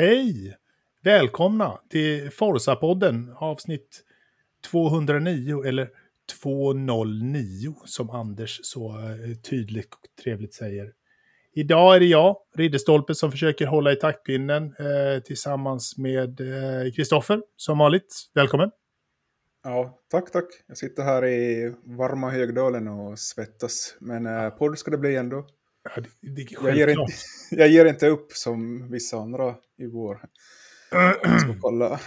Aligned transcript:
Hej! 0.00 0.56
Välkomna 1.02 1.80
till 1.90 2.30
Forsa-podden 2.30 3.34
avsnitt 3.36 4.04
209 4.70 5.64
eller 5.64 5.88
209 6.42 7.74
som 7.84 8.10
Anders 8.10 8.60
så 8.62 8.88
eh, 8.88 9.36
tydligt 9.50 9.94
och 9.94 10.22
trevligt 10.24 10.54
säger. 10.54 10.92
Idag 11.52 11.96
är 11.96 12.00
det 12.00 12.06
jag, 12.06 12.36
Ridderstolpe, 12.54 13.14
som 13.14 13.30
försöker 13.30 13.66
hålla 13.66 13.92
i 13.92 13.96
taktpinnen 13.96 14.64
eh, 14.64 15.22
tillsammans 15.24 15.98
med 15.98 16.40
eh, 16.40 16.92
Kristoffer 16.92 17.36
eh, 17.36 17.40
som 17.56 17.78
vanligt. 17.78 18.14
Välkommen! 18.34 18.70
Ja, 19.64 19.98
tack, 20.10 20.30
tack. 20.32 20.48
Jag 20.66 20.76
sitter 20.76 21.02
här 21.02 21.26
i 21.26 21.74
varma 21.84 22.30
Högdalen 22.30 22.88
och 22.88 23.18
svettas. 23.18 23.96
Men 24.00 24.26
eh, 24.26 24.50
podd 24.50 24.78
ska 24.78 24.90
det 24.90 24.98
bli 24.98 25.16
ändå. 25.16 25.46
Ja, 25.82 25.90
det, 26.00 26.30
det 26.34 26.50
jag, 26.50 26.76
ger 26.76 26.88
inte, 26.88 27.12
jag 27.50 27.68
ger 27.68 27.84
inte 27.86 28.06
upp 28.08 28.32
som 28.32 28.90
vissa 28.90 29.16
andra 29.16 29.54
i 29.78 29.86
vår. 29.86 30.20
Jag 30.90 31.40
ska 31.40 31.54
kolla 31.60 32.00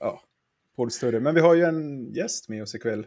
ja, 0.00 0.20
poddstudion. 0.76 1.22
Men 1.22 1.34
vi 1.34 1.40
har 1.40 1.54
ju 1.54 1.62
en 1.64 2.12
gäst 2.12 2.48
med 2.48 2.62
oss 2.62 2.74
ikväll. 2.74 3.06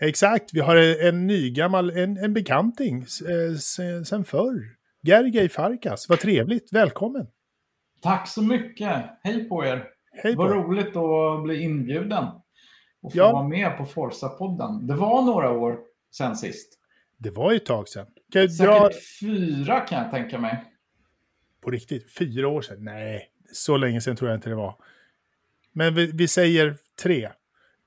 Exakt, 0.00 0.50
vi 0.54 0.60
har 0.60 0.76
en 1.06 1.26
ny 1.26 1.50
gammal, 1.50 1.90
en, 1.90 2.16
en 2.16 2.34
bekanting 2.34 2.98
eh, 3.02 3.56
sen, 3.58 4.04
sen 4.04 4.24
förr. 4.24 4.62
Gergej 5.02 5.48
Farkas, 5.48 6.08
vad 6.08 6.20
trevligt, 6.20 6.72
välkommen! 6.72 7.26
Tack 8.02 8.28
så 8.28 8.42
mycket, 8.42 9.04
hej 9.22 9.48
på 9.48 9.64
er! 9.64 9.88
Hej 10.22 10.36
på 10.36 10.42
vad 10.42 10.52
roligt 10.52 10.96
att 10.96 11.42
bli 11.44 11.62
inbjuden 11.62 12.24
och 13.02 13.12
få 13.12 13.18
Ja. 13.18 13.32
vara 13.32 13.48
med 13.48 13.76
på 13.78 13.84
Forza-podden. 13.84 14.86
Det 14.86 14.94
var 14.94 15.22
några 15.22 15.50
år 15.50 15.78
sen 16.16 16.36
sist. 16.36 16.78
Det 17.18 17.30
var 17.30 17.50
ju 17.52 17.56
ett 17.56 17.66
tag 17.66 17.88
sedan. 17.88 18.06
Kan 18.34 18.42
jag 18.42 18.50
dra 18.50 18.90
Säkert 18.90 19.02
fyra 19.20 19.80
kan 19.80 20.02
jag 20.02 20.10
tänka 20.10 20.38
mig. 20.38 20.64
på 21.62 21.70
riktigt? 21.70 22.12
Fyra 22.18 22.48
år 22.48 22.62
sedan? 22.62 22.84
Nej, 22.84 23.30
så 23.52 23.76
länge 23.76 24.00
sedan 24.00 24.16
tror 24.16 24.30
jag 24.30 24.38
inte 24.38 24.48
det 24.48 24.54
var. 24.54 24.76
Men 25.72 25.94
vi, 25.94 26.10
vi 26.14 26.28
säger 26.28 26.76
tre. 27.02 27.30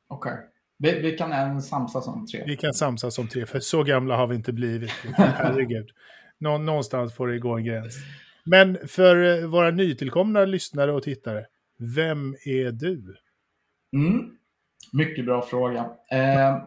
Okej. 0.08 0.38
Vi, 0.78 1.00
vi 1.00 1.18
kan 1.18 1.32
än 1.32 1.62
samsas 1.62 2.08
om 2.08 2.26
tre. 2.28 2.44
Vi 2.46 2.58
kan 2.58 2.74
samsas 2.74 3.20
om 3.20 3.28
tre, 3.28 3.46
för 3.46 3.60
så 3.60 3.84
gamla 3.84 4.16
har 4.16 4.28
vi 4.28 4.36
inte 4.36 4.54
blivit. 4.54 4.92
Herregud. 5.18 5.90
Nå, 6.38 6.58
någonstans 6.58 7.14
får 7.14 7.28
det 7.28 7.40
gå 7.40 7.58
en 7.58 7.66
gräns. 7.66 7.96
Men 8.44 8.88
för 8.88 9.42
eh, 9.44 9.48
våra 9.48 9.72
nytillkomna 9.72 10.46
lyssnare 10.46 10.92
och 10.92 11.04
tittare, 11.04 11.46
vem 11.78 12.36
är 12.46 12.72
du? 12.72 13.16
Mm. 13.94 14.38
Mycket 14.94 15.26
bra 15.26 15.42
fråga. 15.42 15.90
Eh, 16.12 16.58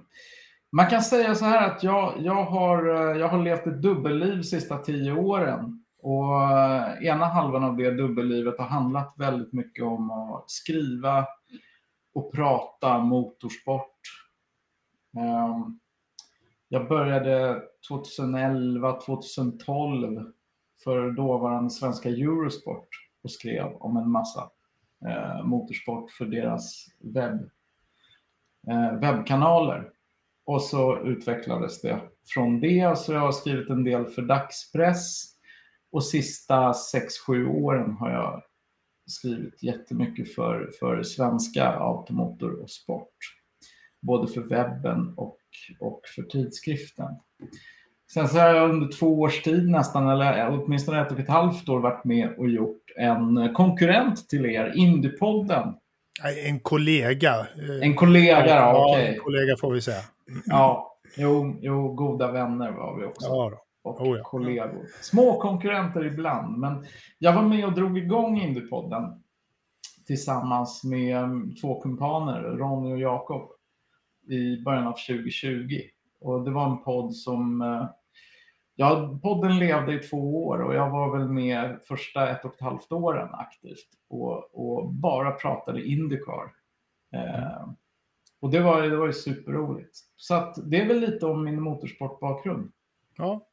man 0.73 0.87
kan 0.87 1.03
säga 1.03 1.35
så 1.35 1.45
här 1.45 1.71
att 1.71 1.83
jag, 1.83 2.15
jag, 2.19 2.45
har, 2.45 2.89
eh, 2.89 3.21
jag 3.21 3.29
har 3.29 3.43
levt 3.43 3.67
ett 3.67 3.83
dubbelliv 3.83 4.37
de 4.37 4.45
sista 4.45 4.79
tio 4.79 5.13
åren. 5.13 5.85
Och 6.03 6.43
eh, 6.43 7.07
ena 7.07 7.25
halvan 7.25 7.65
av 7.65 7.77
det 7.77 7.91
dubbellivet 7.91 8.59
har 8.59 8.67
handlat 8.67 9.15
väldigt 9.17 9.53
mycket 9.53 9.85
om 9.85 10.11
att 10.11 10.51
skriva 10.51 11.27
och 12.15 12.33
prata 12.35 12.99
motorsport. 12.99 14.01
Ehm, 15.17 15.79
jag 16.69 16.89
började 16.89 17.63
2011, 17.89 19.01
2012 19.01 20.33
för 20.85 21.11
dåvarande 21.11 21.71
svenska 21.71 22.09
Eurosport 22.09 22.89
och 23.23 23.31
skrev 23.31 23.67
om 23.67 23.97
en 23.97 24.11
massa 24.11 24.51
eh, 25.07 25.45
motorsport 25.45 26.11
för 26.11 26.25
deras 26.25 26.87
webb, 26.99 27.51
webbkanaler. 29.01 29.93
Och 30.51 30.63
så 30.63 30.99
utvecklades 30.99 31.81
det 31.81 32.01
från 32.35 32.61
det. 32.61 32.99
Så 32.99 33.13
jag 33.13 33.21
har 33.21 33.33
skrivit 33.33 33.71
en 33.71 33.85
del 33.85 34.07
för 34.07 34.23
dagspress. 34.23 35.25
Och 35.93 36.05
sista 36.05 36.73
6-7 36.73 37.47
åren 37.47 37.93
har 37.93 38.11
jag 38.11 38.43
skrivit 39.07 39.63
jättemycket 39.63 40.35
för, 40.35 40.71
för 40.81 41.03
svenska 41.03 41.69
automotor 41.69 42.63
och 42.63 42.71
sport. 42.71 43.17
Både 44.03 44.33
för 44.33 44.41
webben 44.41 45.15
och, 45.17 45.39
och 45.81 46.01
för 46.15 46.23
tidskriften. 46.23 47.15
Sen 48.13 48.29
så 48.29 48.39
har 48.39 48.49
jag 48.49 48.71
under 48.71 48.89
två 48.93 49.21
års 49.21 49.43
tid 49.43 49.71
nästan, 49.71 50.09
eller 50.09 50.49
åtminstone 50.51 51.01
ett 51.01 51.13
och 51.13 51.21
ett 51.21 51.29
halvt 51.29 51.69
år 51.69 51.81
varit 51.81 52.05
med 52.05 52.35
och 52.39 52.49
gjort 52.49 52.85
en 52.97 53.55
konkurrent 53.55 54.29
till 54.29 54.47
er, 54.47 54.73
Indiepodden. 54.77 55.75
En 56.47 56.61
kollega. 56.61 57.31
eh, 57.41 57.83
En 57.83 57.95
kollega, 57.95 58.47
ja, 58.47 58.55
ja, 58.57 58.87
okej. 58.93 59.07
en 59.15 59.21
kollega 59.21 59.57
får 59.57 59.73
vi 59.73 59.81
säga. 59.81 60.01
Ja, 60.47 60.97
jo, 61.17 61.59
jo, 61.61 61.93
goda 61.95 62.33
vänner 62.33 62.71
var 62.71 62.99
vi 62.99 63.05
också. 63.07 63.27
Ja, 63.29 63.53
och 63.83 64.01
Oh 64.01 64.17
ja. 64.19 64.25
kollegor. 64.25 64.87
Små 65.01 65.41
konkurrenter 65.41 66.05
ibland, 66.05 66.59
men 66.59 66.85
jag 67.19 67.33
var 67.33 67.43
med 67.43 67.65
och 67.65 67.73
drog 67.75 67.99
igång 67.99 68.41
Indiepodden 68.41 69.23
tillsammans 70.07 70.85
med 70.85 71.17
mm, 71.19 71.55
två 71.55 71.81
kumpaner, 71.81 72.43
Ronny 72.43 72.93
och 72.93 72.99
Jakob, 73.01 73.51
i 74.29 74.63
början 74.65 74.87
av 74.87 74.93
2020. 74.93 75.81
Och 76.21 76.45
det 76.45 76.51
var 76.51 76.71
en 76.71 76.83
podd 76.83 77.15
som... 77.17 77.63
eh, 78.81 78.87
Ja, 78.87 79.19
podden 79.23 79.59
levde 79.59 79.95
i 79.95 79.99
två 79.99 80.47
år 80.47 80.59
och 80.63 80.75
jag 80.75 80.91
var 80.91 81.19
väl 81.19 81.29
med 81.29 81.79
första 81.89 82.31
ett 82.31 82.45
och 82.45 82.55
ett 82.55 82.61
halvt 82.61 82.93
åren 82.93 83.29
aktivt 83.33 83.89
och, 84.09 84.55
och 84.55 84.93
bara 84.93 85.31
pratade 85.33 85.83
Indycar. 85.83 86.53
Eh, 87.15 87.69
och 88.41 88.51
det 88.51 88.61
var, 88.61 88.83
det 88.83 88.97
var 88.97 89.07
ju 89.07 89.13
superroligt. 89.13 89.99
Så 90.17 90.35
att 90.35 90.71
det 90.71 90.81
är 90.81 90.87
väl 90.89 91.01
lite 91.01 91.27
om 91.27 91.45
min 91.45 91.63
motorsportbakgrund. 91.63 92.73
Ja. 93.17 93.47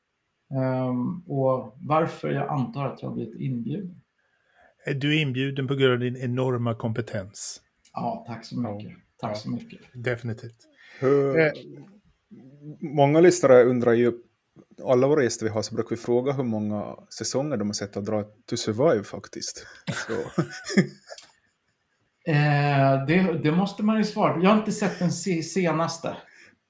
Ehm, 0.52 1.20
och 1.28 1.76
varför 1.82 2.30
jag 2.30 2.48
antar 2.50 2.86
att 2.86 3.02
jag 3.02 3.10
har 3.10 3.16
blivit 3.16 3.40
inbjuden. 3.42 4.02
Du 4.96 5.18
är 5.18 5.22
inbjuden 5.22 5.68
på 5.68 5.76
grund 5.76 5.94
av 5.94 6.00
din 6.00 6.18
enorma 6.18 6.76
kompetens. 6.76 7.62
Ja, 7.94 8.24
tack 8.28 8.46
så 8.46 8.60
mycket. 8.60 8.92
Tack 9.18 9.32
Ja. 9.32 9.36
så 9.36 9.50
mycket. 9.52 9.80
Definitivt. 9.94 10.68
Hur, 11.00 11.40
Eh. 11.40 11.52
Många 12.82 13.20
lyssnare 13.20 13.64
undrar 13.64 13.94
ju, 13.94 14.12
alla 14.86 15.08
våra 15.08 15.24
gäster 15.24 15.46
vi 15.46 15.52
har 15.52 15.62
så 15.62 15.76
brukar 15.76 15.90
vi 15.90 15.98
fråga 15.98 16.32
hur 16.32 16.44
många 16.44 16.96
säsonger 17.18 17.58
de 17.58 17.68
har 17.68 17.74
sett 17.74 17.98
att 17.98 18.06
dra 18.06 18.24
to 18.24 18.58
survive 18.58 19.04
faktiskt. 19.04 19.68
Så, 20.08 20.14
Eh, 22.28 23.06
det, 23.08 23.40
det 23.44 23.52
måste 23.52 23.84
man 23.84 23.98
ju 23.98 24.04
svara 24.04 24.34
på. 24.34 24.44
Jag 24.44 24.50
har 24.50 24.58
inte 24.58 24.72
sett 24.72 25.00
den 25.00 25.12
se- 25.12 25.44
senaste. 25.44 26.18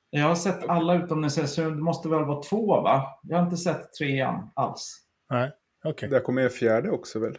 Jag 0.09 0.27
har 0.27 0.35
sett 0.35 0.69
alla 0.69 0.95
utom 0.95 1.21
den 1.21 1.31
senaste, 1.31 1.55
så 1.55 1.61
det 1.69 1.75
måste 1.75 2.09
väl 2.09 2.25
vara 2.25 2.43
två 2.43 2.81
va? 2.81 3.19
Jag 3.23 3.37
har 3.37 3.43
inte 3.45 3.57
sett 3.57 3.93
trean 3.93 4.49
alls. 4.55 4.97
Nej, 5.29 5.51
okej. 5.83 6.09
det 6.09 6.19
kommer 6.19 6.41
en 6.41 6.49
fjärde 6.49 6.91
också 6.91 7.19
väl? 7.19 7.37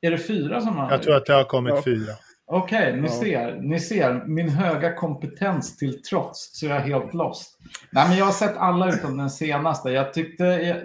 Är 0.00 0.10
det 0.10 0.18
fyra 0.18 0.60
som 0.60 0.76
har... 0.76 0.90
Jag 0.90 1.02
tror 1.02 1.16
att 1.16 1.26
det 1.26 1.32
har 1.32 1.44
kommit 1.44 1.74
Ja. 1.74 1.82
fyra. 1.84 2.12
Okej, 2.52 2.96
ni, 2.96 3.08
Ja. 3.08 3.08
ser, 3.08 3.60
ni 3.60 3.80
ser. 3.80 4.24
Min 4.26 4.48
höga 4.48 4.94
kompetens 4.96 5.76
till 5.76 6.02
trots 6.02 6.58
så 6.58 6.66
är 6.66 6.70
jag 6.70 6.80
helt 6.80 7.14
lost. 7.14 7.58
Nej, 7.92 8.08
men 8.08 8.18
jag 8.18 8.24
har 8.24 8.32
sett 8.32 8.56
alla 8.56 8.88
utom 8.94 9.16
den 9.16 9.30
senaste. 9.30 9.90
Jag 9.90 10.14
tyckte... 10.14 10.44
Jag, 10.44 10.76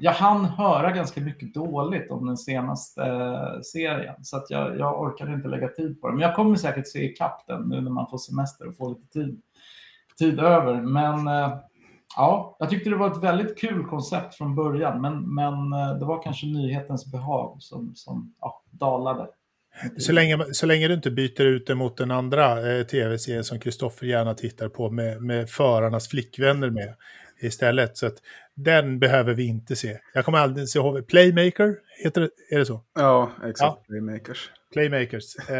jag 0.00 0.12
hann 0.12 0.44
höra 0.44 0.90
ganska 0.90 1.20
mycket 1.20 1.54
dåligt 1.54 2.10
om 2.10 2.26
den 2.26 2.36
senaste 2.36 3.02
eh, 3.02 3.60
serien. 3.60 4.24
Så 4.24 4.36
att 4.36 4.50
jag, 4.50 4.78
jag 4.78 5.00
orkade 5.00 5.32
inte 5.32 5.48
lägga 5.48 5.68
tid 5.68 6.00
på 6.00 6.08
det. 6.08 6.14
Men 6.14 6.22
jag 6.22 6.36
kommer 6.36 6.56
säkert 6.56 6.88
se 6.88 7.04
ikapp 7.04 7.46
den 7.46 7.62
nu 7.62 7.80
när 7.80 7.90
man 7.90 8.06
får 8.10 8.18
semester 8.18 8.68
och 8.68 8.76
får 8.76 8.88
lite 8.88 9.06
tid, 9.12 9.42
tid 10.18 10.40
över. 10.40 10.80
Men 10.80 11.28
eh, 11.28 11.58
ja, 12.16 12.56
jag 12.58 12.70
tyckte 12.70 12.90
det 12.90 12.96
var 12.96 13.10
ett 13.10 13.22
väldigt 13.22 13.58
kul 13.58 13.84
koncept 13.84 14.34
från 14.34 14.54
början. 14.54 15.00
Men, 15.00 15.34
men 15.34 15.72
eh, 15.72 15.98
det 15.98 16.04
var 16.04 16.22
kanske 16.22 16.46
nyhetens 16.46 17.12
behag 17.12 17.56
som, 17.62 17.92
som 17.94 18.34
ja, 18.40 18.62
dalade. 18.70 19.26
Så 19.98 20.12
länge, 20.12 20.44
så 20.52 20.66
länge 20.66 20.88
du 20.88 20.94
inte 20.94 21.10
byter 21.10 21.42
ut 21.42 21.66
det 21.66 21.74
mot 21.74 21.96
den 21.96 22.10
andra 22.10 22.72
eh, 22.76 22.82
tv-serien 22.86 23.44
som 23.44 23.58
Kristoffer 23.60 24.06
gärna 24.06 24.34
tittar 24.34 24.68
på 24.68 24.90
med, 24.90 25.22
med 25.22 25.50
förarnas 25.50 26.08
flickvänner 26.08 26.70
med 26.70 26.94
istället. 27.40 27.96
Så 27.96 28.06
att 28.06 28.14
den 28.54 28.98
behöver 28.98 29.34
vi 29.34 29.46
inte 29.46 29.76
se. 29.76 29.98
Jag 30.14 30.24
kommer 30.24 30.38
aldrig 30.38 30.68
se 30.68 30.78
ihåg. 30.78 31.06
Playmaker, 31.06 31.74
heter 32.04 32.20
det, 32.20 32.54
är 32.54 32.58
det 32.58 32.66
så? 32.66 32.84
Ja, 32.94 33.32
exakt. 33.38 33.60
Ja. 33.60 33.82
Playmakers. 33.88 34.50
Playmakers. 34.72 35.24
Eh, 35.50 35.56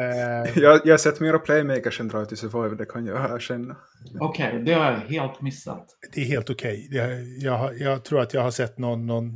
Jag, 0.62 0.80
jag 0.84 0.92
har 0.92 0.96
sett 0.98 1.20
mera 1.20 1.38
Playmakers 1.38 2.00
än 2.00 2.08
Drive 2.08 2.26
to 2.26 2.36
Survive, 2.36 2.76
det 2.76 2.84
kan 2.86 3.06
jag 3.06 3.34
erkänna. 3.34 3.76
Okej, 4.20 4.62
det 4.66 4.72
har 4.72 4.84
jag 4.92 4.98
helt 4.98 5.40
missat. 5.40 5.86
det 6.14 6.20
är 6.20 6.24
helt 6.24 6.50
okej. 6.50 6.88
Jag, 6.90 7.08
jag, 7.38 7.52
har- 7.58 7.72
jag 7.72 8.04
tror 8.04 8.20
att 8.20 8.34
jag 8.34 8.42
har 8.42 8.50
sett 8.50 8.78
någon, 8.78 9.06
någon, 9.06 9.32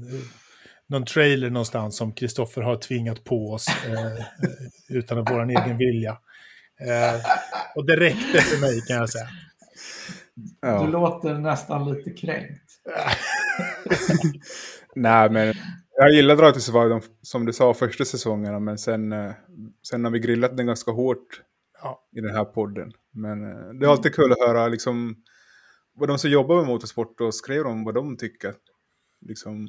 någon 0.88 1.04
trailer 1.04 1.50
någonstans 1.50 1.96
som 1.96 2.12
Kristoffer 2.12 2.62
har 2.62 2.76
tvingat 2.76 3.24
på 3.24 3.52
oss 3.52 3.66
eh, 3.86 4.06
eh, 4.06 4.12
utan 4.88 5.24
vår 5.24 5.50
egen 5.50 5.78
vilja. 5.78 6.10
Eh, 6.80 7.20
och 7.74 7.86
det 7.86 7.96
räckte 7.96 8.40
för 8.40 8.60
mig 8.60 8.80
kan 8.88 8.96
jag 8.96 9.10
säga. 9.10 9.28
Du 10.34 10.68
Ja. 10.68 10.86
låter 10.86 11.34
nästan 11.34 11.92
lite 11.94 12.10
kränkt. 12.10 12.62
Nej, 14.94 15.30
men 15.30 15.54
jag 15.96 16.10
gillar 16.12 16.36
Drive 16.36 16.52
to 16.52 16.60
Survive, 16.60 17.00
som 17.22 17.46
du 17.46 17.52
sa, 17.52 17.74
första 17.74 18.04
säsongerna, 18.04 18.60
men 18.60 18.78
sen, 18.78 19.12
eh, 19.12 19.32
sen 19.88 20.04
har 20.04 20.10
vi 20.12 20.18
grillat 20.18 20.56
den 20.56 20.66
ganska 20.66 20.90
hårt 20.90 21.42
Ja. 21.82 22.08
i 22.16 22.20
den 22.20 22.34
här 22.34 22.44
podden. 22.44 22.92
Men 23.12 23.44
eh, 23.44 23.68
det 23.80 23.86
är 23.86 23.90
alltid 23.90 24.14
kul 24.14 24.32
att 24.32 24.48
höra 24.48 24.68
liksom, 24.68 25.16
vad 25.94 26.08
de 26.08 26.18
som 26.18 26.30
jobbar 26.30 26.56
med 26.56 26.66
motorsport 26.66 27.20
och 27.20 27.34
skriver 27.34 27.66
om 27.66 27.84
vad 27.84 27.94
de 27.94 28.16
tycker. 28.16 28.54
Liksom, 29.26 29.68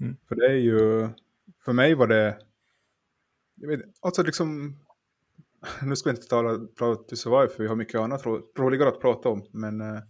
Mm. 0.00 0.16
För 0.28 0.34
det 0.34 0.46
är 0.46 0.56
ju, 0.56 1.08
för 1.64 1.72
mig 1.72 1.94
var 1.94 2.06
det 2.06 2.38
jag 3.60 3.68
vet, 3.68 3.80
alltså 4.00 4.22
liksom, 4.22 4.78
nu 5.82 5.96
ska 5.96 6.10
vi 6.10 6.16
inte 6.16 6.28
tala 6.28 6.66
Proud 6.78 7.08
to 7.08 7.16
Survive 7.16 7.48
för 7.48 7.62
vi 7.62 7.68
har 7.68 7.76
mycket 7.76 8.00
annat 8.00 8.26
ro, 8.26 8.52
roligare 8.58 8.88
att 8.88 9.00
prata 9.00 9.28
om, 9.28 9.46
men 9.50 9.80
uh, 9.80 10.00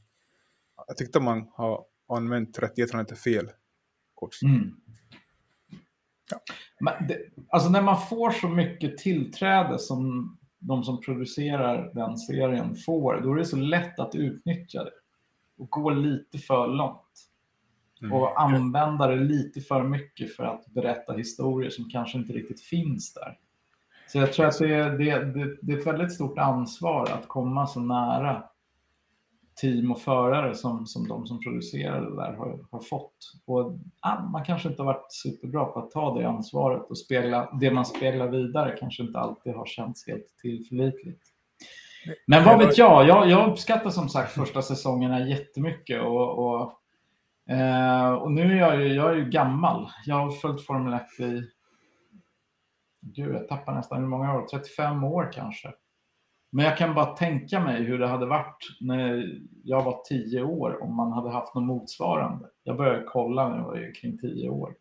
jag 0.86 0.96
tyckte 0.96 1.20
man 1.20 1.48
har 1.52 1.84
använt 2.08 2.58
rättigheterna 2.58 3.00
inte 3.00 3.16
fel. 3.16 3.50
Kort. 4.14 4.42
Mm. 4.42 4.76
Ja. 6.30 6.38
Men 6.80 7.06
det, 7.08 7.18
alltså 7.48 7.70
när 7.70 7.82
man 7.82 8.06
får 8.08 8.30
så 8.30 8.48
mycket 8.48 8.98
tillträde 8.98 9.78
som 9.78 10.36
de 10.58 10.84
som 10.84 11.00
producerar 11.00 11.94
den 11.94 12.18
serien 12.18 12.76
får, 12.76 13.20
då 13.20 13.32
är 13.32 13.36
det 13.36 13.44
så 13.44 13.56
lätt 13.56 13.98
att 13.98 14.14
utnyttja 14.14 14.84
det 14.84 14.92
och 15.58 15.70
gå 15.70 15.90
lite 15.90 16.38
för 16.38 16.66
långt. 16.66 17.28
Mm. 18.02 18.12
Och 18.12 18.40
använda 18.40 19.06
det 19.06 19.16
lite 19.16 19.60
för 19.60 19.82
mycket 19.82 20.36
för 20.36 20.44
att 20.44 20.66
berätta 20.66 21.12
historier 21.12 21.70
som 21.70 21.90
kanske 21.90 22.18
inte 22.18 22.32
riktigt 22.32 22.60
finns 22.60 23.14
där. 23.14 23.38
Så 24.08 24.18
jag 24.18 24.32
tror 24.32 24.46
att 24.46 24.58
det 24.58 24.74
är, 24.74 24.90
det, 24.90 25.24
det, 25.24 25.56
det 25.62 25.72
är 25.72 25.78
ett 25.78 25.86
väldigt 25.86 26.14
stort 26.14 26.38
ansvar 26.38 27.10
att 27.10 27.28
komma 27.28 27.66
så 27.66 27.80
nära 27.80 28.42
team 29.60 29.92
och 29.92 30.00
förare 30.00 30.54
som, 30.54 30.86
som 30.86 31.08
de 31.08 31.26
som 31.26 31.40
producerar 31.40 32.00
det 32.00 32.16
där 32.16 32.32
har, 32.32 32.58
har 32.70 32.80
fått. 32.80 33.16
Och, 33.44 33.78
ja, 34.02 34.28
man 34.32 34.44
kanske 34.44 34.68
inte 34.68 34.82
har 34.82 34.86
varit 34.86 35.12
superbra 35.12 35.64
på 35.64 35.78
att 35.78 35.90
ta 35.90 36.18
det 36.18 36.28
ansvaret 36.28 36.90
och 36.90 36.98
spegla, 36.98 37.58
det 37.60 37.70
man 37.70 37.86
speglar 37.86 38.28
vidare 38.28 38.76
kanske 38.80 39.02
inte 39.02 39.18
alltid 39.18 39.54
har 39.54 39.66
känts 39.66 40.06
helt 40.06 40.26
tillförlitligt. 40.42 41.22
Men 42.26 42.44
vad 42.44 42.58
vet 42.58 42.78
jag? 42.78 43.08
Jag, 43.08 43.30
jag 43.30 43.50
uppskattar 43.50 43.90
som 43.90 44.08
sagt 44.08 44.32
första 44.32 44.62
säsongerna 44.62 45.28
jättemycket 45.28 46.02
och, 46.02 46.38
och, 46.38 46.80
eh, 47.50 48.12
och 48.12 48.32
nu 48.32 48.42
är 48.42 48.56
jag, 48.56 48.82
ju, 48.82 48.94
jag 48.94 49.10
är 49.10 49.14
ju 49.14 49.30
gammal. 49.30 49.90
Jag 50.06 50.16
har 50.16 50.30
följt 50.30 50.66
Formel 50.66 50.92
1 50.92 51.20
i, 51.20 51.42
gud 53.00 53.34
jag 53.34 53.48
tappar 53.48 53.74
nästan 53.74 54.00
hur 54.00 54.08
många 54.08 54.34
år, 54.34 54.46
35 54.46 55.04
år 55.04 55.32
kanske. 55.32 55.72
Men 56.52 56.64
jag 56.64 56.78
kan 56.78 56.94
bara 56.94 57.16
tänka 57.16 57.60
mig 57.60 57.82
hur 57.82 57.98
det 57.98 58.06
hade 58.06 58.26
varit 58.26 58.58
när 58.80 59.24
jag 59.64 59.84
var 59.84 60.02
10 60.08 60.42
år 60.42 60.82
om 60.82 60.96
man 60.96 61.12
hade 61.12 61.30
haft 61.30 61.54
något 61.54 61.64
motsvarande. 61.64 62.48
Jag 62.62 62.76
började 62.76 63.04
kolla 63.04 63.48
när 63.48 63.56
jag 63.56 63.64
var 63.64 63.94
kring 64.00 64.18
10 64.18 64.48
år. 64.48 64.74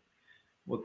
Och 0.66 0.84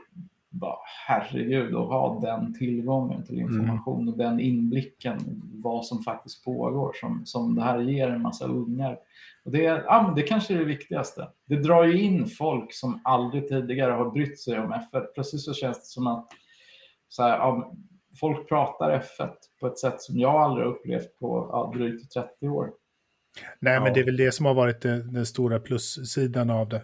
bara, 0.52 0.76
herregud, 1.06 1.74
att 1.74 1.88
ha 1.88 2.20
den 2.20 2.54
tillgången 2.54 3.24
till 3.24 3.40
mm. 3.40 3.52
information 3.52 4.08
och 4.08 4.18
den 4.18 4.40
inblicken 4.40 5.18
vad 5.62 5.86
som 5.86 6.02
faktiskt 6.02 6.44
pågår 6.44 6.92
som, 7.00 7.26
som 7.26 7.54
det 7.54 7.62
här 7.62 7.80
ger 7.80 8.08
en 8.08 8.22
massa 8.22 8.46
ungar. 8.46 8.98
Och 9.44 9.52
det, 9.52 9.62
ja, 9.62 10.12
det 10.16 10.22
kanske 10.22 10.54
är 10.54 10.58
det 10.58 10.64
viktigaste. 10.64 11.28
Det 11.46 11.56
drar 11.56 11.84
ju 11.84 12.02
in 12.02 12.26
folk 12.26 12.74
som 12.74 13.00
aldrig 13.04 13.48
tidigare 13.48 13.92
har 13.92 14.10
brytt 14.10 14.40
sig 14.40 14.58
om 14.58 14.72
F1. 14.72 15.04
Precis 15.14 15.44
så 15.44 15.54
känns 15.54 15.78
det 15.78 15.86
som 15.86 16.06
att 16.06 16.28
så 17.08 17.22
här, 17.22 17.38
ja, 17.38 17.74
folk 18.20 18.48
pratar 18.48 19.00
F1 19.00 19.30
på 19.60 19.66
ett 19.66 19.78
sätt 19.78 20.00
som 20.00 20.18
jag 20.18 20.34
aldrig 20.34 20.66
upplevt 20.66 21.18
på 21.18 21.48
ja, 21.52 21.72
drygt 21.76 22.12
30 22.12 22.48
år. 22.48 22.70
Nej, 23.60 23.80
men 23.80 23.94
det 23.94 24.00
är 24.00 24.04
väl 24.04 24.16
det 24.16 24.32
som 24.32 24.46
har 24.46 24.54
varit 24.54 24.80
den, 24.80 25.12
den 25.12 25.26
stora 25.26 25.60
plussidan 25.60 26.50
av 26.50 26.68
det. 26.68 26.82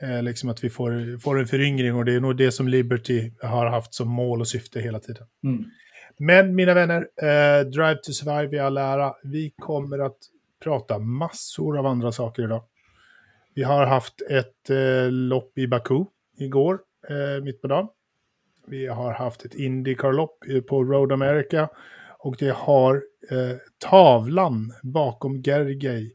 Eh, 0.00 0.22
liksom 0.22 0.50
att 0.50 0.64
vi 0.64 0.70
får, 0.70 1.18
får 1.18 1.38
en 1.38 1.46
föryngring 1.46 1.94
och 1.94 2.04
det 2.04 2.14
är 2.14 2.20
nog 2.20 2.36
det 2.36 2.52
som 2.52 2.68
Liberty 2.68 3.30
har 3.42 3.66
haft 3.66 3.94
som 3.94 4.08
mål 4.08 4.40
och 4.40 4.48
syfte 4.48 4.80
hela 4.80 5.00
tiden. 5.00 5.26
Mm. 5.44 5.64
Men 6.18 6.54
mina 6.54 6.74
vänner, 6.74 7.08
eh, 7.22 7.66
Drive 7.66 7.96
to 8.02 8.12
Survive 8.12 8.56
i 8.56 8.60
all 8.60 8.76
ära. 8.76 9.14
Vi 9.22 9.54
kommer 9.58 9.98
att 9.98 10.18
prata 10.62 10.98
massor 10.98 11.78
av 11.78 11.86
andra 11.86 12.12
saker 12.12 12.42
idag. 12.42 12.62
Vi 13.54 13.62
har 13.62 13.86
haft 13.86 14.22
ett 14.30 14.70
eh, 14.70 15.10
lopp 15.10 15.58
i 15.58 15.66
Baku 15.66 16.04
igår, 16.38 16.78
eh, 17.08 17.44
mitt 17.44 17.62
på 17.62 17.68
dagen. 17.68 17.88
Vi 18.66 18.86
har 18.86 19.12
haft 19.12 19.44
ett 19.44 19.54
Indycar-lopp 19.54 20.38
på 20.68 20.84
Road 20.84 21.12
America. 21.12 21.68
Och 22.18 22.36
det 22.38 22.50
har 22.50 23.02
eh, 23.30 23.56
tavlan 23.78 24.72
bakom 24.82 25.42
Gergely 25.42 26.10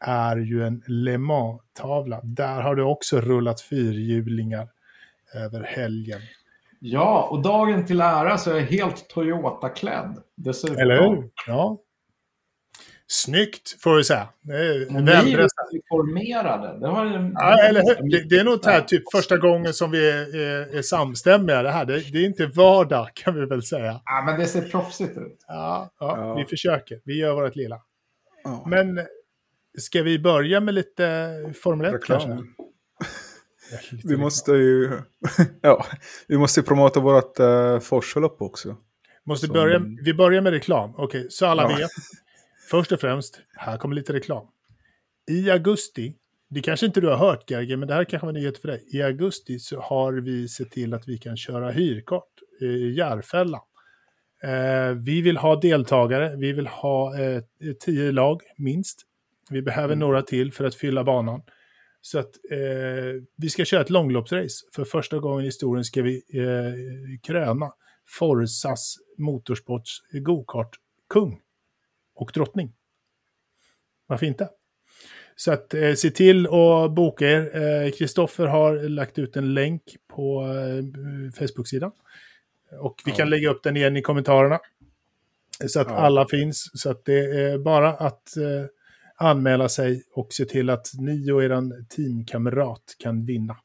är 0.00 0.36
ju 0.36 0.66
en 0.66 0.82
Le 0.86 1.18
Mans-tavla. 1.18 2.20
Där 2.22 2.62
har 2.62 2.76
det 2.76 2.82
också 2.82 3.20
rullat 3.20 3.60
fyrhjulingar 3.60 4.68
över 5.34 5.62
helgen. 5.62 6.20
Ja, 6.78 7.28
och 7.30 7.42
dagen 7.42 7.86
till 7.86 8.00
ära 8.00 8.38
så 8.38 8.50
är 8.50 8.54
jag 8.54 8.62
helt 8.62 9.08
Toyota-klädd. 9.08 10.16
Dessutom. 10.36 10.78
Eller 10.78 11.02
hur? 11.02 11.30
Ja. 11.46 11.78
Snyggt, 13.06 13.82
får 13.82 13.96
vi 13.96 14.04
säga. 14.04 14.28
Är 14.48 15.04
väldressat. 15.04 15.68
formerade. 15.88 16.80
Det, 16.80 16.88
har 16.88 17.32
ja, 17.34 17.58
eller 17.68 17.80
hur? 17.80 18.10
Det, 18.10 18.28
det, 18.28 18.36
är 18.36 18.44
nog 18.44 18.64
här, 18.64 18.80
typ 18.80 19.02
första 19.12 19.36
gången 19.36 19.74
som 19.74 19.90
vi 19.90 20.10
är, 20.10 20.36
är, 20.36 20.76
är 20.76 20.82
samstämmiga. 20.82 21.62
Det, 21.62 21.70
här. 21.70 21.84
Det, 21.84 22.12
det, 22.12 22.18
är 22.18 22.26
inte 22.26 22.46
vardag, 22.46 23.08
kan 23.14 23.34
vi 23.34 23.46
väl 23.46 23.62
säga. 23.62 24.00
Ja, 24.04 24.22
men 24.26 24.40
det 24.40 24.46
ser 24.46 24.62
proffsigt 24.62 25.18
ut. 25.18 25.44
Ja, 25.48 25.90
ja, 26.00 26.16
ja. 26.18 26.34
vi 26.34 26.44
försöker. 26.44 27.00
Vi 27.04 27.18
gör 27.18 27.34
vårt 27.34 27.56
lilla. 27.56 27.80
Ja. 28.44 28.64
Men 28.66 29.06
ska 29.78 30.02
vi 30.02 30.18
börja 30.18 30.60
med 30.60 30.74
lite 30.74 31.34
Formel 31.62 31.94
1 31.94 32.04
kanske? 32.04 32.28
vi 34.04 34.16
måste 34.16 34.52
ju 34.52 34.90
ja, 35.62 35.86
vi 36.28 36.38
måste 36.38 36.62
promota 36.62 37.00
vårt 37.00 37.40
uh, 37.40 37.78
Forsa-lopp 37.80 38.42
också. 38.42 38.76
Måste 39.26 39.46
Som... 39.46 39.54
börja, 39.54 39.82
vi 40.04 40.14
börjar 40.14 40.42
med 40.42 40.52
reklam. 40.52 40.90
Okej, 40.90 41.04
okay, 41.04 41.26
så 41.30 41.46
alla 41.46 41.68
vet. 41.68 41.90
Först 42.70 42.92
och 42.92 43.00
främst, 43.00 43.40
här 43.56 43.76
kommer 43.76 43.94
lite 43.94 44.12
reklam. 44.12 44.46
I 45.30 45.50
augusti, 45.50 46.14
det 46.50 46.60
kanske 46.60 46.86
inte 46.86 47.00
du 47.00 47.08
har 47.08 47.16
hört 47.16 47.50
Gerge, 47.50 47.76
men 47.76 47.88
det 47.88 47.94
här 47.94 48.04
kanske 48.04 48.26
var 48.26 48.32
nyhet 48.32 48.58
för 48.58 48.68
dig. 48.68 48.84
I 48.92 49.02
augusti 49.02 49.58
så 49.58 49.80
har 49.80 50.12
vi 50.12 50.48
sett 50.48 50.70
till 50.70 50.94
att 50.94 51.08
vi 51.08 51.18
kan 51.18 51.36
köra 51.36 51.70
hyrkart 51.70 52.28
i 52.60 52.90
Järfälla. 52.90 53.60
Eh, 54.42 54.94
vi 54.94 55.20
vill 55.22 55.36
ha 55.36 55.60
deltagare, 55.60 56.36
vi 56.36 56.52
vill 56.52 56.66
ha 56.66 57.18
eh, 57.18 57.42
tio 57.80 58.12
lag 58.12 58.42
minst. 58.56 59.06
Vi 59.50 59.62
behöver 59.62 59.94
mm. 59.94 59.98
några 59.98 60.22
till 60.22 60.52
för 60.52 60.64
att 60.64 60.74
fylla 60.74 61.04
banan. 61.04 61.42
Så 62.00 62.18
att 62.18 62.30
eh, 62.50 63.22
vi 63.36 63.50
ska 63.50 63.64
köra 63.64 63.80
ett 63.80 63.90
långloppsrace. 63.90 64.66
För 64.74 64.84
första 64.84 65.18
gången 65.18 65.44
i 65.44 65.48
historien 65.48 65.84
ska 65.84 66.02
vi 66.02 66.22
eh, 66.34 67.20
kröna 67.22 67.72
Forsas 68.18 68.96
Motorsports 69.18 69.90
gokart-kung 70.12 71.40
och 72.14 72.30
drottning. 72.34 72.72
Varför 74.06 74.26
inte? 74.26 74.48
Så 75.36 75.52
att 75.52 75.74
eh, 75.74 75.94
se 75.94 76.10
till 76.10 76.46
att 76.46 76.92
boka 76.92 77.26
er. 77.30 77.90
Kristoffer 77.90 78.44
eh, 78.44 78.50
har 78.50 78.88
lagt 78.88 79.18
ut 79.18 79.36
en 79.36 79.54
länk 79.54 79.82
på 80.08 80.42
eh, 80.42 81.32
Facebook-sidan. 81.38 81.92
Och 82.80 83.02
vi 83.04 83.10
ja. 83.10 83.16
kan 83.16 83.30
lägga 83.30 83.50
upp 83.50 83.62
den 83.62 83.76
igen 83.76 83.96
i 83.96 84.02
kommentarerna. 84.02 84.58
Så 85.66 85.80
att 85.80 85.86
ja. 85.90 85.94
alla 85.94 86.28
finns. 86.28 86.70
Så 86.74 86.90
att 86.90 87.04
det 87.04 87.40
är 87.40 87.58
bara 87.58 87.88
att 87.88 88.36
eh, 88.36 88.66
anmäla 89.20 89.68
sig 89.68 90.02
och 90.14 90.32
se 90.32 90.44
till 90.44 90.70
att 90.70 90.86
ni 90.98 91.30
och 91.30 91.44
er 91.44 91.84
teamkamrat 91.96 92.96
kan 92.98 93.24
vinna. 93.24 93.56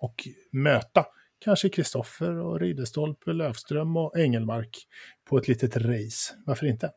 Och 0.00 0.14
möta 0.52 1.06
kanske 1.44 1.68
Kristoffer 1.68 2.38
och 2.38 2.60
Ridderstolpe, 2.60 3.32
Löfström 3.32 3.96
och 3.96 4.18
Engelmark 4.18 4.86
på 5.28 5.38
ett 5.38 5.48
litet 5.48 5.76
race. 5.76 6.34
Varför 6.46 6.66
inte? 6.66 6.90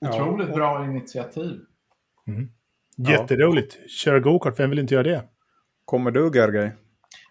Otroligt 0.00 0.48
ja. 0.48 0.54
bra 0.54 0.84
initiativ. 0.84 1.60
Mm. 2.26 2.48
Jätteroligt. 2.96 3.78
Ja. 3.82 3.88
Köra 3.88 4.20
gokart, 4.20 4.60
vem 4.60 4.70
vill 4.70 4.78
inte 4.78 4.94
göra 4.94 5.04
det? 5.04 5.24
Kommer 5.84 6.10
du, 6.10 6.30
Gergej? 6.34 6.72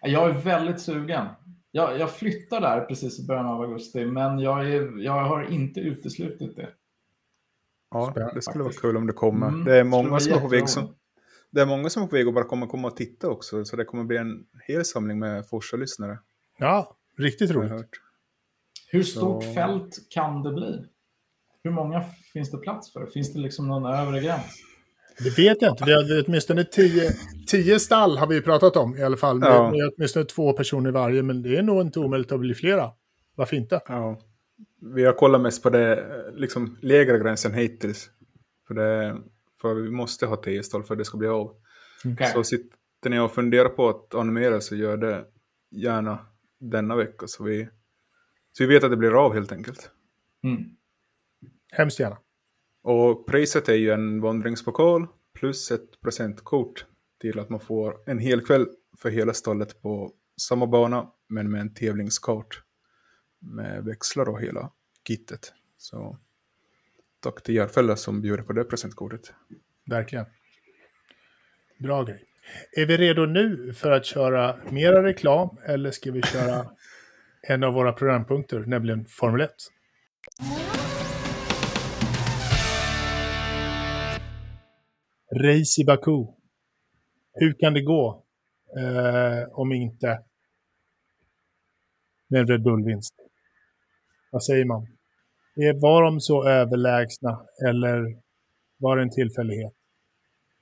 Jag 0.02 0.30
är 0.30 0.32
väldigt 0.32 0.80
sugen. 0.80 1.26
Jag, 1.70 1.98
jag 1.98 2.10
flyttar 2.10 2.60
där 2.60 2.80
precis 2.80 3.20
i 3.20 3.26
början 3.26 3.46
av 3.46 3.60
augusti, 3.60 4.04
men 4.04 4.38
jag, 4.38 4.70
är, 4.70 5.04
jag 5.04 5.24
har 5.24 5.52
inte 5.52 5.80
uteslutit 5.80 6.56
det. 6.56 6.68
Ja, 7.92 8.10
Spännande, 8.10 8.34
det 8.34 8.42
skulle 8.42 8.64
faktiskt. 8.64 8.84
vara 8.84 8.92
kul 8.92 8.96
om 8.96 9.06
det 9.06 9.12
kommer. 9.12 9.48
Mm, 9.48 9.64
det 9.64 9.76
är 9.76 9.84
många 9.84 10.20
som 10.20 10.32
är 10.32 10.40
på 10.40 10.48
väg 10.48 10.68
som, 10.68 10.94
det 11.50 11.60
är 11.60 11.66
många 11.66 11.90
som 11.90 12.02
är 12.02 12.06
på 12.06 12.16
väg 12.16 12.28
och 12.28 12.34
bara 12.34 12.44
kommer 12.44 12.66
komma 12.66 12.88
och 12.88 12.96
titta 12.96 13.28
också, 13.28 13.64
så 13.64 13.76
det 13.76 13.84
kommer 13.84 14.04
bli 14.04 14.16
en 14.16 14.44
hel 14.68 14.84
samling 14.84 15.18
med 15.18 15.48
Forsa-lyssnare. 15.48 16.18
Ja, 16.58 16.96
riktigt 17.18 17.50
roligt. 17.50 17.90
Hur 18.90 19.02
stort 19.02 19.44
så... 19.44 19.52
fält 19.52 19.98
kan 20.10 20.42
det 20.42 20.52
bli? 20.52 20.84
Hur 21.64 21.70
många 21.70 22.04
finns 22.32 22.50
det 22.50 22.58
plats 22.58 22.92
för? 22.92 23.06
Finns 23.06 23.32
det 23.32 23.38
liksom 23.40 23.68
någon 23.68 23.86
övre 23.94 24.20
gräns? 24.20 24.62
Det 25.18 25.38
vet 25.38 25.62
jag 25.62 25.72
inte. 25.72 25.84
Vi 25.84 25.92
har 25.92 26.24
åtminstone 26.26 26.64
tio, 26.64 27.10
tio 27.46 27.80
stall 27.80 28.18
har 28.18 28.26
vi 28.26 28.40
pratat 28.42 28.76
om 28.76 28.96
i 28.96 29.02
alla 29.02 29.16
fall. 29.16 29.40
Ja. 29.42 29.70
Med, 29.70 29.90
åtminstone 29.96 30.24
två 30.24 30.52
personer 30.52 30.90
i 30.90 30.92
varje, 30.92 31.22
men 31.22 31.42
det 31.42 31.56
är 31.56 31.62
nog 31.62 31.80
inte 31.80 32.00
omöjligt 32.00 32.32
att 32.32 32.40
bli 32.40 32.54
flera. 32.54 32.90
Varför 33.34 33.56
inte? 33.56 33.80
Ja. 33.86 34.20
Vi 34.94 35.04
har 35.04 35.12
kollat 35.12 35.40
mest 35.40 35.62
på 35.62 35.70
det 35.70 36.06
liksom 36.34 36.78
lägre 36.80 37.18
gränsen 37.18 37.54
hittills. 37.54 38.10
För, 38.66 38.74
det, 38.74 39.22
för 39.60 39.74
vi 39.74 39.90
måste 39.90 40.26
ha 40.26 40.36
tio 40.36 40.62
stall 40.62 40.84
för 40.84 40.94
att 40.94 40.98
det 40.98 41.04
ska 41.04 41.18
bli 41.18 41.28
av. 41.28 41.56
Okay. 42.14 42.32
Så 42.32 42.44
sitter 42.44 43.10
ni 43.10 43.18
och 43.18 43.32
funderar 43.32 43.68
på 43.68 43.88
att 43.88 44.14
animera 44.14 44.60
så 44.60 44.76
gör 44.76 44.96
det 44.96 45.24
gärna 45.70 46.18
denna 46.60 46.96
vecka. 46.96 47.26
Så 47.26 47.44
vi, 47.44 47.68
så 48.52 48.64
vi 48.64 48.74
vet 48.74 48.84
att 48.84 48.90
det 48.90 48.96
blir 48.96 49.24
av 49.24 49.34
helt 49.34 49.52
enkelt. 49.52 49.90
Mm. 50.44 50.64
Hemskt 51.72 52.00
gärna. 52.00 52.18
Och 52.82 53.26
priset 53.26 53.68
är 53.68 53.74
ju 53.74 53.90
en 53.90 54.20
vandringspokal 54.20 55.06
plus 55.34 55.70
ett 55.70 56.00
presentkort 56.00 56.86
till 57.20 57.38
att 57.38 57.50
man 57.50 57.60
får 57.60 57.98
en 58.06 58.18
hel 58.18 58.40
kväll 58.40 58.66
för 58.98 59.10
hela 59.10 59.34
stallet 59.34 59.82
på 59.82 60.12
samma 60.40 60.66
bana 60.66 61.12
men 61.28 61.50
med 61.50 61.60
en 61.60 61.74
tävlingskart. 61.74 62.62
Med 63.42 63.84
växlar 63.84 64.28
och 64.28 64.42
hela 64.42 64.70
kittet. 65.08 65.52
Så 65.76 66.18
tack 67.20 67.42
till 67.42 67.54
Järfälla 67.54 67.96
som 67.96 68.22
bjuder 68.22 68.42
på 68.42 68.52
det 68.52 68.64
presentkortet. 68.64 69.34
Verkligen. 69.86 70.26
Bra 71.78 72.02
grej. 72.02 72.24
Är 72.76 72.86
vi 72.86 72.96
redo 72.96 73.26
nu 73.26 73.72
för 73.72 73.90
att 73.90 74.04
köra 74.04 74.56
mera 74.70 75.02
reklam 75.02 75.58
eller 75.66 75.90
ska 75.90 76.12
vi 76.12 76.22
köra 76.22 76.70
en 77.48 77.64
av 77.64 77.74
våra 77.74 77.92
programpunkter, 77.92 78.60
nämligen 78.60 79.04
Formel 79.04 79.40
1? 79.40 79.50
Race 85.34 85.80
i 85.80 85.84
Baku. 85.84 86.26
Hur 87.32 87.52
kan 87.52 87.74
det 87.74 87.82
gå 87.82 88.24
eh, 88.76 89.48
om 89.52 89.72
inte 89.72 90.22
med 92.28 92.40
en 92.40 92.46
Red 92.46 92.62
Bull-vinst? 92.62 93.21
Vad 94.32 94.44
säger 94.44 94.64
man? 94.64 94.86
Var 95.80 96.02
de 96.02 96.20
så 96.20 96.48
överlägsna 96.48 97.46
eller 97.68 98.18
var 98.78 98.96
det 98.96 99.02
en 99.02 99.10
tillfällighet? 99.10 99.72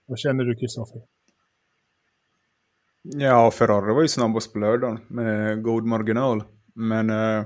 Vad 0.07 0.19
känner 0.19 0.45
du, 0.45 0.55
Kristoffer? 0.55 1.03
Ja, 3.03 3.51
Ferrari 3.51 3.95
var 3.95 4.03
ju 4.03 4.09
snabbast 4.09 4.53
på 4.53 4.59
lördagen 4.59 4.99
med 5.09 5.63
god 5.63 5.85
marginal. 5.85 6.43
Men... 6.75 7.11
Uh, 7.11 7.45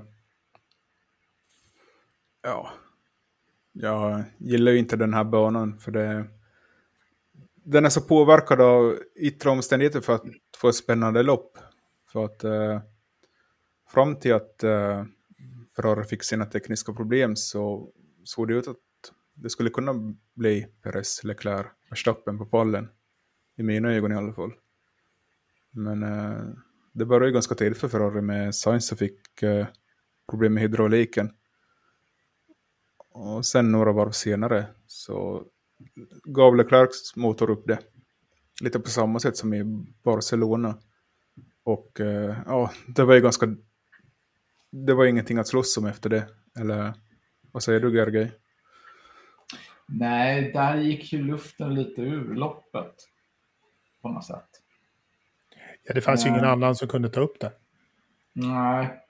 ja. 2.43 2.71
Jag 3.73 4.25
gillar 4.39 4.73
ju 4.73 4.79
inte 4.79 4.97
den 4.97 5.15
här 5.15 5.25
banan 5.25 5.79
för 5.79 5.91
det... 5.93 6.25
Den 7.55 7.85
är 7.85 7.89
så 7.89 8.01
påverkad 8.01 8.61
av 8.61 8.99
yttre 9.17 9.51
omständigheter 9.51 10.01
för 10.01 10.15
att 10.15 10.25
få 10.57 10.69
ett 10.69 10.75
spännande 10.75 11.23
lopp. 11.23 11.59
För 12.13 12.25
att... 12.25 12.45
Uh, 12.45 12.81
fram 13.89 14.17
till 14.17 14.35
att 14.35 14.65
Uh, 14.65 15.05
Ferrari 15.77 16.05
fick 16.05 16.23
sina 16.23 16.47
tekniska 16.47 16.93
problem 16.93 17.37
så 17.37 17.93
såg 18.25 18.49
det 18.49 18.55
ut 18.55 18.69
att 18.69 18.77
det 19.35 19.51
skulle 19.51 19.71
kunna 19.71 20.15
bli 20.35 20.67
Perez, 20.83 21.25
Leclerc, 21.25 21.67
Verstappen 21.91 22.39
på 22.39 22.47
pallen. 22.47 22.89
I 23.57 23.63
mina 23.63 23.93
ögon 23.93 24.13
i 24.13 24.15
alla 24.15 24.33
fall. 24.33 24.53
Men 25.71 26.03
eh, 26.03 26.43
det 26.93 27.05
började 27.05 27.27
ju 27.27 27.33
ganska 27.33 27.55
tidigt 27.55 27.79
för 27.79 27.89
Ferrari 27.89 28.21
med 28.21 28.55
Sainz 28.55 28.87
som 28.87 28.99
fick 28.99 29.43
eh, 29.43 29.67
problem 30.31 30.55
med 30.55 30.63
hydrauliken. 30.63 31.31
Och 33.09 33.47
sen 33.47 33.73
några 33.73 33.93
varv 33.93 34.11
senare 34.11 34.67
så 34.87 35.47
gav 36.25 36.57
Leclercs 36.57 37.17
motor 37.17 37.51
upp 37.51 37.67
det. 37.67 37.79
Lite 38.61 38.81
på 38.81 38.91
samma 38.91 39.21
sätt 39.21 39.37
som 39.37 39.55
i 39.55 39.65
Barcelona. 40.03 40.79
Och 41.65 42.01
eh, 42.01 42.37
ja, 42.47 42.71
det 42.87 43.05
var 43.05 43.15
ju 43.15 43.21
ganska... 43.21 43.57
Det 44.77 44.95
var 44.95 45.05
ingenting 45.05 45.39
att 45.39 45.49
slåss 45.49 45.77
om 45.77 45.87
efter 45.87 46.11
det. 46.11 46.29
Eller 46.59 46.95
vad 47.53 47.63
säger 47.63 47.81
du 47.81 47.97
Gergej? 47.97 48.33
Nej, 49.87 50.53
där 50.53 50.77
gick 50.77 51.13
ju 51.13 51.23
luften 51.23 51.75
lite 51.75 52.03
ur 52.03 52.35
loppet. 52.35 52.95
På 54.03 54.09
något 54.09 54.25
sätt. 54.25 54.49
Ja, 55.83 55.95
det 55.95 56.01
fanns 56.01 56.27
ju 56.27 56.31
ingen 56.31 56.45
annan 56.45 56.77
som 56.77 56.89
kunde 56.89 57.09
ta 57.09 57.21
upp 57.21 57.41
det. 57.41 57.53
Nej, 58.33 59.01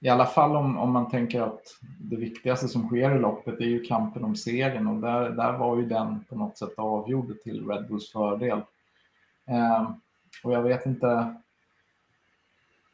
i 0.00 0.08
alla 0.08 0.26
fall 0.26 0.56
om, 0.56 0.78
om 0.78 0.92
man 0.92 1.10
tänker 1.10 1.42
att 1.42 1.62
det 2.00 2.16
viktigaste 2.16 2.68
som 2.68 2.86
sker 2.86 3.16
i 3.16 3.18
loppet 3.18 3.60
är 3.60 3.64
ju 3.64 3.84
kampen 3.84 4.24
om 4.24 4.36
segern 4.36 4.86
och 4.86 5.00
där, 5.00 5.30
där 5.30 5.52
var 5.52 5.76
ju 5.76 5.86
den 5.86 6.24
på 6.24 6.36
något 6.36 6.58
sätt 6.58 6.74
avgjord 6.76 7.40
till 7.42 7.68
Red 7.68 7.88
Bulls 7.88 8.12
fördel. 8.12 8.62
Eh, 9.46 9.90
och 10.44 10.52
jag 10.52 10.62
vet 10.62 10.86
inte. 10.86 11.34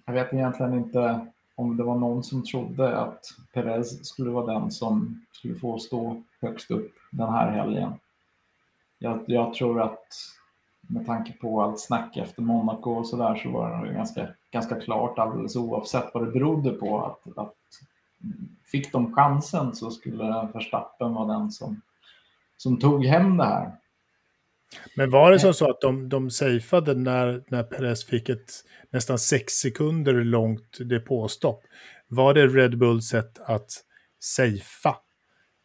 Jag 0.06 0.14
vet 0.14 0.32
egentligen 0.32 0.74
inte 0.74 1.26
om 1.54 1.76
det 1.76 1.82
var 1.82 1.98
någon 1.98 2.24
som 2.24 2.44
trodde 2.44 2.98
att 2.98 3.24
Perez 3.52 4.06
skulle 4.06 4.30
vara 4.30 4.58
den 4.58 4.70
som 4.70 5.24
skulle 5.32 5.54
få 5.54 5.78
stå 5.78 6.22
högst 6.40 6.70
upp 6.70 6.92
den 7.10 7.28
här 7.28 7.50
helgen. 7.50 7.92
Jag, 8.98 9.24
jag 9.26 9.54
tror 9.54 9.82
att 9.82 10.06
med 10.80 11.06
tanke 11.06 11.32
på 11.32 11.62
allt 11.62 11.80
snack 11.80 12.16
efter 12.16 12.42
Monaco 12.42 12.90
och 12.90 13.06
sådär 13.06 13.34
så 13.34 13.50
var 13.50 13.86
det 13.86 13.92
ganska, 13.92 14.28
ganska 14.50 14.80
klart 14.80 15.18
alldeles 15.18 15.56
oavsett 15.56 16.10
vad 16.14 16.26
det 16.26 16.32
berodde 16.32 16.70
på 16.70 17.04
att, 17.04 17.38
att 17.38 17.54
fick 18.64 18.92
de 18.92 19.14
chansen 19.14 19.74
så 19.74 19.90
skulle 19.90 20.48
Verstappen 20.54 21.14
vara 21.14 21.38
den 21.38 21.50
som, 21.50 21.80
som 22.56 22.76
tog 22.76 23.04
hem 23.04 23.36
det 23.36 23.44
här. 23.44 23.72
Men 24.96 25.10
var 25.10 25.30
det 25.30 25.38
som 25.38 25.54
så 25.54 25.70
att 25.70 25.80
de, 25.80 26.08
de 26.08 26.30
safeade 26.30 26.94
när, 26.94 27.42
när 27.48 27.62
Perez 27.62 28.04
fick 28.04 28.28
ett 28.28 28.52
nästan 28.90 29.18
sex 29.18 29.52
sekunder 29.52 30.12
långt 30.12 30.78
depåstopp? 30.80 31.62
Var 32.08 32.34
det 32.34 32.46
Red 32.46 32.78
Bulls 32.78 33.08
sätt 33.08 33.38
att 33.38 33.70
safea 34.20 34.96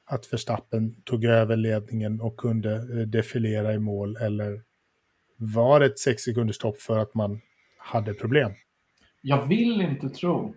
att 0.06 0.34
Verstappen 0.34 1.02
tog 1.02 1.26
över 1.26 1.56
ledningen 1.56 2.22
och 2.22 2.38
kunde 2.38 2.74
eh, 2.76 3.08
defilera 3.08 3.74
i 3.74 3.80
mål 3.80 4.16
eller 4.16 4.62
var 5.38 5.80
det 5.80 5.86
ett 5.86 6.00
sex 6.00 6.24
sekunders 6.24 6.56
stopp 6.56 6.82
för 6.82 6.98
att 6.98 7.14
man 7.16 7.42
hade 7.78 8.14
problem? 8.14 8.52
Jag 9.22 9.46
vill 9.46 9.82
inte 9.82 10.10
tro 10.10 10.56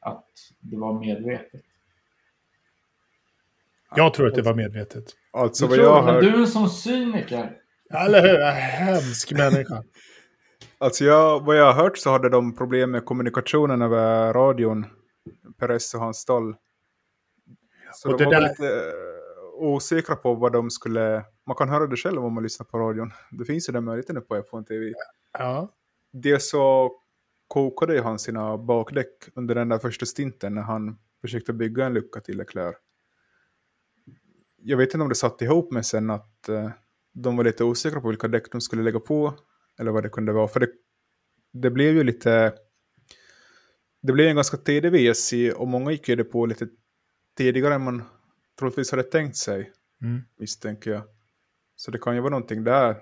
att 0.00 0.28
det 0.60 0.76
var 0.76 1.00
medvetet. 1.00 1.62
Jag 3.96 4.14
tror 4.14 4.26
att 4.26 4.34
det 4.34 4.42
var 4.42 4.54
medvetet. 4.54 5.04
Alltså 5.30 5.66
vad 5.66 5.78
jag 5.78 6.02
hört... 6.02 6.22
Men 6.22 6.32
du 6.32 6.38
är 6.38 6.40
en 6.40 6.46
sån 6.46 6.70
cyniker. 6.70 7.56
Eller 7.92 8.22
hur? 8.22 8.38
Hemsk 8.38 9.32
människa. 9.32 9.82
Alltså 10.78 11.04
jag, 11.04 11.44
vad 11.44 11.56
jag 11.56 11.72
har 11.72 11.82
hört 11.82 11.98
så 11.98 12.10
hade 12.10 12.28
de 12.28 12.56
problem 12.56 12.90
med 12.90 13.04
kommunikationen 13.04 13.82
över 13.82 14.32
radion. 14.32 14.86
Perez 15.58 15.94
och 15.94 16.00
hans 16.00 16.16
stall. 16.16 16.56
Så 17.94 18.12
och 18.12 18.18
de 18.18 18.24
var 18.24 18.32
där... 18.32 18.40
lite 18.40 18.92
osäkra 19.54 20.16
på 20.16 20.34
vad 20.34 20.52
de 20.52 20.70
skulle... 20.70 21.24
Man 21.46 21.56
kan 21.56 21.68
höra 21.68 21.86
det 21.86 21.96
själv 21.96 22.24
om 22.24 22.34
man 22.34 22.42
lyssnar 22.42 22.64
på 22.64 22.78
radion. 22.78 23.12
Det 23.30 23.44
finns 23.44 23.68
ju 23.68 23.72
den 23.72 23.84
möjligheten 23.84 24.14
nu 24.14 24.20
på 24.20 24.36
F1 24.36 24.64
TV. 24.64 24.92
Ja. 25.38 25.68
Dels 26.12 26.50
så 26.50 26.92
kokade 27.48 28.02
han 28.02 28.18
sina 28.18 28.58
bakdäck 28.58 29.28
under 29.34 29.54
den 29.54 29.68
där 29.68 29.78
första 29.78 30.06
stinten 30.06 30.54
när 30.54 30.62
han 30.62 30.98
försökte 31.20 31.52
bygga 31.52 31.86
en 31.86 31.94
lucka 31.94 32.20
till 32.20 32.36
Leclerc. 32.36 32.76
Jag 34.56 34.76
vet 34.76 34.94
inte 34.94 35.02
om 35.02 35.08
det 35.08 35.14
satt 35.14 35.42
ihop 35.42 35.72
med 35.72 35.86
sen 35.86 36.10
att 36.10 36.46
uh, 36.48 36.70
de 37.12 37.36
var 37.36 37.44
lite 37.44 37.64
osäkra 37.64 38.00
på 38.00 38.08
vilka 38.08 38.28
däck 38.28 38.52
de 38.52 38.60
skulle 38.60 38.82
lägga 38.82 39.00
på. 39.00 39.34
Eller 39.78 39.90
vad 39.90 40.02
det 40.02 40.08
kunde 40.08 40.32
vara. 40.32 40.48
För 40.48 40.60
det, 40.60 40.68
det 41.52 41.70
blev 41.70 41.94
ju 41.94 42.04
lite... 42.04 42.54
Det 44.02 44.12
blev 44.12 44.28
en 44.28 44.36
ganska 44.36 44.56
tidig 44.56 44.92
VSC 44.92 45.32
och 45.56 45.68
många 45.68 45.90
gick 45.90 46.08
ju 46.08 46.16
det 46.16 46.24
på 46.24 46.46
lite 46.46 46.68
tidigare 47.36 47.74
än 47.74 47.84
man 47.84 48.02
troligtvis 48.58 48.90
hade 48.90 49.02
tänkt 49.02 49.36
sig, 49.36 49.72
mm. 50.02 50.22
misstänker 50.38 50.90
jag. 50.90 51.02
Så 51.76 51.90
det 51.90 51.98
kan 51.98 52.14
ju 52.14 52.20
vara 52.20 52.30
någonting 52.30 52.64
där 52.64 52.96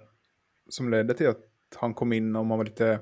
som 0.68 0.90
ledde 0.90 1.14
till 1.14 1.28
att 1.28 1.40
han 1.76 1.94
kom 1.94 2.12
in 2.12 2.36
och 2.36 2.46
man 2.46 2.58
var 2.58 2.64
lite 2.64 3.00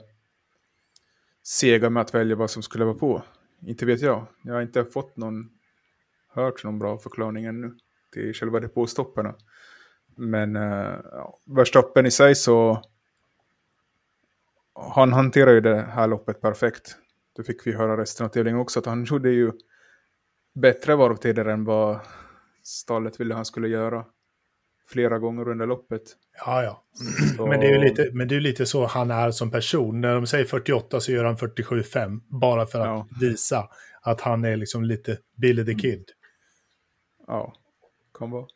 sega 1.42 1.90
med 1.90 2.00
att 2.00 2.14
välja 2.14 2.36
vad 2.36 2.50
som 2.50 2.62
skulle 2.62 2.84
vara 2.84 2.94
på. 2.94 3.22
Inte 3.62 3.86
vet 3.86 4.00
jag. 4.00 4.26
Jag 4.42 4.54
har 4.54 4.62
inte 4.62 4.84
fått 4.84 5.16
någon, 5.16 5.50
hört 6.28 6.64
någon 6.64 6.78
bra 6.78 6.98
förklaring 6.98 7.44
ännu 7.44 7.76
till 8.12 8.34
själva 8.34 8.60
depåstopparna. 8.60 9.34
Men 10.18 10.56
uh, 10.56 11.00
ja, 11.12 11.38
Verstappen 11.46 12.06
i 12.06 12.10
sig 12.10 12.34
så 12.34 12.82
han 14.74 15.12
hanterar 15.12 15.52
ju 15.52 15.60
det 15.60 15.80
här 15.80 16.06
loppet 16.06 16.40
perfekt. 16.40 16.96
Det 17.36 17.44
fick 17.44 17.66
vi 17.66 17.72
höra 17.72 17.96
resten 17.96 18.26
av 18.26 18.30
tävlingen 18.30 18.60
också, 18.60 18.78
att 18.78 18.86
han 18.86 19.04
gjorde 19.04 19.30
ju 19.30 19.52
bättre 20.54 20.96
varvtider 20.96 21.44
än 21.44 21.64
vad 21.64 21.98
stallet 22.62 23.20
ville 23.20 23.34
han 23.34 23.44
skulle 23.44 23.68
göra 23.68 24.04
flera 24.88 25.18
gånger 25.18 25.48
under 25.48 25.66
loppet. 25.66 26.02
Ja, 26.46 26.62
ja. 26.62 26.84
Så... 27.36 27.46
Men, 27.46 27.60
det 27.60 27.66
är 27.66 27.72
ju 27.72 27.78
lite, 27.78 28.10
men 28.12 28.28
det 28.28 28.36
är 28.36 28.40
lite 28.40 28.66
så 28.66 28.86
han 28.86 29.10
är 29.10 29.30
som 29.30 29.50
person. 29.50 30.00
När 30.00 30.14
de 30.14 30.26
säger 30.26 30.44
48 30.44 31.00
så 31.00 31.12
gör 31.12 31.24
han 31.24 31.36
47,5. 31.36 32.20
Bara 32.40 32.66
för 32.66 32.78
att 32.78 32.86
ja. 32.86 33.08
visa 33.20 33.68
att 34.02 34.20
han 34.20 34.44
är 34.44 34.56
liksom 34.56 34.84
lite 34.84 35.18
Billy 35.36 35.64
the 35.64 35.74
Kid. 35.74 36.04
Ja, 37.26 37.54
kan 38.18 38.30
vara. 38.30 38.46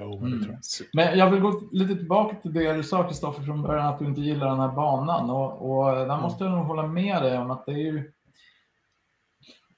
Jo, 0.00 0.20
men, 0.20 0.32
mm. 0.32 0.56
men 0.92 1.18
jag 1.18 1.30
vill 1.30 1.40
gå 1.40 1.60
lite 1.72 1.94
tillbaka 1.94 2.36
till 2.36 2.52
det 2.52 2.72
du 2.72 2.82
sa 2.82 3.08
Kristoffer 3.08 3.42
från 3.42 3.62
början, 3.62 3.86
att 3.86 3.98
du 3.98 4.04
inte 4.04 4.20
gillar 4.20 4.48
den 4.48 4.60
här 4.60 4.72
banan. 4.72 5.30
Och, 5.30 5.70
och 5.70 6.06
där 6.06 6.20
måste 6.20 6.44
jag 6.44 6.52
nog 6.52 6.66
hålla 6.66 6.86
med 6.86 7.22
dig 7.22 7.38
om 7.38 7.50
att 7.50 7.66
det 7.66 7.72
är 7.72 7.76
ju 7.76 8.12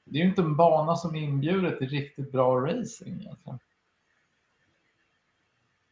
det 0.06 0.18
är 0.18 0.22
ju 0.22 0.28
inte 0.28 0.42
en 0.42 0.56
bana 0.56 0.96
som 0.96 1.16
inbjuder 1.16 1.76
till 1.76 1.88
riktigt 1.88 2.32
bra 2.32 2.60
racing 2.60 3.20
egentligen. 3.20 3.58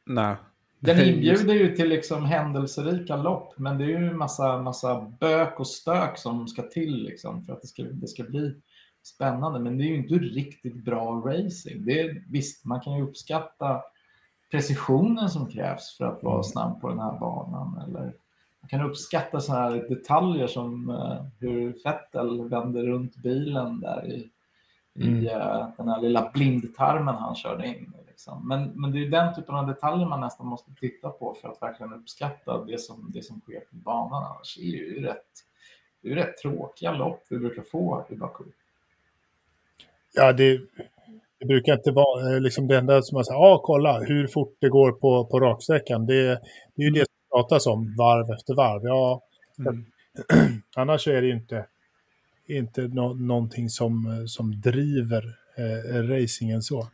Nej. 0.06 0.36
Den 0.80 1.00
inbjuder 1.08 1.54
ju 1.54 1.76
till 1.76 1.88
liksom 1.88 2.24
händelserika 2.24 3.16
lopp, 3.16 3.58
men 3.58 3.78
det 3.78 3.84
är 3.84 3.88
ju 3.88 4.08
en 4.08 4.18
massa, 4.18 4.62
massa 4.62 5.00
bök 5.20 5.60
och 5.60 5.66
stök 5.66 6.18
som 6.18 6.48
ska 6.48 6.62
till 6.62 7.02
liksom 7.02 7.44
för 7.44 7.52
att 7.52 7.62
det 7.62 7.68
ska, 7.68 7.82
det 7.82 8.08
ska 8.08 8.22
bli 8.22 8.54
spännande. 9.02 9.60
Men 9.60 9.78
det 9.78 9.84
är 9.84 9.88
ju 9.88 9.96
inte 9.96 10.14
riktigt 10.14 10.84
bra 10.84 11.22
racing. 11.26 11.84
Det 11.84 12.00
är, 12.00 12.24
visst, 12.28 12.64
man 12.64 12.80
kan 12.80 12.96
ju 12.96 13.02
uppskatta 13.02 13.82
precisionen 14.54 15.30
som 15.30 15.50
krävs 15.50 15.96
för 15.96 16.04
att 16.04 16.22
vara 16.22 16.42
snabb 16.42 16.80
på 16.80 16.88
den 16.88 16.98
här 16.98 17.18
banan 17.18 17.82
eller 17.88 18.02
man 18.60 18.68
kan 18.68 18.80
uppskatta 18.80 19.40
så 19.40 19.52
här 19.52 19.70
detaljer 19.88 20.46
som 20.46 20.90
uh, 20.90 21.22
hur 21.38 21.72
Fettel 21.72 22.48
vänder 22.48 22.82
runt 22.82 23.16
bilen 23.16 23.80
där 23.80 24.06
i, 24.06 24.30
mm. 25.00 25.16
i 25.16 25.28
uh, 25.28 25.68
den 25.76 25.88
här 25.88 26.00
lilla 26.00 26.30
blindtarmen 26.34 27.14
han 27.14 27.34
körde 27.34 27.66
in. 27.66 27.92
Liksom. 28.06 28.48
Men, 28.48 28.80
men 28.80 28.92
det 28.92 28.98
är 28.98 29.10
den 29.10 29.34
typen 29.34 29.54
av 29.54 29.66
detaljer 29.66 30.06
man 30.06 30.20
nästan 30.20 30.46
måste 30.46 30.70
titta 30.80 31.10
på 31.10 31.34
för 31.34 31.48
att 31.48 31.62
verkligen 31.62 31.92
uppskatta 31.92 32.64
det 32.64 32.80
som, 32.80 33.10
det 33.14 33.22
som 33.22 33.40
sker 33.40 33.60
på 33.60 33.76
banan. 33.76 34.24
Annars 34.24 34.58
är 34.58 34.62
det 34.62 34.68
ju 34.68 35.02
rätt, 35.02 35.26
det 36.02 36.10
är 36.10 36.14
rätt 36.14 36.38
tråkiga 36.38 36.92
lopp 36.92 37.26
vi 37.30 37.38
brukar 37.38 37.62
få 37.62 38.06
i 38.10 38.16
Baku. 38.16 38.44
Ja, 40.12 40.32
det, 40.32 40.60
det 41.40 41.46
brukar 41.46 41.72
inte 41.72 41.90
vara 41.90 42.38
liksom 42.38 42.68
det 42.68 42.76
enda 42.76 43.02
som 43.02 43.16
man 43.16 43.24
säger, 43.24 43.40
ja 43.40 43.54
ah, 43.54 43.60
kolla 43.64 44.00
hur 44.00 44.26
fort 44.26 44.56
det 44.60 44.68
går 44.68 44.92
på, 44.92 45.26
på 45.26 45.40
raksträckan. 45.40 46.06
Det, 46.06 46.22
det 46.74 46.82
är 46.82 46.84
ju 46.84 46.90
det 46.90 47.04
som 47.06 47.38
pratas 47.38 47.66
om 47.66 47.94
varv 47.98 48.30
efter 48.30 48.54
varv. 48.54 48.80
Ja, 48.84 49.22
mm. 49.58 49.84
annars 50.76 51.08
är 51.08 51.20
det 51.20 51.26
ju 51.26 51.34
inte, 51.34 51.66
inte 52.46 52.82
no 52.82 53.14
någonting 53.14 53.68
som, 53.68 54.24
som 54.28 54.60
driver 54.60 55.24
eh, 55.56 56.02
racingen 56.02 56.62
så. 56.62 56.88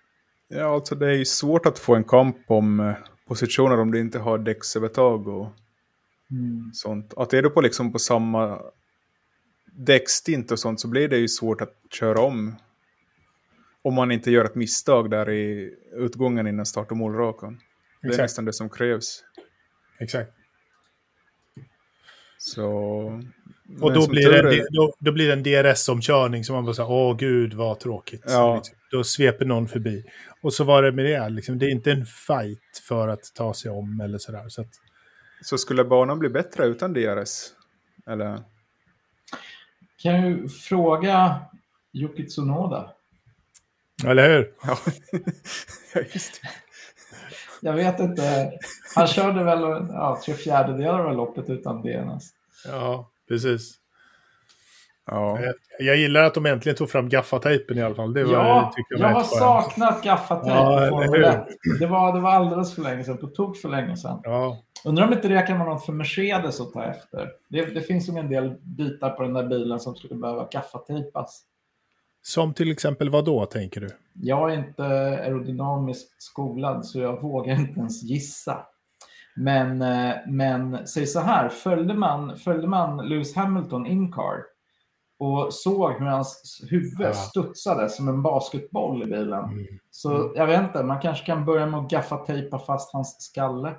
Ja, 0.49 0.75
alltså 0.75 0.95
det 0.95 1.07
är 1.07 1.15
ju 1.15 1.25
svårt 1.25 1.67
att 1.67 1.79
få 1.79 1.95
en 1.95 2.05
kamp 2.05 2.37
om 2.47 2.81
eh, 2.81 2.95
positioner 3.29 3.81
om 3.81 3.91
du 3.91 4.01
inte 4.01 4.19
har 4.19 4.39
däcksövertag 4.39 5.29
och 5.29 5.49
mm. 6.31 6.71
sånt. 6.75 7.15
Att 7.17 7.33
är 7.33 7.43
du 7.43 7.51
på, 7.51 7.61
liksom 7.61 7.93
på 7.93 7.99
samma 7.99 8.61
däckstint 9.73 10.51
och 10.51 10.59
sånt 10.59 10.81
så 10.81 10.89
blir 10.89 11.09
det 11.09 11.17
ju 11.17 11.29
svårt 11.29 11.61
att 11.61 11.75
köra 11.91 12.21
om. 12.21 12.57
Om 13.83 13.95
man 13.95 14.13
inte 14.13 14.31
gör 14.31 14.45
ett 14.45 14.55
misstag 14.55 15.11
där 15.11 15.31
i 15.31 15.75
utgången 15.93 16.47
innan 16.47 16.67
start 16.67 16.91
och 16.91 16.97
målrakan. 16.97 17.61
Det 18.03 18.09
är 18.15 18.23
nästan 18.23 18.45
det 18.45 18.53
som 18.53 18.71
krävs. 18.71 19.25
Exakt. 20.01 20.33
Så... 22.39 22.67
Och 23.81 23.93
då 23.93 24.09
blir, 24.09 24.33
det, 24.33 24.39
är... 24.39 24.67
då, 24.71 24.95
då, 24.99 25.13
blir 25.13 25.27
det 25.27 25.33
en 25.33 25.43
DRS-omkörning 25.43 26.45
som 26.45 26.55
man 26.55 26.65
bara 26.65 26.75
säger, 26.75 26.91
åh 26.91 27.17
gud 27.17 27.55
vad 27.55 27.81
tråkigt. 27.81 28.25
Ja. 28.27 28.57
Liksom. 28.57 28.77
Då 28.91 29.05
sveper 29.05 29.45
någon 29.45 29.69
förbi. 29.69 30.05
Och 30.43 30.53
så 30.55 30.65
var 30.65 30.83
det 30.83 30.93
med 30.93 31.05
det, 31.05 31.29
liksom, 31.29 31.59
det 31.59 31.67
är 31.67 31.71
inte 31.71 31.93
en 31.93 32.07
fight 32.07 32.83
för 32.89 33.09
att 33.09 33.35
ta 33.35 33.55
sig 33.55 33.71
om 33.71 34.01
eller 34.01 34.19
sådär. 34.19 34.49
Så, 34.49 34.61
att... 34.61 34.71
så 35.43 35.59
skulle 35.59 35.85
banan 35.85 36.19
bli 36.19 36.29
bättre 36.29 36.67
utan 36.67 36.93
DRS? 36.93 37.53
Eller? 38.07 38.43
Kan 40.03 40.27
ju 40.27 40.49
fråga 40.49 41.41
Yuki 41.93 42.27
Tsunoda. 42.27 42.93
Eller 44.07 44.29
hur? 44.29 44.53
Ja, 45.95 46.01
just 46.15 46.43
det. 46.43 46.49
Jag 47.63 47.73
vet 47.73 48.01
inte. 48.01 48.53
Han 48.97 49.07
körde 49.07 49.45
väl 49.45 49.61
ja, 49.89 50.21
tre 50.25 50.35
fjärdedelar 50.35 51.05
av 51.05 51.17
loppet 51.17 51.51
utan 51.51 51.83
DNS. 51.83 52.31
Ja, 52.67 53.11
precis. 53.29 53.81
Ja. 55.11 55.41
Jag, 55.41 55.55
jag 55.79 55.97
gillar 55.97 56.23
att 56.23 56.35
de 56.35 56.47
äntligen 56.47 56.77
tog 56.77 56.91
fram 56.91 57.09
gaffatejpen 57.09 57.79
i 57.79 57.83
alla 57.83 57.95
fall. 57.95 58.13
Det 58.15 58.25
var, 58.25 58.33
ja, 58.33 58.73
jag, 58.91 59.01
jag 59.01 59.09
har 59.09 59.23
saknat 59.23 60.03
gaffatejp 60.03 60.57
ja, 60.57 60.81
det, 61.81 61.87
var, 61.87 62.13
det 62.15 62.21
var 62.21 62.31
alldeles 62.31 62.75
för 62.75 62.83
länge 62.83 63.05
sedan, 63.05 63.19
på 63.19 63.27
tok 63.27 63.57
för 63.57 63.69
länge 63.69 63.97
sedan. 63.97 64.21
Ja. 64.23 64.63
Undrar 64.85 65.07
om 65.07 65.13
inte 65.13 65.29
det 65.29 65.43
kan 65.43 65.59
vara 65.59 65.69
något 65.69 65.87
för 65.87 65.93
Mercedes 65.93 66.61
att 66.61 66.73
ta 66.73 66.85
efter. 66.85 67.29
Det, 67.49 67.65
det 67.65 67.81
finns 67.81 68.09
ju 68.09 68.19
en 68.19 68.31
del 68.31 68.55
bitar 68.63 69.11
på 69.11 69.23
den 69.23 69.35
där 69.35 69.47
bilen 69.47 69.81
som 69.81 69.95
skulle 69.95 70.15
behöva 70.15 70.49
gaffatejpas. 70.53 71.43
Som 72.23 72.55
till 72.55 72.71
exempel 72.71 73.11
vad 73.11 73.25
då, 73.25 73.47
tänker 73.47 73.81
du? 73.81 73.89
Jag 74.15 74.53
är 74.53 74.59
inte 74.59 74.83
aerodynamiskt 74.85 76.23
skolad 76.23 76.87
så 76.87 77.01
jag 77.01 77.23
vågar 77.23 77.55
inte 77.61 77.81
ens 77.81 78.03
gissa. 78.03 78.67
Men, 79.37 79.83
eh, 79.83 80.15
men 80.27 80.87
säg 80.87 81.07
så 81.07 81.21
här, 81.21 81.49
följde 81.49 81.95
man, 81.95 82.37
följde 82.37 82.69
man 82.69 83.09
Lewis 83.09 83.37
Hamilton 83.37 83.87
in 83.87 84.13
car 84.13 84.45
och 85.19 85.55
såg 85.55 85.93
hur 85.93 86.07
hans 86.07 86.63
huvud 86.71 87.01
ja. 87.01 87.13
studsade 87.13 87.89
som 87.89 88.09
en 88.09 88.23
basketboll 88.23 89.03
i 89.03 89.07
bilen. 89.07 89.45
Mm. 89.45 89.67
Så 89.91 90.33
jag 90.37 90.47
vet 90.47 90.61
inte, 90.61 90.83
man 90.83 91.01
kanske 91.01 91.27
kan 91.27 91.45
börja 91.45 91.67
med 91.67 91.81
att 91.81 91.91
gaffatejpa 91.91 92.59
fast 92.59 92.93
hans 92.93 93.23
skalle. 93.23 93.75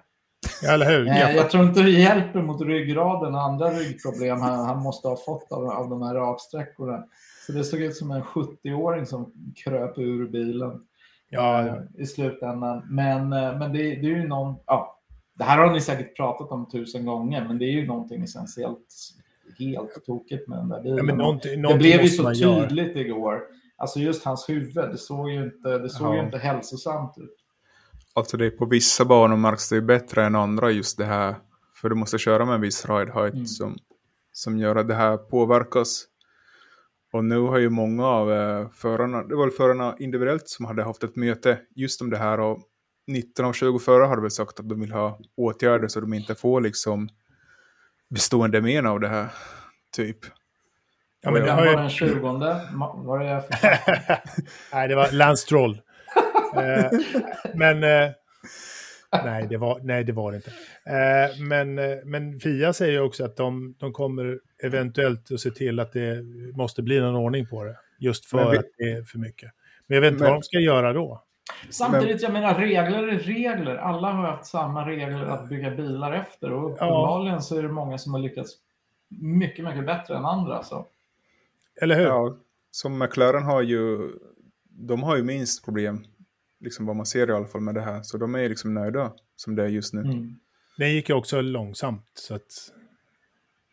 Ja, 0.62 0.72
eller 0.72 0.86
hur? 0.86 1.08
Eh, 1.08 1.36
jag 1.36 1.50
tror 1.50 1.64
inte 1.64 1.82
det 1.82 1.90
hjälper 1.90 2.42
mot 2.42 2.62
ryggraden 2.62 3.36
och 3.36 3.42
andra 3.42 3.70
ryggproblem 3.70 4.42
han, 4.42 4.66
han 4.66 4.84
måste 4.84 5.08
ha 5.08 5.16
fått 5.16 5.52
av, 5.52 5.70
av 5.70 5.90
de 5.90 6.02
här 6.02 6.16
raksträckorna. 6.16 7.04
Så 7.46 7.52
det 7.52 7.64
såg 7.64 7.82
ut 7.82 7.96
som 7.96 8.12
en 8.12 8.24
70-åring 8.24 9.06
som 9.06 9.34
kröp 9.56 9.98
ur 9.98 10.28
bilen 10.28 10.82
ja, 11.30 11.68
ja. 11.68 11.82
i 11.98 12.06
slutändan. 12.06 12.88
Men, 12.90 13.34
eh, 13.34 13.60
men 13.60 13.74
det, 13.74 13.78
det, 13.78 14.08
är 14.08 14.18
ju 14.18 14.28
någon, 14.28 14.56
ja, 14.66 15.00
det 15.38 15.44
här 15.44 15.58
har 15.58 15.74
ni 15.74 15.82
säkert 15.82 16.16
pratat 16.16 16.52
om 16.52 16.70
tusen 16.70 17.06
gånger, 17.06 17.48
men 17.48 17.58
det 17.58 17.66
är 17.66 17.72
ju 17.72 17.88
någonting 17.88 18.24
essentiellt 18.24 18.88
helt 19.60 20.06
tokigt 20.06 20.48
med 20.48 20.58
den 20.58 20.70
där 20.70 20.82
bilen. 20.82 20.98
Ja, 20.98 21.04
men 21.04 21.18
någonting, 21.18 21.62
någonting 21.62 21.92
det 21.92 21.98
blev 21.98 22.02
ju 22.02 22.08
så 22.08 22.34
tydligt 22.34 22.96
gör. 22.96 23.06
igår. 23.06 23.42
Alltså 23.78 24.00
just 24.00 24.26
hans 24.26 24.50
huvud, 24.50 24.90
det 24.92 24.98
såg 24.98 25.32
ju 25.32 25.44
inte, 25.44 25.78
det 25.78 25.90
såg 25.90 26.16
ju 26.16 26.22
inte 26.22 26.38
hälsosamt 26.38 27.18
ut. 27.18 27.36
Alltså 28.14 28.38
det 28.38 28.46
är 28.46 28.52
på 28.52 28.66
vissa 28.66 29.06
banor 29.06 29.38
märks 29.38 29.70
det 29.70 29.76
ju 29.76 29.82
bättre 29.82 30.26
än 30.26 30.36
andra 30.36 30.72
just 30.72 30.98
det 30.98 31.06
här. 31.06 31.36
För 31.82 31.90
du 31.90 31.96
måste 31.96 32.18
köra 32.18 32.46
med 32.46 32.56
en 32.56 32.62
viss 32.62 32.86
ride 32.86 33.12
height 33.12 33.34
mm. 33.34 33.46
som, 33.46 33.78
som 34.32 34.58
gör 34.58 34.76
att 34.76 34.88
det 34.88 34.94
här 34.94 35.18
påverkas. 35.18 36.06
Och 37.12 37.26
nu 37.26 37.40
har 37.40 37.58
ju 37.58 37.70
många 37.70 38.06
av 38.06 38.32
eh, 38.32 38.70
förarna, 38.70 39.24
det 39.24 39.36
var 39.36 39.50
förarna 39.50 39.96
individuellt 40.00 40.48
som 40.48 40.66
hade 40.66 40.84
haft 40.84 41.04
ett 41.04 41.16
möte 41.16 41.60
just 41.76 42.02
om 42.02 42.10
det 42.10 42.18
här 42.18 42.40
och 42.40 42.60
19 43.08 43.46
av 43.46 43.54
20 43.54 43.80
förare 43.80 44.08
hade 44.08 44.22
väl 44.22 44.32
sagt 44.32 44.60
att 44.60 44.70
de 44.70 44.80
vill 44.80 44.92
ha 44.92 45.20
åtgärder 45.38 45.88
så 45.88 46.00
de 46.00 46.14
inte 46.14 46.36
får 46.36 46.62
liksom 46.62 47.10
bestående 48.10 48.62
men 48.62 48.86
av 48.86 49.00
det 49.00 49.08
här, 49.08 49.28
typ. 49.96 50.18
Ja, 51.22 51.32
men 51.32 51.42
det 51.42 51.56
var 51.56 51.66
den 51.66 51.90
20 51.90 52.20
var 53.04 53.20
det 53.20 53.44
Nej, 54.74 54.88
det 54.88 54.96
var 54.96 55.12
Lance 55.12 55.44
Stroll. 55.44 55.82
eh, 56.56 57.00
men 57.56 57.84
eh, 57.84 58.12
nej, 59.12 59.48
det 59.50 59.58
var, 59.58 59.80
nej, 59.84 60.04
det 60.04 60.12
var 60.12 60.32
det 60.32 60.36
inte. 60.36 60.52
Eh, 60.86 61.40
men, 61.48 61.80
eh, 61.80 61.98
men 62.06 62.40
Fia 62.40 62.74
säger 62.74 63.02
också 63.02 63.26
att 63.26 63.36
de, 63.36 63.76
de 63.80 63.94
kommer 63.94 64.40
eventuellt 64.64 65.32
att 65.32 65.40
se 65.40 65.52
till 65.52 65.80
att 65.80 65.94
det 65.94 66.24
måste 66.56 66.82
bli 66.82 67.00
någon 67.00 67.16
ordning 67.16 67.48
på 67.48 67.64
det. 67.64 67.78
Just 68.00 68.26
för 68.26 68.52
vi, 68.52 68.58
att 68.58 68.66
det 68.78 68.92
är 68.92 69.04
för 69.04 69.20
mycket. 69.20 69.52
Men 69.88 69.96
jag 69.96 70.02
vet 70.02 70.12
inte 70.12 70.24
men, 70.24 70.32
vad 70.32 70.42
de 70.42 70.44
ska 70.44 70.60
göra 70.60 70.94
då. 70.94 71.24
Samtidigt, 71.70 72.22
jag 72.22 72.34
menar 72.34 72.56
regler 72.56 73.08
är 73.08 73.20
regler. 73.20 73.76
Alla 73.76 74.12
har 74.12 74.24
haft 74.24 74.46
samma 74.46 74.88
regler 74.88 75.26
att 75.26 75.50
bygga 75.50 75.72
bilar 75.72 76.14
efter 76.14 76.52
och 76.52 76.72
uppenbarligen 76.72 77.34
ja. 77.34 77.42
så 77.42 77.58
är 77.58 77.64
det 77.64 77.70
många 77.70 77.98
som 77.98 78.14
har 78.14 78.22
lyckats 78.22 78.54
mycket, 79.20 79.66
mycket 79.66 79.86
bättre 79.86 80.18
än 80.18 80.26
andra. 80.26 80.64
Så. 80.64 80.88
Eller 81.82 81.96
hur? 81.96 82.06
Ja, 82.06 82.38
som 82.72 83.00
McLaren 83.00 83.44
har 83.44 83.62
ju, 83.62 84.10
de 84.70 85.04
har 85.04 85.18
ju 85.18 85.24
minst 85.24 85.66
problem, 85.66 86.06
liksom 86.62 86.86
vad 86.86 86.96
man 86.96 87.06
ser 87.06 87.30
i 87.30 87.34
alla 87.34 87.48
fall 87.48 87.62
med 87.62 87.76
det 87.76 87.82
här. 87.82 88.04
Så 88.04 88.18
de 88.18 88.36
är 88.36 88.50
liksom 88.50 88.74
nöjda 88.74 89.14
som 89.36 89.56
det 89.56 89.64
är 89.64 89.68
just 89.68 89.94
nu. 89.94 90.02
Mm. 90.02 90.40
Det 90.78 90.90
gick 90.90 91.10
ju 91.10 91.16
också 91.16 91.42
långsamt, 91.42 92.12
så 92.14 92.36
att... 92.36 92.72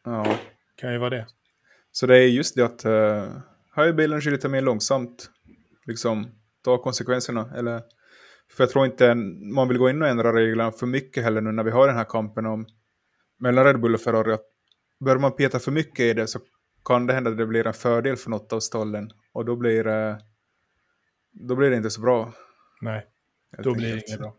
Ja. 0.05 0.39
Kan 0.77 0.93
ju 0.93 0.99
vara 0.99 1.11
det. 1.11 1.27
Så 1.93 2.07
det 2.07 2.17
är 2.17 2.27
just 2.27 2.57
det 2.57 2.63
att 2.63 2.87
uh, 2.87 3.39
höjer 3.71 3.93
bilen 3.93 4.21
lite 4.21 4.49
mer 4.49 4.61
långsamt, 4.61 5.31
liksom 5.87 6.31
ta 6.65 6.83
konsekvenserna. 6.83 7.53
Eller, 7.57 7.83
för 8.51 8.65
jag 8.65 8.71
tror 8.71 8.87
inte 8.87 9.15
man 9.55 9.69
vill 9.69 9.79
gå 9.79 9.91
in 9.91 10.03
och 10.03 10.09
ändra 10.09 10.33
reglerna 10.33 10.73
för 10.73 10.87
mycket 10.87 11.25
heller 11.25 11.41
nu 11.41 11.53
när 11.53 11.65
vi 11.65 11.71
har 11.71 11.87
den 11.87 11.97
här 11.97 12.05
kampen 12.05 12.47
om 12.47 12.67
mellan 13.39 13.65
Red 13.65 13.81
Bull 13.81 13.95
och 13.95 14.01
Ferrari. 14.01 14.33
Att 14.33 14.45
börjar 15.01 15.19
man 15.19 15.37
peta 15.37 15.59
för 15.59 15.73
mycket 15.73 16.01
i 16.01 16.13
det 16.13 16.27
så 16.27 16.39
kan 16.85 17.07
det 17.07 17.13
hända 17.13 17.31
att 17.31 17.37
det 17.37 17.47
blir 17.47 17.67
en 17.67 17.75
fördel 17.75 18.17
för 18.17 18.31
något 18.31 18.53
av 18.53 18.61
stallen. 18.61 19.11
Och 19.33 19.45
då 19.45 19.57
blir, 19.57 19.85
det, 19.85 20.21
då 21.33 21.57
blir 21.57 21.71
det 21.71 21.77
inte 21.77 21.91
så 21.91 22.01
bra. 22.01 22.33
Nej, 22.81 23.07
då 23.59 23.75
blir 23.75 23.89
det 23.89 24.03
inget 24.09 24.21
bra. 24.21 24.33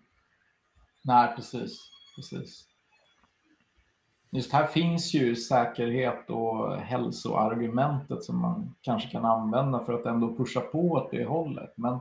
Nej, 1.02 1.36
precis. 1.36 1.92
precis. 2.16 2.66
Just 4.32 4.54
här 4.54 4.68
finns 4.68 5.14
ju 5.14 5.36
säkerhet 5.36 6.30
och 6.30 6.78
hälsoargumentet 6.78 8.24
som 8.24 8.42
man 8.42 8.76
kanske 8.82 9.10
kan 9.10 9.26
använda 9.26 9.80
för 9.80 9.94
att 9.94 10.06
ändå 10.06 10.36
pusha 10.36 10.62
på 10.62 10.92
åt 10.92 11.12
det 11.12 11.26
hållet. 11.26 11.74
Men 11.76 12.00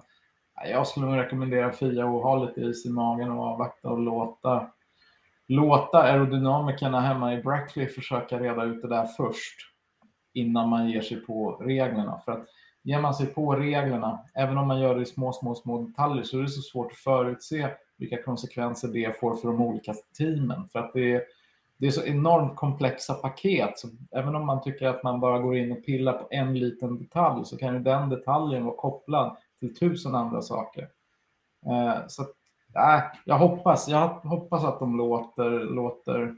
jag 0.64 0.87
skulle 0.87 1.07
nog 1.07 1.16
rekommendera 1.16 1.72
Fia 1.72 2.05
att 2.05 2.22
ha 2.22 2.44
lite 2.44 2.61
is 2.61 2.87
i 2.87 2.90
magen 2.90 3.31
och 3.31 3.44
avvakta 3.44 3.88
och 3.88 3.98
låta, 3.98 4.70
låta 5.46 5.98
aerodynamikerna 5.98 7.01
hemma 7.01 7.35
i 7.35 7.42
Brackley 7.42 7.87
försöka 7.87 8.40
reda 8.40 8.64
ut 8.64 8.83
det 8.83 8.88
där 8.88 9.07
först 9.07 9.57
innan 10.33 10.68
man 10.68 10.88
ger 10.88 11.03
sig 11.03 11.16
på 11.20 11.51
reglerna. 11.53 12.20
För 12.24 12.33
att 12.33 12.46
ger 12.88 13.01
man 13.01 13.14
sig 13.14 13.27
på 13.27 13.55
reglerna, 13.55 14.18
även 14.35 14.59
om 14.59 14.68
man 14.68 14.81
gör 14.81 14.94
det 14.94 15.03
i 15.03 15.07
små, 15.07 15.33
små, 15.33 15.55
små 15.55 15.83
detaljer, 15.83 16.24
så 16.24 16.38
är 16.38 16.42
det 16.42 16.48
så 16.48 16.62
svårt 16.62 16.92
att 16.92 16.98
förutse 16.98 17.68
vilka 17.98 18.22
konsekvenser 18.22 18.88
det 18.88 19.20
får 19.20 19.37
för 19.37 19.48
de 19.48 19.61
olika 19.61 19.94
teamen. 20.18 20.68
För 20.68 20.79
att 20.79 20.92
det 20.92 21.14
är, 21.14 21.22
det 21.79 21.87
är 21.87 21.90
så 21.90 22.05
enormt 22.05 22.57
komplexa 22.57 23.14
paket. 23.14 23.79
Så 23.79 23.88
även 24.12 24.35
om 24.35 24.46
man 24.46 24.62
tycker 24.62 24.87
att 24.87 25.03
man 25.03 25.20
bara 25.20 25.38
går 25.38 25.57
in 25.57 25.72
och 25.72 25.85
pillar 25.85 26.12
på 26.12 26.29
en 26.31 26.59
liten 26.59 26.98
detalj 26.98 27.44
så 27.44 27.57
kan 27.57 27.74
ju 27.74 27.81
den 27.81 28.09
detaljen 28.09 28.64
vara 28.64 28.77
kopplad 28.77 29.37
till 29.61 29.77
tusen 29.77 30.14
andra 30.14 30.42
saker. 30.42 30.88
Eh, 31.66 32.07
så 32.09 32.22
äh, 32.74 33.03
jag 33.24 33.38
hoppas, 33.38 33.88
jag 33.88 34.09
hoppas 34.09 34.64
att 34.64 34.79
de 34.79 34.96
låter, 34.96 35.51
låter 35.51 36.35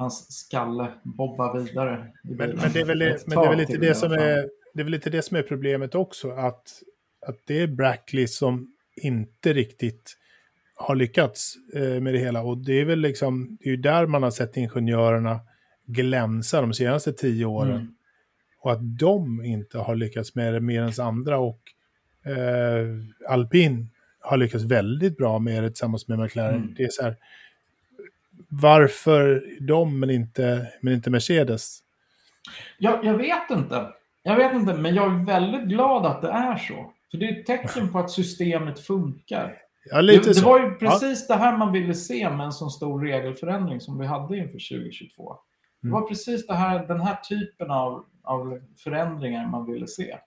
hans 0.00 0.32
skalle 0.32 0.92
bobba 1.02 1.58
vidare. 1.58 2.12
Men, 2.22 2.50
men, 2.50 2.72
det 2.72 2.80
är 2.80 2.84
väl, 2.84 2.98
men 3.26 3.38
det 3.38 3.44
är 3.44 3.48
väl 3.48 3.58
lite 3.58 3.76
det 3.76 3.94
som 3.94 4.12
är, 4.12 4.48
det 4.74 4.80
är 4.80 4.84
väl 4.84 4.92
lite 4.92 5.10
det 5.10 5.22
som 5.22 5.36
är 5.36 5.42
problemet 5.42 5.94
också, 5.94 6.30
att, 6.30 6.82
att 7.26 7.36
det 7.46 7.60
är 7.62 7.66
Brackley 7.66 8.26
som 8.26 8.72
inte 8.96 9.52
riktigt 9.52 10.16
har 10.74 10.94
lyckats 10.94 11.54
eh, 11.74 12.00
med 12.00 12.14
det 12.14 12.18
hela. 12.18 12.42
Och 12.42 12.58
det 12.58 12.80
är 12.80 12.84
väl 12.84 13.00
liksom, 13.00 13.58
det 13.60 13.68
är 13.68 13.70
ju 13.70 13.76
där 13.76 14.06
man 14.06 14.22
har 14.22 14.30
sett 14.30 14.56
ingenjörerna 14.56 15.40
glänsa 15.86 16.60
de 16.60 16.72
senaste 16.72 17.12
tio 17.12 17.44
åren. 17.44 17.76
Mm. 17.76 17.94
Och 18.60 18.72
att 18.72 18.98
de 18.98 19.44
inte 19.44 19.78
har 19.78 19.94
lyckats 19.94 20.34
med 20.34 20.54
det 20.54 20.60
mer 20.60 20.82
än 20.82 20.92
andra. 21.00 21.38
Och 21.38 21.60
eh, 22.24 22.86
alpin 23.28 23.90
har 24.20 24.36
lyckats 24.36 24.64
väldigt 24.64 25.16
bra 25.16 25.38
med 25.38 25.62
det 25.62 25.68
tillsammans 25.68 26.08
med 26.08 26.18
McLaren. 26.18 26.62
Mm. 26.62 26.74
Det 26.76 26.84
är 26.84 26.88
så 26.88 27.02
här, 27.02 27.16
varför 28.48 29.44
de 29.60 30.00
men 30.00 30.10
inte, 30.10 30.72
men 30.80 30.94
inte 30.94 31.10
Mercedes? 31.10 31.78
Ja, 32.78 33.00
jag 33.02 33.14
vet 33.14 33.50
inte. 33.50 33.88
Jag 34.22 34.36
vet 34.36 34.54
inte, 34.54 34.74
men 34.74 34.94
jag 34.94 35.12
är 35.14 35.24
väldigt 35.24 35.68
glad 35.68 36.06
att 36.06 36.22
det 36.22 36.30
är 36.30 36.56
så. 36.56 36.92
För 37.10 37.18
det 37.18 37.28
är 37.28 37.40
ett 37.40 37.46
tecken 37.46 37.92
på 37.92 37.98
att 37.98 38.10
systemet 38.10 38.80
funkar. 38.80 39.56
Ja, 39.84 40.00
lite 40.00 40.28
det, 40.28 40.34
det 40.34 40.44
var 40.44 40.60
ju 40.60 40.74
precis 40.74 41.26
ja. 41.28 41.34
det 41.34 41.40
här 41.40 41.56
man 41.56 41.72
ville 41.72 41.94
se 41.94 42.30
med 42.30 42.46
en 42.46 42.52
så 42.52 42.70
stor 42.70 43.00
regelförändring 43.00 43.80
som 43.80 43.98
vi 43.98 44.06
hade 44.06 44.36
inför 44.36 44.78
2022. 44.78 45.36
Det 45.82 45.88
mm. 45.88 46.00
var 46.00 46.08
precis 46.08 46.46
det 46.46 46.54
här, 46.54 46.86
den 46.86 47.00
här 47.00 47.16
typen 47.16 47.70
av, 47.70 48.04
av 48.22 48.60
förändringar 48.84 49.48
man 49.48 49.72
ville 49.72 49.86
se. 49.86 50.18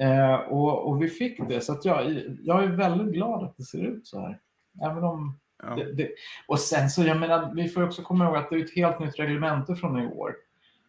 Eh, 0.00 0.34
och, 0.34 0.88
och, 0.88 1.02
vi 1.02 1.08
fick 1.08 1.48
det, 1.48 1.60
så 1.60 1.80
jag, 1.82 2.22
jag 2.42 2.64
är 2.64 2.68
väldigt 2.68 3.14
glad 3.14 3.44
att 3.44 3.56
det 3.56 3.62
ser 3.62 3.84
ut 3.84 4.06
så 4.06 4.20
här. 4.20 4.38
Även 4.82 5.04
om 5.04 5.38
ja. 5.62 5.74
det, 5.74 5.92
det, 5.92 6.10
och 6.46 6.60
sen 6.60 6.90
så, 6.90 7.02
jag 7.02 7.20
menar, 7.20 7.54
vi 7.54 7.68
får 7.68 7.82
också 7.82 8.02
komma 8.02 8.24
ihåg 8.24 8.36
att 8.36 8.50
det 8.50 8.56
är 8.56 8.64
ett 8.64 8.74
helt 8.74 8.98
nytt 8.98 9.18
reglemente 9.18 9.76
från 9.76 9.98
i 9.98 10.06
år. 10.06 10.36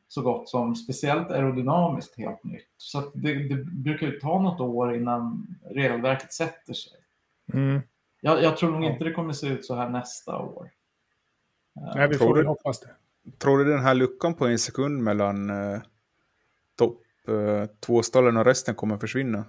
Så 0.07 0.21
gott 0.21 0.49
som, 0.49 0.75
speciellt 0.75 1.31
aerodynamiskt 1.31 2.17
helt 2.17 2.43
nytt. 2.43 2.67
Så 2.77 3.11
det, 3.13 3.33
det 3.33 3.55
brukar 3.55 4.07
ju 4.07 4.19
ta 4.19 4.41
något 4.41 4.59
år 4.59 4.95
innan 4.95 5.47
regelverket 5.69 6.33
sätter 6.33 6.73
sig. 6.73 6.93
Mm. 7.53 7.81
Jag, 8.21 8.43
jag, 8.43 8.57
tror 8.57 8.71
nog 8.71 8.83
inte 8.83 9.03
det 9.03 9.11
kommer 9.11 9.33
se 9.33 9.47
ut 9.47 9.65
så 9.65 9.75
här 9.75 9.89
nästa 9.89 10.37
år. 10.37 10.71
Nej, 11.95 12.07
vi 12.07 12.17
får 12.17 12.35
väl 12.35 12.45
hoppas 12.45 12.79
det. 12.79 12.95
Tror 13.37 13.57
du 13.57 13.71
den 13.71 13.81
här 13.81 13.95
luckan 13.95 14.33
på 14.33 14.47
en 14.47 14.59
sekund 14.59 15.03
mellan 15.03 15.49
eh, 15.49 15.81
topp 16.75 17.01
eh, 17.27 17.65
två 17.79 18.03
stallen 18.03 18.37
och 18.37 18.45
resten 18.45 18.75
kommer 18.75 18.97
försvinna? 18.97 19.45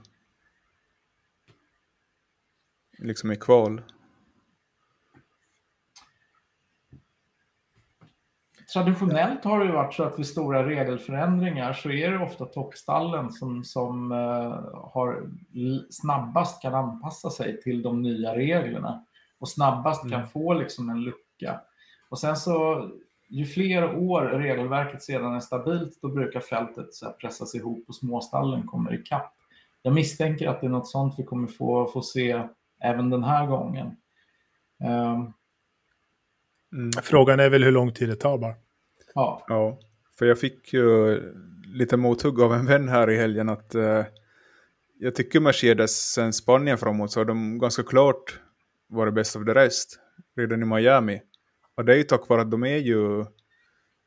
Liksom 2.99 3.33
i 3.33 3.37
kval. 3.37 3.83
Traditionellt 8.73 9.45
har 9.45 9.65
det 9.65 9.73
varit 9.73 9.95
så 9.95 10.03
att 10.03 10.19
vid 10.19 10.27
stora 10.27 10.67
regelförändringar 10.67 11.73
så 11.73 11.91
är 11.91 12.11
det 12.11 12.19
ofta 12.19 12.45
toppstallen 12.45 13.33
som, 13.33 13.65
som 13.65 14.13
uh, 14.13 14.89
har 14.93 15.31
snabbast 15.91 16.63
kan 16.63 16.75
anpassa 16.75 17.31
sig 17.31 17.61
till 17.61 17.83
de 17.83 18.03
nya 18.03 18.37
reglerna 18.37 19.05
och 19.39 19.49
snabbast 19.49 20.05
mm. 20.05 20.13
kan 20.13 20.29
få 20.29 20.55
liksom 20.55 20.91
en 20.91 21.01
lucka. 21.01 21.61
Och 22.09 22.19
sen 22.19 22.37
så 22.37 22.89
ju 23.29 23.47
fler 23.47 23.97
år 23.97 24.23
regelverket 24.23 25.03
sedan 25.03 25.35
är 25.35 25.41
stabilt, 25.41 25.99
då 26.03 26.09
brukar 26.09 26.41
fältet 26.41 26.95
så 26.95 27.11
pressas 27.11 27.55
ihop 27.55 27.85
och 27.89 27.95
småstallen 27.95 28.67
kommer 28.67 28.95
ikapp. 28.95 29.35
Jag 29.83 29.95
misstänker 29.95 30.49
att 30.49 30.61
det 30.61 30.67
är 30.67 30.71
något 30.71 30.89
sånt 30.89 31.15
vi 31.19 31.25
kommer 31.25 31.49
få, 31.49 31.87
få 31.87 32.03
se 32.03 32.43
även 32.81 33.11
den 33.11 33.25
här 33.25 33.47
gången. 33.47 33.97
Um, 34.85 35.33
mm. 36.73 36.91
Frågan 37.03 37.41
är 37.41 37.51
väl 37.51 37.65
hur 37.65 37.73
lång 37.73 37.93
tid 37.93 38.09
det 38.09 38.17
tar 38.17 38.39
bara. 38.39 38.55
Ja. 39.15 39.45
ja, 39.49 39.79
för 40.19 40.27
jag 40.27 40.39
fick 40.39 40.73
ju 40.73 41.19
lite 41.65 41.97
mothugg 41.97 42.41
av 42.41 42.55
en 42.55 42.67
vän 42.67 42.89
här 42.89 43.11
i 43.11 43.17
helgen 43.17 43.49
att 43.49 43.75
uh, 43.75 44.05
jag 44.99 45.15
tycker 45.15 45.41
Mercedes 45.41 46.13
sen 46.13 46.33
Spanien 46.33 46.79
framåt 46.79 47.13
så 47.13 47.21
har 47.21 47.25
de 47.25 47.59
ganska 47.59 47.83
klart 47.83 48.41
varit 48.89 49.15
bäst 49.15 49.37
av 49.37 49.45
det 49.45 49.55
rest 49.55 49.99
redan 50.37 50.63
i 50.63 50.65
Miami. 50.65 51.23
Och 51.75 51.85
det 51.85 51.93
är 51.93 51.97
ju 51.97 52.03
tack 52.03 52.29
vare 52.29 52.41
att 52.41 52.51
de 52.51 52.65
är 52.65 52.77
ju 52.77 53.25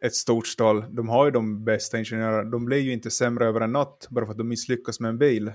ett 0.03 0.15
stort 0.15 0.47
stall. 0.47 0.95
De 0.95 1.09
har 1.09 1.25
ju 1.25 1.31
de 1.31 1.65
bästa 1.65 1.97
ingenjörerna. 1.97 2.49
De 2.49 2.65
blir 2.65 2.79
ju 2.79 2.93
inte 2.93 3.11
sämre 3.11 3.45
över 3.45 3.61
en 3.61 3.71
natt 3.71 4.07
bara 4.09 4.25
för 4.25 4.31
att 4.31 4.37
de 4.37 4.47
misslyckas 4.47 4.99
med 4.99 5.09
en 5.09 5.17
bil. 5.17 5.53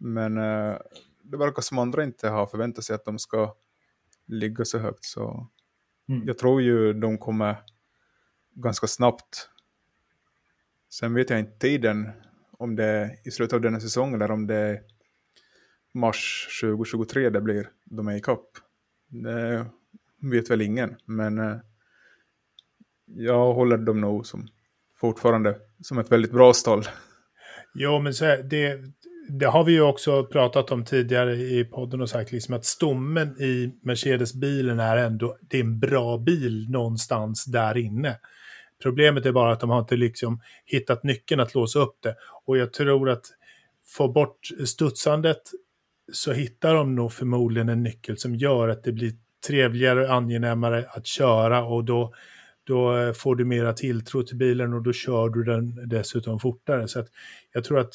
Men 0.00 0.38
uh, 0.38 0.76
det 1.22 1.36
verkar 1.36 1.62
som 1.62 1.78
andra 1.78 2.04
inte 2.04 2.28
har 2.28 2.46
förväntat 2.46 2.84
sig 2.84 2.94
att 2.94 3.04
de 3.04 3.18
ska 3.18 3.54
ligga 4.26 4.64
så 4.64 4.78
högt. 4.78 5.04
Så 5.04 5.48
mm. 6.08 6.26
jag 6.26 6.38
tror 6.38 6.62
ju 6.62 6.92
de 6.92 7.18
kommer 7.18 7.56
ganska 8.54 8.86
snabbt. 8.86 9.50
Sen 10.88 11.14
vet 11.14 11.30
jag 11.30 11.38
inte 11.38 11.58
tiden 11.58 12.10
om 12.50 12.76
det 12.76 12.84
är 12.84 13.28
i 13.28 13.30
slutet 13.30 13.54
av 13.54 13.60
denna 13.60 13.80
säsong 13.80 14.14
eller 14.14 14.30
om 14.30 14.46
det 14.46 14.54
är 14.54 14.82
mars 15.94 16.48
2023 16.62 17.30
det 17.30 17.40
blir 17.40 17.68
de 17.84 18.08
är 18.08 18.16
i 18.16 18.20
kapp. 18.20 18.46
Det 19.08 19.66
vet 20.22 20.50
väl 20.50 20.62
ingen, 20.62 20.96
men 21.04 21.38
eh, 21.38 21.56
jag 23.06 23.54
håller 23.54 23.76
dem 23.76 24.00
nog 24.00 24.26
som 24.26 24.48
fortfarande 24.96 25.58
som 25.80 25.98
ett 25.98 26.12
väldigt 26.12 26.32
bra 26.32 26.52
stall. 26.52 26.82
Jo, 27.74 28.00
men 28.00 28.14
så 28.14 28.24
här, 28.24 28.42
det, 28.42 28.80
det 29.28 29.46
har 29.46 29.64
vi 29.64 29.72
ju 29.72 29.80
också 29.80 30.24
pratat 30.24 30.70
om 30.70 30.84
tidigare 30.84 31.36
i 31.36 31.64
podden 31.64 32.00
och 32.00 32.10
sagt 32.10 32.32
liksom 32.32 32.54
att 32.54 32.64
stommen 32.64 33.42
i 33.42 33.74
Mercedes-bilen 33.82 34.80
är 34.80 34.96
ändå, 34.96 35.36
det 35.40 35.56
är 35.56 35.60
en 35.64 35.78
bra 35.78 36.18
bil 36.18 36.70
någonstans 36.70 37.44
där 37.44 37.76
inne. 37.76 38.18
Problemet 38.82 39.26
är 39.26 39.32
bara 39.32 39.52
att 39.52 39.60
de 39.60 39.70
har 39.70 39.78
inte 39.78 39.96
liksom 39.96 40.40
hittat 40.64 41.04
nyckeln 41.04 41.40
att 41.40 41.54
låsa 41.54 41.78
upp 41.78 41.96
det. 42.02 42.16
Och 42.44 42.58
jag 42.58 42.72
tror 42.72 43.10
att 43.10 43.24
få 43.86 44.08
bort 44.08 44.38
studsandet 44.66 45.42
så 46.12 46.32
hittar 46.32 46.74
de 46.74 46.94
nog 46.94 47.12
förmodligen 47.12 47.68
en 47.68 47.82
nyckel 47.82 48.18
som 48.18 48.34
gör 48.34 48.68
att 48.68 48.84
det 48.84 48.92
blir 48.92 49.12
trevligare 49.46 50.04
och 50.04 50.14
angenämare 50.14 50.86
att 50.88 51.06
köra 51.06 51.64
och 51.64 51.84
då, 51.84 52.14
då 52.64 53.12
får 53.14 53.36
du 53.36 53.44
mera 53.44 53.72
tilltro 53.72 54.22
till 54.22 54.36
bilen 54.36 54.74
och 54.74 54.82
då 54.82 54.92
kör 54.92 55.28
du 55.28 55.44
den 55.44 55.88
dessutom 55.88 56.40
fortare. 56.40 56.88
Så 56.88 57.00
att 57.00 57.08
jag 57.52 57.64
tror 57.64 57.78
att 57.78 57.92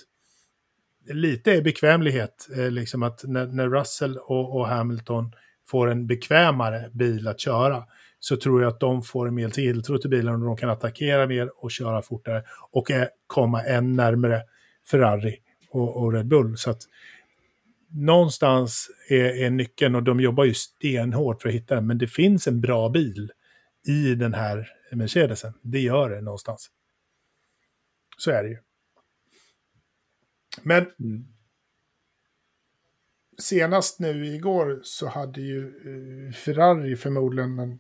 lite 1.10 1.54
är 1.54 1.62
bekvämlighet, 1.62 2.48
eh, 2.58 2.72
liksom 2.72 3.04
att 3.04 3.24
när, 3.24 3.48
när 3.48 3.70
Russell 3.70 4.18
och, 4.18 4.56
och, 4.56 4.68
Hamilton 4.68 5.32
får 5.68 5.92
en 5.92 6.08
bekvämare 6.08 6.90
bil 6.94 7.28
att 7.28 7.40
köra 7.40 7.84
så 8.20 8.38
tror 8.38 8.62
jag 8.62 8.70
att 8.70 8.80
de 8.80 9.02
får 9.02 9.28
en 9.28 9.36
mer 9.36 9.50
tilltro 9.50 9.98
till 9.98 10.10
bilen 10.10 10.34
och 10.34 10.46
de 10.46 10.58
kan 10.58 10.70
attackera 10.70 11.28
mer 11.28 11.64
och 11.64 11.72
köra 11.72 12.02
fortare 12.02 12.44
och 12.72 12.92
är, 12.92 13.10
komma 13.28 13.64
än 13.64 13.96
närmare 13.96 14.42
Ferrari 14.92 15.38
och, 15.70 15.98
och 15.98 16.14
Red 16.14 16.28
Bull. 16.28 16.58
Så 16.58 16.72
att 16.72 16.82
någonstans 17.90 18.88
är, 19.10 19.44
är 19.44 19.50
nyckeln 19.50 19.96
och 19.96 20.04
de 20.04 20.20
jobbar 20.20 20.44
ju 20.44 20.54
stenhårt 20.54 21.42
för 21.42 21.50
att 21.50 21.56
hitta 21.56 21.76
den. 21.76 21.88
Men 21.88 21.98
det 21.98 22.08
finns 22.08 22.48
en 22.48 22.62
bra 22.62 22.90
bil 22.90 23.32
i 23.88 24.16
den 24.16 24.34
här 24.34 24.70
Mercedesen. 24.92 25.54
Det 25.62 25.80
gör 25.80 26.10
det 26.10 26.22
någonstans. 26.22 26.70
Så 28.18 28.32
är 28.32 28.44
det 28.44 28.50
ju. 28.50 28.58
Men 30.64 30.86
mm. 31.00 31.26
senast 33.38 34.00
nu 34.00 34.26
igår 34.26 34.80
så 34.84 35.08
hade 35.08 35.42
ju 35.42 35.68
eh, 35.68 36.34
Ferrari 36.34 36.96
förmodligen 36.96 37.60
en 37.60 37.80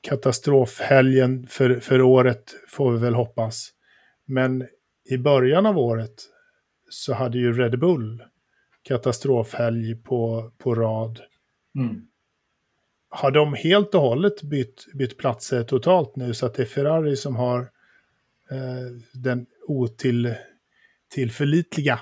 katastrofhelgen 0.00 1.46
för, 1.46 1.80
för 1.80 2.02
året, 2.02 2.54
får 2.68 2.92
vi 2.92 2.98
väl 2.98 3.14
hoppas. 3.14 3.72
Men 4.24 4.68
i 5.10 5.18
början 5.18 5.66
av 5.66 5.78
året 5.78 6.14
så 6.90 7.14
hade 7.14 7.38
ju 7.38 7.52
Red 7.52 7.78
Bull 7.78 8.22
katastrofhelg 8.82 9.94
på, 9.94 10.52
på 10.58 10.74
rad. 10.74 11.20
Mm. 11.78 12.06
Har 13.08 13.30
de 13.30 13.54
helt 13.54 13.94
och 13.94 14.00
hållet 14.00 14.42
bytt, 14.42 14.86
bytt 14.94 15.18
platser 15.18 15.62
totalt 15.62 16.16
nu 16.16 16.34
så 16.34 16.46
att 16.46 16.54
det 16.54 16.62
är 16.62 16.66
Ferrari 16.66 17.16
som 17.16 17.36
har 17.36 17.60
eh, 18.50 18.86
den 19.12 19.46
otillförlitliga 19.66 20.55
tillförlitliga 21.08 22.00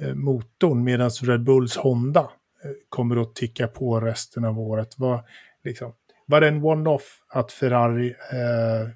eh, 0.00 0.14
motorn 0.14 0.84
medan 0.84 1.10
Red 1.10 1.44
Bulls 1.44 1.76
Honda 1.76 2.20
eh, 2.20 2.70
kommer 2.88 3.22
att 3.22 3.34
ticka 3.34 3.68
på 3.68 4.00
resten 4.00 4.44
av 4.44 4.58
året. 4.58 4.98
Var, 4.98 5.24
liksom, 5.64 5.92
var 6.26 6.40
det 6.40 6.48
en 6.48 6.64
one-off 6.64 7.22
att 7.28 7.52
Ferrari 7.52 8.08
eh, 8.08 8.90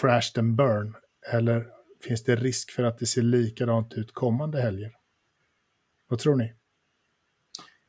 crashed 0.00 0.38
and 0.38 0.56
burn? 0.56 0.94
Eller 1.32 1.66
finns 2.04 2.24
det 2.24 2.36
risk 2.36 2.70
för 2.70 2.82
att 2.82 2.98
det 2.98 3.06
ser 3.06 3.22
likadant 3.22 3.94
ut 3.94 4.14
kommande 4.14 4.62
helger? 4.62 4.92
Vad 6.08 6.18
tror 6.18 6.36
ni? 6.36 6.52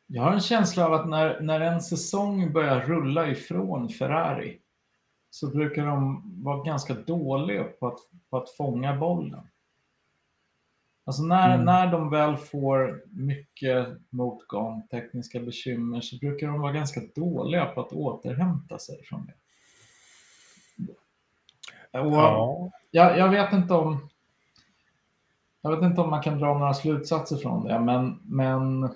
Jag 0.08 0.23
har 0.23 0.34
en 0.34 0.39
känsla 0.39 0.86
av 0.86 0.93
att 0.93 1.10
när, 1.10 1.41
när 1.41 1.62
en 1.62 1.82
säsong 1.82 2.54
börjar 2.54 2.82
rulla 2.82 3.28
ifrån 3.28 3.89
Ferrari 3.89 4.60
så 5.30 5.47
brukar 5.47 5.86
de 5.86 6.23
vara 6.43 6.63
ganska 6.63 6.93
dåliga 6.93 7.63
på 7.63 7.88
att, 7.88 7.99
på 8.30 8.38
att 8.38 8.49
fånga 8.49 8.95
bollen. 8.95 9.47
Alltså 11.06 11.24
när, 11.24 11.54
mm. 11.54 11.66
när 11.66 11.92
de 11.92 12.10
väl 12.10 12.38
får 12.38 13.04
mycket 13.12 13.88
motgång, 14.10 14.88
tekniska 14.92 15.39
bekymmer, 15.39 16.02
så 16.02 16.18
brukar 16.18 16.48
de 16.48 16.60
vara 16.60 16.72
ganska 16.72 17.02
dåliga 17.16 17.66
på 17.66 17.82
att 17.82 17.94
återhämta 17.94 18.80
sig 18.80 19.04
från 19.04 19.26
det. 19.26 19.34
ja. 21.92 22.72
jag, 22.92 23.18
jag, 23.18 23.30
vet 23.30 23.54
inte 23.54 23.74
om 23.74 24.10
jag 25.62 25.76
vet 25.76 25.84
inte 25.84 26.02
om 26.02 26.10
man 26.10 26.24
kan 26.24 26.39
dra 26.39 26.58
några 26.58 26.74
slutsatser 26.74 27.38
från 27.38 27.63
det, 27.63 27.80
men, 27.80 28.20
men 28.24 28.89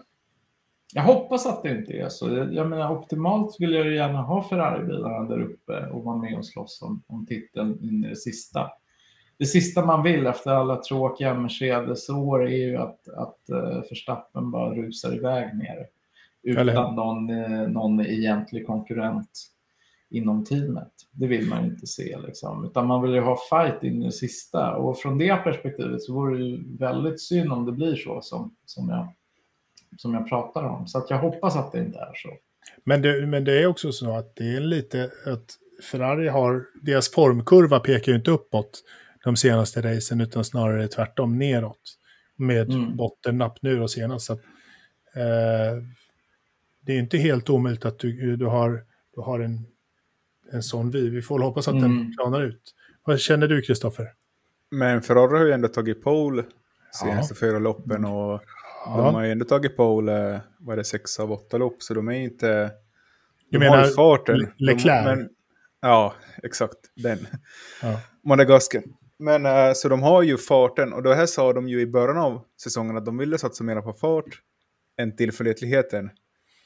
jag 0.93 1.03
hoppas 1.03 1.45
att 1.45 1.63
det 1.63 1.69
inte 1.69 1.93
är 1.93 2.09
så. 2.09 2.29
Jag, 2.29 2.53
jag 2.53 2.69
menar, 2.69 2.91
optimalt 2.91 3.55
vill 3.59 3.73
jag 3.73 3.93
gärna 3.93 4.21
ha 4.21 4.43
Ferrari-bilarna 4.49 5.23
där 5.23 5.41
uppe 5.41 5.89
och 5.89 6.03
vara 6.03 6.17
med 6.17 6.37
och 6.37 6.45
slåss 6.45 6.81
om, 6.81 7.03
om 7.07 7.25
titeln 7.25 7.79
in 7.83 8.05
i 8.05 8.09
det 8.09 8.15
sista. 8.15 8.71
Det 9.39 9.45
sista 9.45 9.85
man 9.85 10.03
vill 10.03 10.27
efter 10.27 10.51
alla 10.51 10.75
tråkiga 10.75 11.33
Mercedes-år 11.33 12.47
är 12.47 12.57
ju 12.57 12.77
att, 12.77 13.07
att 13.07 13.37
uh, 13.51 13.81
Verstappen 13.89 14.51
bara 14.51 14.75
rusar 14.75 15.15
iväg 15.15 15.57
ner 15.57 15.87
utan 16.43 16.95
någon, 16.95 17.29
uh, 17.29 17.69
någon 17.69 17.99
egentlig 17.99 18.67
konkurrent 18.67 19.49
inom 20.09 20.45
teamet. 20.45 20.91
Det 21.11 21.27
vill 21.27 21.47
man 21.47 21.65
inte 21.65 21.87
se. 21.87 22.17
Liksom. 22.17 22.65
Utan 22.65 22.87
man 22.87 23.01
vill 23.01 23.13
ju 23.13 23.19
ha 23.19 23.37
fight 23.49 23.83
in 23.83 24.01
i 24.01 24.05
det 24.05 24.11
sista. 24.11 24.75
Och 24.75 24.97
från 24.97 25.17
det 25.17 25.35
perspektivet 25.35 26.01
så 26.01 26.13
vore 26.13 26.37
det 26.37 26.43
ju 26.43 26.77
väldigt 26.77 27.21
synd 27.21 27.53
om 27.53 27.65
det 27.65 27.71
blir 27.71 27.95
så 27.95 28.21
som, 28.21 28.55
som, 28.65 28.89
jag, 28.89 29.07
som 29.97 30.13
jag 30.13 30.29
pratar 30.29 30.63
om. 30.63 30.87
Så 30.87 30.97
att 30.97 31.09
jag 31.09 31.19
hoppas 31.19 31.55
att 31.55 31.71
det 31.71 31.79
inte 31.79 31.99
är 31.99 32.13
så. 32.15 32.29
Men 32.83 33.01
det, 33.01 33.27
men 33.27 33.43
det 33.43 33.61
är 33.61 33.67
också 33.67 33.91
så 33.91 34.17
att 34.17 34.35
det 34.35 34.55
är 34.55 34.59
lite 34.59 35.11
att 35.25 35.57
Ferrari 35.91 36.27
har, 36.27 36.65
deras 36.81 37.11
formkurva 37.11 37.79
pekar 37.79 38.11
ju 38.11 38.17
inte 38.17 38.31
uppåt 38.31 38.83
de 39.27 39.35
senaste 39.35 39.81
racen 39.81 40.21
utan 40.21 40.43
snarare 40.43 40.87
tvärtom 40.87 41.37
neråt. 41.37 41.97
Med 42.35 42.69
mm. 42.69 42.95
bottennapp 42.95 43.57
nu 43.61 43.81
och 43.81 43.91
senast. 43.91 44.25
Så 44.25 44.33
att, 44.33 44.39
eh, 45.15 45.83
det 46.81 46.93
är 46.93 46.99
inte 46.99 47.17
helt 47.17 47.49
omöjligt 47.49 47.85
att 47.85 47.99
du, 47.99 48.35
du, 48.35 48.45
har, 48.45 48.83
du 49.15 49.21
har 49.21 49.39
en 49.39 49.65
en 50.51 50.63
sån 50.63 50.91
vi. 50.91 51.09
Vi 51.09 51.21
får 51.21 51.39
hoppas 51.39 51.67
att 51.67 51.73
mm. 51.73 51.97
den 51.97 52.13
planar 52.13 52.41
ut. 52.43 52.73
Vad 53.03 53.19
känner 53.19 53.47
du, 53.47 53.61
Kristoffer? 53.61 54.13
Men 54.71 55.01
Ferrari 55.01 55.37
har 55.37 55.45
ju 55.45 55.51
ändå 55.51 55.67
tagit 55.67 56.03
pole 56.03 56.43
senaste 56.91 57.33
ja. 57.33 57.39
fyra 57.39 57.59
loppen 57.59 58.05
och 58.05 58.41
ja. 58.85 58.97
de 58.97 59.15
har 59.15 59.23
ju 59.23 59.31
ändå 59.31 59.45
tagit 59.45 59.77
pole, 59.77 60.41
vad 60.57 60.73
är 60.73 60.77
det, 60.77 60.83
sex 60.83 61.19
av 61.19 61.31
åtta 61.31 61.57
lopp, 61.57 61.83
så 61.83 61.93
de 61.93 62.07
är 62.07 62.13
inte... 62.13 62.71
Du 63.49 63.59
menar 63.59 63.83
farten. 63.83 64.51
Leclerc? 64.57 65.05
De, 65.05 65.15
men, 65.15 65.29
ja, 65.81 66.13
exakt, 66.43 66.77
den. 66.95 67.27
Ja. 67.81 67.99
Monegasken. 68.23 68.83
Men 69.19 69.45
äh, 69.45 69.73
så 69.73 69.89
de 69.89 70.03
har 70.03 70.21
ju 70.21 70.37
farten 70.37 70.93
och 70.93 71.03
det 71.03 71.15
här 71.15 71.25
sa 71.25 71.53
de 71.53 71.69
ju 71.69 71.81
i 71.81 71.87
början 71.87 72.17
av 72.17 72.45
säsongen 72.63 72.97
att 72.97 73.05
de 73.05 73.17
ville 73.17 73.37
satsa 73.37 73.63
mer 73.63 73.81
på 73.81 73.93
fart 73.93 74.41
än 74.97 75.15
tillförlitligheten. 75.15 76.09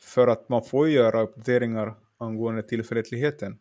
För 0.03 0.27
att 0.27 0.49
man 0.49 0.63
får 0.63 0.87
ju 0.87 0.93
göra 0.93 1.21
uppdateringar 1.21 1.95
angående 2.19 2.63
tillförlitligheten. 2.63 3.57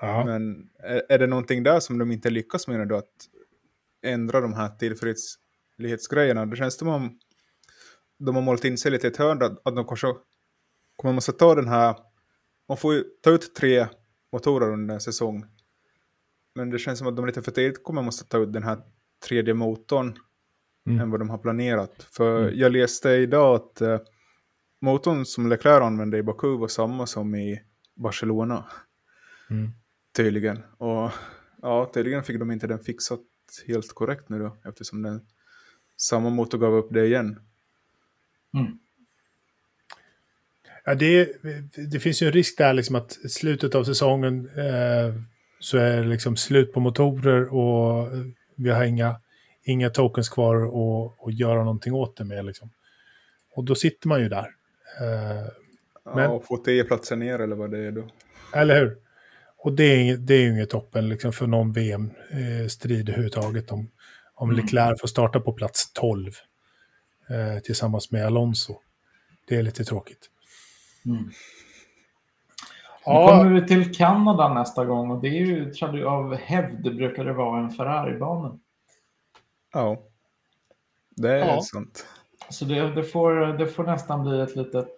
Ja. 0.00 0.24
Men 0.24 0.70
är, 0.82 1.02
är, 1.08 1.18
det 1.18 1.26
någonting 1.26 1.62
där 1.62 1.80
som 1.80 1.98
de 1.98 2.10
inte 2.10 2.30
lyckas 2.30 2.68
med 2.68 2.88
då? 2.88 2.96
Att 2.96 3.28
ändra 4.02 4.40
de 4.40 4.54
här 4.54 4.68
tillförlitlighetsgrejerna? 4.68 6.46
Det 6.46 6.56
känns 6.56 6.78
som 6.78 6.88
om 6.88 7.18
de 8.18 8.34
har 8.34 8.42
målat 8.42 8.64
in 8.64 8.78
sig 8.78 8.90
lite 8.90 9.06
i 9.06 9.10
ett 9.10 9.16
hörn 9.16 9.42
att, 9.42 9.66
att 9.66 9.76
de 9.76 9.86
kanske 9.86 10.06
kommer 10.96 11.14
måste 11.14 11.32
ta 11.32 11.54
den 11.54 11.68
här... 11.68 11.96
Man 12.68 12.76
får 12.76 12.94
ju 12.94 13.04
ta 13.22 13.30
ut 13.30 13.54
tre 13.54 13.86
motorer 14.32 14.72
under 14.72 14.94
en 14.94 15.00
säsong. 15.00 15.44
Men 16.58 16.70
det 16.70 16.78
känns 16.78 16.98
som 16.98 17.08
att 17.08 17.16
de 17.16 17.26
lite 17.26 17.42
för 17.42 17.50
tidigt 17.50 17.84
kommer 17.84 18.02
måste 18.02 18.24
ta 18.24 18.38
ut 18.38 18.52
den 18.52 18.62
här 18.62 18.78
tredje 19.28 19.54
motorn 19.54 20.18
mm. 20.86 21.00
än 21.00 21.10
vad 21.10 21.20
de 21.20 21.30
har 21.30 21.38
planerat. 21.38 22.06
För 22.10 22.42
mm. 22.42 22.58
jag 22.58 22.72
läste 22.72 23.10
idag 23.10 23.54
att 23.54 23.82
uh, 23.82 23.98
motorn 24.80 25.24
som 25.24 25.48
Leclerc 25.48 25.82
använde 25.82 26.18
i 26.18 26.22
Baku 26.22 26.56
var 26.56 26.68
samma 26.68 27.06
som 27.06 27.34
i 27.34 27.62
Barcelona. 27.94 28.64
Mm. 29.50 29.70
Tydligen. 30.16 30.62
Och 30.78 31.10
ja, 31.62 31.90
tydligen 31.94 32.24
fick 32.24 32.38
de 32.38 32.50
inte 32.50 32.66
den 32.66 32.78
fixat 32.78 33.20
helt 33.66 33.92
korrekt 33.92 34.28
nu 34.28 34.38
då, 34.38 34.56
eftersom 34.64 35.02
den 35.02 35.20
samma 35.96 36.30
motor 36.30 36.58
gav 36.58 36.74
upp 36.74 36.88
det 36.90 37.06
igen. 37.06 37.40
Mm. 38.54 38.78
Ja, 40.84 40.94
det, 40.94 41.42
det 41.90 42.00
finns 42.00 42.22
ju 42.22 42.26
en 42.26 42.32
risk 42.32 42.58
där 42.58 42.72
liksom 42.72 42.96
att 42.96 43.12
slutet 43.12 43.74
av 43.74 43.84
säsongen 43.84 44.48
eh, 44.48 45.14
så 45.60 45.78
är 45.78 45.96
det 45.96 46.08
liksom 46.08 46.36
slut 46.36 46.72
på 46.72 46.80
motorer 46.80 47.54
och 47.54 48.08
vi 48.56 48.70
har 48.70 48.84
inga, 48.84 49.20
inga 49.62 49.90
tokens 49.90 50.28
kvar 50.28 50.56
att 51.26 51.34
göra 51.34 51.58
någonting 51.64 51.94
åt 51.94 52.16
det 52.16 52.24
med. 52.24 52.44
Liksom. 52.44 52.70
Och 53.54 53.64
då 53.64 53.74
sitter 53.74 54.08
man 54.08 54.20
ju 54.20 54.28
där. 54.28 54.48
Eh, 55.00 55.48
men, 56.14 56.24
ja, 56.24 56.28
och 56.28 56.44
få 56.44 56.56
tio 56.56 56.84
platser 56.84 57.16
ner 57.16 57.38
eller 57.38 57.56
vad 57.56 57.70
det 57.70 57.78
är 57.78 57.92
då. 57.92 58.08
Eller 58.54 58.80
hur? 58.80 58.96
Och 59.56 59.72
det 59.72 59.84
är, 59.84 60.16
det 60.16 60.34
är 60.34 60.40
ju 60.40 60.52
inget 60.52 60.70
toppen 60.70 61.08
liksom, 61.08 61.32
för 61.32 61.46
någon 61.46 61.72
VM-strid 61.72 63.08
överhuvudtaget 63.08 63.72
om, 63.72 63.90
om 64.34 64.50
mm. 64.50 64.64
Leclerc 64.64 65.00
får 65.00 65.08
starta 65.08 65.40
på 65.40 65.52
plats 65.52 65.92
12 65.92 66.32
eh, 67.30 67.62
tillsammans 67.62 68.10
med 68.10 68.26
Alonso. 68.26 68.80
Det 69.48 69.56
är 69.56 69.62
lite 69.62 69.84
tråkigt. 69.84 70.30
Mm. 71.06 71.30
Ja. 73.04 73.20
Nu 73.20 73.38
kommer 73.38 73.60
vi 73.60 73.68
till 73.68 73.94
Kanada 73.94 74.54
nästa 74.54 74.84
gång 74.84 75.10
och 75.10 75.20
det 75.22 75.28
är 75.28 75.32
ju 75.32 76.06
av 76.06 76.34
hävd 76.34 76.82
brukar 76.82 77.24
det 77.24 77.32
vara 77.32 77.60
en 77.60 77.70
Ferrari-bana. 77.70 78.58
Ja, 79.72 80.02
det 81.10 81.30
är 81.30 81.46
ja. 81.46 81.62
sant. 81.62 82.06
Så 82.50 82.64
det, 82.64 82.94
det, 82.94 83.04
får, 83.04 83.58
det 83.58 83.66
får 83.66 83.84
nästan 83.84 84.22
bli 84.22 84.40
ett 84.40 84.56
litet 84.56 84.94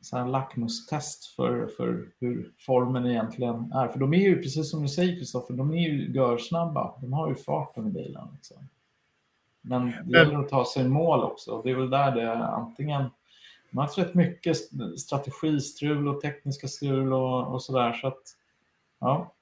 så 0.00 0.16
här 0.16 0.26
lackmustest 0.26 1.26
för, 1.26 1.66
för 1.66 2.08
hur 2.20 2.52
formen 2.58 3.06
egentligen 3.06 3.72
är. 3.72 3.88
För 3.88 3.98
de 3.98 4.14
är 4.14 4.18
ju, 4.18 4.42
precis 4.42 4.70
som 4.70 4.82
du 4.82 4.88
säger 4.88 5.16
Kristoffer, 5.16 5.54
de 5.54 5.70
är 5.70 5.88
ju 5.88 6.12
görsnabba. 6.12 6.94
De 7.00 7.12
har 7.12 7.28
ju 7.28 7.34
farten 7.34 7.86
i 7.86 7.90
bilen. 7.90 8.28
Liksom. 8.32 8.68
Men 9.60 9.92
det 10.04 10.18
gäller 10.18 10.38
att 10.38 10.48
ta 10.48 10.64
sig 10.64 10.84
i 10.84 10.88
mål 10.88 11.24
också. 11.24 11.62
Det 11.62 11.70
är 11.70 11.74
väl 11.74 11.90
där 11.90 12.14
det 12.14 12.22
är 12.22 12.36
antingen 12.36 13.10
man 13.74 13.82
har 13.82 13.86
haft 13.86 13.98
rätt 13.98 14.14
mycket 14.14 14.56
strategistrul 15.00 16.08
och 16.08 16.20
tekniska 16.20 16.68
strul 16.68 17.12
och, 17.12 17.54
och 17.54 17.62
sådär. 17.62 17.92
Så 17.92 18.06
att, 18.06 18.22
ja. 19.00 19.34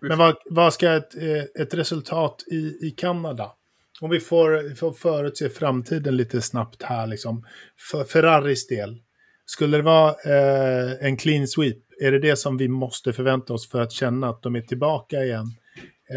Men 0.00 0.18
vad, 0.18 0.36
vad 0.50 0.74
ska 0.74 0.92
ett, 0.92 1.16
eh, 1.16 1.62
ett 1.62 1.74
resultat 1.74 2.44
i, 2.50 2.86
i 2.86 2.90
Kanada? 2.90 3.52
Om 4.00 4.10
vi 4.10 4.20
får, 4.20 4.74
får 4.74 4.92
förutse 4.92 5.48
framtiden 5.48 6.16
lite 6.16 6.42
snabbt 6.42 6.82
här, 6.82 7.06
liksom. 7.06 7.46
För 7.90 8.04
Ferraris 8.04 8.66
del. 8.66 9.02
Skulle 9.44 9.76
det 9.76 9.82
vara 9.82 10.10
eh, 10.10 11.06
en 11.06 11.16
clean 11.16 11.48
sweep? 11.48 11.78
Är 12.00 12.12
det 12.12 12.18
det 12.18 12.36
som 12.36 12.56
vi 12.56 12.68
måste 12.68 13.12
förvänta 13.12 13.52
oss 13.52 13.68
för 13.68 13.80
att 13.80 13.92
känna 13.92 14.28
att 14.28 14.42
de 14.42 14.56
är 14.56 14.60
tillbaka 14.60 15.24
igen? 15.24 15.46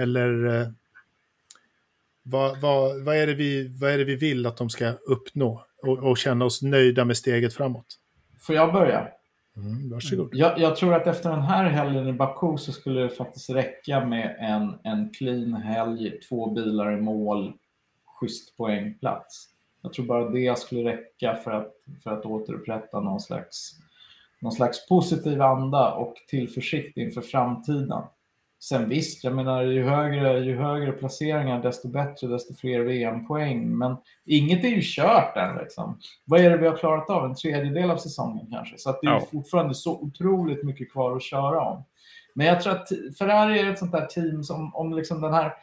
Eller 0.02 0.46
eh, 0.46 0.68
vad, 2.24 2.62
vad, 2.62 3.04
vad, 3.04 3.16
är 3.16 3.28
det 3.28 3.34
vi, 3.34 3.68
vad 3.80 3.92
är 3.92 3.98
det 3.98 4.04
vi 4.04 4.16
vill 4.16 4.46
att 4.46 4.58
de 4.58 4.70
ska 4.70 4.92
uppnå 4.92 5.66
och, 5.88 6.10
och 6.10 6.18
känna 6.18 6.46
oss 6.46 6.62
nöjda 6.62 7.06
med 7.06 7.18
steget 7.18 7.54
framåt? 7.54 7.86
Får 8.40 8.56
jag 8.56 8.74
börja? 8.74 9.08
Mm, 9.58 9.90
varsågod. 9.90 10.30
Jag, 10.34 10.60
jag 10.60 10.76
tror 10.76 10.94
att 10.94 11.08
efter 11.08 11.30
den 11.30 11.42
här 11.42 11.70
helgen 11.70 12.08
i 12.08 12.14
Baku 12.14 12.58
så 12.58 12.72
skulle 12.72 13.02
det 13.02 13.10
faktiskt 13.10 13.50
räcka 13.50 14.06
med 14.06 14.36
en, 14.40 14.80
en 14.84 15.10
clean 15.14 15.54
helg, 15.54 16.20
två 16.30 16.52
bilar 16.52 16.98
i 16.98 17.02
mål, 17.02 17.54
schysst 18.20 18.58
poängplats. 18.58 19.50
Jag 19.82 19.94
tror 19.94 20.06
bara 20.06 20.30
det 20.30 20.60
skulle 20.60 20.92
räcka 20.92 21.36
för 21.36 21.52
att, 21.52 21.74
för 22.04 22.12
att 22.12 22.26
återupprätta 22.26 23.00
någon 23.00 23.20
slags, 23.20 23.72
någon 24.42 24.52
slags 24.52 24.88
positiv 24.88 25.42
anda 25.42 25.94
och 25.94 26.14
tillförsikt 26.28 26.98
inför 26.98 27.22
framtiden. 27.22 28.04
Sen 28.60 28.90
visst, 28.90 29.24
jag 29.24 29.36
menar 29.36 29.64
ju 29.64 29.84
högre, 29.84 30.40
ju 30.40 30.58
högre 30.58 30.92
placeringar 30.92 31.64
desto 31.64 31.88
bättre, 31.88 32.28
desto 32.28 32.56
fler 32.56 32.80
VM-poäng. 32.80 33.78
Men 33.78 33.98
inget 34.26 34.64
är 34.64 34.68
ju 34.68 34.82
kört 34.82 35.38
än. 35.38 35.58
Liksom. 35.58 36.00
Vad 36.26 36.40
är 36.40 36.50
det 36.50 36.58
vi 36.58 36.68
har 36.68 36.78
klarat 36.78 37.10
av? 37.10 37.26
En 37.26 37.36
tredjedel 37.36 37.92
av 37.92 37.98
säsongen 37.98 38.48
kanske. 38.52 38.78
Så 38.78 38.90
att 38.90 39.02
det 39.02 39.08
är 39.08 39.12
ja. 39.12 39.28
fortfarande 39.32 39.74
så 39.74 40.00
otroligt 40.00 40.64
mycket 40.64 40.92
kvar 40.92 41.16
att 41.16 41.24
köra 41.24 41.62
om. 41.62 41.84
Men 42.34 42.48
jag 42.48 42.62
tror 42.62 42.74
att 42.74 42.88
Ferrari 43.18 43.60
är 43.60 43.72
ett 43.72 43.80
sånt 43.80 43.92
där 43.92 44.06
team 44.06 44.44
som 44.44 44.76
om 44.76 44.94
liksom 44.94 45.22
den 45.22 45.34
här 45.34 45.54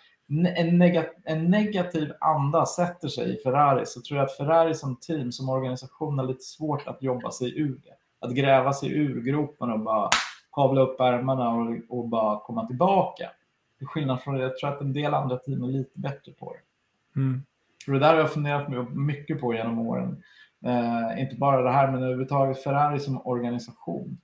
en, 0.56 0.78
negat 0.78 1.14
en 1.24 1.50
negativ 1.50 2.12
anda 2.20 2.66
sätter 2.66 3.08
sig 3.08 3.34
i 3.34 3.42
Ferrari 3.42 3.86
så 3.86 4.00
tror 4.00 4.18
jag 4.18 4.24
att 4.24 4.36
Ferrari 4.36 4.74
som 4.74 4.96
team, 4.96 5.32
som 5.32 5.48
organisation 5.48 6.18
har 6.18 6.26
lite 6.26 6.44
svårt 6.44 6.86
att 6.86 7.02
jobba 7.02 7.30
sig 7.30 7.58
ur 7.58 7.80
det. 7.84 8.26
Att 8.26 8.34
gräva 8.34 8.72
sig 8.72 8.92
ur 8.92 9.20
gropen 9.20 9.70
och 9.70 9.80
bara 9.80 10.10
kavla 10.52 10.80
upp 10.80 11.00
ärmarna 11.00 11.50
och, 11.50 11.98
och 11.98 12.08
bara 12.08 12.40
komma 12.40 12.66
tillbaka. 12.66 13.30
Till 13.78 13.86
skillnad 13.86 14.22
från 14.22 14.34
det, 14.34 14.42
jag 14.42 14.58
tror 14.58 14.70
att 14.70 14.80
en 14.80 14.92
del 14.92 15.14
andra 15.14 15.36
team 15.36 15.62
är 15.62 15.68
lite 15.68 15.98
bättre 15.98 16.32
på 16.32 16.52
det. 16.52 17.20
Mm. 17.20 17.42
Det 17.86 17.98
där 17.98 18.12
har 18.12 18.20
jag 18.20 18.32
funderat 18.32 18.68
mycket 18.94 19.40
på 19.40 19.54
genom 19.54 19.78
åren. 19.78 20.22
Eh, 20.64 21.22
inte 21.22 21.36
bara 21.36 21.62
det 21.62 21.70
här, 21.70 21.90
men 21.90 22.02
överhuvudtaget 22.02 22.62
Ferrari 22.62 22.98
som 22.98 23.26
organisation. 23.26 24.18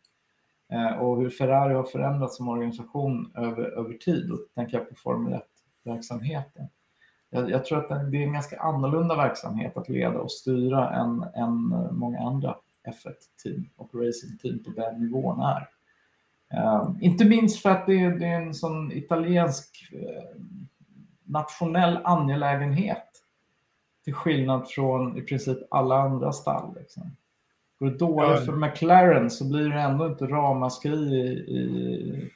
Eh, 0.73 0.99
och 0.99 1.21
hur 1.21 1.31
Ferrari 1.31 1.75
har 1.75 1.85
förändrats 1.85 2.37
som 2.37 2.49
organisation 2.49 3.33
över, 3.37 3.65
över 3.65 3.95
tid. 3.95 4.33
Och 4.33 4.39
tänker 4.55 4.79
jag 4.79 4.89
på 4.89 4.95
Formel 4.95 5.33
1 5.33 5.43
verksamheten. 5.85 6.69
Jag, 7.31 7.51
jag, 7.51 7.65
tror 7.65 7.79
att 7.79 8.11
det 8.11 8.19
är 8.19 8.23
en 8.23 8.33
ganska 8.33 8.61
annorlunda 8.61 9.17
verksamhet 9.17 9.77
att 9.77 9.89
leda 9.89 10.19
och 10.19 10.33
styra 10.33 10.91
än, 10.91 11.25
än 11.35 11.53
många 11.93 12.21
andra 12.21 12.57
F1-team 12.89 13.69
och 13.77 13.95
racing-team 13.95 14.65
på 14.65 14.71
den 14.71 15.01
nivån 15.01 15.41
är. 15.41 15.69
Uh, 16.55 16.97
inte 17.01 17.25
minst 17.25 17.63
för 17.63 17.71
att 17.71 17.87
det, 17.87 18.19
det 18.19 18.27
är 18.27 18.41
en 18.41 18.55
sån 18.55 18.93
italiensk 18.93 19.93
uh, 19.93 20.43
nationell 21.25 21.99
angelägenhet. 22.05 23.05
Till 24.05 24.15
skillnad 24.15 24.69
från 24.69 25.19
i 25.19 25.23
princip 25.23 25.59
alla 25.71 26.03
andra 26.03 26.33
stall. 26.33 26.75
Liksom. 26.79 27.17
Går 27.79 27.87
det 27.87 27.99
dåligt 27.99 28.31
ja. 28.31 28.45
för 28.47 28.57
McLaren 28.57 29.31
så 29.31 29.49
blir 29.49 29.69
det 29.69 29.81
ändå 29.81 30.07
inte 30.07 30.27
ramaskri 30.27 30.97
i, 30.97 31.29
i, 31.29 32.31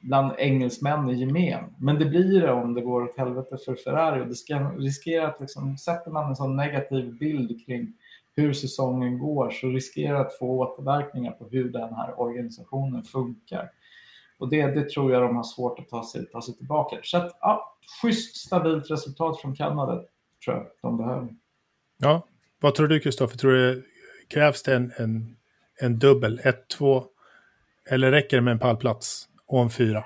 bland 0.00 0.32
engelsmän 0.38 1.10
i 1.10 1.14
gemen. 1.14 1.64
Men 1.78 1.98
det 1.98 2.04
blir 2.04 2.40
det 2.40 2.52
om 2.52 2.74
det 2.74 2.80
går 2.80 3.02
åt 3.02 3.18
helvete 3.18 3.56
för 3.64 3.74
Ferrari. 3.74 4.22
Och 4.22 4.26
det 4.26 4.34
ska 4.34 4.58
riskera 4.58 5.28
att 5.28 5.40
liksom, 5.40 5.78
sätter 5.78 6.10
man 6.10 6.28
en 6.28 6.36
sån 6.36 6.56
negativ 6.56 7.18
bild 7.18 7.66
kring 7.66 7.92
hur 8.40 8.52
säsongen 8.52 9.18
går 9.18 9.50
så 9.50 9.68
riskerar 9.68 10.20
att 10.20 10.38
få 10.38 10.46
återverkningar 10.46 11.32
på 11.32 11.48
hur 11.50 11.72
den 11.72 11.94
här 11.94 12.20
organisationen 12.20 13.02
funkar. 13.02 13.70
Och 14.38 14.50
det, 14.50 14.66
det 14.66 14.88
tror 14.88 15.12
jag 15.12 15.22
de 15.22 15.36
har 15.36 15.42
svårt 15.42 15.78
att 15.78 15.88
ta 15.88 16.04
sig, 16.04 16.26
ta 16.26 16.42
sig 16.42 16.56
tillbaka. 16.56 16.98
Så 17.02 17.16
att, 17.16 17.38
ja, 17.40 17.76
schysst 18.02 18.36
stabilt 18.36 18.90
resultat 18.90 19.40
från 19.40 19.56
Kanada 19.56 20.04
tror 20.44 20.56
jag 20.56 20.66
de 20.82 20.96
behöver. 20.96 21.28
Ja, 21.98 22.26
vad 22.60 22.74
tror 22.74 22.88
du 22.88 23.00
Kristoffer? 23.00 23.38
Tror 23.38 23.52
du 23.52 23.86
krävs 24.28 24.62
det 24.62 24.74
en, 24.74 24.92
en, 24.96 25.36
en 25.80 25.98
dubbel, 25.98 26.40
1-2, 26.78 27.04
eller 27.90 28.10
räcker 28.10 28.36
det 28.36 28.42
med 28.42 28.52
en 28.52 28.58
pallplats 28.58 29.28
och 29.46 29.62
en 29.62 29.70
fyra? 29.70 30.04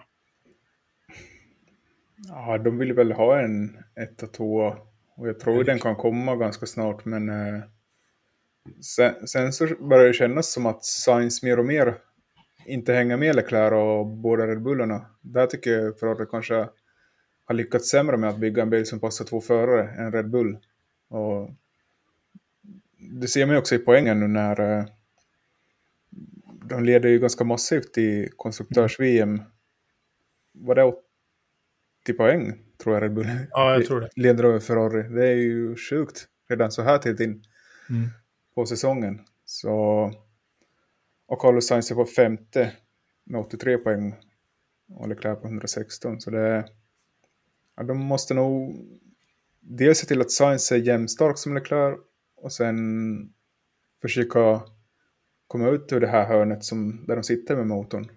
Ja, 2.28 2.58
de 2.58 2.78
vill 2.78 2.92
väl 2.92 3.12
ha 3.12 3.40
en 3.40 3.76
1-2 4.20 4.76
och 5.16 5.28
jag 5.28 5.40
tror 5.40 5.64
den 5.64 5.78
kan 5.78 5.96
komma 5.96 6.36
ganska 6.36 6.66
snart, 6.66 7.04
men 7.04 7.28
eh, 7.28 7.62
sen, 8.80 9.26
sen, 9.26 9.52
så 9.52 9.66
börjar 9.66 10.06
det 10.06 10.12
kännas 10.12 10.52
som 10.52 10.66
att 10.66 10.84
Science 10.84 11.46
mer 11.46 11.58
och 11.58 11.66
mer 11.66 11.98
inte 12.66 12.92
hänger 12.92 13.16
med 13.16 13.36
Leclerc 13.36 13.72
och 13.72 14.06
båda 14.06 14.46
Red 14.46 14.62
Bullarna. 14.62 15.06
Där 15.20 15.46
tycker 15.46 15.94
jag 16.00 16.18
det 16.18 16.26
kanske 16.26 16.68
har 17.44 17.54
lyckats 17.54 17.90
sämre 17.90 18.16
med 18.16 18.30
att 18.30 18.38
bygga 18.38 18.62
en 18.62 18.70
bil 18.70 18.86
som 18.86 19.00
passar 19.00 19.24
två 19.24 19.40
förare 19.40 19.88
än 19.88 20.12
Red 20.12 20.30
Bull. 20.30 20.58
Och 21.08 21.50
det 22.98 23.28
ser 23.28 23.46
man 23.46 23.54
ju 23.54 23.58
också 23.58 23.74
i 23.74 23.78
poängen 23.78 24.20
nu 24.20 24.28
när 24.28 24.78
eh, 24.78 24.84
de 26.64 26.84
leder 26.84 27.08
ju 27.08 27.18
ganska 27.18 27.44
massivt 27.44 27.98
i 27.98 28.28
konstruktörs-VM. 28.36 29.42
Var 30.52 30.74
det 30.74 30.82
80 30.82 32.12
poäng 32.16 32.54
tror 32.82 32.94
jag 32.94 33.02
Red 33.02 33.14
Bull 33.14 33.26
ja, 33.50 33.74
jag 33.74 33.86
tror 33.86 34.00
det. 34.00 34.08
leder 34.16 34.44
över 34.44 34.60
Ferrari. 34.60 35.02
Det 35.02 35.28
är 35.28 35.34
ju 35.34 35.76
sjukt 35.76 36.28
redan 36.48 36.72
så 36.72 36.82
här 36.82 36.98
tidigt 36.98 37.20
in 37.20 37.44
mm 37.90 38.08
på 38.54 38.66
säsongen. 38.66 39.20
Så, 39.44 39.72
och 41.26 41.40
Carlos 41.40 41.66
Sainz 41.66 41.90
är 41.90 41.94
på 41.94 42.04
femte 42.04 42.72
med 43.24 43.40
83 43.40 43.78
poäng 43.78 44.14
och 44.88 45.08
Leclerc 45.08 45.40
på 45.40 45.46
116. 45.46 46.20
Så 46.20 46.30
det, 46.30 46.68
ja, 47.76 47.82
de 47.82 47.98
måste 47.98 48.34
nog 48.34 48.76
dels 49.60 49.98
se 49.98 50.06
till 50.06 50.20
att 50.20 50.30
Sainz 50.30 50.72
är 50.72 50.76
jämnstark 50.76 51.38
som 51.38 51.54
Leclerc 51.54 51.98
och 52.36 52.52
sen 52.52 53.32
försöka 54.02 54.60
komma 55.46 55.68
ut 55.68 55.92
ur 55.92 56.00
det 56.00 56.06
här 56.06 56.26
hörnet 56.26 56.64
som, 56.64 57.04
där 57.06 57.16
de 57.16 57.22
sitter 57.22 57.56
med 57.56 57.66
motorn. 57.66 58.10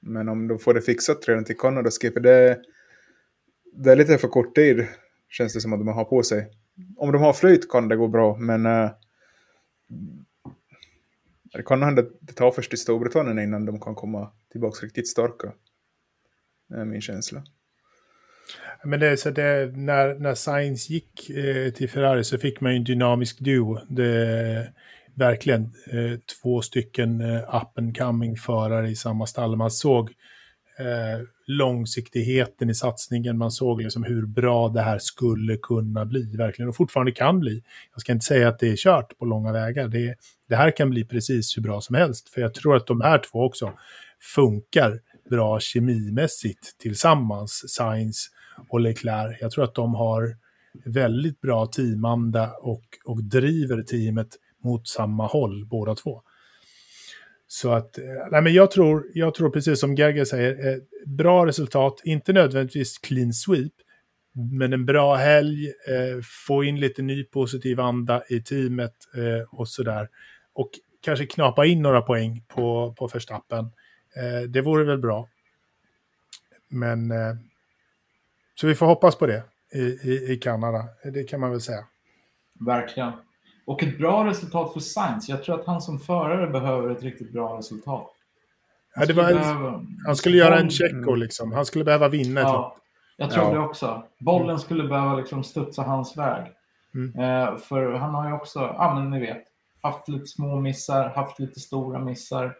Men 0.00 0.28
om 0.28 0.48
de 0.48 0.58
får 0.58 0.74
det 0.74 0.80
fixat 0.80 1.28
redan 1.28 1.44
till 1.44 1.58
Kanadas 1.58 1.98
GP, 1.98 2.20
det, 2.20 2.62
det 3.72 3.92
är 3.92 3.96
lite 3.96 4.18
för 4.18 4.28
kort 4.28 4.54
tid 4.54 4.86
känns 5.28 5.54
det 5.54 5.60
som 5.60 5.72
att 5.72 5.78
de 5.78 5.88
har 5.88 6.04
på 6.04 6.22
sig. 6.22 6.50
Om 6.96 7.12
de 7.12 7.22
har 7.22 7.32
flyt 7.32 7.70
kan 7.70 7.88
det 7.88 7.96
gå 7.96 8.08
bra, 8.08 8.36
men 8.36 8.66
äh, 8.66 8.90
det 11.52 11.62
kan 11.62 11.82
hända 11.82 12.02
att 12.02 12.08
det 12.20 12.32
tar 12.32 12.50
först 12.50 12.74
i 12.74 12.76
Storbritannien 12.76 13.38
innan 13.38 13.66
de 13.66 13.80
kan 13.80 13.94
komma 13.94 14.30
tillbaka 14.52 14.86
riktigt 14.86 15.08
starka. 15.08 15.52
Det 16.68 16.74
är 16.74 16.84
min 16.84 17.00
känsla. 17.00 17.42
Men 18.84 19.00
det, 19.00 19.16
så 19.16 19.30
det, 19.30 19.76
när, 19.76 20.14
när 20.14 20.34
Sainz 20.34 20.90
gick 20.90 21.30
eh, 21.30 21.72
till 21.72 21.90
Ferrari 21.90 22.24
så 22.24 22.38
fick 22.38 22.60
man 22.60 22.72
ju 22.72 22.76
en 22.76 22.84
dynamisk 22.84 23.38
duo. 23.38 23.78
Det, 23.88 24.72
verkligen 25.14 25.62
eh, 25.62 26.18
två 26.42 26.62
stycken 26.62 27.20
eh, 27.20 27.54
up 27.62 27.78
and 27.78 27.98
coming 27.98 28.36
förare 28.36 28.90
i 28.90 28.96
samma 28.96 29.26
stall. 29.26 29.56
Man 29.56 29.70
såg 29.70 30.12
eh, 30.82 31.20
långsiktigheten 31.46 32.70
i 32.70 32.74
satsningen, 32.74 33.38
man 33.38 33.50
såg 33.50 33.82
liksom 33.82 34.02
hur 34.04 34.26
bra 34.26 34.68
det 34.68 34.82
här 34.82 34.98
skulle 34.98 35.56
kunna 35.56 36.04
bli, 36.04 36.36
verkligen, 36.36 36.68
och 36.68 36.76
fortfarande 36.76 37.12
kan 37.12 37.40
bli. 37.40 37.62
Jag 37.92 38.00
ska 38.00 38.12
inte 38.12 38.24
säga 38.24 38.48
att 38.48 38.58
det 38.58 38.68
är 38.68 38.76
kört 38.76 39.18
på 39.18 39.24
långa 39.24 39.52
vägar, 39.52 39.88
det, 39.88 40.14
det 40.48 40.56
här 40.56 40.76
kan 40.76 40.90
bli 40.90 41.04
precis 41.04 41.56
hur 41.56 41.62
bra 41.62 41.80
som 41.80 41.96
helst, 41.96 42.28
för 42.28 42.40
jag 42.40 42.54
tror 42.54 42.76
att 42.76 42.86
de 42.86 43.00
här 43.00 43.18
två 43.18 43.38
också 43.44 43.72
funkar 44.34 45.00
bra 45.30 45.60
kemimässigt 45.60 46.78
tillsammans, 46.78 47.64
Science 47.68 48.30
och 48.68 48.80
Leclerc. 48.80 49.38
Jag 49.40 49.50
tror 49.50 49.64
att 49.64 49.74
de 49.74 49.94
har 49.94 50.36
väldigt 50.84 51.40
bra 51.40 51.66
teamanda 51.66 52.50
och, 52.60 52.84
och 53.04 53.24
driver 53.24 53.82
teamet 53.82 54.28
mot 54.64 54.88
samma 54.88 55.26
håll 55.26 55.66
båda 55.66 55.94
två. 55.94 56.22
Så 57.54 57.72
att, 57.72 57.98
eh, 57.98 58.04
nej 58.30 58.42
men 58.42 58.52
jag 58.52 58.70
tror, 58.70 59.06
jag 59.14 59.34
tror 59.34 59.50
precis 59.50 59.80
som 59.80 59.94
Gerger 59.94 60.24
säger, 60.24 60.68
eh, 60.68 60.78
bra 61.06 61.46
resultat, 61.46 62.00
inte 62.04 62.32
nödvändigtvis 62.32 62.98
clean 62.98 63.32
sweep, 63.32 63.72
men 64.52 64.72
en 64.72 64.86
bra 64.86 65.14
helg, 65.14 65.66
eh, 65.68 66.22
få 66.46 66.64
in 66.64 66.80
lite 66.80 67.02
ny 67.02 67.24
positiv 67.24 67.80
anda 67.80 68.22
i 68.28 68.42
teamet 68.42 68.94
eh, 69.16 69.58
och 69.58 69.68
sådär. 69.68 70.08
Och 70.52 70.70
kanske 71.00 71.26
knapa 71.26 71.66
in 71.66 71.82
några 71.82 72.02
poäng 72.02 72.44
på, 72.48 72.94
på 72.98 73.08
förstappen. 73.08 73.64
Eh, 74.16 74.48
det 74.48 74.60
vore 74.60 74.84
väl 74.84 74.98
bra. 74.98 75.28
Men 76.68 77.10
eh, 77.10 77.34
så 78.54 78.66
vi 78.66 78.74
får 78.74 78.86
hoppas 78.86 79.16
på 79.16 79.26
det 79.26 79.42
i, 79.72 79.82
i, 79.82 80.32
i 80.32 80.36
Kanada, 80.36 80.84
det 81.04 81.24
kan 81.24 81.40
man 81.40 81.50
väl 81.50 81.60
säga. 81.60 81.84
Verkligen. 82.66 83.12
Och 83.72 83.82
ett 83.82 83.98
bra 83.98 84.26
resultat 84.26 84.72
för 84.72 84.80
Sainz. 84.80 85.28
Jag 85.28 85.44
tror 85.44 85.60
att 85.60 85.66
han 85.66 85.80
som 85.80 85.98
förare 85.98 86.46
behöver 86.46 86.90
ett 86.90 87.02
riktigt 87.02 87.32
bra 87.32 87.58
resultat. 87.58 88.10
Han 88.94 89.06
skulle, 89.06 89.22
ja, 89.22 89.26
var, 89.26 89.34
behöva... 89.34 89.84
han 90.06 90.16
skulle 90.16 90.36
göra 90.36 90.58
en 90.58 90.70
check 90.70 90.92
liksom. 91.16 91.52
Han 91.52 91.66
skulle 91.66 91.84
behöva 91.84 92.08
vinna. 92.08 92.40
Ja, 92.40 92.76
jag 93.16 93.30
tror 93.30 93.44
ja. 93.44 93.52
det 93.52 93.58
också. 93.58 94.02
Bollen 94.18 94.58
skulle 94.58 94.84
behöva 94.84 95.16
liksom 95.16 95.44
studsa 95.44 95.82
hans 95.82 96.16
väg. 96.16 96.52
Mm. 96.94 97.18
Eh, 97.18 97.56
för 97.56 97.92
han 97.92 98.14
har 98.14 98.28
ju 98.28 98.34
också, 98.34 98.58
ja 98.58 98.94
men 98.94 99.10
ni 99.10 99.20
vet, 99.20 99.42
haft 99.80 100.08
lite 100.08 100.26
små 100.26 100.60
missar, 100.60 101.08
haft 101.08 101.38
lite 101.38 101.60
stora 101.60 101.98
missar, 101.98 102.54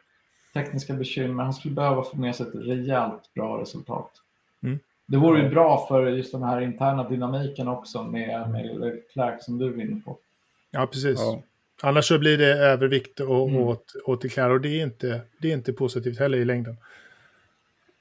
tekniska 0.54 0.94
bekymmer. 0.94 1.44
Han 1.44 1.52
skulle 1.52 1.74
behöva 1.74 2.02
få 2.02 2.16
med 2.16 2.36
sig 2.36 2.46
ett 2.46 2.54
rejält 2.54 3.34
bra 3.34 3.60
resultat. 3.60 4.10
Mm. 4.62 4.78
Det 5.06 5.16
vore 5.16 5.42
ju 5.42 5.48
bra 5.48 5.86
för 5.88 6.06
just 6.06 6.32
den 6.32 6.42
här 6.42 6.60
interna 6.60 7.08
dynamiken 7.08 7.68
också 7.68 8.02
med, 8.02 8.50
med 8.50 9.00
Clark 9.12 9.42
som 9.42 9.58
du 9.58 9.66
är 9.66 9.80
inne 9.80 10.00
på. 10.00 10.18
Ja, 10.72 10.86
precis. 10.86 11.18
Ja. 11.18 11.42
Annars 11.82 12.08
så 12.08 12.18
blir 12.18 12.38
det 12.38 12.58
övervikt 12.58 13.20
och, 13.20 13.48
mm. 13.48 13.60
åt, 13.60 13.92
åt 14.04 14.24
och 14.24 14.60
det 14.60 14.68
är, 14.68 14.82
inte, 14.82 15.20
det 15.40 15.48
är 15.48 15.52
inte 15.52 15.72
positivt 15.72 16.18
heller 16.18 16.38
i 16.38 16.44
längden. 16.44 16.76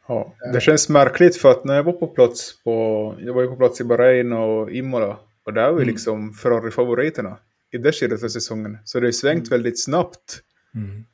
Ja, 0.07 0.35
det 0.53 0.61
känns 0.61 0.89
märkligt 0.89 1.37
för 1.37 1.51
att 1.51 1.65
när 1.65 1.75
jag 1.75 1.83
var 1.83 1.93
på 1.93 2.07
plats 2.07 2.63
på, 2.63 3.15
jag 3.19 3.33
var 3.33 3.41
ju 3.41 3.47
på 3.47 3.55
plats 3.55 3.81
i 3.81 3.83
Bahrain 3.83 4.33
och 4.33 4.71
Imola 4.71 5.19
och 5.43 5.53
där 5.53 5.63
var 5.63 5.79
ju 5.79 5.83
mm. 5.83 5.87
liksom 5.87 6.33
Ferrari-favoriterna 6.33 7.37
i 7.71 7.77
det 7.77 7.91
skedet 7.91 8.23
av 8.23 8.27
säsongen. 8.27 8.77
Så 8.85 8.99
det 8.99 9.07
har 9.07 9.11
svängt 9.11 9.47
mm. 9.47 9.49
väldigt 9.49 9.83
snabbt 9.83 10.41
mm. 10.75 11.05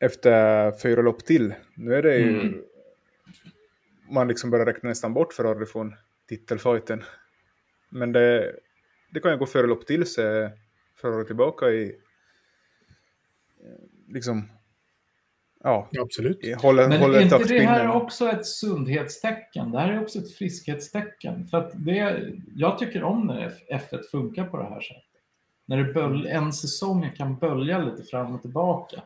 efter 0.00 0.72
fyra 0.82 1.02
lopp 1.02 1.24
till. 1.24 1.54
Nu 1.74 1.94
är 1.94 2.02
det 2.02 2.18
ju, 2.18 2.40
mm. 2.40 2.62
man 4.10 4.28
liksom 4.28 4.50
börjar 4.50 4.66
räkna 4.66 4.88
nästan 4.88 5.14
bort 5.14 5.32
Ferrari 5.32 5.66
från 5.66 5.94
titelfighten. 6.28 7.04
Men 7.88 8.12
det, 8.12 8.54
det 9.10 9.20
kan 9.20 9.32
ju 9.32 9.38
gå 9.38 9.46
fyra 9.46 9.66
lopp 9.66 9.86
till 9.86 10.06
så 10.06 10.50
föra 11.00 11.24
tillbaka 11.24 11.66
i 11.66 11.84
eh, 13.64 14.14
liksom 14.14 14.48
Ja, 15.64 15.88
absolut. 15.98 16.60
Håller, 16.62 16.88
Men 16.88 17.00
håller 17.00 17.18
är 17.18 17.22
inte 17.22 17.38
det 17.38 17.60
här 17.60 17.90
också 17.90 18.28
ett 18.28 18.46
sundhetstecken? 18.46 19.70
Det 19.70 19.78
här 19.78 19.92
är 19.92 20.02
också 20.02 20.18
ett 20.18 20.32
friskhetstecken. 20.34 21.46
För 21.46 21.58
att 21.58 21.72
det, 21.74 22.30
jag 22.54 22.78
tycker 22.78 23.02
om 23.02 23.26
när 23.26 23.54
F1 23.72 24.02
funkar 24.10 24.44
på 24.44 24.56
det 24.56 24.64
här 24.64 24.80
sättet. 24.80 25.04
När 25.66 25.76
det 25.76 25.92
böl, 25.92 26.26
en 26.26 26.52
säsong 26.52 27.10
kan 27.16 27.38
bölja 27.38 27.78
lite 27.78 28.02
fram 28.02 28.34
och 28.34 28.42
tillbaka. 28.42 29.02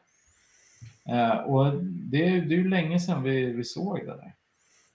Eh, 1.09 1.38
och 1.38 1.74
det, 1.84 2.24
det 2.40 2.55
är 2.55 2.59
ju 2.59 2.68
länge 2.68 3.01
sedan 3.01 3.22
vi, 3.22 3.47
vi 3.47 3.64
såg 3.64 3.99
det 3.99 4.16
där. 4.16 4.34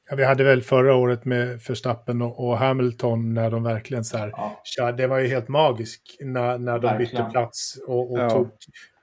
Ja, 0.10 0.16
vi 0.16 0.24
hade 0.24 0.43
väl 0.43 0.62
förra 0.62 0.95
året 0.95 1.26
med 1.26 1.60
Verstappen 1.68 2.22
och, 2.22 2.47
och 2.47 2.58
Hamilton 2.58 3.34
när 3.34 3.51
de 3.51 3.64
verkligen 3.64 4.03
så 4.03 4.18
här, 4.18 4.34
ja. 4.78 4.91
det 4.91 5.08
var 5.08 5.20
ju 5.20 5.28
helt 5.28 5.47
magiskt 5.47 6.18
när, 6.20 6.58
när 6.58 6.80
de 6.80 6.88
verkligen. 6.88 7.26
bytte 7.26 7.32
plats 7.32 7.78
och, 7.88 8.12
och 8.12 8.20
ja. 8.20 8.30
tog, 8.30 8.49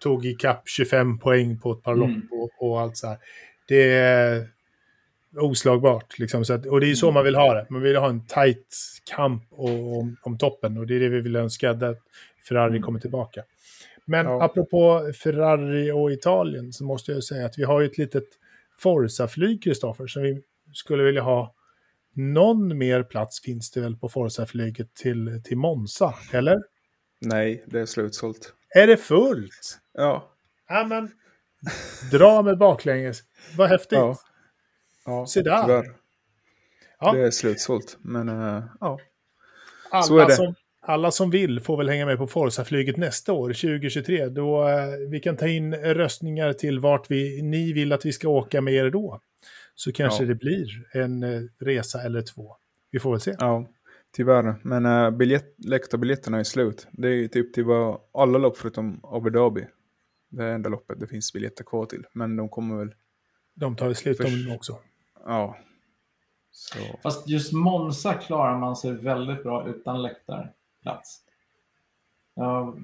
tog 0.00 0.26
ikapp 0.26 0.62
25 0.68 1.18
poäng 1.18 1.61
på 1.61 1.72
ett 1.72 1.82
par 1.82 1.92
mm. 1.92 2.09
lopp 2.11 2.22
och, 2.30 2.68
och, 2.68 2.80
allt 2.80 2.96
så 2.96 3.07
här. 3.07 3.18
Det 3.68 3.92
är 3.92 4.48
oslagbart 5.36 6.18
liksom. 6.18 6.44
Så 6.44 6.52
att, 6.52 6.66
och 6.66 6.80
det 6.80 6.90
är 6.90 6.94
så 6.94 7.07
mm. 7.07 7.14
man 7.14 7.24
vill 7.24 7.34
ha 7.34 7.55
det. 7.55 7.66
Man 7.70 7.82
vill 7.82 7.96
ha 7.96 8.09
en 8.09 8.26
tight 8.26 8.76
kamp 9.11 9.42
om, 9.50 10.16
om 10.22 10.38
toppen 10.38 10.78
och 10.78 10.86
det 10.86 10.96
är 10.96 11.00
det 11.00 11.09
vi 11.09 11.20
vill 11.20 11.36
önska 11.36 11.70
att 11.70 11.80
Ferrari 12.48 12.70
mm. 12.70 12.82
kommer 12.82 13.00
tillbaka. 13.00 13.42
Men 14.05 14.26
ja. 14.26 14.44
apropå 14.44 15.12
Ferrari 15.22 15.90
och 15.90 16.12
Italien 16.12 16.72
så 16.72 16.84
måste 16.84 17.12
jag 17.12 17.24
säga 17.24 17.46
att 17.46 17.59
vi 17.59 17.64
har 17.64 17.80
ju 17.80 17.86
ett 17.86 17.98
litet 17.98 18.24
Forza-flyg, 18.78 19.62
Kristoffer, 19.62 20.07
som 20.07 20.22
vi 20.22 20.42
skulle 20.74 21.02
vilja 21.02 21.22
ha. 21.22 21.54
Någon 22.12 22.78
mer 22.78 23.02
plats 23.02 23.40
finns 23.40 23.70
det 23.70 23.80
väl 23.80 23.96
på 23.96 24.08
Forza-flyget 24.08 24.94
till, 24.94 25.42
till 25.44 25.56
Monza, 25.56 26.14
eller? 26.32 26.62
Nej, 27.20 27.64
det 27.66 27.80
är 27.80 27.86
slutsålt. 27.86 28.54
Är 28.74 28.86
det 28.86 28.96
fullt? 28.96 29.78
Ja. 29.92 30.30
Ja, 30.68 30.84
men 30.84 31.10
dra 32.10 32.42
med 32.42 32.58
baklänges. 32.58 33.22
Vad 33.56 33.68
häftigt. 33.68 33.98
Ja. 33.98 34.16
Ja, 35.04 35.26
Se 35.26 35.42
där. 35.42 35.62
tyvärr. 35.62 35.94
Ja. 37.00 37.12
Det 37.12 37.26
är 37.26 37.30
slutsålt. 37.30 37.98
Men 38.00 38.28
uh, 38.28 38.64
ja. 38.80 38.98
Alla, 39.90 40.02
så 40.02 40.18
är 40.18 40.26
det. 40.26 40.34
Som, 40.34 40.54
alla 40.80 41.10
som 41.10 41.30
vill 41.30 41.60
får 41.60 41.76
väl 41.76 41.88
hänga 41.88 42.06
med 42.06 42.18
på 42.18 42.26
Forza-flyget 42.26 42.96
nästa 42.96 43.32
år, 43.32 43.48
2023. 43.48 44.26
Då 44.26 44.68
eh, 44.68 44.86
vi 45.10 45.20
kan 45.20 45.36
ta 45.36 45.48
in 45.48 45.74
röstningar 45.74 46.52
till 46.52 46.80
vart 46.80 47.10
vi, 47.10 47.42
ni 47.42 47.72
vill 47.72 47.92
att 47.92 48.06
vi 48.06 48.12
ska 48.12 48.28
åka 48.28 48.60
med 48.60 48.74
er 48.74 48.90
då. 48.90 49.20
Så 49.74 49.92
kanske 49.92 50.22
Ja. 50.22 50.28
det 50.28 50.34
blir 50.34 50.66
en 50.92 51.22
eh, 51.22 51.42
resa 51.58 52.02
eller 52.02 52.22
två. 52.22 52.56
Vi 52.90 52.98
får 52.98 53.10
väl 53.10 53.20
se. 53.20 53.36
Ja, 53.38 53.66
tyvärr. 54.12 54.54
Men 54.62 54.86
uh, 54.86 55.10
biljett, 55.10 55.54
läktarbiljetterna 55.58 56.38
är 56.38 56.44
slut. 56.44 56.86
Det 56.92 57.08
är 57.08 57.12
ju 57.12 57.28
typ 57.28 57.52
till 57.54 57.64
vad 57.64 58.00
alla 58.14 58.38
lopp 58.38 58.56
förutom 58.58 59.00
Abu 59.02 59.30
Dhabi. 59.30 59.66
Det 60.28 60.44
är 60.44 60.52
enda 60.54 60.68
loppet 60.68 61.00
det 61.00 61.06
finns 61.06 61.32
biljetter 61.32 61.64
kvar 61.64 61.86
till. 61.86 62.04
Men 62.12 62.36
de 62.36 62.48
kommer 62.48 62.76
väl, 62.76 62.94
De 63.54 63.76
tar 63.76 63.86
väl 63.86 63.94
slut 63.94 64.20
om 64.20 64.26
Förs- 64.26 64.46
dem 64.46 64.56
också. 64.56 64.78
ja. 65.24 65.56
Så, 66.50 66.78
Fast 67.02 67.28
just 67.28 67.52
Monza 67.52 68.14
klarar 68.14 68.58
man 68.58 68.76
sig 68.76 68.92
väldigt 68.92 69.42
bra 69.42 69.68
utan 69.68 70.02
läktarplats. 70.02 71.20
Ja, 72.34 72.76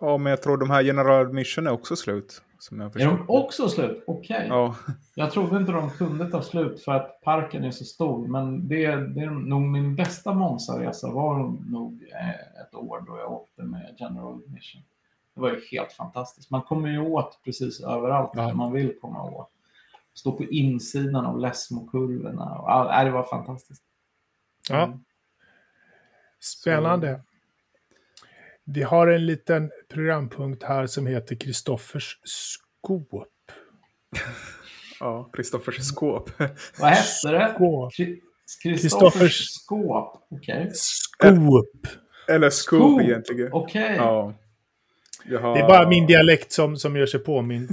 ja, 0.00 0.18
men 0.18 0.30
jag 0.30 0.42
tror 0.42 0.56
de 0.56 0.70
här 0.70 0.82
General 0.82 1.32
Mission 1.32 1.66
är 1.66 1.70
också 1.70 1.96
slut. 1.96 2.42
Som 2.58 2.80
jag 2.80 3.00
är 3.00 3.06
de 3.06 3.24
också 3.28 3.68
slut? 3.68 4.04
Okej. 4.06 4.46
Ja, 4.48 4.76
Jag 5.14 5.30
trodde 5.32 5.56
inte 5.56 5.72
de 5.72 5.90
kunde 5.90 6.30
ta 6.30 6.42
slut 6.42 6.80
för 6.82 6.92
att 6.92 7.20
parken 7.20 7.64
är 7.64 7.70
så 7.70 7.84
stor. 7.84 8.28
Men 8.28 8.68
det, 8.68 8.96
det 8.96 9.20
är 9.20 9.30
nog 9.30 9.62
min 9.62 9.96
bästa 9.96 10.32
Monza-resa 10.34 11.10
var 11.10 11.38
nog 11.70 12.04
eh, 12.12 12.60
ett 12.62 12.74
år 12.74 13.04
då 13.06 13.18
jag 13.18 13.32
åkte 13.32 13.62
med 13.62 13.96
General 13.98 14.40
Mission. 14.46 14.82
Det 15.34 15.40
var 15.40 15.50
ju 15.50 15.60
helt 15.70 15.92
fantastiskt. 15.92 16.50
Man 16.50 16.62
kommer 16.62 16.88
ju 16.88 16.98
åt 17.00 17.38
precis 17.44 17.80
överallt 17.80 18.30
Ja. 18.34 18.42
där 18.46 18.54
man 18.54 18.72
vill 18.72 18.94
komma 19.00 19.22
åt. 19.22 19.50
Stå 20.14 20.32
på 20.32 20.44
insidan 20.44 21.26
av 21.26 21.38
Lesmo-kurvorna. 21.38 23.04
Det 23.04 23.10
var 23.10 23.22
fantastiskt. 23.22 23.82
Ja. 24.70 24.82
Mm. 24.84 25.04
Spännande. 26.40 27.20
Vi 28.74 28.82
har 28.82 29.06
en 29.06 29.26
liten 29.26 29.70
programpunkt 29.88 30.62
här 30.62 30.86
som 30.86 31.06
heter 31.06 31.34
Kristoffers 31.36 32.18
skåp. 32.24 33.08
ja 35.00 35.30
Kristoffers 35.32 35.76
skåp. 35.80 36.30
Vad 36.80 36.90
hette 36.90 37.30
det? 37.30 37.52
Skåp. 37.54 37.92
Kri- 37.94 38.20
Kristoffers- 38.64 39.42
skåp. 39.48 40.26
Okej. 40.30 40.70
Skåp. 40.74 41.86
Eller 42.28 42.50
Scoop. 42.50 43.02
egentligen. 43.02 43.48
Okej. 43.52 43.94
Ja. 43.96 44.34
Jag 45.24 45.40
har- 45.40 45.54
Det 45.54 45.60
är 45.60 45.68
bara 45.68 45.88
min 45.88 46.06
dialekt 46.06 46.52
som, 46.52 46.76
som 46.76 46.96
gör 46.96 47.06
sig 47.06 47.20
påmind. 47.20 47.70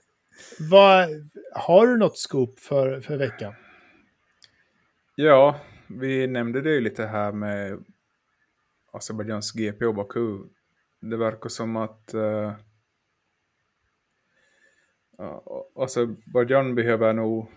Vad, 0.70 1.08
har 1.54 1.86
du 1.86 1.96
något 1.96 2.18
scoop 2.18 2.60
för, 2.60 3.00
för 3.00 3.16
veckan? 3.16 3.54
Ja, 5.14 5.60
vi 5.86 6.26
nämnde 6.26 6.60
det 6.60 6.70
ju 6.70 6.80
lite 6.80 7.06
här 7.06 7.32
med 7.32 7.84
Azerbajdzjans 8.98 9.52
GP 9.52 9.86
och 9.86 9.94
Baku. 9.94 10.38
Det 11.00 11.16
verkar 11.16 11.48
som 11.48 11.76
att 11.76 12.14
eh, 12.14 12.52
uh, 15.20 15.40
Azerbajdzjan 15.76 16.74
behöver 16.74 17.12
nog 17.12 17.50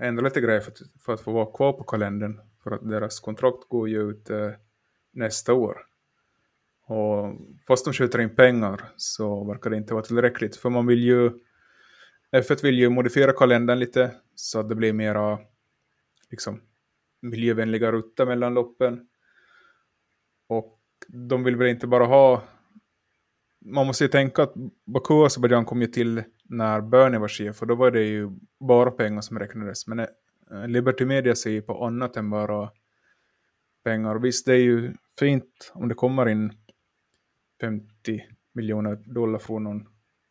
ändra 0.00 0.24
lite 0.24 0.40
grejer 0.40 0.60
för 0.60 0.70
att, 0.70 0.78
för 1.00 1.14
att 1.14 1.20
få 1.20 1.32
vara 1.32 1.52
kvar 1.56 1.72
på 1.72 1.84
kalendern. 1.84 2.40
För 2.62 2.70
att 2.70 2.88
deras 2.88 3.20
kontrakt 3.20 3.68
går 3.68 3.88
ju 3.88 4.10
ut 4.10 4.30
eh, 4.30 4.50
nästa 5.12 5.54
år. 5.54 5.86
Och 6.86 7.34
fast 7.66 7.84
de 7.84 7.92
skjuter 7.92 8.18
in 8.20 8.36
pengar 8.36 8.80
så 8.96 9.44
verkar 9.44 9.70
det 9.70 9.76
inte 9.76 9.94
vara 9.94 10.04
tillräckligt. 10.04 10.56
För 10.56 10.70
man 10.70 10.86
vill 10.86 11.04
ju, 11.04 11.30
F1 12.32 12.62
vill 12.62 12.78
ju 12.78 12.88
modifiera 12.88 13.32
kalendern 13.32 13.78
lite 13.78 14.14
så 14.34 14.60
att 14.60 14.68
det 14.68 14.74
blir 14.74 14.92
mera 14.92 15.38
liksom, 16.30 16.60
miljövänliga 17.20 17.92
rutter 17.92 18.26
mellan 18.26 18.54
loppen. 18.54 19.08
Och 20.46 20.78
de 21.08 21.44
vill 21.44 21.56
väl 21.56 21.68
inte 21.68 21.86
bara 21.86 22.04
ha... 22.04 22.42
Man 23.64 23.86
måste 23.86 24.04
ju 24.04 24.08
tänka 24.08 24.42
att 24.42 24.54
Baku 24.84 25.14
och 25.14 25.26
Azerbajdzjan 25.26 25.64
kom 25.64 25.80
ju 25.80 25.86
till 25.86 26.22
när 26.44 26.80
Bernie 26.80 27.18
var 27.18 27.28
chef 27.28 27.62
och 27.62 27.66
då 27.66 27.74
var 27.74 27.90
det 27.90 28.02
ju 28.02 28.30
bara 28.60 28.90
pengar 28.90 29.20
som 29.20 29.38
räknades. 29.38 29.86
Men 29.86 29.98
eh, 29.98 30.06
Liberty 30.66 31.04
Media 31.04 31.34
ser 31.34 31.50
ju 31.50 31.62
på 31.62 31.84
annat 31.84 32.16
än 32.16 32.30
bara 32.30 32.70
pengar. 33.84 34.14
Och 34.14 34.24
visst, 34.24 34.46
det 34.46 34.52
är 34.52 34.62
ju 34.62 34.94
fint 35.18 35.72
om 35.74 35.88
det 35.88 35.94
kommer 35.94 36.28
in 36.28 36.52
50 37.60 38.24
miljoner 38.52 38.96
dollar 38.96 39.38
från 39.38 39.64
någon 39.64 39.88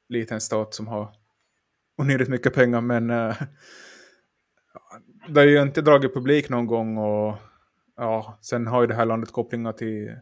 liten 0.09 0.41
stat 0.41 0.73
som 0.73 0.87
har 0.87 1.15
onödigt 1.97 2.29
mycket 2.29 2.53
pengar. 2.53 2.81
Men 2.81 3.09
äh, 3.09 3.35
det 5.27 5.39
har 5.39 5.47
ju 5.47 5.61
inte 5.61 5.81
dragit 5.81 6.13
publik 6.13 6.49
någon 6.49 6.67
gång 6.67 6.97
och 6.97 7.35
ja, 7.97 8.37
sen 8.41 8.67
har 8.67 8.81
ju 8.81 8.87
det 8.87 8.95
här 8.95 9.05
landet 9.05 9.31
kopplingar 9.31 9.71
till 9.73 10.15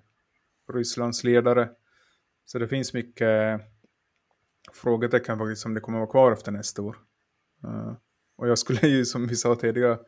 Rysslands 0.73 1.23
ledare. 1.23 1.69
Så 2.45 2.59
det 2.59 2.67
finns 2.67 2.93
mycket 2.93 3.61
frågetecken 4.73 5.37
faktiskt 5.37 5.65
om 5.65 5.73
det 5.73 5.79
kommer 5.79 5.99
vara 5.99 6.11
kvar 6.11 6.31
efter 6.31 6.51
nästa 6.51 6.81
år. 6.81 6.97
Eh, 7.63 7.93
och 8.35 8.47
jag 8.47 8.59
skulle 8.59 8.87
ju, 8.87 9.05
som 9.05 9.27
vi 9.27 9.35
sa 9.35 9.55
tidigare, 9.55 9.99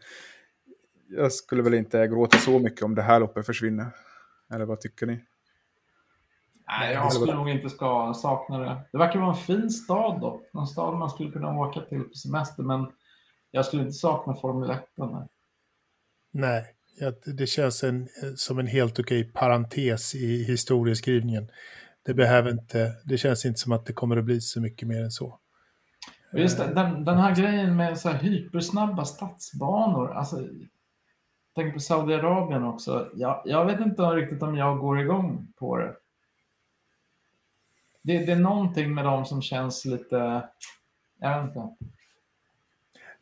jag 1.09 1.31
skulle 1.31 1.63
väl 1.63 1.73
inte 1.73 2.07
gråta 2.07 2.37
så 2.37 2.59
mycket 2.59 2.81
om 2.81 2.95
det 2.95 3.01
här 3.01 3.19
loppet 3.19 3.45
försvinner. 3.45 3.91
Eller 4.53 4.65
vad 4.65 4.81
tycker 4.81 5.05
ni? 5.05 5.23
Nej, 6.67 6.93
jag 6.93 7.13
skulle 7.13 7.33
nog 7.33 7.49
inte 7.49 7.69
ska 7.69 8.13
sakna 8.15 8.59
det. 8.59 8.81
Det 8.91 8.97
verkar 8.97 9.19
vara 9.19 9.29
en 9.29 9.35
fin 9.35 9.69
stad 9.69 10.21
då. 10.21 10.41
En 10.53 10.67
stad 10.67 10.97
man 10.97 11.09
skulle 11.09 11.31
kunna 11.31 11.59
åka 11.59 11.81
till 11.81 12.03
på 12.03 12.13
semester. 12.13 12.63
Men 12.63 12.91
jag 13.51 13.65
skulle 13.65 13.81
inte 13.81 13.93
sakna 13.93 14.35
Formel 14.35 14.69
1. 14.69 14.79
Nej. 14.95 15.27
Nej, 16.31 16.74
ja, 16.99 17.11
det 17.25 17.47
känns 17.47 17.83
en, 17.83 18.01
eh, 18.01 18.33
som 18.35 18.59
en 18.59 18.67
helt 18.67 18.99
okej 18.99 19.23
parentes 19.23 20.15
i 20.15 20.43
historieskrivningen. 20.43 21.49
Det 22.05 22.13
behöver 22.13 22.51
inte, 22.51 22.93
det 23.05 23.17
känns 23.17 23.45
inte 23.45 23.59
som 23.59 23.71
att 23.71 23.85
det 23.85 23.93
kommer 23.93 24.17
att 24.17 24.25
bli 24.25 24.41
så 24.41 24.61
mycket 24.61 24.87
mer 24.87 25.03
än 25.03 25.11
så. 25.11 25.39
Just 26.33 26.57
det, 26.57 26.73
den, 26.73 27.05
den 27.05 27.17
här 27.17 27.35
grejen 27.35 27.75
med 27.75 27.97
så 27.97 28.09
här 28.09 28.19
hypersnabba 28.19 29.05
stadsbanor. 29.05 30.13
Alltså, 30.13 30.47
tänk 31.55 31.73
på 31.73 31.79
Saudiarabien 31.79 32.63
också. 32.63 33.09
Jag, 33.15 33.41
jag 33.45 33.65
vet 33.65 33.79
inte 33.79 34.01
riktigt 34.01 34.43
om 34.43 34.55
jag 34.55 34.79
går 34.79 34.99
igång 34.99 35.47
på 35.59 35.77
det. 35.77 35.95
Det, 38.01 38.25
det 38.25 38.31
är 38.31 38.39
någonting 38.39 38.93
med 38.93 39.05
dem 39.05 39.25
som 39.25 39.41
känns 39.41 39.85
lite... 39.85 40.49
Jag 41.19 41.41
vet 41.41 41.47
inte. 41.47 41.85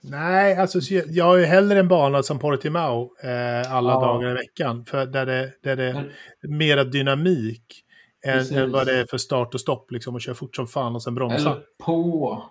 Nej, 0.05 0.57
alltså 0.57 0.81
så 0.81 0.93
jag- 1.07 1.25
har 1.25 1.37
ju 1.37 1.45
hellre 1.45 1.79
en 1.79 1.87
bana 1.87 2.23
som 2.23 2.39
Portimao 2.39 3.01
eh, 3.23 3.73
alla 3.75 3.91
Ja. 3.93 3.99
dagar 4.01 4.29
i 4.29 4.33
veckan. 4.33 4.85
För 4.85 5.05
där 5.05 5.25
det, 5.25 5.51
där 5.63 5.75
det 5.75 5.83
är 5.83 6.11
mera 6.41 6.83
dynamik 6.83 7.83
än, 8.25 8.33
Precis. 8.33 8.57
än 8.57 8.71
vad 8.71 8.85
det 8.87 8.99
är 8.99 9.05
för 9.05 9.17
start 9.17 9.53
och 9.53 9.59
stopp. 9.61 9.91
Liksom, 9.91 10.15
och 10.15 10.21
köra 10.21 10.35
fort 10.35 10.55
som 10.55 10.67
fan 10.67 10.95
och 10.95 11.03
sen 11.03 11.15
bromsa. 11.15 11.35
Eller 11.51 11.61
på. 11.85 12.43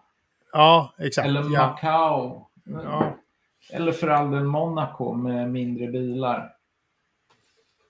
Ja, 0.53 0.95
exakt. 0.99 1.29
Eller 1.29 1.41
ja. 1.41 1.67
Macau. 1.67 2.47
Ja. 2.85 3.17
Eller 3.73 3.93
för 3.93 4.09
all 4.09 4.31
del 4.31 4.45
Monaco 4.45 5.15
med 5.15 5.51
mindre 5.51 5.87
bilar. 5.87 6.53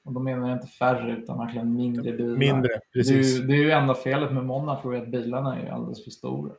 Och 0.04 0.12
då 0.12 0.20
menar 0.20 0.48
jag 0.48 0.56
inte 0.58 0.66
färre 0.68 1.12
utan 1.12 1.38
verkligen 1.38 1.74
mindre 1.76 2.12
bilar. 2.12 2.36
Mindre, 2.36 2.68
Det 2.68 2.74
är, 2.74 2.80
precis. 3.02 3.38
ju, 3.40 3.42
det 3.46 3.52
är 3.52 3.56
ju 3.56 3.70
enda 3.70 3.94
felet 3.94 4.32
med 4.32 4.44
Monaco 4.44 4.90
är 4.90 5.02
att 5.02 5.08
bilarna 5.08 5.58
är 5.60 5.70
alldeles 5.70 6.04
för 6.04 6.10
stora. 6.10 6.52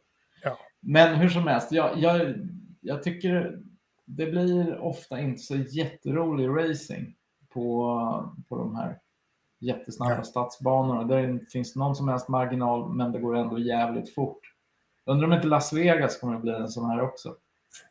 Ja. 0.44 0.58
Men 0.80 1.16
hur 1.16 1.30
som 1.30 1.48
helst, 1.48 1.72
jag, 1.72 1.90
jag, 1.98 2.34
jag 2.84 3.04
tycker 3.04 3.60
det 4.06 4.26
blir 4.26 4.78
ofta 4.80 5.20
inte 5.20 5.40
så 5.42 5.56
jätterolig 5.56 6.48
racing 6.48 7.16
på, 7.50 8.34
på 8.50 8.58
de 8.58 8.76
här 8.76 9.00
jättesnabba 9.60 10.16
Ja. 10.16 10.24
stadsbanorna. 10.24 11.04
Där 11.04 11.22
det 11.22 11.30
inte 11.30 11.46
finns 11.46 11.76
någon 11.76 11.96
som 11.96 12.08
helst 12.08 12.28
marginal, 12.30 12.94
men 12.94 13.12
det 13.12 13.20
går 13.20 13.36
ändå 13.38 13.60
jävligt 13.60 14.14
fort. 14.16 14.40
Undrar 15.06 15.28
om 15.28 15.34
inte 15.34 15.48
Las 15.48 15.74
Vegas 15.74 16.20
kommer 16.20 16.36
att 16.36 16.42
bli 16.42 16.52
en 16.54 16.68
sån 16.70 16.90
här 16.90 17.02
också. 17.02 17.36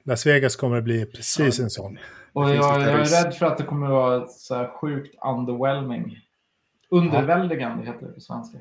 Las 0.04 0.26
Vegas 0.26 0.56
kommer 0.56 0.76
att 0.78 0.84
bli 0.84 1.06
precis 1.06 1.60
en 1.60 1.70
sån. 1.70 1.98
Och 2.32 2.50
jag, 2.50 2.56
jag 2.56 2.82
är 2.82 3.24
rädd 3.24 3.34
för 3.34 3.46
att 3.46 3.58
det 3.58 3.64
kommer 3.64 3.86
att 3.86 3.92
vara 3.92 4.26
så 4.26 4.54
här 4.54 4.68
sjukt 4.68 5.14
underwhelming. 5.24 6.18
Underväldigande 6.88 7.86
heter 7.86 8.06
det 8.06 8.12
på 8.12 8.20
svenska. 8.20 8.58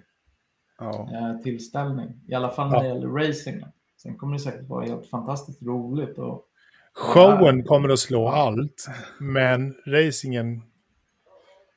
Ja. 0.80 1.10
Eh, 1.14 1.38
tillställning. 1.44 2.10
I 2.28 2.34
alla 2.34 2.50
fall 2.50 2.70
när 2.72 2.80
det 2.82 2.88
Ja. 2.88 2.94
gäller 2.96 3.08
racingen. 3.08 3.70
Sen 4.04 4.18
kommer 4.18 4.34
det 4.34 4.40
säkert 4.40 4.70
vara 4.70 4.86
helt 4.86 5.08
fantastiskt 5.10 5.64
roligt. 5.64 6.18
Och, 6.18 6.48
Showen 6.94 7.64
kommer 7.64 7.90
att 7.90 8.00
slå 8.00 8.28
allt, 8.28 8.88
men 9.20 9.76
racingen 9.88 10.62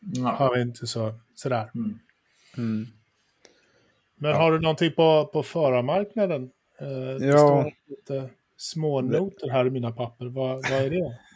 ja. 0.01 0.29
har 0.29 0.55
vi 0.55 0.62
inte 0.62 0.87
så, 0.87 1.14
sådär. 1.35 1.70
Mm. 1.75 1.99
Mm. 2.57 2.87
Men 4.16 4.31
Ja. 4.31 4.37
har 4.37 4.53
du 4.53 4.61
någonting 4.61 4.93
på, 4.93 5.31
på 5.33 5.43
förarmarknaden? 5.43 6.51
Eh, 6.81 6.89
det 7.18 7.27
Ja. 7.27 7.39
står 7.39 7.72
lite 7.87 8.31
små 8.57 9.01
noter 9.01 9.49
här 9.51 9.66
i 9.66 9.70
mina 9.70 9.93
papper. 9.93 10.27
Vad, 10.27 10.55
vad 10.70 10.81
är 10.81 10.91
det? 10.91 11.18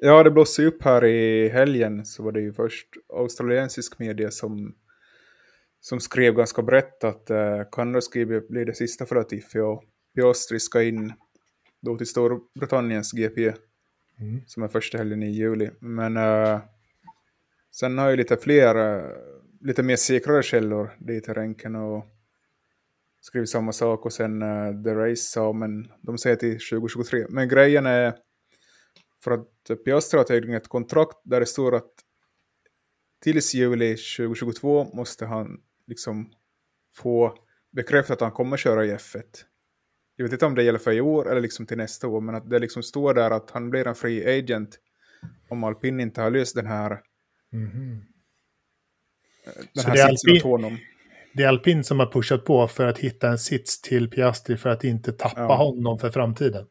Ja, 0.00 0.22
det 0.22 0.30
blossade 0.30 0.68
upp 0.68 0.82
här 0.82 1.04
i 1.04 1.48
helgen 1.48 2.06
så 2.06 2.22
var 2.22 2.32
det 2.32 2.40
ju 2.40 2.52
först 2.52 2.88
australiensisk 3.14 3.98
media 3.98 4.30
som, 4.30 4.74
som 5.80 6.00
skrev 6.00 6.34
ganska 6.34 6.62
brett 6.62 7.04
att 7.04 7.30
eh, 7.30 7.62
Kanada 7.72 8.00
skulle 8.00 8.40
bli 8.40 8.64
det 8.64 8.74
sista 8.74 9.06
för 9.06 9.14
Latifi 9.16 9.58
och 9.58 9.84
Piastri 10.18 10.60
ska 10.60 10.82
in 10.82 11.12
då 11.80 11.96
till 11.96 12.06
Storbritanniens 12.06 13.12
GP 13.12 13.52
mm. 14.20 14.40
som 14.46 14.62
är 14.62 14.68
första 14.68 14.98
helgen 14.98 15.22
i 15.22 15.30
juli. 15.30 15.70
Men 15.80 16.16
eh, 16.16 16.60
sen 17.70 17.98
har 17.98 18.10
ju 18.10 18.16
lite 18.16 18.36
fler, 18.36 18.74
eh, 18.74 19.10
lite 19.60 19.82
mer 19.82 19.96
säkrare 19.96 20.42
källor 20.42 20.96
dit 20.98 21.28
i 21.28 21.32
ränken 21.32 21.74
och 21.74 22.06
skrivit 23.20 23.50
samma 23.50 23.72
sak 23.72 24.06
och 24.06 24.12
sen 24.12 24.42
uh, 24.42 24.82
The 24.82 24.94
Race 24.94 25.22
sa, 25.22 25.52
men 25.52 25.88
de 26.02 26.18
säger 26.18 26.36
till 26.36 26.52
2023. 26.52 27.26
Men 27.28 27.48
grejen 27.48 27.86
är 27.86 28.14
för 29.24 29.30
att 29.30 29.84
Piastri 29.84 30.18
har 30.18 30.24
tydligen 30.24 30.56
ett 30.56 30.68
kontrakt 30.68 31.18
där 31.24 31.40
det 31.40 31.46
står 31.46 31.74
att 31.74 31.92
tills 33.20 33.54
juli 33.54 33.96
2022 33.96 34.84
måste 34.84 35.26
han 35.26 35.60
liksom 35.86 36.32
få 36.94 37.38
bekräftat 37.72 38.14
att 38.14 38.20
han 38.20 38.32
kommer 38.32 38.56
köra 38.56 38.84
i 38.84 38.94
F1. 38.94 39.22
Jag 40.18 40.24
vet 40.24 40.32
inte 40.32 40.46
om 40.46 40.54
det 40.54 40.62
gäller 40.62 40.78
för 40.78 40.92
i 40.92 41.00
år 41.00 41.30
eller 41.30 41.40
liksom 41.40 41.66
till 41.66 41.76
nästa 41.76 42.08
år, 42.08 42.20
men 42.20 42.34
att 42.34 42.50
det 42.50 42.58
liksom 42.58 42.82
står 42.82 43.14
där 43.14 43.30
att 43.30 43.50
han 43.50 43.70
blir 43.70 43.86
en 43.86 43.94
free 43.94 44.38
agent 44.38 44.78
om 45.48 45.64
alpin 45.64 46.00
inte 46.00 46.20
har 46.20 46.30
löst 46.30 46.54
den 46.54 46.66
här, 46.66 47.00
mm 47.52 48.02
den 49.72 49.84
här 49.84 50.08
sitsen 50.08 50.36
åt 50.36 50.42
honom. 50.42 50.78
Det 51.34 51.42
är 51.42 51.48
alpin 51.48 51.84
som 51.84 51.98
har 51.98 52.06
pushat 52.06 52.44
på 52.44 52.68
för 52.68 52.86
att 52.86 52.98
hitta 52.98 53.28
en 53.28 53.38
sits 53.38 53.80
till 53.80 54.10
Piastri 54.10 54.56
för 54.56 54.70
att 54.70 54.84
inte 54.84 55.12
tappa 55.12 55.40
ja. 55.40 55.56
honom 55.56 55.98
för 55.98 56.10
framtiden. 56.10 56.66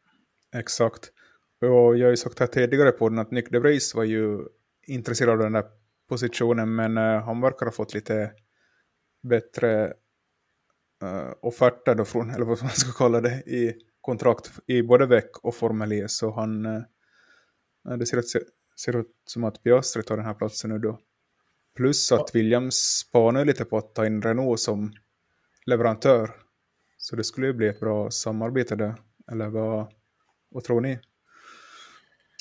Exakt. 0.54 1.12
Och 1.60 1.98
jag 1.98 2.06
har 2.06 2.10
ju 2.10 2.16
sagt 2.16 2.38
här 2.38 2.46
tidigare 2.46 2.90
på 2.90 3.08
den 3.08 3.18
att 3.18 3.30
Nick 3.30 3.50
DeVries 3.50 3.94
var 3.94 4.04
ju 4.04 4.38
intresserad 4.86 5.30
av 5.30 5.38
den 5.38 5.52
där 5.52 5.64
positionen, 6.08 6.74
men 6.74 6.98
uh, 6.98 7.22
han 7.22 7.40
verkar 7.40 7.66
ha 7.66 7.72
fått 7.72 7.94
lite 7.94 8.30
bättre 9.28 9.92
uh, 11.02 11.32
offerter 11.40 11.94
då 11.94 12.04
från, 12.04 12.30
eller 12.34 12.44
vad 12.44 12.62
man 12.62 12.70
ska 12.70 12.92
kalla 12.92 13.20
det, 13.20 13.42
i 13.46 13.74
kontrakt 14.00 14.50
i 14.66 14.82
både 14.82 15.06
veck 15.06 15.38
och 15.42 15.54
Formel 15.54 15.92
E, 15.92 16.08
så 16.08 16.30
han, 16.30 16.66
uh, 16.66 16.82
det 17.98 18.06
ser 18.06 18.16
ut, 18.16 18.26
ser 18.76 18.96
ut 18.96 19.12
som 19.24 19.44
att 19.44 19.62
Piastri 19.62 20.02
tar 20.02 20.16
den 20.16 20.26
här 20.26 20.34
platsen 20.34 20.70
nu 20.70 20.78
då. 20.78 20.98
Plus 21.76 22.12
att 22.12 22.34
Williams 22.34 22.74
spanar 22.76 23.44
lite 23.44 23.64
på 23.64 23.78
att 23.78 23.94
ta 23.94 24.06
in 24.06 24.22
Renault 24.22 24.60
som 24.60 24.92
leverantör. 25.66 26.30
Så 26.96 27.16
det 27.16 27.24
skulle 27.24 27.46
ju 27.46 27.52
bli 27.52 27.68
ett 27.68 27.80
bra 27.80 28.10
samarbete 28.10 28.76
där. 28.76 28.94
Eller 29.30 29.48
vad, 29.48 29.92
vad 30.50 30.64
tror 30.64 30.80
ni? 30.80 30.98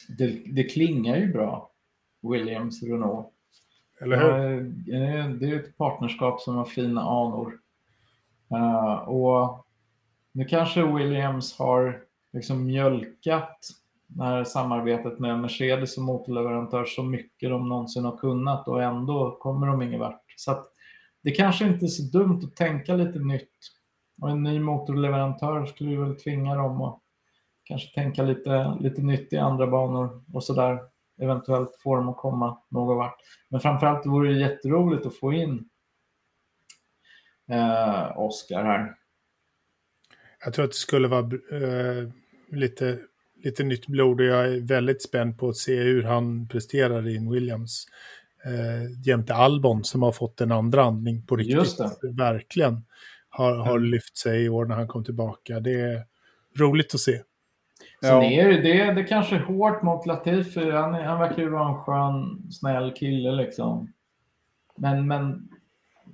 det, 0.07 0.41
det 0.45 0.63
klingar 0.63 1.17
ju 1.17 1.33
bra, 1.33 1.71
Williams 2.31 2.83
Renault. 2.83 3.27
Eller 4.01 4.17
hur? 4.17 4.61
Det 5.39 5.45
är 5.45 5.59
ett 5.59 5.77
partnerskap 5.77 6.41
som 6.41 6.55
har 6.55 6.65
fina 6.65 7.01
anor. 7.01 7.59
Uh, 8.51 9.09
och 9.09 9.65
nu 10.31 10.45
kanske 10.45 10.93
Williams 10.93 11.59
har 11.59 12.01
liksom 12.33 12.65
mjölkat 12.65 13.59
här 14.19 14.43
samarbetet 14.43 15.19
med 15.19 15.39
Mercedes 15.39 15.93
som 15.93 16.03
motorleverantör 16.03 16.85
så 16.85 17.03
mycket 17.03 17.49
de 17.49 17.69
någonsin 17.69 18.05
har 18.05 18.17
kunnat 18.17 18.67
och 18.67 18.83
ändå 18.83 19.37
kommer 19.39 19.67
de 19.67 19.81
ingen 19.81 19.99
vart. 19.99 20.23
Så 20.37 20.51
att 20.51 20.67
det 21.23 21.31
kanske 21.31 21.67
inte 21.67 21.85
är 21.85 21.87
så 21.87 22.17
dumt 22.17 22.41
att 22.43 22.55
tänka 22.55 22.93
lite 22.93 23.19
nytt. 23.19 23.57
Och 24.21 24.29
en 24.29 24.43
ny 24.43 24.59
motorleverantör 24.59 25.65
skulle 25.65 25.99
väl 25.99 26.15
tvinga 26.15 26.55
dem 26.55 26.81
att 26.81 26.99
kanske 27.63 27.93
tänka 27.93 28.23
lite, 28.23 28.77
lite 28.79 29.01
nytt 29.01 29.33
i 29.33 29.37
andra 29.37 29.67
banor 29.67 30.23
och 30.33 30.43
sådär. 30.43 30.79
Eventuellt 31.21 31.79
få 31.83 31.95
dem 31.95 32.09
att 32.09 32.17
komma 32.17 32.57
någon 32.69 32.97
vart. 32.97 33.17
Men 33.49 33.59
framförallt 33.59 34.05
vore 34.05 34.33
det 34.33 34.39
jätteroligt 34.39 35.05
att 35.05 35.15
få 35.15 35.33
in 35.33 35.69
eh, 37.51 38.19
Oscar 38.19 38.63
här. 38.63 38.95
Jag 40.45 40.53
tror 40.53 40.65
att 40.65 40.71
det 40.71 40.77
skulle 40.77 41.07
vara 41.07 41.29
eh, 41.51 42.09
lite, 42.51 42.99
lite 43.43 43.63
nytt 43.63 43.87
blod 43.87 44.21
och 44.21 44.25
jag 44.25 44.45
är 44.45 44.67
väldigt 44.67 45.03
spänd 45.03 45.39
på 45.39 45.49
att 45.49 45.57
se 45.57 45.75
hur 45.75 46.03
han 46.03 46.47
presterar 46.47 47.07
i 47.07 47.29
Williams. 47.31 47.85
Eh, 48.45 49.07
jämte 49.07 49.33
Albon 49.33 49.83
som 49.83 50.01
har 50.01 50.11
fått 50.11 50.41
en 50.41 50.51
andra 50.51 50.83
andning 50.83 51.25
på 51.25 51.35
riktigt. 51.35 51.79
Verkligen 52.01 52.85
har, 53.29 53.55
har 53.55 53.77
mm. 53.77 53.91
lyft 53.91 54.17
sig 54.17 54.43
i 54.43 54.49
år 54.49 54.65
när 54.65 54.75
han 54.75 54.87
kom 54.87 55.03
tillbaka. 55.03 55.59
Det 55.59 55.81
är 55.81 56.05
roligt 56.59 56.93
att 56.93 56.99
se. 56.99 57.21
Sen 58.01 58.09
ja. 58.09 58.23
är 58.23 58.47
det, 58.49 58.61
det, 58.61 58.93
det 58.93 59.03
kanske 59.03 59.35
är 59.35 59.39
hårt 59.39 59.81
mot 59.81 60.05
Latifi. 60.05 60.71
Han, 60.71 60.93
han 60.93 61.19
verkar 61.19 61.41
ju 61.41 61.49
vara 61.49 61.69
en 61.69 61.75
skön, 61.75 62.51
snäll 62.51 62.93
kille 62.93 63.31
liksom. 63.31 63.93
Men, 64.75 65.07
men 65.07 65.49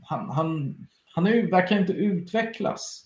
han, 0.02 0.30
han, 0.30 0.76
han 1.16 1.28
är, 1.28 1.51
verkar 1.51 1.80
inte 1.80 1.93
utvecklas. 1.93 3.05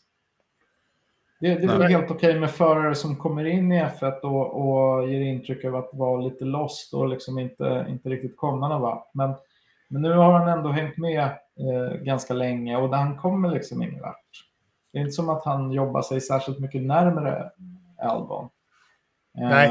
Det, 1.40 1.56
det 1.56 1.64
är 1.64 1.78
väl 1.78 1.92
helt 1.92 2.12
okej 2.12 2.30
okay 2.30 2.40
med 2.40 2.52
förare 2.52 2.96
som 2.96 3.16
kommer 3.16 3.46
in 3.46 3.72
i 3.72 3.84
F1 3.84 4.20
och, 4.20 4.56
och 4.56 5.10
ger 5.10 5.22
intryck 5.22 5.66
av 5.66 5.76
att 5.76 5.90
vara 5.94 6.22
lite 6.22 6.46
lost 6.46 6.94
och 6.94 7.10
liksom 7.10 7.40
inte, 7.40 7.86
inte 7.90 8.10
riktigt 8.10 8.38
komma 8.38 8.68
någon 8.68 8.82
vart. 8.82 9.10
Men, 9.14 9.36
men 9.90 10.02
nu 10.02 10.14
har 10.14 10.34
han 10.34 10.58
ändå 10.58 10.70
hängt 10.70 10.98
med 10.98 11.24
eh, 11.24 11.98
ganska 12.02 12.34
länge 12.34 12.78
och 12.78 12.96
han 12.96 13.18
kommer 13.18 13.52
liksom 13.52 13.82
ingen 13.82 14.02
vart. 14.02 14.48
Det 14.92 14.98
är 14.98 15.02
inte 15.02 15.12
som 15.12 15.30
att 15.30 15.46
han 15.46 15.72
jobbar 15.72 16.02
sig 16.02 16.22
särskilt 16.22 16.60
mycket 16.60 16.82
närmare 16.82 17.52
Albon. 17.98 18.50
Nej. 19.34 19.70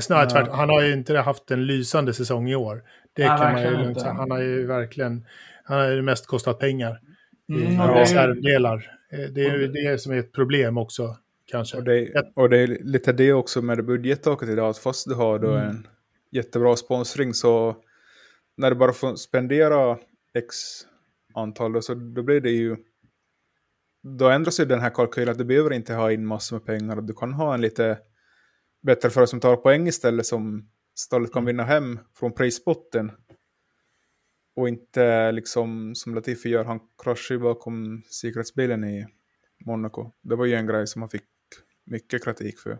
Snarare 0.00 0.30
tvärtom. 0.30 0.54
Han 0.54 0.68
har 0.68 0.82
ju 0.82 0.92
inte 0.92 1.18
haft 1.18 1.50
en 1.50 1.66
lysande 1.66 2.14
säsong 2.14 2.48
i 2.48 2.56
år. 2.56 2.82
Det 3.12 3.28
Nej, 3.28 3.38
kan 3.38 3.52
man 3.52 3.62
ju 3.62 3.76
lugnt 3.76 4.00
säga. 4.00 4.12
Han 4.12 4.30
har 4.30 4.38
ju 4.38 4.66
verkligen, 4.66 5.26
han 5.64 5.80
har 5.80 5.90
ju 5.90 6.02
mest 6.02 6.26
kostat 6.26 6.58
pengar. 6.58 7.00
Mm, 7.48 7.72
I 7.72 8.00
reservdelar. 8.00 8.90
Eh, 9.12 9.32
det 9.32 9.46
är 9.46 9.56
ju 9.56 9.68
det 9.68 9.98
som 9.98 10.12
är 10.12 10.16
ett 10.16 10.32
problem 10.32 10.78
också. 10.78 11.16
Kanske. 11.46 11.76
Och 11.76 11.84
det, 11.84 12.24
och 12.34 12.50
det 12.50 12.58
är 12.58 12.66
lite 12.66 13.12
det 13.12 13.32
också 13.32 13.62
med 13.62 13.84
budgettaket 13.84 14.48
idag. 14.48 14.68
Att 14.68 14.78
fast 14.78 15.08
du 15.08 15.14
har 15.14 15.38
då 15.38 15.50
mm. 15.50 15.68
en 15.68 15.86
jättebra 16.30 16.76
sponsring 16.76 17.34
så 17.34 17.76
när 18.56 18.70
du 18.70 18.76
bara 18.76 18.92
får 18.92 19.14
spendera 19.16 19.98
x 20.34 20.56
antal 21.34 21.72
då, 21.72 21.82
så 21.82 21.94
då 21.94 22.22
blir 22.22 22.40
det 22.40 22.50
ju 22.50 22.76
då 24.02 24.28
ändras 24.28 24.60
ju 24.60 24.64
den 24.64 24.80
här 24.80 24.90
kalkylen 24.90 25.32
att 25.32 25.38
du 25.38 25.44
behöver 25.44 25.72
inte 25.72 25.94
ha 25.94 26.12
in 26.12 26.26
massor 26.26 26.56
med 26.56 26.66
pengar 26.66 26.96
och 26.96 27.04
du 27.04 27.12
kan 27.12 27.32
ha 27.32 27.54
en 27.54 27.60
lite 27.60 27.98
bättre 28.82 29.10
förare 29.10 29.26
som 29.26 29.40
tar 29.40 29.56
poäng 29.56 29.88
istället 29.88 30.26
som 30.26 30.68
stallet 30.94 31.32
kan 31.32 31.44
vinna 31.44 31.64
hem 31.64 31.98
från 32.14 32.32
prisbotten. 32.32 33.12
Och 34.56 34.68
inte 34.68 35.32
liksom 35.32 35.94
som 35.94 36.14
Latifi 36.14 36.48
gör, 36.48 36.64
han 36.64 36.80
kraschar 37.02 37.34
ju 37.34 37.38
bakom 37.38 38.02
säkerhetsbilen 38.20 38.84
i 38.84 39.06
Monaco. 39.64 40.10
Det 40.22 40.36
var 40.36 40.44
ju 40.44 40.54
en 40.54 40.66
grej 40.66 40.86
som 40.86 41.02
han 41.02 41.08
fick 41.08 41.24
mycket 41.84 42.24
kritik 42.24 42.58
för. 42.58 42.78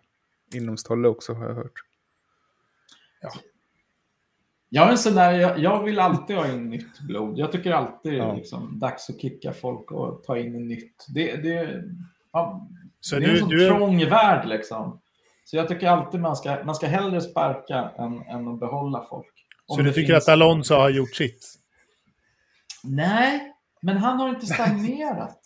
Inom 0.54 0.76
stallet 0.76 1.10
också 1.10 1.32
har 1.32 1.46
jag 1.46 1.54
hört. 1.54 1.84
Ja. 3.20 3.30
Jag, 4.68 4.92
är 4.92 4.96
sån 4.96 5.14
där, 5.14 5.32
jag, 5.32 5.58
jag, 5.58 5.84
vill 5.84 5.98
alltid 5.98 6.36
ha 6.36 6.52
in 6.52 6.70
nytt 6.70 7.00
blod. 7.00 7.38
Jag 7.38 7.52
tycker 7.52 7.72
alltid 7.72 8.14
ja. 8.14 8.34
liksom, 8.34 8.78
dags 8.78 9.10
att 9.10 9.20
kicka 9.20 9.52
folk 9.52 9.92
och 9.92 10.24
ta 10.24 10.38
in 10.38 10.68
nytt. 10.68 11.06
Det, 11.08 11.36
det, 11.36 11.84
ja, 12.32 12.68
så 13.00 13.18
det 13.18 13.26
är 13.26 13.30
en 13.30 13.38
sån 13.38 13.48
du... 13.48 13.68
trång 13.68 14.04
värld 14.08 14.48
liksom. 14.48 15.00
Så 15.44 15.56
jag 15.56 15.68
tycker 15.68 15.88
alltid 15.88 16.20
man 16.20 16.36
ska, 16.36 16.64
man 16.64 16.74
ska 16.74 16.86
hellre 16.86 17.20
sparka 17.20 17.90
än, 17.98 18.22
än 18.22 18.48
att 18.48 18.60
behålla 18.60 19.06
folk. 19.10 19.46
Så 19.66 19.82
du 19.82 19.92
tycker 19.92 20.12
finns... 20.12 20.28
att 20.28 20.32
Alonso 20.32 20.74
har 20.74 20.90
gjort 20.90 21.14
sitt? 21.14 21.59
Nej, 22.84 23.52
men 23.82 23.96
han 23.96 24.20
har 24.20 24.28
inte 24.28 24.46
stagnerat. 24.46 25.38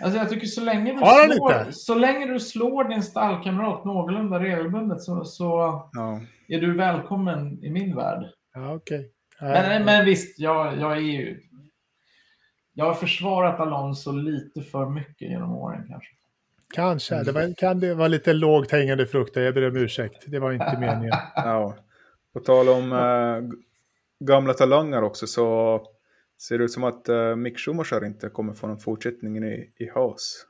Alltså 0.00 0.18
jag 0.18 0.28
tycker 0.28 0.46
så 0.46 0.60
länge 0.60 0.92
du, 0.92 0.98
slår, 0.98 1.70
så 1.70 1.94
länge 1.94 2.26
du 2.26 2.40
slår 2.40 2.84
din 2.84 3.02
stallkamrat 3.02 3.84
någorlunda 3.84 4.40
regelbundet 4.40 5.02
så, 5.02 5.24
så 5.24 5.44
ja. 5.92 6.20
är 6.48 6.60
du 6.60 6.76
välkommen 6.76 7.64
i 7.64 7.70
min 7.70 7.96
värld. 7.96 8.24
Ja, 8.54 8.74
okay. 8.74 9.04
men, 9.40 9.84
men 9.84 10.04
visst, 10.04 10.38
jag, 10.38 10.78
jag 10.78 10.92
är 10.92 11.00
ju... 11.00 11.40
Jag 12.74 12.84
har 12.84 12.94
försvarat 12.94 13.60
Alonso 13.60 14.12
lite 14.12 14.62
för 14.62 14.88
mycket 14.88 15.30
genom 15.30 15.52
åren 15.52 15.86
kanske. 15.88 16.10
Kanske. 16.74 17.22
Det 17.22 17.32
var, 17.32 17.54
kan 17.54 17.80
det 17.80 17.94
vara 17.94 18.08
lite 18.08 18.32
lågt 18.32 18.72
hängande 18.72 19.06
frukter. 19.06 19.40
Jag 19.40 19.54
ber 19.54 19.68
om 19.68 19.76
ursäkt. 19.76 20.24
Det 20.26 20.38
var 20.38 20.52
inte 20.52 20.78
meningen. 20.80 21.12
ja. 21.34 21.74
På 22.32 22.40
tal 22.40 22.68
om 22.68 22.92
äh, 22.92 23.56
gamla 24.26 24.54
talanger 24.54 25.02
också 25.02 25.26
så 25.26 25.80
ser 26.42 26.58
det 26.58 26.64
ut 26.64 26.72
som 26.72 26.84
att 26.84 27.08
äh, 27.08 27.36
Mick 27.36 27.58
Schumacher 27.58 28.04
inte 28.04 28.28
kommer 28.28 28.54
få 28.54 28.66
någon 28.66 28.78
fortsättning 28.78 29.44
i, 29.44 29.72
i 29.76 29.88
Haas. 29.88 30.46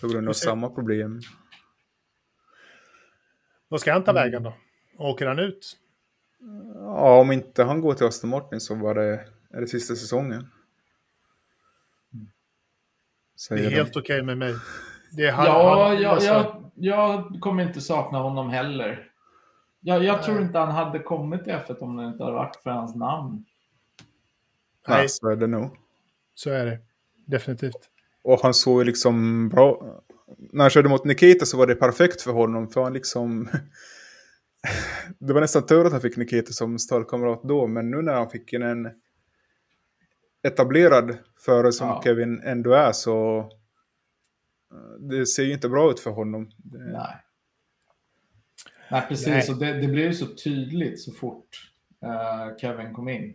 På 0.00 0.08
grund 0.08 0.28
av 0.28 0.32
samma 0.32 0.68
problem. 0.68 1.20
Vad 3.68 3.80
ska 3.80 3.92
han 3.92 4.04
ta 4.04 4.12
vägen 4.12 4.42
då? 4.42 4.54
Åker 4.98 5.26
han 5.26 5.38
ut? 5.38 5.76
Ja, 6.74 7.20
om 7.20 7.32
inte 7.32 7.64
han 7.64 7.80
går 7.80 7.94
till 7.94 8.06
Aston 8.06 8.30
Martin 8.30 8.60
så 8.60 8.74
var 8.74 8.94
det, 8.94 9.28
är 9.50 9.60
det 9.60 9.66
sista 9.66 9.94
säsongen. 9.94 10.50
Säger 13.36 13.62
det 13.62 13.68
är 13.68 13.76
helt 13.76 13.96
okej 13.96 14.00
okay 14.02 14.22
med 14.22 14.38
mig. 14.38 14.54
det 15.16 15.30
han, 15.30 15.46
ja, 15.46 15.88
han, 15.88 16.02
jag, 16.02 16.22
jag, 16.22 16.70
jag 16.74 17.38
kommer 17.40 17.62
inte 17.62 17.80
sakna 17.80 18.18
honom 18.18 18.50
heller. 18.50 19.10
Jag, 19.80 20.04
jag 20.04 20.22
tror 20.22 20.40
inte 20.40 20.58
han 20.58 20.70
hade 20.70 20.98
kommit 20.98 21.44
till 21.44 21.52
F1 21.52 21.78
om 21.78 21.96
det 21.96 22.06
inte 22.06 22.24
hade 22.24 22.36
varit 22.36 22.56
för 22.56 22.70
hans 22.70 22.94
namn. 22.94 23.44
Nej, 24.88 25.08
så 25.08 25.28
är 25.28 25.36
det 25.36 25.46
nog. 25.46 25.76
Så 26.34 26.50
är 26.50 26.66
det. 26.66 26.78
Definitivt. 27.26 27.90
Och 28.22 28.40
han 28.42 28.54
såg 28.54 28.84
liksom 28.84 29.48
bra... 29.48 30.00
När 30.38 30.64
han 30.64 30.70
körde 30.70 30.88
mot 30.88 31.04
Nikita 31.04 31.46
så 31.46 31.56
var 31.56 31.66
det 31.66 31.74
perfekt 31.74 32.22
för 32.22 32.32
honom. 32.32 32.68
För 32.68 32.82
han 32.82 32.92
liksom... 32.92 33.48
det 35.18 35.32
var 35.32 35.40
nästan 35.40 35.66
tur 35.66 35.86
att 35.86 35.92
han 35.92 36.00
fick 36.00 36.16
Nikita 36.16 36.52
som 36.52 36.78
stallkamrat 36.78 37.42
då. 37.42 37.66
Men 37.66 37.90
nu 37.90 38.02
när 38.02 38.14
han 38.14 38.30
fick 38.30 38.52
en 38.52 38.88
etablerad 40.42 41.18
förare 41.44 41.72
som 41.72 41.88
ja. 41.88 42.00
Kevin 42.04 42.40
ändå 42.44 42.72
är 42.72 42.92
så... 42.92 43.50
Det 44.98 45.26
ser 45.26 45.42
ju 45.42 45.52
inte 45.52 45.68
bra 45.68 45.90
ut 45.90 46.00
för 46.00 46.10
honom. 46.10 46.50
Nej. 46.72 47.16
Nej, 48.90 49.04
precis. 49.08 49.48
Och 49.48 49.58
det, 49.58 49.72
det 49.72 49.88
blev 49.88 50.06
ju 50.06 50.14
så 50.14 50.26
tydligt 50.26 51.00
så 51.00 51.12
fort 51.12 51.72
uh, 52.04 52.56
Kevin 52.56 52.94
kom 52.94 53.08
in. 53.08 53.34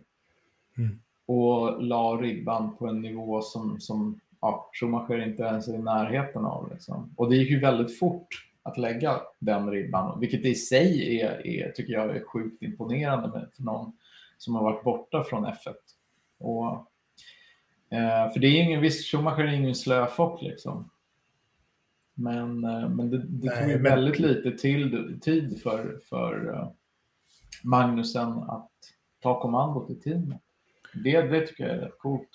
Mm. 0.78 1.00
Och 1.26 1.82
la 1.82 2.16
ribban 2.16 2.76
på 2.76 2.86
en 2.86 3.00
nivå 3.00 3.42
som, 3.42 3.80
som 3.80 4.20
ja, 4.40 4.70
Schumacher 4.72 5.26
inte 5.26 5.42
ens 5.42 5.68
är 5.68 5.74
i 5.74 5.78
närheten 5.78 6.44
av. 6.44 6.70
Liksom. 6.72 7.14
Och 7.16 7.30
det 7.30 7.36
gick 7.36 7.50
ju 7.50 7.60
väldigt 7.60 7.98
fort 7.98 8.28
att 8.62 8.78
lägga 8.78 9.20
den 9.38 9.70
ribban, 9.70 10.20
vilket 10.20 10.44
i 10.44 10.54
sig 10.54 11.20
är, 11.20 11.46
är 11.46 11.70
tycker 11.70 11.92
jag 11.92 12.16
är 12.16 12.24
sjukt 12.24 12.62
imponerande 12.62 13.48
för 13.56 13.62
någon 13.62 13.92
som 14.38 14.54
har 14.54 14.62
varit 14.62 14.84
borta 14.84 15.24
från 15.24 15.46
F1. 15.46 15.74
Och, 16.38 16.72
eh, 17.96 18.32
för 18.32 18.38
det 18.38 18.46
är 18.46 18.62
ingen, 18.62 18.80
visst, 18.80 19.10
Schumacher 19.10 19.44
är 19.44 19.52
ingen 19.52 19.74
slöfock 19.74 20.42
liksom. 20.42 20.90
Men, 22.14 22.64
eh, 22.64 22.88
men 22.88 23.10
det, 23.10 23.18
det 23.18 23.60
tog 23.60 23.70
ju 23.70 23.78
väldigt 23.78 24.18
lite 24.18 24.58
till, 24.58 25.18
tid 25.22 25.62
för, 25.62 26.00
för 26.08 26.48
uh, 26.48 26.68
Magnusen 27.62 28.32
att 28.32 28.70
ta 29.20 29.40
kommandot 29.40 29.90
i 29.90 29.94
teamet. 29.94 30.40
Det, 30.94 31.22
det 31.22 31.46
tycker 31.46 31.66
jag 31.66 31.76
är 31.76 31.80
rätt 31.80 31.98
coolt. 31.98 32.28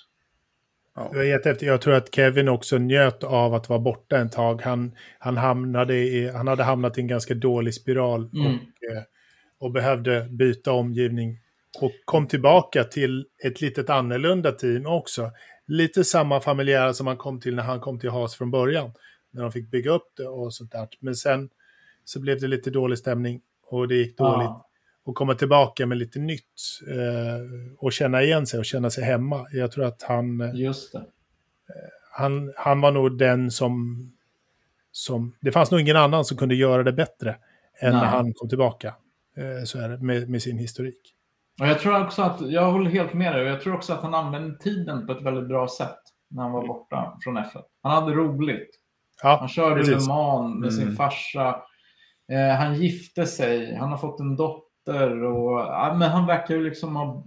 Ja. 0.95 1.23
Jag 1.61 1.81
tror 1.81 1.93
att 1.93 2.15
Kevin 2.15 2.49
också 2.49 2.77
njöt 2.77 3.23
av 3.23 3.53
att 3.53 3.69
vara 3.69 3.79
borta 3.79 4.17
en 4.17 4.29
tag. 4.29 4.61
Han, 4.61 4.95
han, 5.19 5.37
hamnade 5.37 5.95
i, 5.95 6.29
han 6.29 6.47
hade 6.47 6.63
hamnat 6.63 6.97
i 6.97 7.01
en 7.01 7.07
ganska 7.07 7.33
dålig 7.33 7.73
spiral 7.73 8.29
mm. 8.33 8.45
och, 8.45 8.51
eh, 8.51 9.03
och 9.59 9.71
behövde 9.71 10.27
byta 10.29 10.71
omgivning. 10.71 11.39
Och 11.81 11.91
kom 12.05 12.27
tillbaka 12.27 12.83
till 12.83 13.25
ett 13.43 13.61
litet 13.61 13.89
annorlunda 13.89 14.51
team 14.51 14.85
också. 14.85 15.31
Lite 15.67 16.03
samma 16.03 16.39
familjära 16.39 16.93
som 16.93 17.07
han 17.07 17.17
kom 17.17 17.39
till 17.39 17.55
när 17.55 17.63
han 17.63 17.79
kom 17.79 17.99
till 17.99 18.09
Haas 18.09 18.35
från 18.35 18.51
början 18.51 18.91
när 19.31 19.41
de 19.41 19.51
fick 19.51 19.71
bygga 19.71 19.91
upp 19.91 20.07
det 20.17 20.27
och 20.27 20.53
sånt 20.53 20.71
där. 20.71 20.87
Men 20.99 21.15
sen 21.15 21.49
så 22.03 22.19
blev 22.19 22.39
det 22.39 22.47
lite 22.47 22.69
dålig 22.69 22.97
stämning 22.97 23.41
och 23.65 23.87
det 23.87 23.95
gick 23.95 24.17
dåligt. 24.17 24.45
Ja. 24.45 24.68
Och 25.03 25.15
komma 25.15 25.35
tillbaka 25.35 25.85
med 25.85 25.97
lite 25.97 26.19
nytt 26.19 26.43
eh, 26.87 27.75
och 27.77 27.93
känna 27.93 28.23
igen 28.23 28.47
sig 28.47 28.59
och 28.59 28.65
känna 28.65 28.89
sig 28.89 29.03
hemma. 29.03 29.47
Jag 29.51 29.71
tror 29.71 29.85
att 29.85 30.03
han... 30.03 30.41
Eh, 30.41 30.55
Just 30.55 30.91
det. 30.91 31.05
Han, 32.11 32.53
han 32.57 32.81
var 32.81 32.91
nog 32.91 33.17
den 33.17 33.51
som, 33.51 33.97
som... 34.91 35.35
Det 35.41 35.51
fanns 35.51 35.71
nog 35.71 35.81
ingen 35.81 35.97
annan 35.97 36.25
som 36.25 36.37
kunde 36.37 36.55
göra 36.55 36.83
det 36.83 36.93
bättre 36.93 37.29
än 37.81 37.91
Nej. 37.91 38.01
när 38.01 38.05
han 38.05 38.33
kom 38.33 38.49
tillbaka. 38.49 38.95
Eh, 39.37 39.63
så 39.63 39.79
är 39.79 39.89
det, 39.89 39.97
med, 39.97 40.29
med 40.29 40.41
sin 40.41 40.57
historik. 40.57 41.15
Och 41.61 41.67
jag 41.67 41.79
tror 41.79 42.03
också 42.03 42.21
att, 42.21 42.41
jag 42.41 42.71
håller 42.71 42.89
helt 42.89 43.13
med 43.13 43.33
dig, 43.33 43.41
och 43.41 43.49
jag 43.49 43.61
tror 43.61 43.75
också 43.75 43.93
att 43.93 44.01
han 44.01 44.13
använde 44.13 44.57
tiden 44.57 45.07
på 45.07 45.11
ett 45.11 45.21
väldigt 45.21 45.47
bra 45.47 45.67
sätt 45.67 45.99
när 46.29 46.43
han 46.43 46.51
var 46.51 46.67
borta 46.67 47.17
från 47.23 47.37
F1. 47.37 47.61
Han 47.83 48.03
hade 48.03 48.15
roligt. 48.15 48.69
Ja, 49.23 49.37
han 49.39 49.47
körde 49.47 49.83
Le 49.83 49.95
Mans 49.95 50.59
med 50.59 50.69
mm. 50.69 50.71
sin 50.71 50.95
farsa. 50.95 51.61
Eh, 52.31 52.55
han 52.55 52.75
gifte 52.75 53.25
sig, 53.25 53.75
han 53.75 53.89
har 53.89 53.97
fått 53.97 54.19
en 54.19 54.35
dotter 54.35 54.68
och 55.23 55.59
ja, 55.59 55.95
men 55.99 56.09
han 56.09 56.27
verkar 56.27 56.55
ju 56.55 56.63
liksom 56.63 56.95
ha... 56.95 57.23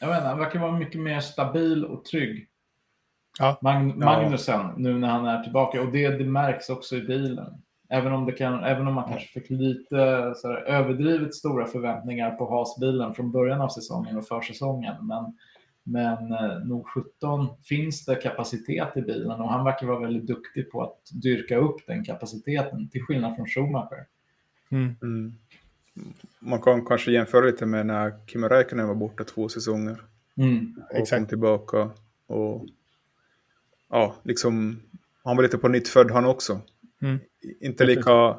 Jag 0.00 0.08
vet 0.08 0.16
inte, 0.16 0.28
han 0.28 0.38
verkar 0.38 0.60
vara 0.60 0.72
mycket 0.72 1.00
mer 1.00 1.20
stabil 1.20 1.84
och 1.84 2.04
trygg. 2.04 2.48
Ja. 3.38 3.58
Mag 3.62 3.96
Magnusen 3.96 4.60
ja. 4.60 4.74
nu 4.76 4.98
när 4.98 5.08
han 5.08 5.26
är 5.26 5.42
tillbaka 5.42 5.82
och 5.82 5.92
det, 5.92 6.08
det 6.08 6.24
märks 6.24 6.68
också 6.70 6.96
i 6.96 7.00
bilen. 7.00 7.62
Även 7.90 8.12
om, 8.12 8.26
det 8.26 8.32
kan, 8.32 8.64
även 8.64 8.88
om 8.88 8.94
man 8.94 9.08
kanske 9.08 9.40
fick 9.40 9.50
lite 9.50 10.32
så 10.36 10.48
här, 10.48 10.56
överdrivet 10.56 11.34
stora 11.34 11.66
förväntningar 11.66 12.30
på 12.30 12.50
Haas-bilen 12.50 13.14
från 13.14 13.32
början 13.32 13.60
av 13.60 13.68
säsongen 13.68 14.18
och 14.18 14.26
försäsongen. 14.26 14.94
Men 15.00 15.36
men 15.88 16.32
eh, 16.32 16.58
nog 16.64 16.88
17 16.88 17.48
finns 17.64 18.04
det 18.04 18.14
kapacitet 18.14 18.96
i 18.96 19.02
bilen 19.02 19.40
och 19.40 19.50
han 19.50 19.64
verkar 19.64 19.86
vara 19.86 20.00
väldigt 20.00 20.26
duktig 20.26 20.70
på 20.70 20.82
att 20.82 20.98
dyrka 21.12 21.56
upp 21.56 21.86
den 21.86 22.04
kapaciteten 22.04 22.88
till 22.88 23.02
skillnad 23.02 23.36
från 23.36 23.46
Schumacher. 23.46 24.06
Mm. 24.70 24.96
Mm. 25.02 25.34
Man 26.40 26.62
kan 26.62 26.84
kanske 26.84 27.12
jämföra 27.12 27.46
lite 27.46 27.66
med 27.66 27.86
när 27.86 28.14
Kimi 28.26 28.48
Räikkönen 28.48 28.88
var 28.88 28.94
borta 28.94 29.24
två 29.24 29.48
säsonger 29.48 30.02
mm. 30.36 30.82
och 30.90 30.96
Exakt. 30.96 31.20
kom 31.20 31.26
tillbaka. 31.26 31.90
Och 32.26 32.66
ja, 33.90 34.16
liksom, 34.22 34.82
han 35.24 35.36
var 35.36 35.42
lite 35.42 35.58
på 35.58 35.68
nytt 35.68 35.88
född 35.88 36.10
han 36.10 36.24
också. 36.24 36.60
Mm. 37.02 37.18
Inte 37.60 37.84
lika... 37.84 38.38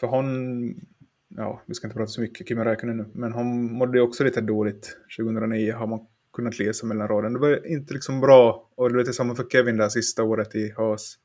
För 0.00 0.06
han... 0.06 0.80
Ja, 1.28 1.62
vi 1.66 1.74
ska 1.74 1.86
inte 1.86 1.96
prata 1.96 2.10
så 2.10 2.20
mycket 2.20 2.48
Kimi 2.48 2.64
Räikkönen 2.64 2.96
nu, 2.96 3.06
men 3.12 3.32
han 3.32 3.72
mådde 3.72 4.00
också 4.00 4.24
lite 4.24 4.40
dåligt 4.40 4.96
2009 5.18 5.72
har 5.72 5.86
man 5.86 6.06
kunnat 6.32 6.58
läsa 6.58 6.86
mellan 6.86 7.08
raden. 7.08 7.32
Det 7.32 7.38
var 7.38 7.66
inte 7.66 7.94
liksom 7.94 8.20
bra 8.20 8.70
och 8.74 8.90
det 8.90 8.96
var 8.96 9.04
detsamma 9.04 9.34
för 9.34 9.44
Kevin 9.44 9.76
där 9.76 9.88
sista 9.88 10.22
året 10.22 10.54
i 10.54 10.70
Haas. 10.76 11.18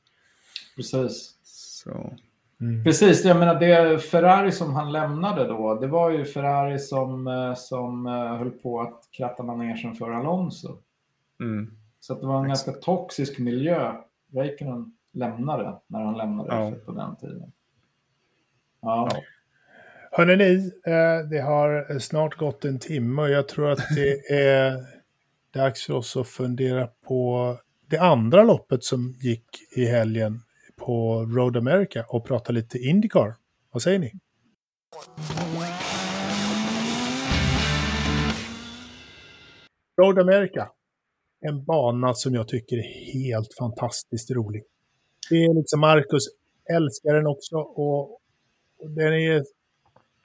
Precis. 0.76 1.36
Så. 1.43 2.18
Mm. 2.62 2.84
Precis, 2.84 3.26
jag 3.26 3.39
menar 3.39 3.59
det 3.59 3.99
Ferrari 3.99 4.51
som 4.51 4.74
han 4.74 4.91
lämnade 4.91 5.47
då, 5.47 5.80
det 5.80 5.88
var 5.88 6.09
ju 6.09 6.26
Ferrari 6.26 6.80
som, 6.80 7.28
eh, 7.28 7.55
som 7.55 8.07
eh, 8.07 8.38
höll 8.38 8.51
på 8.51 8.82
att 8.82 9.09
kratta 9.12 9.43
manegen 9.43 9.93
för 9.93 10.12
Alonso. 10.12 10.78
Mm. 11.39 11.72
Så 11.99 12.14
det 12.14 12.28
var 12.28 12.41
en 12.41 12.47
ganska 12.47 12.72
toxisk 12.72 13.39
miljö 13.39 13.93
Räikkönen 14.34 14.93
lämnade 15.14 15.76
när 15.88 15.99
han 15.99 16.18
lämnade 16.18 16.55
ja. 16.55 16.72
på 16.86 16.91
den 16.91 17.16
tiden. 17.16 17.51
Ja. 18.82 19.09
ja. 19.12 19.22
Hörrni, 20.12 20.36
ni, 20.36 20.72
eh, 20.86 21.30
det 21.30 21.41
har 21.41 21.99
snart 21.99 22.38
gått 22.38 22.66
en 22.66 22.80
timme 22.80 23.22
och 23.22 23.30
jag 23.30 23.47
tror 23.47 23.72
att 23.72 23.95
det 23.95 24.12
är 24.36 24.78
dags 25.53 25.86
för 25.86 25.93
oss 25.93 26.18
att 26.18 26.28
fundera 26.28 26.88
på 27.07 27.57
det 27.89 27.97
andra 27.97 28.43
loppet 28.43 28.84
som 28.84 29.16
gick 29.20 29.45
i 29.76 29.86
helgen 29.86 30.41
på 30.86 31.26
Road 31.26 31.58
America 31.58 32.06
och 32.08 32.26
prata 32.26 32.54
lite 32.54 32.78
Indycar. 32.78 33.36
Vad 33.72 33.82
säger 33.82 34.00
ni? 34.00 34.12
Road 40.02 40.20
America. 40.20 40.70
En 41.42 41.64
bana 41.64 42.14
som 42.14 42.34
jag 42.34 42.48
tycker 42.48 42.78
är 42.78 43.14
helt 43.14 43.54
fantastiskt 43.60 44.32
rolig. 44.32 44.64
Det 45.30 45.36
är 45.36 45.54
liksom 45.54 45.80
Marcus 45.80 46.24
älskar 46.76 47.14
den 47.14 47.28
också 47.28 47.56
och 47.58 48.20
den 48.80 49.14
är 49.14 49.44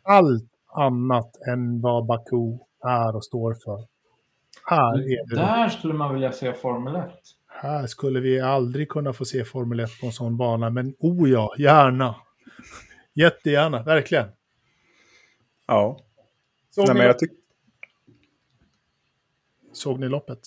allt 0.02 0.50
annat 0.66 1.36
än 1.48 1.80
vad 1.80 2.06
Baku 2.06 2.58
är 2.84 3.16
och 3.16 3.24
står 3.24 3.54
för. 3.64 3.86
Här 4.64 4.98
är 4.98 5.28
det 5.28 5.36
Där 5.36 5.68
skulle 5.68 5.94
man 5.94 6.14
vilja 6.14 6.32
se 6.32 6.52
Formel 6.52 6.96
1. 6.96 7.10
Här 7.58 7.86
skulle 7.86 8.20
vi 8.20 8.40
aldrig 8.40 8.88
kunna 8.88 9.12
få 9.12 9.24
se 9.24 9.44
Formel 9.44 9.80
1 9.80 10.00
på 10.00 10.06
en 10.06 10.12
sån 10.12 10.36
bana, 10.36 10.70
men 10.70 10.94
oh 10.98 11.30
ja, 11.30 11.54
gärna. 11.58 12.14
Jättegärna, 13.14 13.82
verkligen. 13.82 14.28
Ja. 15.66 16.00
Såg, 16.70 16.86
Nej, 16.86 16.94
ni, 16.94 16.98
men 16.98 17.06
jag 17.06 17.18
tyck... 17.18 17.30
Såg 19.72 20.00
ni 20.00 20.08
loppet? 20.08 20.38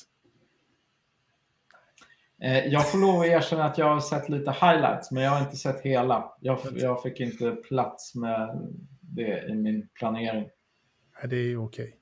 Eh, 2.41 2.65
jag 2.67 2.91
får 2.91 2.97
lov 2.97 3.21
att 3.21 3.27
erkänna 3.27 3.65
att 3.65 3.77
jag 3.77 3.85
har 3.85 3.99
sett 3.99 4.29
lite 4.29 4.51
highlights, 4.51 5.11
men 5.11 5.23
jag 5.23 5.31
har 5.31 5.41
inte 5.41 5.57
sett 5.57 5.81
hela. 5.81 6.33
Jag, 6.41 6.59
jag 6.75 7.03
fick 7.03 7.19
inte 7.19 7.51
plats 7.51 8.15
med 8.15 8.69
det 9.01 9.47
i 9.49 9.55
min 9.55 9.89
planering. 9.99 10.49
Nej, 11.19 11.29
det 11.29 11.35
är 11.35 11.65
okej. 11.65 11.95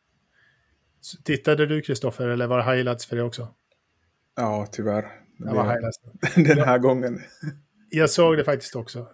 Tittade 1.24 1.66
du 1.66 1.82
Kristoffer 1.82 2.28
eller 2.28 2.48
var 2.48 2.58
det 2.58 2.64
highlights 2.64 3.06
för 3.06 3.16
dig 3.16 3.26
också? 3.26 3.48
Ja, 4.40 4.68
tyvärr. 4.72 5.12
Det 5.38 5.54
var 5.54 5.64
highlights. 5.64 6.00
Den 6.36 6.68
här 6.68 6.78
gången. 6.78 7.20
Jag 7.90 8.10
såg 8.10 8.38
det 8.38 8.44
faktiskt 8.44 8.76
också. 8.76 9.08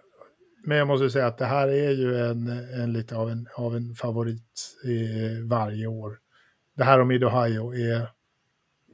Men 0.64 0.78
jag 0.78 0.86
måste 0.86 1.10
säga 1.10 1.26
att 1.26 1.38
det 1.38 1.46
här 1.46 1.68
är 1.68 1.90
ju 1.90 2.18
en, 2.18 2.48
en 2.82 2.92
lite 2.92 3.16
av 3.16 3.30
en, 3.30 3.48
av 3.56 3.76
en 3.76 3.94
favorit 3.94 4.76
eh, 4.84 5.48
varje 5.48 5.86
år. 5.86 6.18
Det 6.74 6.84
här 6.84 7.00
om 7.00 7.08
Mid 7.08 7.24
Ohio 7.24 7.74
är 7.74 8.10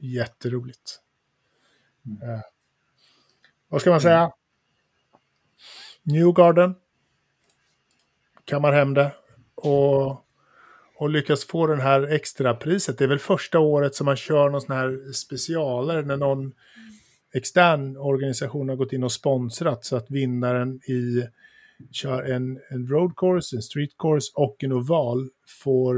jätteroligt. 0.01 0.99
Mm. 2.05 2.29
Eh, 2.29 2.41
vad 3.67 3.81
ska 3.81 3.89
man 3.89 4.01
säga? 4.01 4.19
Mm. 4.19 4.31
Newgarden. 6.03 6.75
Kammar 8.45 8.73
hem 8.73 8.93
det. 8.93 9.11
Och 9.55 10.25
och 11.01 11.09
lyckas 11.09 11.45
få 11.45 11.67
den 11.67 11.79
här 11.79 12.13
extrapriset. 12.13 12.97
Det 12.97 13.03
är 13.03 13.07
väl 13.07 13.19
första 13.19 13.59
året 13.59 13.95
som 13.95 14.05
man 14.05 14.15
kör 14.15 14.49
någon 14.49 14.61
sån 14.61 14.75
här 14.75 15.11
specialare 15.13 16.01
när 16.01 16.17
någon 16.17 16.53
extern 17.33 17.97
organisation 17.97 18.69
har 18.69 18.75
gått 18.75 18.93
in 18.93 19.03
och 19.03 19.11
sponsrat 19.11 19.85
så 19.85 19.95
att 19.95 20.11
vinnaren 20.11 20.75
i 20.75 21.27
kör 21.91 22.23
en, 22.23 22.59
en 22.69 22.87
road 22.87 23.15
course, 23.15 23.55
en 23.55 23.61
street 23.61 23.97
course 23.97 24.31
och 24.35 24.63
en 24.63 24.71
oval 24.71 25.29
får, 25.47 25.95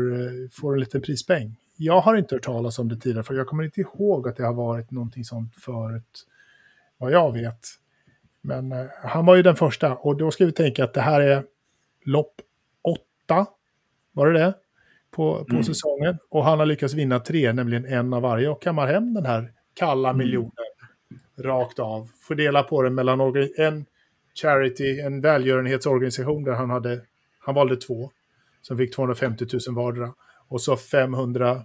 får 0.49 0.73
en 0.73 0.79
liten 0.79 1.01
prispeng. 1.01 1.55
Jag 1.77 2.01
har 2.01 2.15
inte 2.15 2.35
hört 2.35 2.43
talas 2.43 2.79
om 2.79 2.89
det 2.89 2.97
tidigare, 2.97 3.23
för 3.23 3.33
jag 3.33 3.47
kommer 3.47 3.63
inte 3.63 3.81
ihåg 3.81 4.27
att 4.27 4.37
det 4.37 4.45
har 4.45 4.53
varit 4.53 4.91
någonting 4.91 5.23
sånt 5.23 5.55
förut, 5.55 6.27
vad 6.97 7.11
jag 7.11 7.33
vet. 7.33 7.67
Men 8.41 8.71
eh, 8.71 8.85
han 9.03 9.25
var 9.25 9.35
ju 9.35 9.43
den 9.43 9.55
första, 9.55 9.95
och 9.95 10.17
då 10.17 10.31
ska 10.31 10.45
vi 10.45 10.51
tänka 10.51 10.83
att 10.83 10.93
det 10.93 11.01
här 11.01 11.21
är 11.21 11.43
lopp 12.05 12.41
åtta, 12.81 13.45
var 14.11 14.27
det 14.27 14.39
det? 14.39 14.53
På, 15.15 15.45
på 15.45 15.51
mm. 15.51 15.63
säsongen. 15.63 16.17
Och 16.29 16.43
han 16.43 16.59
har 16.59 16.65
lyckats 16.65 16.93
vinna 16.93 17.19
tre, 17.19 17.53
nämligen 17.53 17.85
en 17.85 18.13
av 18.13 18.21
varje, 18.21 18.49
och 18.49 18.61
kammar 18.61 18.87
hem 18.87 19.13
den 19.13 19.25
här 19.25 19.51
kalla 19.73 20.09
mm. 20.09 20.17
miljonen 20.17 20.51
rakt 21.37 21.79
av. 21.79 22.09
Fördela 22.27 22.63
på 22.63 22.81
den 22.81 22.95
mellan 22.95 23.21
en 23.57 23.85
charity, 24.35 24.99
en 24.99 25.21
välgörenhetsorganisation 25.21 26.43
där 26.43 26.53
han 26.53 26.69
hade, 26.69 27.01
han 27.39 27.55
valde 27.55 27.75
två, 27.75 28.11
som 28.61 28.77
fick 28.77 28.95
250 28.95 29.45
000 29.67 29.75
vardera. 29.75 30.13
Och 30.47 30.61
så 30.61 30.77
500 30.77 31.61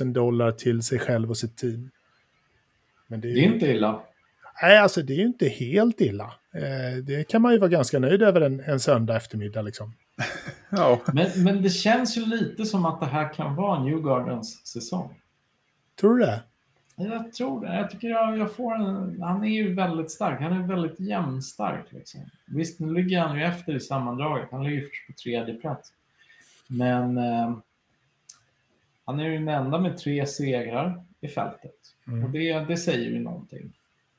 000 0.00 0.12
dollar 0.12 0.52
till 0.52 0.82
sig 0.82 0.98
själv 0.98 1.30
och 1.30 1.36
sitt 1.36 1.56
team. 1.56 1.90
Men 3.06 3.20
det 3.20 3.28
är, 3.28 3.34
det 3.34 3.40
är 3.40 3.44
inte 3.44 3.66
illa. 3.66 4.02
Nej, 4.62 4.78
alltså 4.78 5.02
det 5.02 5.12
är 5.12 5.20
inte 5.20 5.48
helt 5.48 6.00
illa. 6.00 6.34
Eh, 6.54 7.04
det 7.04 7.28
kan 7.28 7.42
man 7.42 7.52
ju 7.52 7.58
vara 7.58 7.70
ganska 7.70 7.98
nöjd 7.98 8.22
över 8.22 8.40
en, 8.40 8.60
en 8.60 8.80
söndag 8.80 9.16
eftermiddag 9.16 9.62
liksom. 9.62 9.92
ja. 10.70 11.00
men, 11.12 11.44
men 11.44 11.62
det 11.62 11.70
känns 11.70 12.16
ju 12.16 12.26
lite 12.26 12.64
som 12.64 12.84
att 12.84 13.00
det 13.00 13.06
här 13.06 13.34
kan 13.34 13.54
vara 13.54 13.82
New 13.82 14.02
Gardens 14.02 14.66
säsong. 14.66 15.20
Tror 16.00 16.18
du 16.18 16.24
det? 16.24 16.42
Jag 16.96 17.32
tror 17.32 17.66
det. 17.66 17.76
Jag 17.76 17.90
tycker 17.90 18.08
jag, 18.08 18.38
jag 18.38 18.54
får 18.56 18.74
en, 18.74 19.22
han 19.22 19.44
är 19.44 19.48
ju 19.48 19.74
väldigt 19.74 20.10
stark. 20.10 20.40
Han 20.40 20.52
är 20.52 20.66
väldigt 20.66 21.00
jämnstark. 21.00 21.92
Liksom. 21.92 22.20
Visst, 22.46 22.80
nu 22.80 22.94
ligger 22.94 23.20
han 23.20 23.36
ju 23.38 23.44
efter 23.44 23.76
i 23.76 23.80
sammandraget. 23.80 24.48
Han 24.50 24.64
ligger 24.64 24.80
först 24.80 25.06
på 25.06 25.12
tredje 25.12 25.54
plats. 25.54 25.92
Men 26.68 27.18
eh, 27.18 27.58
han 29.04 29.20
är 29.20 29.24
ju 29.24 29.38
den 29.38 29.48
enda 29.48 29.78
med 29.78 29.98
tre 29.98 30.26
segrar 30.26 31.04
i 31.20 31.28
fältet. 31.28 31.74
Mm. 32.06 32.24
Och 32.24 32.30
det, 32.30 32.52
det 32.52 32.76
säger 32.76 33.10
ju 33.10 33.20
någonting. 33.20 33.72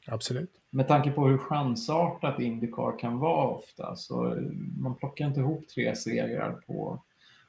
Absolut. 0.07 0.51
Med 0.69 0.87
tanke 0.87 1.11
på 1.11 1.27
hur 1.27 1.37
chansartat 1.37 2.39
Indycar 2.39 2.99
kan 2.99 3.19
vara 3.19 3.47
ofta. 3.47 3.95
Så 3.95 4.37
man 4.77 4.95
plockar 4.95 5.25
inte 5.25 5.39
ihop 5.39 5.67
tre 5.75 5.95
segrar 5.95 6.51
på, 6.67 6.99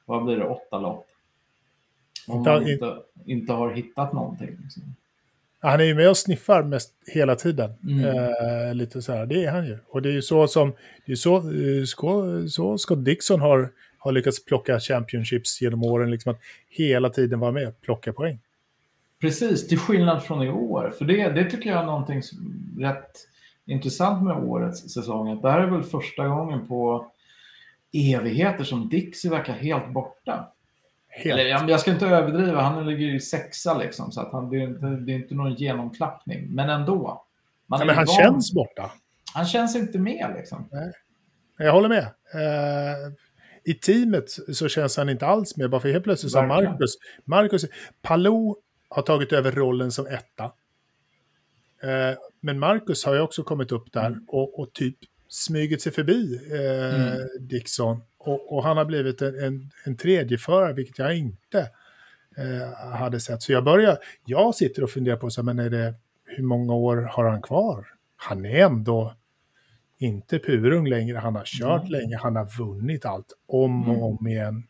vad 0.06 0.24
blir 0.24 0.36
det, 0.36 0.48
åtta 0.48 0.78
lopp. 0.78 1.06
Om 2.28 2.42
man 2.42 2.68
inte, 2.68 2.96
inte 3.24 3.52
har 3.52 3.70
hittat 3.70 4.12
någonting. 4.12 4.56
Liksom. 4.62 4.82
Han 5.60 5.80
är 5.80 5.84
ju 5.84 5.94
med 5.94 6.10
och 6.10 6.16
sniffar 6.16 6.62
mest 6.62 6.92
hela 7.06 7.36
tiden. 7.36 7.72
Mm. 7.82 8.04
Eh, 8.04 8.74
lite 8.74 9.02
så 9.02 9.12
här, 9.12 9.26
det 9.26 9.44
är 9.44 9.50
han 9.50 9.66
ju. 9.66 9.78
Och 9.88 10.02
det 10.02 10.08
är 10.08 10.12
ju 10.12 10.22
så 10.22 10.48
som, 10.48 10.72
det 11.06 11.12
är 11.12 11.16
så, 11.16 11.36
eh, 11.36 11.84
så, 11.84 12.48
så 12.48 12.78
Scott 12.78 13.04
Dixon 13.04 13.40
har, 13.40 13.70
har 13.98 14.12
lyckats 14.12 14.44
plocka 14.44 14.80
championships 14.80 15.60
genom 15.60 15.84
åren, 15.84 16.10
liksom 16.10 16.32
att 16.32 16.40
hela 16.68 17.10
tiden 17.10 17.40
vara 17.40 17.52
med 17.52 17.68
och 17.68 17.80
plocka 17.80 18.12
poäng. 18.12 18.38
Precis, 19.20 19.68
till 19.68 19.78
skillnad 19.78 20.22
från 20.22 20.42
i 20.42 20.50
år. 20.50 20.94
För 20.98 21.04
det, 21.04 21.28
det 21.28 21.50
tycker 21.50 21.70
jag 21.70 21.80
är 21.80 21.86
någonting 21.86 22.22
som 22.22 22.38
rätt 22.78 23.10
intressant 23.66 24.24
med 24.24 24.36
årets 24.36 24.94
säsong. 24.94 25.40
Det 25.40 25.50
här 25.50 25.60
är 25.60 25.70
väl 25.70 25.82
första 25.82 26.28
gången 26.28 26.68
på 26.68 27.10
evigheter 27.92 28.64
som 28.64 28.88
Dixie 28.88 29.30
verkar 29.30 29.52
helt 29.52 29.92
borta. 29.92 30.52
Helt. 31.08 31.40
Eller, 31.40 31.68
jag 31.68 31.80
ska 31.80 31.90
inte 31.90 32.06
överdriva, 32.06 32.60
han 32.60 32.86
ligger 32.86 33.06
ju 33.06 33.20
sexa 33.20 33.78
liksom, 33.78 34.12
så 34.12 34.20
att 34.20 34.32
han, 34.32 34.50
det, 34.50 34.56
är 34.56 34.66
inte, 34.66 34.86
det 34.86 35.12
är 35.12 35.16
inte 35.16 35.34
någon 35.34 35.54
genomklappning. 35.54 36.54
Men 36.54 36.70
ändå. 36.70 37.24
Man 37.66 37.80
ja, 37.80 37.86
men 37.86 37.96
han 37.96 38.06
van. 38.06 38.16
känns 38.16 38.54
borta. 38.54 38.90
Han 39.34 39.46
känns 39.46 39.76
inte 39.76 39.98
med 39.98 40.34
liksom. 40.36 40.68
Nej. 40.72 40.92
Jag 41.58 41.72
håller 41.72 41.88
med. 41.88 42.04
Uh, 42.34 43.12
I 43.64 43.74
teamet 43.74 44.30
så 44.30 44.68
känns 44.68 44.96
han 44.96 45.08
inte 45.08 45.26
alls 45.26 45.56
med, 45.56 45.70
bara 45.70 45.80
för 45.80 45.92
helt 45.92 46.04
plötsligt 46.04 46.32
så 46.32 46.42
Marcus. 46.42 46.94
Marcus, 47.24 47.64
Palou 48.02 48.56
har 48.88 49.02
tagit 49.02 49.32
över 49.32 49.52
rollen 49.52 49.92
som 49.92 50.06
etta. 50.06 50.44
Uh, 51.84 52.18
men 52.40 52.58
Marcus 52.58 53.04
har 53.04 53.14
ju 53.14 53.20
också 53.20 53.42
kommit 53.42 53.72
upp 53.72 53.92
där 53.92 54.06
mm. 54.06 54.24
och, 54.28 54.60
och, 54.60 54.72
typ 54.72 54.96
smugit 55.28 55.82
sig 55.82 55.92
förbi 55.92 56.40
uh, 56.52 56.94
mm. 56.94 57.28
Dixon 57.40 58.02
och, 58.18 58.52
och, 58.52 58.64
han 58.64 58.76
har 58.76 58.84
blivit 58.84 59.22
en, 59.22 59.44
en, 59.44 59.70
en 59.84 59.96
tredje 59.96 60.38
förare, 60.38 60.72
vilket 60.72 60.98
jag 60.98 61.16
inte 61.16 61.70
eh, 62.36 62.90
hade 62.92 63.20
sett. 63.20 63.42
Så 63.42 63.52
jag 63.52 63.64
börjar, 63.64 63.98
jag 64.24 64.54
sitter 64.54 64.82
och 64.82 64.90
funderar 64.90 65.16
på 65.16 65.30
så 65.30 65.42
men 65.42 65.58
är 65.58 65.70
det, 65.70 65.94
hur 66.24 66.44
många 66.44 66.74
år 66.74 66.96
har 66.96 67.24
han 67.24 67.42
kvar? 67.42 67.86
Han 68.16 68.44
är 68.44 68.64
ändå 68.64 69.14
inte 69.98 70.38
purung 70.38 70.88
längre, 70.88 71.18
han 71.18 71.36
har 71.36 71.44
kört 71.44 71.80
mm. 71.80 71.92
länge, 71.92 72.16
han 72.16 72.36
har 72.36 72.58
vunnit 72.58 73.04
allt 73.04 73.32
om 73.46 73.88
och 73.88 73.94
mm. 73.94 74.02
om 74.02 74.28
igen. 74.28 74.62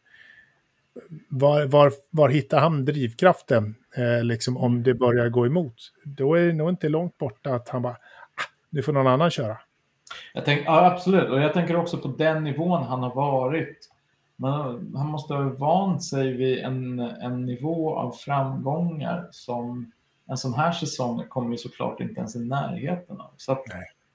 Var, 1.28 1.66
var, 1.66 1.92
var 2.10 2.28
hittar 2.28 2.60
han 2.60 2.84
drivkraften, 2.84 3.74
eh, 3.98 4.24
liksom 4.24 4.56
om 4.56 4.82
det 4.82 4.94
börjar 4.94 5.28
gå 5.28 5.46
emot? 5.46 5.92
Då 6.04 6.34
är 6.34 6.46
det 6.46 6.52
nog 6.52 6.68
inte 6.68 6.88
långt 6.88 7.18
borta 7.18 7.54
att 7.54 7.68
han 7.68 7.82
bara, 7.82 7.92
ah, 7.92 8.42
nu 8.70 8.82
får 8.82 8.92
någon 8.92 9.06
annan 9.06 9.30
köra. 9.30 9.58
Jag 10.34 10.44
tänk, 10.44 10.62
ja, 10.66 10.86
absolut, 10.86 11.30
och 11.30 11.40
jag 11.40 11.52
tänker 11.52 11.76
också 11.76 11.98
på 11.98 12.08
den 12.08 12.44
nivån 12.44 12.82
han 12.82 13.02
har 13.02 13.14
varit. 13.14 13.90
Man, 14.36 14.94
han 14.96 15.06
måste 15.06 15.34
ha 15.34 15.42
vant 15.42 16.04
sig 16.04 16.32
vid 16.32 16.58
en, 16.58 16.98
en 16.98 17.46
nivå 17.46 17.96
av 17.96 18.12
framgångar 18.12 19.28
som 19.30 19.92
en 20.26 20.36
sån 20.36 20.54
här 20.54 20.72
säsong 20.72 21.24
kommer 21.28 21.50
ju 21.50 21.56
såklart 21.56 22.00
inte 22.00 22.20
ens 22.20 22.36
i 22.36 22.44
närheten 22.44 23.20
av. 23.20 23.30
Så 23.36 23.52
att, 23.52 23.62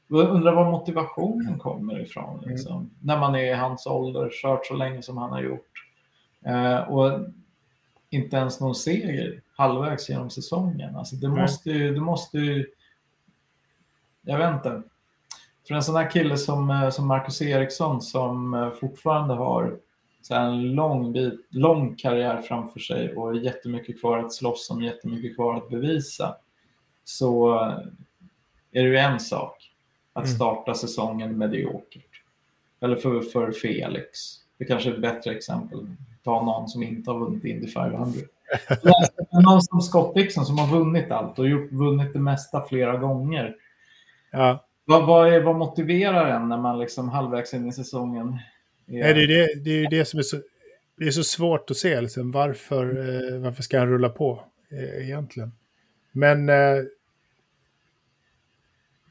jag 0.07 0.29
undrar 0.29 0.55
var 0.55 0.71
motivationen 0.71 1.59
kommer 1.59 2.01
ifrån. 2.01 2.37
Mm. 2.37 2.49
Liksom, 2.49 2.77
mm. 2.77 2.89
När 3.01 3.19
man 3.19 3.35
är 3.35 3.43
i 3.43 3.53
hans 3.53 3.85
ålder, 3.85 4.29
kört 4.31 4.65
så 4.65 4.75
länge 4.75 5.01
som 5.01 5.17
han 5.17 5.31
har 5.31 5.41
gjort. 5.41 5.71
Eh, 6.45 6.79
och 6.79 7.19
inte 8.09 8.37
ens 8.37 8.59
någon 8.59 8.75
seger 8.75 9.41
halvvägs 9.55 10.09
genom 10.09 10.29
säsongen. 10.29 10.95
Alltså 10.95 11.15
det, 11.15 11.29
måste 11.29 11.69
ju, 11.69 11.93
det 11.93 12.01
måste 12.01 12.37
ju... 12.37 12.65
Jag 14.21 14.37
vet 14.37 14.53
inte. 14.53 14.83
För 15.67 15.75
en 15.75 15.83
sån 15.83 15.95
här 15.95 16.09
kille 16.09 16.37
som, 16.37 16.69
eh, 16.69 16.89
som 16.89 17.07
Marcus 17.07 17.41
Eriksson 17.41 18.01
som 18.01 18.53
eh, 18.53 18.71
fortfarande 18.71 19.33
har 19.33 19.77
så 20.21 20.35
en 20.35 20.75
lång, 20.75 21.13
bit, 21.13 21.47
lång 21.49 21.95
karriär 21.95 22.41
framför 22.41 22.79
sig 22.79 23.15
och 23.15 23.37
jättemycket 23.37 23.99
kvar 23.99 24.17
att 24.17 24.33
slåss 24.33 24.69
om, 24.69 24.83
jättemycket 24.83 25.35
kvar 25.35 25.57
att 25.57 25.69
bevisa. 25.69 26.35
Så 27.03 27.55
eh, 27.55 27.77
är 28.71 28.83
det 28.83 28.89
ju 28.89 28.97
en 28.97 29.19
sak 29.19 29.71
att 30.13 30.25
mm. 30.25 30.35
starta 30.35 30.73
säsongen 30.73 31.37
mediokert. 31.37 32.21
Eller 32.79 32.95
för, 32.95 33.21
för 33.21 33.51
Felix. 33.51 34.09
Det 34.57 34.65
kanske 34.65 34.89
är 34.89 34.93
ett 34.93 35.01
bättre 35.01 35.31
exempel. 35.31 35.87
Ta 36.23 36.45
någon 36.45 36.69
som 36.69 36.83
inte 36.83 37.11
har 37.11 37.19
vunnit 37.19 37.43
Indy 37.43 37.67
500. 37.67 38.19
någon 39.41 39.61
som 39.61 39.81
Scott 39.81 40.15
Dixon 40.15 40.45
som 40.45 40.57
har 40.57 40.79
vunnit 40.79 41.11
allt 41.11 41.39
och 41.39 41.49
gjort, 41.49 41.71
vunnit 41.71 42.13
det 42.13 42.19
mesta 42.19 42.65
flera 42.67 42.97
gånger. 42.97 43.55
Ja. 44.31 44.65
Vad, 44.85 45.05
vad, 45.05 45.33
är, 45.33 45.41
vad 45.41 45.55
motiverar 45.55 46.27
en 46.29 46.49
när 46.49 46.57
man 46.57 46.79
liksom 46.79 47.09
halvvägs 47.09 47.53
in 47.53 47.67
i 47.67 47.71
säsongen? 47.71 48.27
Är... 48.87 49.03
Nej, 49.03 49.13
det, 49.13 49.23
är 49.23 49.27
det, 49.27 49.63
det 49.63 49.69
är 49.69 49.79
ju 49.79 49.85
det 49.85 50.05
som 50.05 50.19
är 50.19 50.23
så, 50.23 50.37
det 50.97 51.05
är 51.05 51.11
så 51.11 51.23
svårt 51.23 51.71
att 51.71 51.77
se. 51.77 52.01
Liksom, 52.01 52.31
varför, 52.31 52.85
eh, 52.85 53.39
varför 53.39 53.63
ska 53.63 53.79
han 53.79 53.89
rulla 53.89 54.09
på 54.09 54.43
eh, 54.71 55.05
egentligen? 55.05 55.51
Men 56.11 56.49
eh, 56.49 56.83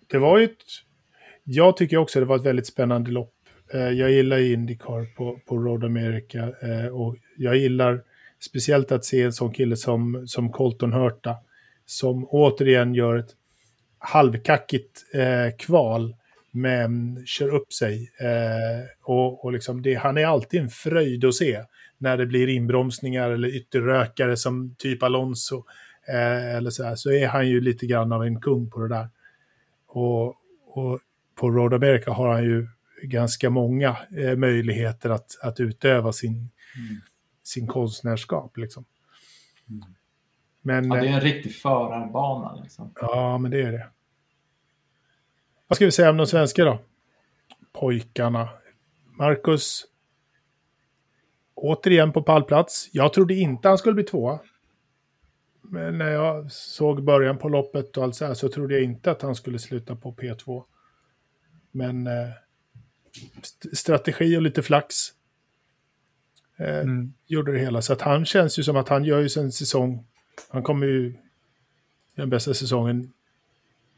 det 0.07 0.19
var 0.19 0.39
ju 0.39 0.45
ett... 0.45 0.63
Jag 1.45 1.77
tycker 1.77 1.97
också 1.97 2.21
det 2.21 2.27
var 2.27 2.37
ett 2.37 2.47
väldigt 2.47 2.67
spännande 2.67 3.11
lopp. 3.11 3.35
Eh, 3.75 3.89
jag 3.89 4.11
gillar 4.11 4.39
Indycar 4.39 5.17
på, 5.17 5.41
på 5.47 5.59
Road 5.59 5.85
America 5.85 6.53
eh, 6.63 6.87
och 6.87 7.17
jag 7.37 7.57
gillar 7.57 8.03
speciellt 8.49 8.93
att 8.93 9.05
se 9.05 9.23
en 9.23 9.33
sån 9.33 9.53
kille 9.53 9.77
som, 9.77 10.25
som 10.27 10.53
Colton 10.53 10.93
Hurta 10.93 11.37
som 11.87 12.27
återigen 12.29 12.95
gör 12.95 13.17
ett 13.17 13.31
halvkackigt 13.99 15.15
eh, 15.15 15.57
kval, 15.59 16.17
men 16.51 17.23
kör 17.27 17.55
upp 17.55 17.73
sig. 17.73 18.11
Eh, 18.21 18.87
och, 19.03 19.45
och 19.45 19.53
liksom 19.53 19.83
det, 19.83 19.95
han 19.95 20.19
är 20.19 20.27
alltid 20.27 20.61
en 20.61 20.69
fröjd 20.69 21.25
att 21.25 21.35
se 21.35 21.65
när 21.99 22.17
det 22.17 22.27
blir 22.27 22.49
inbromsningar 22.49 23.31
eller 23.31 23.49
ytterrökare 23.49 24.37
som 24.37 24.75
typ 24.79 25.03
Alonso. 25.03 25.65
Eh, 26.09 26.57
eller 26.57 26.71
så, 26.71 26.85
här, 26.85 26.95
så 26.95 27.13
är 27.13 27.27
han 27.27 27.49
ju 27.49 27.61
lite 27.61 27.87
grann 27.87 28.13
av 28.13 28.25
en 28.25 28.41
kung 28.41 28.71
på 28.71 28.81
det 28.81 28.89
där. 28.89 29.09
Och, 29.87 30.27
och 30.67 31.01
på 31.35 31.51
Road 31.51 31.75
America 31.75 32.11
har 32.11 32.33
han 32.33 32.45
ju 32.45 32.69
ganska 33.03 33.51
många 33.51 33.97
eh, 34.17 34.37
möjligheter 34.37 35.11
att, 35.11 35.39
att 35.43 35.61
utöva 35.61 36.13
sin, 36.13 36.33
mm 36.33 37.01
sin 37.53 37.67
konstnärskap. 37.67 38.57
Liksom. 38.57 38.85
Mm. 39.69 39.95
Men, 40.63 40.91
ja, 40.91 40.95
det 40.95 41.09
är 41.09 41.13
en 41.13 41.15
eh, 41.15 41.21
riktig 41.21 41.57
förarbana. 41.57 42.55
Liksom. 42.63 42.93
Ja, 43.01 43.39
men 43.39 43.51
det 43.51 43.63
är 43.63 43.73
det. 43.73 43.89
Vad 45.67 45.77
ska 45.77 45.85
vi 45.85 45.93
säga 45.93 46.11
om 46.11 46.17
de 46.17 46.27
svenska 46.27 46.65
då? 46.65 46.79
Pojkarna. 47.73 48.49
Marcus. 49.05 49.85
Återigen 51.55 52.13
på 52.13 52.23
pallplats. 52.23 52.89
Jag 52.93 53.13
trodde 53.13 53.35
inte 53.35 53.69
han 53.69 53.79
skulle 53.79 53.95
bli 53.95 54.05
tvåa. 54.05 54.39
Men 55.63 55.99
när 55.99 56.11
jag 56.11 56.53
såg 56.53 57.05
början 57.05 57.39
på 57.39 57.49
loppet 57.49 57.97
och 57.97 58.05
allt 58.05 58.15
så 58.15 58.27
här 58.27 58.35
så 58.35 58.49
trodde 58.49 58.75
jag 58.75 58.83
inte 58.83 59.11
att 59.11 59.23
han 59.23 59.35
skulle 59.35 59.59
sluta 59.59 59.97
på 59.97 60.13
P2. 60.15 60.65
Men 61.71 62.07
eh, 62.07 62.29
st 63.43 63.77
strategi 63.77 64.37
och 64.37 64.43
lite 64.43 64.63
flax 64.63 64.95
eh, 66.57 66.79
mm. 66.79 67.13
gjorde 67.27 67.53
det 67.53 67.59
hela. 67.59 67.83
Så 67.83 67.93
att 67.93 68.01
han 68.01 68.25
känns 68.25 68.59
ju 68.59 68.63
som 68.63 68.77
att 68.77 68.89
han 68.89 69.05
gör 69.05 69.21
ju 69.21 69.29
sin 69.29 69.53
säsong. 69.53 70.05
Han 70.51 70.63
kommer 70.63 70.87
ju 70.87 71.15
den 72.15 72.31
bästa 72.31 72.55
säsongen 72.55 73.13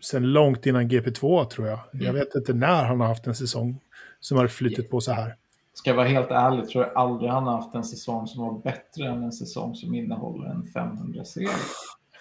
sen 0.01 0.33
långt 0.33 0.67
innan 0.67 0.91
GP2 0.91 1.45
tror 1.45 1.69
jag. 1.69 1.81
Mm. 1.93 2.07
Jag 2.07 2.13
vet 2.13 2.35
inte 2.35 2.53
när 2.53 2.85
han 2.85 3.01
har 3.01 3.07
haft 3.07 3.27
en 3.27 3.35
säsong 3.35 3.81
som 4.21 4.39
har 4.39 4.47
flyttit 4.47 4.91
på 4.91 5.01
så 5.01 5.13
här. 5.13 5.37
Ska 5.75 5.91
jag 5.91 5.97
vara 5.97 6.09
helt 6.09 6.31
ärlig 6.31 6.69
tror 6.69 6.85
jag 6.85 6.97
aldrig 6.97 7.31
han 7.31 7.45
har 7.45 7.53
haft 7.53 7.75
en 7.75 7.85
säsong 7.85 8.27
som 8.27 8.43
var 8.43 8.59
bättre 8.59 9.09
än 9.09 9.23
en 9.23 9.33
säsong 9.33 9.75
som 9.75 9.95
innehåller 9.95 10.47
en 10.47 10.63
500-serie. 10.63 11.49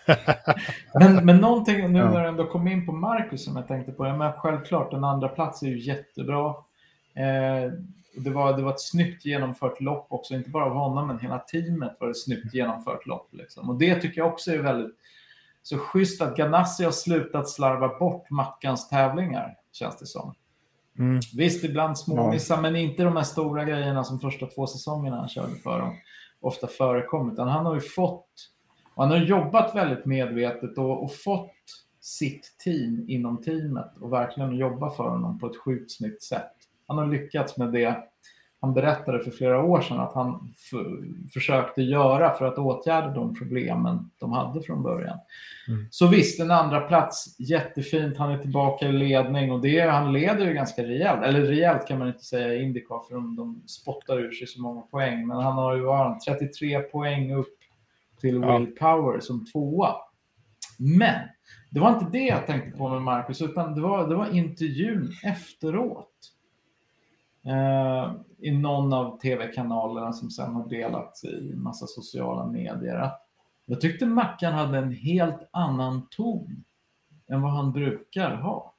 men, 0.99 1.25
men 1.25 1.38
någonting 1.38 1.81
nu 1.81 1.99
när 1.99 2.21
du 2.21 2.27
ändå 2.27 2.47
kom 2.47 2.67
in 2.67 2.86
på 2.86 2.91
Marcus 2.91 3.45
som 3.45 3.55
jag 3.55 3.67
tänkte 3.67 3.91
på. 3.91 4.07
Ja, 4.07 4.17
men 4.17 4.34
självklart, 4.34 4.93
en 4.93 5.03
andra 5.03 5.27
plats 5.27 5.63
är 5.63 5.67
ju 5.67 5.79
jättebra. 5.79 6.49
Eh, 7.15 7.73
det, 8.16 8.30
var, 8.30 8.57
det 8.57 8.64
var 8.64 8.72
ett 8.72 8.82
snyggt 8.82 9.26
genomfört 9.26 9.82
lopp 9.82 10.07
också, 10.09 10.34
inte 10.34 10.49
bara 10.49 10.66
av 10.66 10.74
honom, 10.74 11.07
men 11.07 11.20
hela 11.20 11.39
teamet 11.39 11.97
var 11.99 12.09
ett 12.09 12.24
snyggt 12.24 12.53
genomfört 12.53 13.05
lopp. 13.05 13.30
Liksom. 13.32 13.70
Och 13.70 13.76
det 13.76 14.01
tycker 14.01 14.22
jag 14.22 14.34
också 14.34 14.51
är 14.51 14.57
väldigt 14.57 14.95
så 15.64 15.78
schysst 15.78 16.22
att 16.22 16.38
Ganassi 16.38 16.84
har 16.84 16.91
slutat 16.91 17.49
slarva 17.49 17.99
bort 17.99 18.30
Mackans 18.30 18.89
tävlingar, 18.89 19.55
känns 19.72 19.97
det 19.97 20.05
som. 20.05 20.34
Mm. 20.99 21.20
Visst, 21.36 21.64
ibland 21.64 21.97
småmissar, 21.97 22.55
ja. 22.55 22.61
men 22.61 22.76
inte 22.76 23.03
de 23.03 23.16
här 23.16 23.24
stora 23.24 23.66
grejerna 23.66 24.03
som 24.03 24.20
första 24.20 24.47
två 24.47 24.68
säsongerna 24.68 25.18
han 25.18 25.30
körde 25.30 25.55
för 25.55 25.80
dem 25.80 25.95
ofta 26.43 26.68
förekommit. 26.68 27.38
Han 27.39 27.66
har 27.66 27.74
ju 27.74 27.82
fått, 27.82 28.30
han 28.95 29.11
har 29.11 29.18
jobbat 29.18 29.76
väldigt 29.76 30.05
medvetet 30.05 30.78
och, 30.78 31.03
och, 31.03 31.16
fått 31.16 31.51
sitt 31.99 32.55
team 32.64 33.05
inom 33.07 33.41
teamet 33.41 33.97
och 34.01 34.14
verkligen 34.14 34.55
jobba 34.55 34.89
för 34.89 35.09
honom 35.09 35.39
på 35.39 35.47
ett 35.47 35.57
sjukt 35.57 35.91
snyggt 35.91 36.24
sätt. 36.24 36.51
Han 36.93 37.07
har 37.07 37.13
lyckats 37.13 37.57
med 37.57 37.71
det 37.71 37.97
han 38.63 38.73
berättade 38.73 39.19
för 39.19 39.31
flera 39.31 39.63
år 39.63 39.81
sedan 39.81 39.99
att 39.99 40.13
han 40.13 40.53
försökte 41.33 41.81
göra 41.81 42.33
för 42.33 42.45
att 42.45 42.57
åtgärda 42.57 43.09
de 43.09 43.35
problemen 43.35 44.09
de 44.17 44.31
hade 44.31 44.61
från 44.61 44.83
början. 44.83 45.17
Mm. 45.67 45.87
Så 45.91 46.07
visst, 46.07 46.39
en 46.39 46.51
andra 46.51 46.81
plats 46.81 47.35
jättefint. 47.39 48.17
Han 48.17 48.31
är 48.31 48.37
tillbaka 48.37 48.87
i 48.87 48.91
ledning 48.91 49.51
och 49.51 49.61
det, 49.61 49.79
han 49.79 50.13
leder 50.13 50.45
ju 50.45 50.53
ganska 50.53 50.83
rejält. 50.83 51.23
Eller 51.23 51.41
rejält 51.41 51.87
kan 51.87 51.99
man 51.99 52.07
inte 52.07 52.23
säga 52.23 52.53
i 52.53 52.63
Indycar 52.63 53.07
för 53.07 53.15
de, 53.15 53.35
de 53.35 53.63
spottar 53.67 54.19
ur 54.19 54.31
sig 54.31 54.47
så 54.47 54.61
många 54.61 54.81
poäng. 54.81 55.27
Men 55.27 55.37
han 55.37 55.53
har 55.53 55.75
ju 55.75 55.81
varit 55.81 56.23
33 56.25 56.79
poäng 56.79 57.33
upp 57.33 57.57
till 58.21 58.35
ja. 58.35 58.57
Will 58.57 58.75
Power 58.75 59.19
som 59.19 59.45
tvåa. 59.45 59.95
Men 60.79 61.19
det 61.69 61.79
var 61.79 61.89
inte 61.89 62.11
det 62.11 62.25
jag 62.25 62.47
tänkte 62.47 62.77
på 62.77 62.89
med 62.89 63.01
Marcus, 63.01 63.41
utan 63.41 63.75
det 63.75 63.81
var, 63.81 64.09
det 64.09 64.15
var 64.15 64.35
intervjun 64.35 65.11
efteråt 65.23 66.09
eh, 67.45 68.11
i 68.37 68.51
någon 68.51 68.93
av 68.93 69.19
tv-kanalerna 69.19 70.13
som 70.13 70.31
sen 70.31 70.53
har 70.53 70.69
delats 70.69 71.23
i 71.23 71.53
massa 71.55 71.87
sociala 71.87 72.45
medier. 72.45 72.95
Att 72.95 73.21
jag 73.65 73.81
tyckte 73.81 74.05
Mackan 74.05 74.53
hade 74.53 74.77
en 74.77 74.91
helt 74.91 75.49
annan 75.51 76.07
ton 76.09 76.63
än 77.27 77.41
vad 77.41 77.51
han 77.51 77.71
brukar 77.71 78.35
ha 78.35 78.73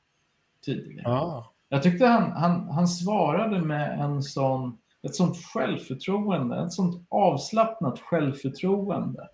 tidigare. 0.65 1.13
Ah. 1.13 1.51
Jag 1.69 1.83
tyckte 1.83 2.07
han, 2.07 2.33
han, 2.33 2.69
han 2.69 2.89
svarade 2.89 3.61
med 3.61 4.01
en 4.01 4.23
sån, 4.23 4.79
ett 5.03 5.15
sånt 5.15 5.37
självförtroende, 5.37 6.65
ett 6.65 6.73
sånt 6.73 7.07
avslappnat 7.09 8.01
självförtroende 8.01 9.29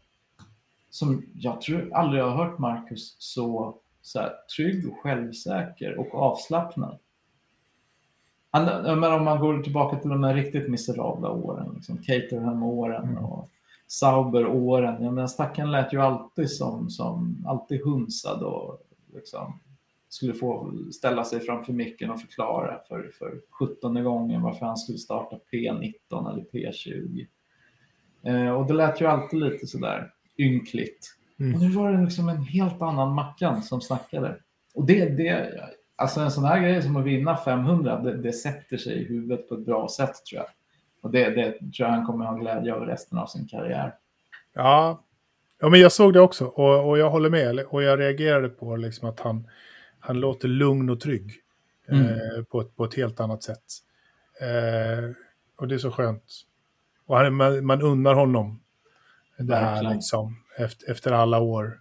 som 0.90 1.24
jag 1.34 1.60
tror 1.60 1.94
aldrig 1.94 2.22
har 2.22 2.30
hört 2.30 2.58
Marcus 2.58 3.16
så, 3.18 3.76
så 4.02 4.20
här, 4.20 4.32
trygg 4.56 4.88
och 4.88 4.98
självsäker 5.02 5.98
och 5.98 6.14
avslappnad. 6.14 6.98
Han, 8.50 9.00
men 9.00 9.12
om 9.12 9.24
man 9.24 9.40
går 9.40 9.62
tillbaka 9.62 9.96
till 9.96 10.10
de 10.10 10.24
här 10.24 10.34
riktigt 10.34 10.68
miserabla 10.68 11.30
åren, 11.30 11.72
liksom 11.74 11.98
Caterham-åren 11.98 13.08
mm. 13.08 13.24
och 13.24 13.50
Sauber-åren. 13.86 15.04
Ja, 15.04 15.10
men 15.10 15.28
stackaren 15.28 15.70
lät 15.70 15.92
ju 15.92 16.00
alltid 16.00 16.50
som, 16.50 16.90
som 16.90 17.44
alltid 17.46 17.84
hunsad 17.84 18.42
och 18.42 18.82
liksom 19.14 19.60
skulle 20.08 20.34
få 20.34 20.72
ställa 20.92 21.24
sig 21.24 21.40
framför 21.40 21.72
micken 21.72 22.10
och 22.10 22.20
förklara 22.20 22.80
för, 22.88 23.10
för 23.18 23.40
17 23.50 24.04
gången 24.04 24.42
varför 24.42 24.66
han 24.66 24.76
skulle 24.76 24.98
starta 24.98 25.36
P19 25.52 26.32
eller 26.32 26.44
P20. 26.52 27.26
Eh, 28.22 28.50
och 28.50 28.66
det 28.66 28.74
lät 28.74 29.00
ju 29.00 29.06
alltid 29.06 29.40
lite 29.40 29.66
sådär 29.66 30.10
ynkligt. 30.38 31.16
Mm. 31.40 31.54
Och 31.54 31.60
nu 31.60 31.68
var 31.68 31.92
det 31.92 32.04
liksom 32.04 32.28
en 32.28 32.42
helt 32.42 32.82
annan 32.82 33.14
Mackan 33.14 33.62
som 33.62 33.80
snackade. 33.80 34.36
Och 34.74 34.86
det, 34.86 35.08
det, 35.08 35.60
Alltså 36.00 36.20
en 36.20 36.30
sån 36.30 36.44
här 36.44 36.60
grej 36.60 36.82
som 36.82 36.96
att 36.96 37.04
vinna 37.04 37.36
500, 37.36 38.00
det, 38.00 38.16
det, 38.16 38.32
sätter 38.32 38.76
sig 38.76 38.92
i 38.92 39.04
huvudet 39.04 39.48
på 39.48 39.54
ett 39.54 39.66
bra 39.66 39.88
sätt 39.88 40.26
tror 40.30 40.42
jag. 40.42 40.46
Och 41.02 41.10
det, 41.10 41.30
det 41.30 41.52
tror 41.52 41.72
jag 41.76 41.88
han 41.88 42.06
kommer 42.06 42.24
ha 42.24 42.34
glädje 42.34 42.74
av 42.74 42.86
resten 42.86 43.18
av 43.18 43.26
sin 43.26 43.48
karriär. 43.48 43.94
Ja, 44.54 45.04
ja 45.60 45.68
men 45.68 45.80
jag 45.80 45.92
såg 45.92 46.12
det 46.12 46.20
också 46.20 46.44
och, 46.44 46.88
och 46.88 46.98
jag 46.98 47.10
håller 47.10 47.30
med. 47.30 47.60
Och 47.60 47.82
jag 47.82 48.00
reagerade 48.00 48.48
på 48.48 48.76
liksom 48.76 49.08
att 49.08 49.20
han, 49.20 49.48
han 49.98 50.20
låter 50.20 50.48
lugn 50.48 50.90
och 50.90 51.00
trygg 51.00 51.32
mm. 51.88 52.06
eh, 52.06 52.44
på, 52.50 52.60
ett, 52.60 52.76
på 52.76 52.84
ett 52.84 52.94
helt 52.94 53.20
annat 53.20 53.42
sätt. 53.42 53.64
Eh, 54.40 55.10
och 55.56 55.68
det 55.68 55.74
är 55.74 55.78
så 55.78 55.90
skönt. 55.90 56.42
Och 57.06 57.16
han, 57.16 57.34
man, 57.34 57.66
man 57.66 57.82
unnar 57.82 58.14
honom 58.14 58.60
det 59.38 59.56
här 59.56 59.94
liksom, 59.94 60.44
efter, 60.56 60.90
efter 60.90 61.12
alla 61.12 61.40
år 61.40 61.80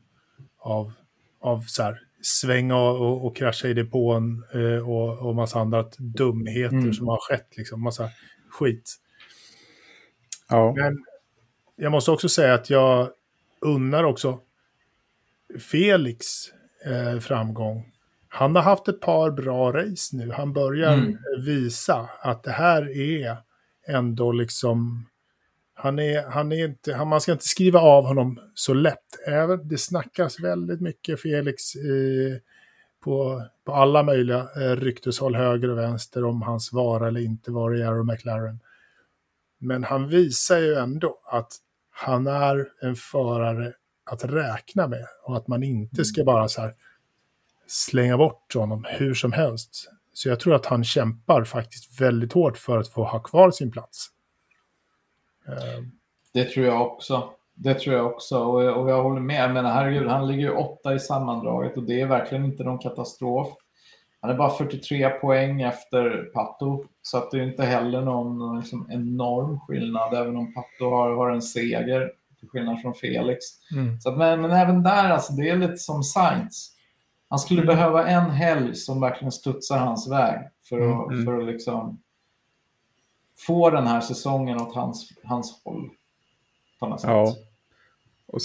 av, 0.57 0.93
av 1.39 1.61
så 1.67 1.83
här, 1.83 2.01
svänga 2.21 2.75
och, 2.75 3.25
och 3.25 3.35
krascha 3.35 3.67
i 3.67 3.73
depån 3.73 4.43
eh, 4.53 4.89
och, 4.89 5.27
och 5.27 5.35
massa 5.35 5.59
andra 5.59 5.85
dumheter 5.97 6.77
mm. 6.77 6.93
som 6.93 7.07
har 7.07 7.19
skett. 7.21 7.57
Liksom, 7.57 7.83
massa 7.83 8.09
skit. 8.49 8.95
Ja. 10.49 10.73
Men 10.77 11.05
jag 11.75 11.91
måste 11.91 12.11
också 12.11 12.29
säga 12.29 12.53
att 12.53 12.69
jag 12.69 13.09
unnar 13.61 14.03
också 14.03 14.39
Felix 15.71 16.25
eh, 16.85 17.19
framgång. 17.19 17.91
Han 18.27 18.55
har 18.55 18.63
haft 18.63 18.87
ett 18.87 19.01
par 19.01 19.31
bra 19.31 19.71
race 19.71 20.15
nu. 20.15 20.31
Han 20.31 20.53
börjar 20.53 20.93
mm. 20.93 21.17
visa 21.45 22.09
att 22.21 22.43
det 22.43 22.51
här 22.51 22.97
är 22.97 23.37
ändå 23.87 24.31
liksom 24.31 25.05
han 25.81 25.99
är, 25.99 26.23
han 26.23 26.51
är 26.51 26.65
inte, 26.65 26.93
han, 26.93 27.07
man 27.07 27.21
ska 27.21 27.31
inte 27.31 27.47
skriva 27.47 27.79
av 27.79 28.05
honom 28.05 28.39
så 28.53 28.73
lätt. 28.73 29.27
Även, 29.27 29.67
det 29.67 29.77
snackas 29.77 30.39
väldigt 30.39 30.81
mycket 30.81 31.21
Felix 31.21 31.75
eh, 31.75 32.37
på, 33.03 33.43
på 33.65 33.73
alla 33.73 34.03
möjliga 34.03 34.39
eh, 34.39 34.75
rykteshåll 34.75 35.35
höger 35.35 35.69
och 35.69 35.77
vänster 35.77 36.23
om 36.23 36.41
hans 36.41 36.73
vara 36.73 37.07
eller 37.07 37.21
inte 37.21 37.51
vara 37.51 37.77
i 37.77 37.83
Arrow 37.83 38.05
McLaren. 38.05 38.59
Men 39.59 39.83
han 39.83 40.09
visar 40.09 40.57
ju 40.57 40.75
ändå 40.75 41.19
att 41.25 41.51
han 41.91 42.27
är 42.27 42.67
en 42.81 42.95
förare 42.95 43.73
att 44.11 44.23
räkna 44.23 44.87
med 44.87 45.05
och 45.25 45.37
att 45.37 45.47
man 45.47 45.63
inte 45.63 46.05
ska 46.05 46.23
bara 46.23 46.47
så 46.47 46.61
här 46.61 46.73
slänga 47.67 48.17
bort 48.17 48.53
honom 48.53 48.85
hur 48.89 49.13
som 49.13 49.31
helst. 49.31 49.89
Så 50.13 50.29
jag 50.29 50.39
tror 50.39 50.55
att 50.55 50.65
han 50.65 50.83
kämpar 50.83 51.43
faktiskt 51.43 52.01
väldigt 52.01 52.33
hårt 52.33 52.57
för 52.57 52.77
att 52.77 52.87
få 52.87 53.03
ha 53.03 53.19
kvar 53.19 53.51
sin 53.51 53.71
plats. 53.71 54.09
Ehm. 55.51 55.91
Det 56.33 56.43
tror 56.43 56.65
jag 56.65 56.81
också. 56.81 57.29
Det 57.53 57.73
tror 57.73 57.95
jag 57.95 58.05
också 58.05 58.39
och, 58.39 58.81
och 58.81 58.89
jag 58.89 59.03
håller 59.03 59.21
med. 59.21 59.43
Jag 59.43 59.53
menar, 59.53 59.73
herregud, 59.73 60.07
han 60.07 60.27
ligger 60.27 60.41
ju 60.41 60.51
åtta 60.51 60.93
i 60.93 60.99
sammandraget 60.99 61.77
och 61.77 61.83
det 61.83 62.01
är 62.01 62.07
verkligen 62.07 62.45
inte 62.45 62.63
någon 62.63 62.79
katastrof. 62.79 63.47
Han 64.21 64.31
är 64.31 64.35
bara 64.35 64.49
43 64.49 65.09
poäng 65.09 65.61
efter 65.61 66.31
Pato, 66.33 66.85
så 67.01 67.17
att 67.17 67.31
det 67.31 67.37
är 67.37 67.43
inte 67.43 67.63
heller 67.63 68.01
någon 68.01 68.59
liksom, 68.59 68.87
enorm 68.91 69.59
skillnad, 69.59 70.13
även 70.13 70.35
om 70.35 70.53
Pato 70.53 70.89
har, 70.89 71.15
har 71.15 71.31
en 71.31 71.41
seger, 71.41 72.11
till 72.39 72.49
skillnad 72.49 72.81
från 72.81 72.93
Felix. 72.93 73.45
Mm. 73.71 74.01
Så 74.01 74.09
att, 74.09 74.17
men, 74.17 74.41
men, 74.41 74.51
även 74.51 74.83
där, 74.83 75.09
alltså, 75.09 75.33
det 75.33 75.49
är 75.49 75.57
lite 75.57 75.77
som 75.77 76.03
Sainz. 76.03 76.71
Han 77.29 77.39
skulle 77.39 77.61
mm. 77.61 77.75
behöva 77.75 78.07
en 78.07 78.29
helg 78.29 78.75
som 78.75 79.01
verkligen 79.01 79.31
studsar 79.31 79.77
hans 79.77 80.11
väg 80.11 80.39
för 80.69 80.79
att, 80.79 81.11
mm. 81.11 81.25
för 81.25 81.39
att 81.39 81.45
liksom 81.45 82.01
få 83.47 83.69
den 83.69 83.87
här 83.87 84.01
säsongen 84.01 84.61
åt 84.61 84.75
hans, 84.75 85.13
hans 85.23 85.61
håll. 85.63 85.89
På 86.79 86.87
något 86.87 87.01
sätt. 87.01 87.09
Ja. 87.09 87.35
Och 88.25 88.41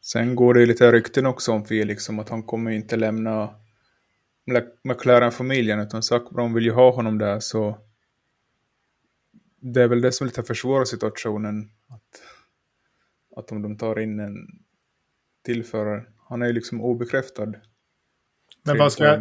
sen 0.00 0.36
går 0.36 0.54
det 0.54 0.66
lite 0.66 0.92
rykten 0.92 1.26
också 1.26 1.52
om 1.52 1.64
Felix 1.64 2.08
om 2.08 2.18
att 2.18 2.28
han 2.28 2.42
kommer 2.42 2.70
inte 2.70 2.96
lämna 2.96 3.54
McLaren-familjen 4.84 5.80
utan 5.80 6.02
Sackbron 6.02 6.54
vill 6.54 6.64
ju 6.64 6.72
ha 6.72 6.90
honom 6.90 7.18
där 7.18 7.40
så 7.40 7.78
det 9.60 9.82
är 9.82 9.88
väl 9.88 10.00
det 10.00 10.12
som 10.12 10.26
lite 10.26 10.42
försvårar 10.42 10.84
situationen. 10.84 11.70
Att, 11.88 12.22
att 13.36 13.52
om 13.52 13.62
de 13.62 13.76
tar 13.76 14.00
in 14.00 14.20
en 14.20 14.36
tillförare. 15.44 16.04
Han 16.28 16.42
är 16.42 16.46
ju 16.46 16.52
liksom 16.52 16.80
obekräftad. 16.80 17.52
Men 18.62 18.78
vad 18.78 18.92
ska, 18.92 19.18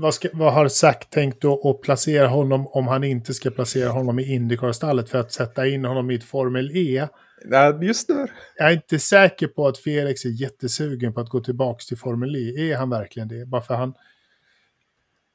vad, 0.00 0.14
ska, 0.14 0.28
vad 0.32 0.52
har 0.52 0.68
Zack 0.68 1.10
tänkt 1.10 1.44
att 1.44 1.80
placera 1.82 2.26
honom 2.26 2.66
om 2.66 2.88
han 2.88 3.04
inte 3.04 3.34
ska 3.34 3.50
placera 3.50 3.90
honom 3.90 4.18
i 4.18 4.34
Indycar-stallet 4.34 5.10
för 5.10 5.18
att 5.18 5.32
sätta 5.32 5.66
in 5.66 5.84
honom 5.84 6.10
i 6.10 6.14
ett 6.14 6.24
Formel 6.24 6.70
E? 6.74 7.08
Ja, 7.44 7.82
just 7.82 8.08
det. 8.08 8.28
Jag 8.56 8.68
är 8.68 8.72
inte 8.72 8.98
säker 8.98 9.46
på 9.46 9.66
att 9.66 9.78
Felix 9.78 10.24
är 10.24 10.28
jättesugen 10.28 11.12
på 11.12 11.20
att 11.20 11.28
gå 11.28 11.40
tillbaka 11.40 11.82
till 11.88 11.98
Formel 11.98 12.36
E. 12.36 12.70
Är 12.70 12.76
han 12.76 12.90
verkligen 12.90 13.28
det? 13.28 13.46
Bara 13.46 13.62
för 13.62 13.74
han... 13.74 13.94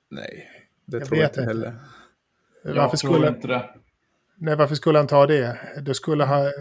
Nej, 0.10 0.50
det 0.86 0.98
jag 0.98 1.08
tror 1.08 1.20
jag 1.20 1.30
inte 1.30 1.44
heller. 1.44 1.76
Varför 2.64 2.80
jag 2.80 3.00
skulle... 3.00 3.14
tror 3.14 3.28
inte 3.28 3.48
det. 3.48 3.70
Nej, 4.38 4.56
varför 4.56 4.76
skulle 4.76 4.98
han 4.98 5.08
ta 5.08 5.28
det? 5.28 5.58
Det 5.82 5.94
skulle 5.94 6.24
ha... 6.24 6.52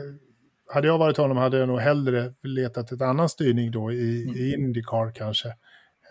Hade 0.75 0.87
jag 0.87 0.99
varit 0.99 1.17
honom 1.17 1.37
hade 1.37 1.59
jag 1.59 1.69
nog 1.69 1.81
hellre 1.81 2.35
letat 2.43 2.93
ett 2.93 3.03
annan 3.03 3.29
styrning 3.29 3.71
då 3.71 3.93
i, 3.93 4.23
mm. 4.23 4.37
i 4.37 4.55
Indycar 4.55 5.13
kanske. 5.15 5.55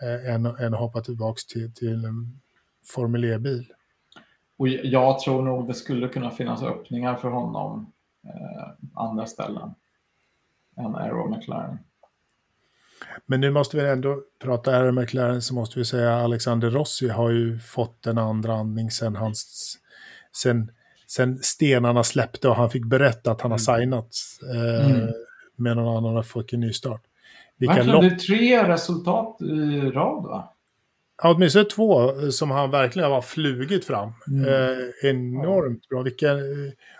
Eh, 0.02 0.34
än, 0.34 0.46
än 0.46 0.74
att 0.74 0.80
hoppa 0.80 1.00
tillbaka 1.00 1.40
till, 1.48 1.74
till 1.74 2.04
en 2.04 2.40
Formel 2.86 3.24
E-bil. 3.24 3.72
Och 4.56 4.68
jag 4.68 5.20
tror 5.20 5.42
nog 5.42 5.68
det 5.68 5.74
skulle 5.74 6.08
kunna 6.08 6.30
finnas 6.30 6.62
öppningar 6.62 7.16
för 7.16 7.28
honom 7.28 7.92
eh, 8.24 8.68
andra 8.94 9.26
ställen 9.26 9.74
än 10.76 10.96
Aero 10.96 11.36
McLaren. 11.36 11.78
Men 13.26 13.40
nu 13.40 13.50
måste 13.50 13.76
vi 13.76 13.88
ändå 13.88 14.22
prata 14.38 14.70
Aero 14.70 14.92
McLaren 14.92 15.42
så 15.42 15.54
måste 15.54 15.78
vi 15.78 15.84
säga 15.84 16.16
Alexander 16.16 16.70
Rossi 16.70 17.08
har 17.08 17.30
ju 17.30 17.58
fått 17.58 18.06
en 18.06 18.18
andra 18.18 18.54
andning 18.54 18.90
sen 18.90 19.16
hans 19.16 19.78
sen, 20.36 20.70
sen 21.06 21.38
stenarna 21.38 22.04
släppte 22.04 22.48
och 22.48 22.56
han 22.56 22.70
fick 22.70 22.84
berätta 22.84 23.32
att 23.32 23.40
han 23.40 23.50
har 23.50 23.68
mm. 23.68 23.80
signat 23.80 24.16
eh, 24.54 24.90
mm. 24.90 25.12
med 25.56 25.76
någon 25.76 25.96
annan 25.96 26.16
och 26.16 26.26
fått 26.26 26.52
en 26.52 26.60
ny 26.60 26.72
start. 26.72 27.02
Vilka 27.62 27.82
det 27.82 28.06
är 28.06 28.16
tre 28.16 28.68
resultat 28.68 29.42
i 29.42 29.80
rad 29.80 30.22
va? 30.22 30.52
Ja, 31.22 31.34
åtminstone 31.34 31.64
två 31.64 32.10
eh, 32.10 32.28
som 32.28 32.50
han 32.50 32.70
verkligen 32.70 33.10
har 33.10 33.22
flugit 33.22 33.84
fram. 33.84 34.12
Mm. 34.28 34.48
Eh, 34.48 35.10
enormt 35.10 35.88
bra. 35.88 36.02
Vilka, 36.02 36.28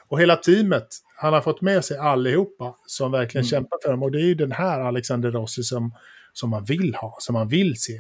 och 0.08 0.20
hela 0.20 0.36
teamet, 0.36 0.86
han 1.16 1.32
har 1.32 1.40
fått 1.40 1.60
med 1.60 1.84
sig 1.84 1.98
allihopa 1.98 2.74
som 2.86 3.12
verkligen 3.12 3.42
mm. 3.42 3.48
kämpar 3.48 3.78
för 3.82 3.90
dem. 3.90 4.02
Och 4.02 4.10
det 4.10 4.18
är 4.18 4.26
ju 4.26 4.34
den 4.34 4.52
här 4.52 4.80
Alexander 4.80 5.30
Rossi 5.30 5.62
som, 5.62 5.94
som 6.32 6.50
man 6.50 6.64
vill 6.64 6.94
ha, 6.94 7.16
som 7.18 7.32
man 7.32 7.48
vill 7.48 7.80
se. 7.80 7.92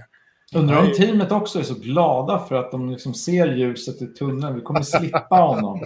Undrar 0.54 0.80
om 0.80 0.92
teamet 0.92 1.32
också 1.32 1.58
är 1.58 1.62
så 1.62 1.74
glada 1.74 2.38
för 2.38 2.54
att 2.54 2.70
de 2.70 2.90
liksom 2.90 3.14
ser 3.14 3.46
ljuset 3.46 4.02
i 4.02 4.06
tunneln. 4.06 4.54
Vi 4.54 4.60
kommer 4.60 4.82
slippa 4.82 5.36
honom. 5.36 5.84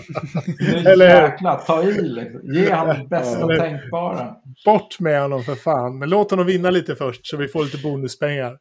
Eller 0.87 1.23
jäkla, 1.23 1.55
ta 1.55 1.83
i 1.83 2.03
liksom. 2.03 2.55
Ge 2.55 2.75
honom 2.75 2.97
det 2.99 3.09
bästa 3.09 3.41
Eller, 3.41 3.59
tänkbara. 3.59 4.37
Bort 4.65 5.01
med 5.01 5.23
honom 5.23 5.43
för 5.43 5.55
fan. 5.55 5.99
Men 5.99 6.11
låt 6.11 6.31
honom 6.31 6.47
vinna 6.47 6.71
lite 6.71 6.97
först 6.97 7.27
så 7.27 7.37
vi 7.37 7.49
får 7.49 7.65
lite 7.65 7.79
bonuspengar. 7.79 8.59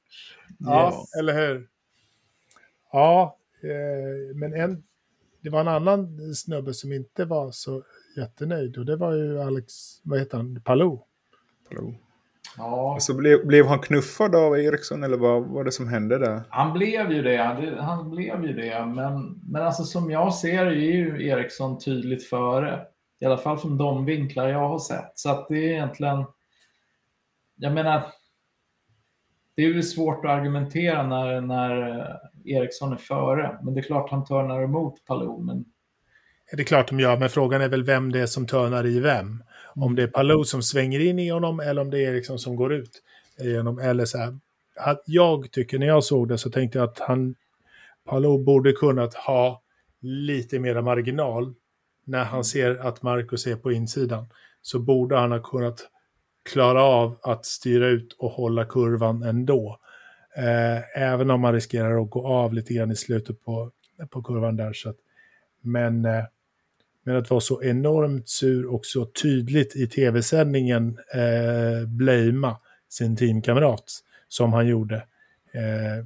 Ja, 0.59 0.91
yes. 0.91 1.15
eller 1.19 1.33
hur? 1.33 1.67
Ja, 2.91 3.37
eh, 3.63 4.35
men 4.35 4.53
en, 4.53 4.83
det 5.41 5.49
var 5.49 5.59
en 5.59 5.67
annan 5.67 6.33
snubbe 6.35 6.73
som 6.73 6.91
inte 6.91 7.25
var 7.25 7.51
så 7.51 7.83
jättenöjd 8.17 8.77
och 8.77 8.85
det 8.85 8.95
var 8.95 9.13
ju 9.13 9.41
Alex, 9.41 9.73
vad 10.03 10.19
heter 10.19 10.37
han, 10.37 10.61
Palou. 10.61 10.99
Palou. 11.69 11.95
Ja. 12.57 12.93
Och 12.93 13.03
så 13.03 13.13
blev, 13.13 13.47
blev 13.47 13.65
han 13.65 13.79
knuffad 13.79 14.35
av 14.35 14.57
Eriksson 14.57 15.03
eller 15.03 15.17
vad 15.17 15.43
var 15.43 15.63
det 15.63 15.71
som 15.71 15.87
hände 15.87 16.17
där? 16.17 16.41
Han 16.49 16.73
blev 16.73 17.11
ju 17.11 17.21
det. 17.21 17.37
Han 17.79 18.09
blev 18.09 18.45
ju 18.45 18.53
det. 18.53 18.85
Men, 18.85 19.41
men 19.47 19.61
alltså 19.61 19.83
som 19.83 20.11
jag 20.11 20.33
ser 20.33 20.65
är 20.65 20.71
ju 20.71 21.27
Eriksson 21.27 21.79
tydligt 21.79 22.29
före. 22.29 22.85
I 23.19 23.25
alla 23.25 23.37
fall 23.37 23.57
från 23.57 23.77
de 23.77 24.05
vinklar 24.05 24.47
jag 24.47 24.69
har 24.69 24.79
sett. 24.79 25.11
Så 25.15 25.29
att 25.29 25.47
det 25.47 25.55
är 25.55 25.73
egentligen... 25.73 26.25
Jag 27.55 27.73
menar, 27.73 28.03
det 29.55 29.61
är 29.61 29.67
ju 29.67 29.83
svårt 29.83 30.25
att 30.25 30.31
argumentera 30.31 31.07
när, 31.07 31.41
när 31.41 32.05
Eriksson 32.45 32.93
är 32.93 32.97
före. 32.97 33.59
Men 33.63 33.73
det 33.73 33.79
är 33.79 33.83
klart 33.83 34.11
han 34.11 34.25
törnar 34.25 34.63
emot 34.63 35.05
Palou. 35.05 35.43
Men... 35.43 35.65
Det 36.51 36.61
är 36.61 36.65
klart 36.65 36.89
de 36.89 36.99
gör, 36.99 37.17
men 37.17 37.29
frågan 37.29 37.61
är 37.61 37.69
väl 37.69 37.83
vem 37.83 38.11
det 38.11 38.19
är 38.19 38.25
som 38.25 38.47
törnar 38.47 38.85
i 38.85 38.99
vem. 38.99 39.43
Om 39.75 39.95
det 39.95 40.03
är 40.03 40.07
Palou 40.07 40.43
som 40.43 40.63
svänger 40.63 40.99
in 40.99 41.19
i 41.19 41.29
honom 41.29 41.59
eller 41.59 41.81
om 41.81 41.89
det 41.89 41.99
är 41.99 42.13
Eriksson 42.13 42.39
som 42.39 42.55
går 42.55 42.73
ut 42.73 43.01
genom. 43.39 43.79
Eller 43.79 44.05
så 44.05 44.17
här. 44.17 44.39
Att 44.75 45.03
jag 45.05 45.51
tycker 45.51 45.79
när 45.79 45.87
jag 45.87 46.03
såg 46.03 46.27
det 46.27 46.37
så 46.37 46.49
tänkte 46.49 46.77
jag 46.77 46.89
att 46.89 46.99
han, 46.99 47.35
Palou 48.05 48.43
borde 48.43 48.71
kunnat 48.71 49.13
ha 49.13 49.61
lite 50.01 50.59
mera 50.59 50.81
marginal 50.81 51.53
när 52.05 52.23
han 52.23 52.43
ser 52.43 52.75
att 52.87 53.01
Marcus 53.01 53.47
är 53.47 53.55
på 53.55 53.71
insidan. 53.71 54.27
Så 54.61 54.79
borde 54.79 55.17
han 55.17 55.31
ha 55.31 55.39
kunnat 55.39 55.89
klara 56.49 56.83
av 56.83 57.19
att 57.21 57.45
styra 57.45 57.87
ut 57.87 58.13
och 58.13 58.31
hålla 58.31 58.65
kurvan 58.65 59.23
ändå. 59.23 59.79
Eh, 60.37 61.01
även 61.03 61.31
om 61.31 61.41
man 61.41 61.53
riskerar 61.53 62.01
att 62.01 62.09
gå 62.09 62.27
av 62.27 62.53
lite 62.53 62.73
grann 62.73 62.91
i 62.91 62.95
slutet 62.95 63.43
på, 63.43 63.71
på 64.09 64.23
kurvan 64.23 64.55
där. 64.55 64.73
Så 64.73 64.89
att, 64.89 64.97
men 65.61 66.05
eh, 66.05 66.23
men 67.05 67.15
att 67.15 67.29
vara 67.29 67.41
så 67.41 67.63
enormt 67.63 68.29
sur 68.29 68.65
och 68.65 68.85
så 68.85 69.05
tydligt 69.05 69.75
i 69.75 69.87
tv-sändningen 69.87 70.97
eh, 71.13 71.87
blamea 71.87 72.57
sin 72.89 73.15
teamkamrat 73.15 73.83
som 74.27 74.53
han 74.53 74.67
gjorde. 74.67 74.95
Eh, 75.53 76.05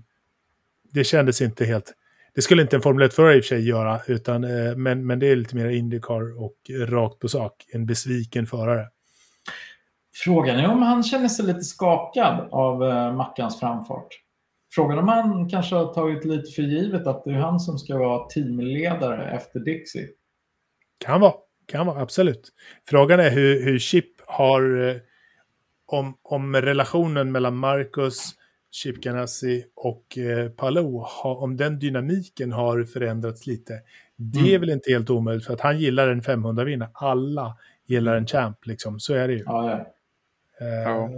det 0.93 1.03
kändes 1.03 1.41
inte 1.41 1.65
helt... 1.65 1.93
Det 2.35 2.41
skulle 2.41 2.61
inte 2.61 2.75
en 2.75 2.81
Formel 2.81 3.09
1-förare 3.09 3.35
i 3.35 3.39
och 3.39 3.43
för 3.43 3.47
sig 3.47 3.67
göra, 3.67 3.99
utan, 4.07 4.43
eh, 4.43 4.75
men, 4.75 5.07
men 5.07 5.19
det 5.19 5.27
är 5.27 5.35
lite 5.35 5.55
mer 5.55 5.69
Indycar 5.69 6.41
och 6.43 6.55
rakt 6.87 7.19
på 7.19 7.27
sak. 7.27 7.65
En 7.73 7.85
besviken 7.85 8.45
förare. 8.45 8.87
Frågan 10.23 10.59
är 10.59 10.71
om 10.71 10.81
han 10.81 11.03
känner 11.03 11.27
sig 11.27 11.45
lite 11.45 11.61
skakad 11.61 12.47
av 12.51 12.83
eh, 12.83 13.15
Mackans 13.15 13.59
framfart. 13.59 14.07
Frågan 14.71 14.99
om 14.99 15.07
han 15.07 15.49
kanske 15.49 15.75
har 15.75 15.93
tagit 15.93 16.25
lite 16.25 16.51
för 16.51 16.61
givet 16.61 17.07
att 17.07 17.23
det 17.23 17.31
är 17.31 17.35
han 17.35 17.59
som 17.59 17.77
ska 17.77 17.97
vara 17.97 18.27
teamledare 18.27 19.35
efter 19.35 19.59
Dixie. 19.59 20.07
Kan 20.99 21.21
vara, 21.21 21.33
kan 21.65 21.85
vara, 21.85 22.01
absolut. 22.01 22.49
Frågan 22.89 23.19
är 23.19 23.29
hur, 23.29 23.63
hur 23.63 23.79
Chip 23.79 24.05
har, 24.25 24.87
eh, 24.89 24.95
om, 25.85 26.17
om 26.21 26.55
relationen 26.55 27.31
mellan 27.31 27.57
Marcus, 27.57 28.35
Chip 28.71 29.01
Ganassi 29.01 29.65
och 29.75 30.17
eh, 30.17 30.49
Palou, 30.49 31.05
om 31.23 31.57
den 31.57 31.79
dynamiken 31.79 32.51
har 32.51 32.83
förändrats 32.83 33.47
lite. 33.47 33.73
Det 34.15 34.39
mm. 34.39 34.53
är 34.53 34.59
väl 34.59 34.69
inte 34.69 34.91
helt 34.91 35.09
omöjligt 35.09 35.45
för 35.45 35.53
att 35.53 35.61
han 35.61 35.79
gillar 35.79 36.07
en 36.07 36.21
500 36.21 36.63
vinna. 36.63 36.89
Alla 36.93 37.57
gillar 37.85 38.15
en 38.15 38.27
champ, 38.27 38.65
liksom. 38.65 38.99
Så 38.99 39.13
är 39.13 39.27
det 39.27 39.33
ju. 39.33 39.43
Ja, 39.45 39.69
ja. 39.69 39.85
Eh, 40.65 40.83
ja. 40.83 41.09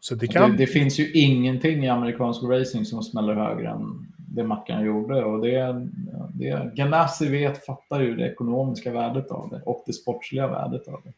Så 0.00 0.14
det, 0.14 0.26
kan... 0.26 0.50
Det, 0.50 0.56
det, 0.56 0.66
finns 0.66 0.98
ju 0.98 1.12
ingenting 1.12 1.84
i 1.84 1.88
amerikansk 1.88 2.42
racing 2.42 2.86
som 2.86 3.02
smäller 3.02 3.34
högre 3.34 3.68
än 3.68 4.13
det 4.34 4.44
Mackan 4.44 4.84
gjorde. 4.84 5.24
Och 5.24 5.40
det, 5.40 5.88
det, 6.34 6.72
Ganassi 6.74 7.28
vet, 7.28 7.64
fattar 7.66 8.00
ju 8.00 8.14
det 8.14 8.32
ekonomiska 8.32 8.92
värdet 8.92 9.30
av 9.30 9.50
det 9.50 9.62
och 9.62 9.82
det 9.86 9.92
sportsliga 9.92 10.46
värdet 10.46 10.88
av 10.88 11.02
det. 11.04 11.12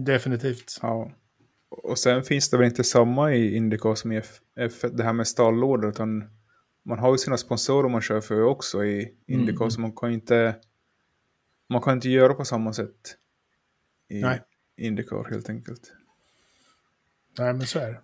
Definitivt. 0.00 0.78
Ja. 0.82 1.10
Och 1.68 1.98
sen 1.98 2.22
finns 2.22 2.50
det 2.50 2.56
väl 2.56 2.66
inte 2.66 2.84
samma 2.84 3.34
i 3.34 3.56
Indycar 3.56 3.94
som 3.94 4.12
i 4.12 4.16
F, 4.16 4.40
F 4.56 4.72
det 4.92 5.04
här 5.04 5.12
med 5.12 5.28
stallorder, 5.28 5.88
utan 5.88 6.24
man 6.82 6.98
har 6.98 7.12
ju 7.12 7.18
sina 7.18 7.36
sponsorer 7.36 7.88
man 7.88 8.00
kör 8.00 8.20
för 8.20 8.42
också 8.42 8.84
i 8.84 9.14
Indycar, 9.26 9.64
mm. 9.64 9.70
så 9.70 9.80
man 9.80 9.92
kan 9.92 10.12
inte 10.12 10.54
man 11.68 11.80
kan 11.80 11.94
inte 11.94 12.08
göra 12.08 12.34
på 12.34 12.44
samma 12.44 12.72
sätt 12.72 13.16
i 14.08 14.20
Nej. 14.20 14.40
Indycar 14.76 15.30
helt 15.30 15.50
enkelt. 15.50 15.92
Nej, 17.38 17.54
men 17.54 17.66
så 17.66 17.78
är 17.78 17.90
det. 17.90 18.00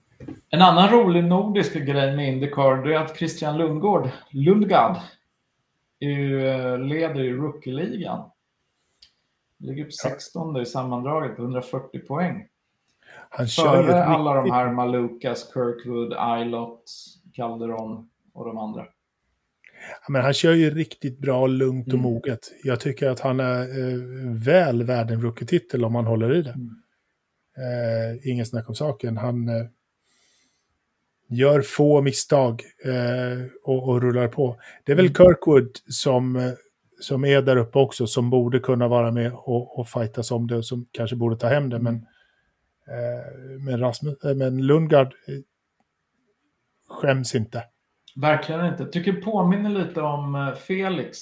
En 0.51 0.63
annan 0.63 0.91
rolig 0.91 1.25
nordisk 1.25 1.75
grej 1.75 2.17
med 2.17 2.33
Indycar 2.33 2.89
är 2.89 2.97
att 2.97 3.17
Christian 3.17 3.59
Lundgård, 3.59 4.11
Lundgard, 4.31 4.97
eh, 6.01 6.79
leder 6.79 7.21
i 7.21 7.33
rookie-ligan. 7.33 8.31
Ligger 9.59 9.85
på 9.85 9.91
16 9.91 10.61
i 10.61 10.67
sammandraget, 10.67 11.39
140 11.39 12.01
poäng. 12.01 12.47
Han 13.31 13.49
kör 13.49 13.83
Före 13.83 14.05
alla 14.05 14.35
de 14.35 14.51
här 14.51 14.73
Malukas, 14.73 15.53
Kirkwood, 15.55 16.41
Ilott, 16.43 16.85
Calderon 17.33 18.11
och 18.33 18.45
de 18.45 18.59
andra. 18.59 18.87
Ja, 19.91 20.13
men 20.13 20.23
han 20.23 20.35
kör 20.35 20.53
ju 20.53 20.71
riktigt 20.71 21.19
bra, 21.19 21.47
lugnt 21.47 21.87
och 21.87 21.93
mm. 21.93 22.03
moget. 22.03 22.41
Jag 22.65 22.81
tycker 22.81 23.09
att 23.09 23.21
han 23.21 23.41
är 23.41 23.61
eh, 23.61 23.99
väl 24.47 24.83
värd 24.83 25.11
en 25.11 25.23
rookie-titel 25.23 25.85
om 25.85 25.95
han 25.95 26.07
håller 26.07 26.35
i 26.35 26.43
det. 26.43 26.51
Mm. 26.51 26.71
Eh, 27.57 28.31
ingen 28.31 28.47
snack 28.47 28.69
om 28.69 28.75
saken. 28.75 29.17
Han, 29.17 29.49
eh, 29.49 29.67
gör 31.29 31.63
få 31.63 32.03
misstag 32.03 32.63
eh, 32.85 33.47
och, 33.65 33.89
och, 33.89 34.03
rullar 34.03 34.29
på. 34.29 34.61
Det 34.85 34.93
är 34.93 34.97
väl 34.97 35.07
mm. 35.07 35.15
Kirkwood 35.15 35.71
som, 35.89 36.37
eh, 36.37 36.53
som 37.01 37.25
är 37.25 37.43
där 37.43 37.57
uppe 37.57 37.79
också, 37.79 38.07
som 38.07 38.31
borde 38.31 38.61
kunna 38.61 38.89
vara 38.89 39.13
med 39.13 39.33
och, 39.33 39.79
och 39.79 39.89
fightas 39.89 40.31
om 40.31 40.47
det, 40.47 40.57
och 40.57 40.65
som 40.65 40.87
kanske 40.93 41.17
borde 41.17 41.37
ta 41.37 41.47
hem 41.49 41.69
det. 41.69 41.79
Men, 41.79 41.95
eh, 41.95 43.61
men, 43.61 43.81
Rasmus, 43.81 44.25
eh, 44.25 44.35
men 44.35 44.67
Lundgard 44.67 45.07
eh, 45.07 45.35
skäms 46.89 47.35
inte. 47.35 47.65
Verkligen 48.17 48.67
inte. 48.67 48.87
Tycker 48.87 49.13
påminner 49.13 49.71
lite 49.71 50.01
om 50.01 50.35
eh, 50.35 50.55
Felix 50.55 51.19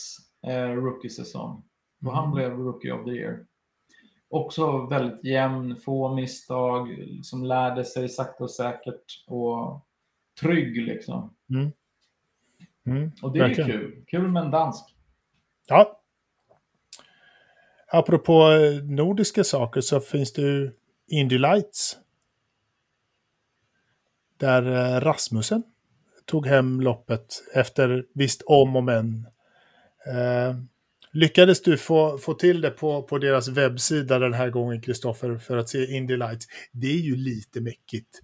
eh, 0.47 0.69
rookie-säsong. 0.69 1.63
Och 2.07 2.13
han 2.13 2.25
mm. 2.25 2.35
blev 2.35 2.51
rookie 2.51 2.93
of 2.93 3.05
the 3.05 3.11
year. 3.11 3.47
Också 4.31 4.87
väldigt 4.87 5.25
jämn, 5.25 5.77
få 5.77 6.15
misstag, 6.15 6.89
som 7.23 7.45
lärde 7.45 7.85
sig 7.85 8.09
sakta 8.09 8.45
och 8.45 8.51
säkert. 8.51 9.05
Och 9.27 9.86
trygg 10.41 10.87
liksom. 10.87 11.34
Mm. 11.51 11.72
Mm, 12.87 13.12
och 13.22 13.32
det 13.32 13.39
verkligen. 13.39 13.70
är 13.70 13.74
kul. 13.74 14.05
Kul 14.07 14.28
med 14.28 14.43
en 14.43 14.51
dansk. 14.51 14.84
Ja. 15.66 16.03
Apropå 17.89 18.51
eh, 18.53 18.82
nordiska 18.84 19.45
saker 19.45 19.80
så 19.80 20.01
finns 20.01 20.32
det 20.32 20.43
ju 20.43 20.72
Indy 21.07 21.39
Lights. 21.39 21.99
Där 24.39 24.62
eh, 24.62 25.01
Rasmussen 25.01 25.62
tog 26.24 26.47
hem 26.47 26.80
loppet 26.80 27.26
efter 27.55 28.07
visst 28.14 28.43
om 28.43 28.76
och 28.76 28.84
men. 28.84 29.26
Eh, 30.07 30.57
lyckades 31.12 31.62
du 31.62 31.78
få, 31.78 32.18
få 32.18 32.34
till 32.34 32.61
det 32.61 32.70
på, 32.70 33.03
på 33.03 33.18
deras 33.18 33.49
webbsida 33.49 34.18
den 34.18 34.34
här 34.34 34.51
gången, 34.51 34.80
Kristoffer, 34.80 35.39
för 35.39 35.57
att 35.57 35.68
se 35.68 35.97
Indy 35.97 36.16
Lights? 36.16 36.47
Det 36.72 36.87
är 36.87 37.01
ju 37.01 37.16
lite 37.16 37.61
mäckigt. 37.61 38.20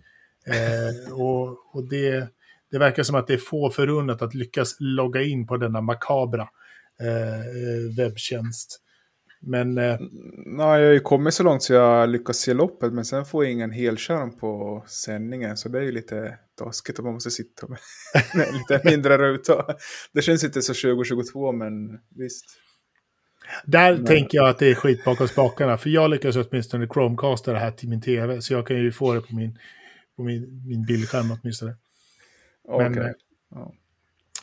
Eh, 0.46 1.12
och 1.12 1.62
och 1.74 1.88
det, 1.88 2.28
det 2.70 2.78
verkar 2.78 3.02
som 3.02 3.16
att 3.16 3.26
det 3.26 3.34
är 3.34 3.38
få 3.38 3.70
förunnat 3.70 4.22
att 4.22 4.34
lyckas 4.34 4.76
logga 4.80 5.22
in 5.22 5.46
på 5.46 5.56
denna 5.56 5.80
makabra 5.80 6.48
eh, 7.00 7.96
webbtjänst. 7.96 8.78
Men... 9.40 9.78
Eh, 9.78 9.96
Nej, 10.46 10.80
jag 10.80 10.86
har 10.86 10.92
ju 10.92 11.00
kommit 11.00 11.34
så 11.34 11.42
långt 11.42 11.62
så 11.62 11.72
jag 11.72 12.08
lyckas 12.08 12.36
se 12.36 12.54
loppet, 12.54 12.92
men 12.92 13.04
sen 13.04 13.24
får 13.24 13.44
jag 13.44 13.52
ingen 13.52 13.70
helskärm 13.70 14.38
på 14.38 14.84
sändningen, 14.88 15.56
så 15.56 15.68
det 15.68 15.78
är 15.78 15.82
ju 15.82 15.92
lite 15.92 16.38
taskigt 16.58 16.98
att 16.98 17.04
man 17.04 17.14
måste 17.14 17.30
sitta 17.30 17.66
med, 17.68 17.78
med 18.34 18.54
lite 18.54 18.90
mindre 18.90 19.18
ruta. 19.18 19.64
Det 20.12 20.22
känns 20.22 20.44
inte 20.44 20.62
så 20.62 20.74
2022, 20.74 21.52
men 21.52 21.98
visst. 22.16 22.44
Där 23.64 23.96
men... 23.96 24.04
tänker 24.04 24.38
jag 24.38 24.48
att 24.48 24.58
det 24.58 24.70
är 24.70 24.74
skit 24.74 25.04
bakom 25.04 25.28
spakarna, 25.28 25.76
för 25.76 25.90
jag 25.90 26.10
lyckas 26.10 26.36
åtminstone 26.36 26.86
Chromecasta 26.86 27.52
det 27.52 27.58
här 27.58 27.70
till 27.70 27.88
min 27.88 28.00
tv, 28.00 28.40
så 28.40 28.52
jag 28.52 28.66
kan 28.66 28.76
ju 28.76 28.92
få 28.92 29.14
det 29.14 29.20
på 29.20 29.34
min, 29.34 29.58
på 30.16 30.22
min, 30.22 30.66
min 30.66 30.84
bildskärm 30.84 31.30
åtminstone. 31.30 31.76
Men, 32.68 32.92
okay. 32.92 33.12
ja. 33.50 33.72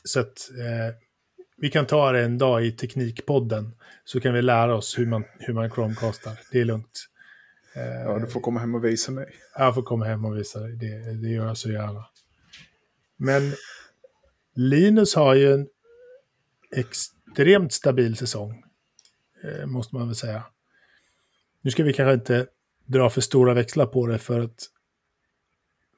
Så 0.04 0.20
att 0.20 0.50
eh, 0.50 0.96
vi 1.58 1.70
kan 1.70 1.86
ta 1.86 2.12
det 2.12 2.24
en 2.24 2.38
dag 2.38 2.66
i 2.66 2.72
Teknikpodden, 2.72 3.72
så 4.04 4.20
kan 4.20 4.34
vi 4.34 4.42
lära 4.42 4.76
oss 4.76 5.00
hur 5.00 5.06
man, 5.06 5.24
hur 5.40 5.54
man 5.54 5.72
Chromecastar. 5.72 6.40
Det 6.52 6.62
är 6.62 6.66
lugnt. 6.66 7.10
Eh, 7.76 7.84
ja, 7.84 8.20
du 8.20 8.28
får 8.28 8.42
komma 8.42 8.60
hem 8.60 8.76
och 8.76 8.86
visa 8.86 9.12
mig. 9.12 9.36
Jag 9.58 9.76
får 9.76 9.82
komma 9.82 10.06
hem 10.06 10.26
och 10.26 10.38
visa 10.38 10.60
dig, 10.60 10.76
det, 10.76 11.14
det 11.14 11.30
gör 11.30 11.48
jag 11.48 11.58
så 11.58 11.72
gärna. 11.72 12.06
Men 13.18 13.54
Linus 14.56 15.16
har 15.16 15.36
ju 15.36 15.54
en 15.54 15.68
extremt 16.76 17.74
stabil 17.74 18.18
säsong, 18.18 18.64
eh, 19.44 19.66
måste 19.66 19.96
man 19.96 20.08
väl 20.08 20.16
säga. 20.16 20.44
Nu 21.62 21.72
ska 21.72 21.84
vi 21.84 21.94
kanske 21.94 22.14
inte 22.14 22.48
dra 22.86 23.10
för 23.10 23.22
stora 23.22 23.54
växlar 23.54 23.86
på 23.86 24.08
det, 24.08 24.18
för 24.18 24.40
att 24.40 24.70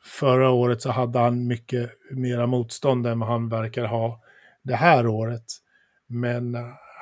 förra 0.04 0.49
året 0.49 0.82
så 0.82 0.91
hade 0.91 1.20
han 1.20 1.47
mycket 1.47 1.91
mera 2.12 2.47
motstånd 2.47 3.08
än 3.08 3.20
vad 3.20 3.30
han 3.30 3.49
verkar 3.49 3.86
ha 3.86 4.22
det 4.62 4.76
här 4.76 5.08
året. 5.08 5.45
Men 6.08 6.58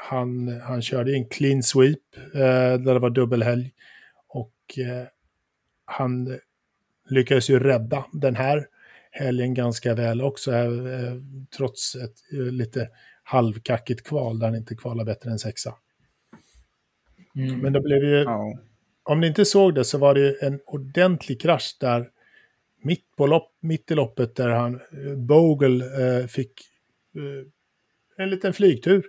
han, 0.09 0.61
han 0.61 0.81
körde 0.81 1.13
en 1.13 1.29
clean 1.29 1.63
sweep 1.63 2.17
eh, 2.33 2.39
där 2.79 2.93
det 2.93 2.99
var 2.99 3.09
dubbelhelg. 3.09 3.73
Och 4.27 4.79
eh, 4.79 5.07
han 5.85 6.39
lyckades 7.09 7.49
ju 7.49 7.59
rädda 7.59 8.05
den 8.11 8.35
här 8.35 8.67
helgen 9.11 9.53
ganska 9.53 9.95
väl 9.95 10.21
också, 10.21 10.51
eh, 10.51 11.15
trots 11.57 11.95
ett 11.95 12.15
eh, 12.33 12.39
lite 12.39 12.89
halvkackigt 13.23 14.03
kval 14.03 14.39
där 14.39 14.47
han 14.47 14.55
inte 14.55 14.75
kvalade 14.75 15.11
bättre 15.11 15.31
än 15.31 15.39
sexa. 15.39 15.75
Mm. 17.35 17.59
Men 17.59 17.73
det 17.73 17.81
blev 17.81 18.03
ju, 18.03 18.25
oh. 18.25 18.55
om 19.03 19.19
ni 19.19 19.27
inte 19.27 19.45
såg 19.45 19.75
det 19.75 19.85
så 19.85 19.97
var 19.97 20.15
det 20.15 20.41
en 20.41 20.59
ordentlig 20.65 21.41
krasch 21.41 21.77
där 21.79 22.09
mitt, 22.81 23.15
på 23.15 23.27
lopp, 23.27 23.51
mitt 23.59 23.91
i 23.91 23.95
loppet 23.95 24.35
där 24.35 24.49
han, 24.49 24.75
eh, 24.75 25.15
Bogle 25.15 25.85
eh, 25.85 26.27
fick 26.27 26.61
eh, 27.15 28.23
en 28.23 28.29
liten 28.29 28.53
flygtur. 28.53 29.05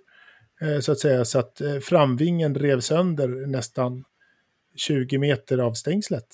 Eh, 0.61 0.81
så 0.81 0.93
att 0.93 0.99
säga, 0.99 1.25
så 1.25 1.39
att 1.39 1.61
eh, 1.61 1.79
framvingen 1.79 2.55
rev 2.55 2.81
sönder 2.81 3.29
nästan 3.29 4.05
20 4.77 5.19
meter 5.19 5.59
av 5.59 5.73
stängslet. 5.73 6.27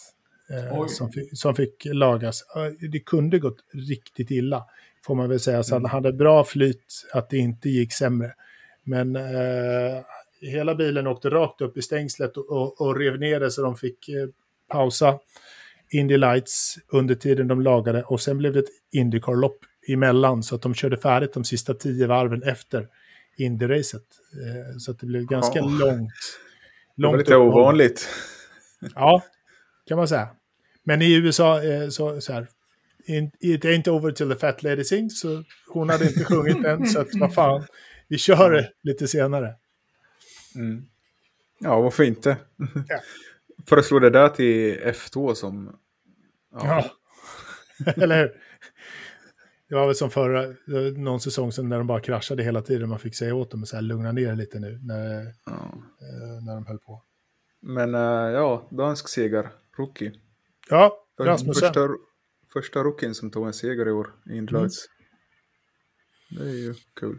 Eh, 0.51 0.87
som, 0.87 1.13
som 1.33 1.55
fick 1.55 1.85
lagas. 1.85 2.45
Det 2.93 3.01
kunde 3.01 3.39
gått 3.39 3.65
riktigt 3.73 4.31
illa, 4.31 4.65
får 5.05 5.15
man 5.15 5.29
väl 5.29 5.41
säga. 5.41 5.63
Så 5.63 5.75
mm. 5.75 5.85
han 5.85 5.91
hade 5.91 6.13
bra 6.13 6.45
flyt 6.45 7.07
att 7.13 7.31
det 7.31 7.39
inte 7.39 7.69
gick 7.69 7.93
sämre. 7.93 8.35
Men 8.83 9.19
hela 10.41 10.75
bilen 10.75 11.07
åkte 11.07 11.31
rakt 11.31 11.61
upp 11.61 11.77
i 11.77 11.83
stängslet 11.83 12.37
och, 12.37 12.51
och, 12.51 12.81
och 12.81 12.97
rev 12.97 13.19
ner 13.19 13.41
det 13.41 13.51
så 13.51 13.63
de 13.63 13.77
fick 13.77 14.11
pausa 14.69 15.19
Indy 15.91 16.17
Lights 16.17 16.79
under 16.89 17.15
tiden 17.15 17.49
de 17.49 17.61
lagade 17.61 18.03
och 18.03 18.21
sen 18.21 18.39
blev 18.39 18.53
det 18.53 18.59
ett 18.59 18.69
Indycar-lopp 18.93 19.59
emellan 19.89 20.43
så 20.43 20.55
att 20.55 20.63
de 20.63 20.75
körde 20.75 20.97
färdigt 20.97 21.33
de 21.33 21.45
sista 21.45 21.75
tio 21.75 22.07
varven 22.07 22.43
efter 22.43 22.89
Indy-racet. 23.39 24.03
Eh, 24.33 24.79
så 24.79 24.91
att 24.91 24.99
det 24.99 25.07
blev 25.07 25.27
ganska 25.27 25.61
oh. 25.61 25.79
långt. 25.79 26.11
långt 26.97 27.13
det 27.13 27.17
var 27.17 27.19
lite 27.19 27.37
ovanligt. 27.37 28.09
Ja, 28.95 29.23
kan 29.89 29.99
man 29.99 30.09
säga. 30.09 30.29
Men 30.85 31.03
i 31.03 31.15
USA, 31.15 31.63
eh, 31.63 31.89
så, 31.89 32.21
så 32.21 32.33
här, 32.33 32.49
it 33.41 33.65
ain't 33.65 33.89
over 33.89 34.13
till 34.13 34.29
the 34.29 34.37
fat 34.37 34.63
lady 34.63 34.85
sings, 34.85 35.21
så 35.21 35.45
hon 35.69 35.89
hade 35.89 36.05
inte 36.05 36.25
sjungit 36.25 36.65
än, 36.65 36.87
så 36.87 37.01
att 37.01 37.09
vad 37.13 37.35
fan, 37.35 37.67
vi 38.09 38.19
kör 38.19 38.51
det 38.51 38.71
lite 38.83 39.09
senare. 39.09 39.55
Mm. 40.55 40.87
Ja, 41.59 41.81
varför 41.81 42.05
inte? 42.05 42.37
Ja. 42.89 43.01
Föreslår 43.69 44.01
det 44.01 44.11
där 44.11 44.29
till 44.29 44.79
F2 44.81 45.35
som... 45.35 45.77
Ja, 46.53 46.91
ja. 47.85 47.93
eller 48.03 48.19
hur? 48.19 48.33
Det 49.69 49.75
var 49.75 49.87
väl 49.87 49.95
som 49.95 50.11
förra, 50.11 50.55
någon 50.97 51.21
säsong 51.21 51.53
sedan 51.53 51.69
när 51.69 51.79
de 51.79 51.87
bara 51.87 52.01
kraschade 52.01 52.43
hela 52.43 52.63
tiden. 52.63 52.89
Man 52.89 52.99
fick 52.99 53.17
säga 53.17 53.35
åt 53.35 53.51
dem 53.51 53.63
att 53.63 53.85
lugna 53.85 54.13
ner 54.13 54.37
lite 54.37 54.59
nu 54.59 54.81
när, 54.83 55.35
ja. 55.47 55.53
Eh, 56.01 56.45
när 56.45 56.55
de 56.55 56.67
höll 56.67 56.79
på. 56.79 57.03
Men 57.61 57.95
uh, 57.95 58.31
ja, 58.33 58.69
dansk 58.71 59.09
seger, 59.09 59.49
rookie. 59.79 60.13
Ja, 60.71 61.07
Rasmussen. 61.21 61.69
Första, 61.69 61.89
första 62.53 62.83
rookien 62.83 63.15
som 63.15 63.31
tog 63.31 63.47
en 63.47 63.53
seger 63.53 63.89
i 63.89 63.91
år 63.91 64.15
i. 64.31 64.39
Mm. 64.39 64.69
Det 66.31 66.43
är 66.43 66.55
ju 66.55 66.75
kul. 67.01 67.19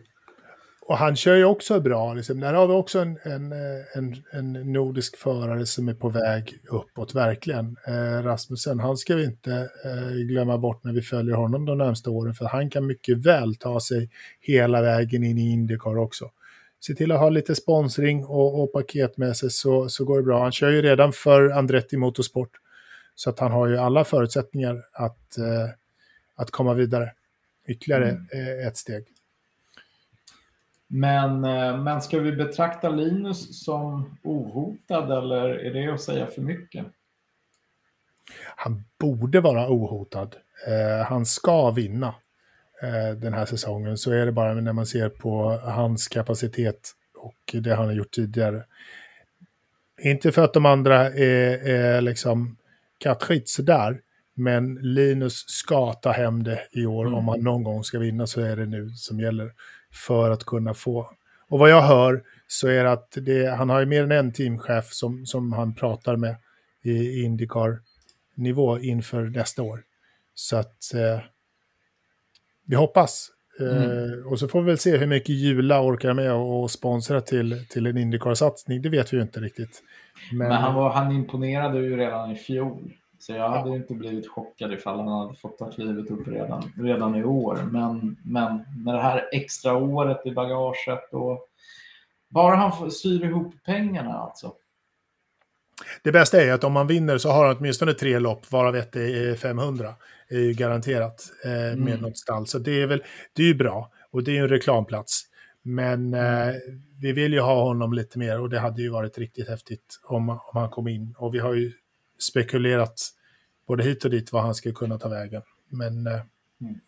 Och 0.87 0.97
han 0.97 1.15
kör 1.15 1.35
ju 1.35 1.45
också 1.45 1.79
bra. 1.79 2.13
Liksom. 2.13 2.39
Där 2.39 2.53
har 2.53 2.67
vi 2.67 2.73
också 2.73 2.99
en, 2.99 3.19
en, 3.23 3.53
en, 3.93 4.23
en 4.31 4.73
nordisk 4.73 5.17
förare 5.17 5.65
som 5.65 5.87
är 5.87 5.93
på 5.93 6.09
väg 6.09 6.59
uppåt, 6.69 7.15
verkligen. 7.15 7.77
Eh, 7.87 8.23
Rasmussen, 8.23 8.79
han 8.79 8.97
ska 8.97 9.15
vi 9.15 9.25
inte 9.25 9.69
eh, 9.85 10.11
glömma 10.11 10.57
bort 10.57 10.83
när 10.83 10.93
vi 10.93 11.01
följer 11.01 11.35
honom 11.35 11.65
de 11.65 11.77
närmsta 11.77 12.09
åren, 12.09 12.33
för 12.33 12.45
han 12.45 12.69
kan 12.69 12.87
mycket 12.87 13.17
väl 13.25 13.55
ta 13.55 13.79
sig 13.79 14.09
hela 14.39 14.81
vägen 14.81 15.23
in 15.23 15.37
i 15.37 15.51
Indycar 15.51 15.97
också. 15.97 16.31
Se 16.79 16.95
till 16.95 17.11
att 17.11 17.19
ha 17.19 17.29
lite 17.29 17.55
sponsring 17.55 18.25
och, 18.25 18.63
och 18.63 18.73
paket 18.73 19.17
med 19.17 19.37
sig 19.37 19.49
så, 19.49 19.89
så 19.89 20.05
går 20.05 20.17
det 20.17 20.23
bra. 20.23 20.41
Han 20.41 20.51
kör 20.51 20.69
ju 20.69 20.81
redan 20.81 21.13
för 21.13 21.49
Andretti 21.49 21.97
Motorsport, 21.97 22.51
så 23.15 23.29
att 23.29 23.39
han 23.39 23.51
har 23.51 23.67
ju 23.67 23.77
alla 23.77 24.03
förutsättningar 24.03 24.83
att, 24.93 25.37
eh, 25.37 25.69
att 26.35 26.51
komma 26.51 26.73
vidare. 26.73 27.11
Ytterligare 27.67 28.09
mm. 28.09 28.27
Eh, 28.33 28.67
ett 28.67 28.77
steg. 28.77 29.16
Men, 30.87 31.43
eh, 31.43 31.77
men 31.77 32.01
ska 32.01 32.19
vi 32.19 32.31
betrakta 32.31 32.89
Linus 32.89 33.63
som 33.63 34.17
ohotad 34.23 35.11
eller 35.11 35.49
är 35.49 35.73
det 35.73 35.93
att 35.93 36.01
säga 36.01 36.27
för 36.27 36.41
mycket? 36.41 36.85
Han 38.55 38.83
borde 38.99 39.41
vara 39.41 39.69
ohotad. 39.69 40.35
Eh, 40.67 41.05
han 41.05 41.25
ska 41.25 41.71
vinna 41.71 42.15
eh, 42.81 43.17
den 43.17 43.33
här 43.33 43.45
säsongen. 43.45 43.97
Så 43.97 44.11
är 44.11 44.25
det 44.25 44.31
bara 44.31 44.53
när 44.53 44.73
man 44.73 44.85
ser 44.85 45.09
på 45.09 45.49
hans 45.63 46.07
kapacitet 46.07 46.91
och 47.17 47.55
det 47.63 47.75
han 47.75 47.85
har 47.85 47.93
gjort 47.93 48.11
tidigare. 48.11 48.63
Inte 50.01 50.31
för 50.31 50.43
att 50.43 50.53
de 50.53 50.65
andra 50.65 51.05
är, 51.05 51.67
är 51.67 52.01
liksom 52.01 52.57
kattskit 52.97 53.49
sådär, 53.49 54.01
men 54.33 54.75
Linus 54.75 55.49
ska 55.49 55.93
ta 55.93 56.11
hem 56.11 56.43
det 56.43 56.61
i 56.71 56.85
år. 56.85 57.05
Mm. 57.05 57.17
Om 57.17 57.27
han 57.27 57.39
någon 57.39 57.63
gång 57.63 57.83
ska 57.83 57.99
vinna 57.99 58.27
så 58.27 58.41
är 58.41 58.55
det 58.55 58.65
nu 58.65 58.89
som 58.89 59.19
gäller 59.19 59.53
för 59.93 60.31
att 60.31 60.43
kunna 60.43 60.73
få. 60.73 61.09
Och 61.49 61.59
vad 61.59 61.69
jag 61.69 61.81
hör 61.81 62.23
så 62.47 62.67
är 62.67 62.83
det 62.83 62.91
att 62.91 63.11
det, 63.11 63.55
han 63.55 63.69
har 63.69 63.79
ju 63.79 63.85
mer 63.85 64.03
än 64.03 64.11
en 64.11 64.33
teamchef 64.33 64.85
som, 64.91 65.25
som 65.25 65.53
han 65.53 65.75
pratar 65.75 66.15
med 66.15 66.35
i 66.83 67.23
Indycar-nivå 67.23 68.79
inför 68.79 69.23
nästa 69.23 69.63
år. 69.63 69.83
Så 70.33 70.57
att 70.57 70.93
eh, 70.93 71.21
vi 72.65 72.75
hoppas. 72.75 73.29
Eh, 73.59 73.83
mm. 73.83 74.27
och 74.27 74.39
så 74.39 74.47
får 74.47 74.61
vi 74.61 74.67
väl 74.67 74.77
se 74.77 74.97
hur 74.97 75.07
mycket 75.07 75.35
Jula 75.35 75.81
orkar 75.81 76.13
med 76.13 76.33
och 76.33 76.71
sponsra 76.71 77.21
till, 77.21 77.65
till 77.69 77.85
en 77.85 77.97
Indycar-satsning. 77.97 78.81
Det 78.81 78.89
vet 78.89 79.13
vi 79.13 79.17
ju 79.17 79.23
inte 79.23 79.39
riktigt. 79.39 79.83
Men, 80.31 80.47
Men 80.47 80.57
han, 80.57 80.75
var, 80.75 80.89
han 80.89 81.11
imponerade 81.11 81.79
ju 81.79 81.97
redan 81.97 82.31
i 82.31 82.35
fjol. 82.35 82.93
Så 83.19 83.31
jag 83.31 83.49
hade 83.49 83.69
ja. 83.69 83.75
inte 83.75 83.93
blivit 83.93 84.27
chockad 84.27 84.73
ifall 84.73 84.99
han 84.99 85.07
hade 85.07 85.35
fått 85.35 85.57
ta 85.57 85.71
klivet 85.71 86.11
upp 86.11 86.27
redan, 86.27 86.73
redan 86.77 87.15
i 87.15 87.23
år. 87.23 87.59
Men, 87.71 88.17
men 88.23 88.65
med 88.83 88.95
det 88.95 89.01
här 89.01 89.29
extra 89.31 89.77
året 89.77 90.25
i 90.25 90.31
bagaget 90.31 91.13
och 91.13 91.47
bara 92.29 92.55
han 92.55 92.91
syr 92.91 93.25
ihop 93.25 93.53
pengarna 93.65 94.13
alltså. 94.13 94.53
Det 96.03 96.11
bästa 96.11 96.41
är 96.41 96.53
att 96.53 96.63
om 96.63 96.73
man 96.73 96.87
vinner 96.87 97.17
så 97.17 97.29
har 97.29 97.47
han 97.47 97.57
åtminstone 97.57 97.93
tre 97.93 98.19
lopp, 98.19 98.51
varav 98.51 98.75
ett 98.75 98.95
är 98.95 99.35
500. 99.35 99.93
är 100.27 100.39
ju 100.39 100.53
garanterat 100.53 101.23
eh, 101.45 101.51
med 101.51 101.73
mm. 101.73 101.99
något 101.99 102.17
stall. 102.17 102.47
Så 102.47 102.59
det 102.59 102.81
är 102.81 102.87
väl 102.87 103.03
det 103.33 103.43
är 103.43 103.47
ju 103.47 103.55
bra. 103.55 103.91
Och 104.11 104.23
det 104.23 104.31
är 104.31 104.35
ju 104.35 104.41
en 104.41 104.49
reklamplats. 104.49 105.23
Men 105.61 106.13
eh, 106.13 106.53
vi 107.01 107.11
vill 107.11 107.33
ju 107.33 107.39
ha 107.39 107.63
honom 107.63 107.93
lite 107.93 108.19
mer 108.19 108.39
och 108.39 108.49
det 108.49 108.59
hade 108.59 108.81
ju 108.81 108.89
varit 108.89 109.17
riktigt 109.17 109.49
häftigt 109.49 109.99
om, 110.03 110.29
om 110.29 110.39
han 110.53 110.69
kom 110.69 110.87
in. 110.87 111.15
Och 111.17 111.33
vi 111.33 111.39
har 111.39 111.53
ju 111.53 111.73
spekulerat 112.19 113.13
både 113.67 113.83
hit 113.83 114.05
och 114.05 114.11
dit 114.11 114.31
vad 114.31 114.43
han 114.43 114.55
ska 114.55 114.73
kunna 114.73 114.99
ta 114.99 115.09
vägen. 115.09 115.41
Men 115.69 116.07
eh, 116.07 116.21
mm. 116.61 116.79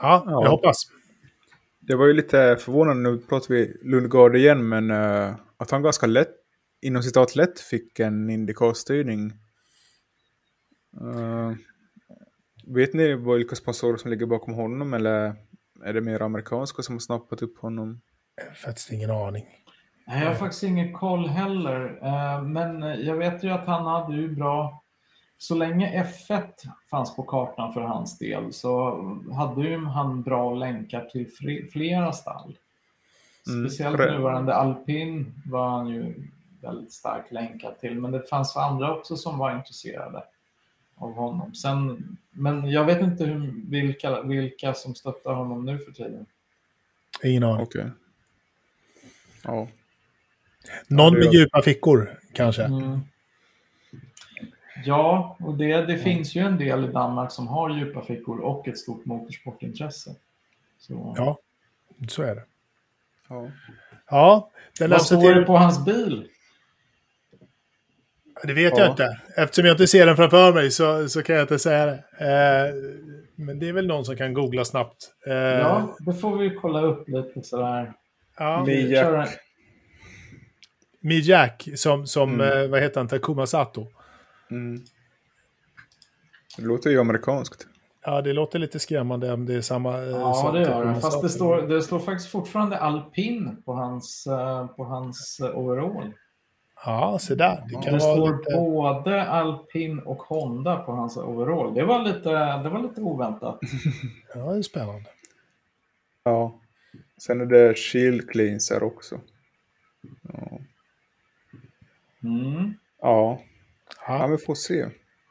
ja, 0.00 0.24
ja, 0.26 0.42
jag 0.42 0.50
hoppas. 0.50 0.86
Det 1.80 1.96
var 1.96 2.06
ju 2.06 2.12
lite 2.12 2.56
förvånande, 2.60 3.10
nu 3.10 3.18
pratar 3.18 3.54
vi 3.54 3.76
Lundgard 3.82 4.36
igen, 4.36 4.68
men 4.68 4.90
uh, 4.90 5.34
att 5.56 5.70
han 5.70 5.82
ganska 5.82 6.06
lätt, 6.06 6.34
inom 6.80 7.02
citat 7.02 7.36
lätt, 7.36 7.60
fick 7.60 8.00
en 8.00 8.30
Indycar-styrning. 8.30 9.32
Uh, 11.00 11.52
vet 12.66 12.94
ni 12.94 13.14
vilka 13.14 13.56
sponsorer 13.56 13.96
som 13.96 14.10
ligger 14.10 14.26
bakom 14.26 14.54
honom, 14.54 14.94
eller 14.94 15.36
är 15.84 15.92
det 15.92 16.00
mer 16.00 16.22
amerikanska 16.22 16.82
som 16.82 16.94
har 16.94 17.00
snappat 17.00 17.42
upp 17.42 17.58
honom? 17.58 18.00
Faktiskt 18.64 18.92
ingen 18.92 19.10
aning. 19.10 19.46
Nej, 20.08 20.20
jag 20.20 20.28
har 20.28 20.34
faktiskt 20.34 20.62
ingen 20.62 20.92
koll 20.92 21.28
heller. 21.28 21.98
Eh, 22.02 22.42
men 22.42 22.82
jag 22.82 23.16
vet 23.16 23.44
ju 23.44 23.50
att 23.50 23.66
han 23.66 23.86
hade 23.86 24.16
ju 24.16 24.28
bra... 24.28 24.82
Så 25.38 25.54
länge 25.54 26.04
F1 26.04 26.44
fanns 26.90 27.16
på 27.16 27.22
kartan 27.22 27.72
för 27.72 27.80
hans 27.80 28.18
del 28.18 28.52
så 28.52 29.00
hade 29.32 29.62
ju 29.62 29.84
han 29.84 30.22
bra 30.22 30.54
länkar 30.54 31.04
till 31.04 31.30
flera 31.72 32.12
stall. 32.12 32.58
Mm, 33.48 33.68
Speciellt 33.68 34.00
mm, 34.00 34.14
nuvarande 34.14 34.54
Alpin 34.54 35.34
var 35.46 35.68
han 35.68 35.88
ju 35.88 36.28
väldigt 36.62 36.92
starkt 36.92 37.32
länkad 37.32 37.78
till. 37.78 38.00
Men 38.00 38.10
det 38.10 38.28
fanns 38.28 38.56
andra 38.56 38.96
också 38.96 39.16
som 39.16 39.38
var 39.38 39.56
intresserade 39.56 40.24
av 40.96 41.12
honom. 41.12 41.54
Sen, 41.54 42.16
men 42.30 42.70
jag 42.70 42.84
vet 42.84 43.02
inte 43.02 43.24
hur, 43.24 43.70
vilka, 43.70 44.22
vilka 44.22 44.74
som 44.74 44.94
stöttar 44.94 45.34
honom 45.34 45.64
nu 45.64 45.78
för 45.78 45.92
tiden. 45.92 46.26
Ingen 47.22 47.42
aning. 47.42 47.62
Okay. 47.62 47.90
Ja. 49.42 49.68
Någon 50.88 51.14
med 51.14 51.32
djupa 51.32 51.62
fickor 51.62 52.18
kanske. 52.32 52.62
Mm. 52.62 53.00
Ja, 54.84 55.36
och 55.40 55.54
det, 55.54 55.82
det 55.86 55.98
finns 55.98 56.34
ju 56.34 56.40
en 56.40 56.58
del 56.58 56.84
i 56.84 56.92
Danmark 56.92 57.32
som 57.32 57.48
har 57.48 57.70
djupa 57.70 58.02
fickor 58.02 58.40
och 58.40 58.68
ett 58.68 58.78
stort 58.78 59.04
motorsportintresse. 59.04 60.10
Så. 60.78 61.14
Ja, 61.16 61.38
så 62.08 62.22
är 62.22 62.34
det. 62.34 62.44
Ja. 63.28 63.48
ja 64.10 64.50
Vad 64.80 65.02
står 65.02 65.20
till... 65.20 65.34
det 65.34 65.42
på 65.42 65.56
hans 65.56 65.84
bil? 65.84 66.28
Det 68.42 68.52
vet 68.52 68.72
ja. 68.76 68.84
jag 68.84 68.92
inte. 68.92 69.20
Eftersom 69.36 69.64
jag 69.66 69.74
inte 69.74 69.86
ser 69.86 70.06
den 70.06 70.16
framför 70.16 70.52
mig 70.52 70.70
så, 70.70 71.08
så 71.08 71.22
kan 71.22 71.36
jag 71.36 71.44
inte 71.44 71.58
säga 71.58 71.86
det. 71.86 72.02
Eh, 72.18 72.74
men 73.34 73.58
det 73.58 73.68
är 73.68 73.72
väl 73.72 73.86
någon 73.86 74.04
som 74.04 74.16
kan 74.16 74.34
googla 74.34 74.64
snabbt. 74.64 75.10
Eh, 75.26 75.34
ja, 75.34 75.96
det 75.98 76.14
får 76.14 76.36
vi 76.36 76.50
kolla 76.50 76.80
upp 76.80 77.08
lite 77.08 77.42
sådär. 77.42 77.92
Ja. 78.38 78.64
Mijak. 78.66 79.28
Mijak, 81.06 81.68
som, 81.74 82.06
som 82.06 82.34
mm. 82.34 82.62
eh, 82.62 82.70
vad 82.70 82.80
heter 82.80 83.00
han, 83.00 83.08
Takuma 83.08 83.46
Sato. 83.46 83.86
Mm. 84.50 84.84
Det 86.56 86.62
låter 86.62 86.90
ju 86.90 87.00
amerikanskt. 87.00 87.66
Ja, 88.04 88.22
det 88.22 88.32
låter 88.32 88.58
lite 88.58 88.78
skrämmande 88.78 89.32
om 89.32 89.46
det 89.46 89.54
är 89.54 89.60
samma... 89.60 90.02
Eh, 90.02 90.08
ja, 90.08 90.50
det 90.54 90.60
gör 90.60 90.84
det. 90.84 91.00
Fast 91.00 91.22
det 91.22 91.28
står, 91.28 91.62
det 91.62 91.82
står 91.82 91.98
faktiskt 91.98 92.30
fortfarande 92.30 92.78
alpin 92.78 93.62
på 93.64 93.72
hans, 93.72 94.26
eh, 94.26 94.66
på 94.66 94.84
hans 94.84 95.40
overall. 95.54 96.12
Ja, 96.84 97.18
se 97.20 97.34
där. 97.34 97.64
Det, 97.68 97.82
kan 97.82 97.94
det 97.94 98.00
står 98.00 98.38
lite... 98.38 98.56
både 98.56 99.24
alpin 99.24 99.98
och 99.98 100.22
Honda 100.22 100.76
på 100.76 100.92
hans 100.92 101.16
overall. 101.16 101.74
Det 101.74 101.84
var 101.84 102.02
lite, 102.02 102.30
det 102.62 102.68
var 102.68 102.82
lite 102.82 103.00
oväntat. 103.00 103.58
ja, 104.34 104.52
det 104.52 104.58
är 104.58 104.62
spännande. 104.62 105.10
Ja. 106.24 106.60
Sen 107.18 107.40
är 107.40 107.46
det 107.46 107.78
shield 107.78 108.30
cleanser 108.30 108.82
också. 108.82 109.20
Ja. 110.22 110.55
Mm. 112.26 112.74
Ja. 113.00 113.42
ja, 114.06 114.26
vi 114.26 114.38
får 114.38 114.54
se. 114.54 114.86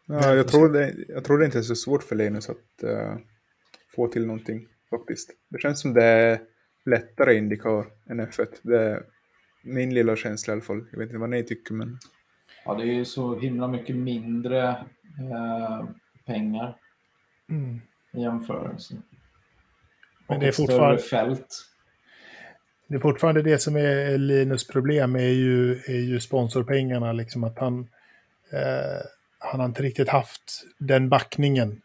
Ja, 0.08 0.36
jag, 0.36 0.48
tror 0.48 0.70
det, 0.70 0.96
jag 1.08 1.24
tror 1.24 1.38
det 1.38 1.46
inte 1.46 1.58
är 1.58 1.62
så 1.62 1.76
svårt 1.76 2.04
för 2.04 2.16
Linus 2.16 2.50
att 2.50 2.84
uh, 2.84 3.18
få 3.96 4.08
till 4.08 4.26
någonting 4.26 4.68
faktiskt. 4.90 5.30
Det 5.50 5.62
känns 5.62 5.82
som 5.82 5.94
det 5.94 6.04
är 6.04 6.40
lättare 6.86 7.36
Indycar 7.36 7.86
än 8.10 8.22
F1. 8.22 8.48
Det 8.62 8.80
är 8.80 9.04
min 9.64 9.94
lilla 9.94 10.16
känsla 10.16 10.52
i 10.52 10.56
alla 10.56 10.62
fall. 10.62 10.86
Jag 10.92 11.00
vet 11.00 11.06
inte 11.06 11.18
vad 11.18 11.30
ni 11.30 11.44
tycker 11.44 11.74
men... 11.74 11.98
Ja, 12.66 12.74
det 12.74 12.84
är 12.84 12.94
ju 12.94 13.06
så 13.06 13.40
himla 13.40 13.68
mycket 13.68 13.96
mindre 13.96 14.70
eh, 14.70 15.86
pengar 16.26 16.78
mm. 17.50 17.82
i 18.14 18.22
jämförelse. 18.22 18.96
Men 20.28 20.40
det 20.40 20.48
är 20.48 20.52
fortfarande... 20.52 21.02
fält. 21.02 21.75
Det 22.88 22.96
är 22.96 23.00
fortfarande 23.00 23.42
det 23.42 23.58
som 23.58 23.76
är 23.76 24.18
Linus 24.18 24.68
problem, 24.68 25.16
är 25.16 25.20
ju, 25.20 25.72
är 25.72 26.02
ju 26.02 26.20
sponsorpengarna. 26.20 27.14
Liksom 27.14 27.44
att 27.44 27.60
han, 27.60 27.80
eh, 28.52 29.06
han 29.40 29.60
har 29.60 29.68
inte 29.68 29.84
riktigt 29.84 30.10
haft 30.10 30.66
den 30.78 31.10
backningen 31.10 31.82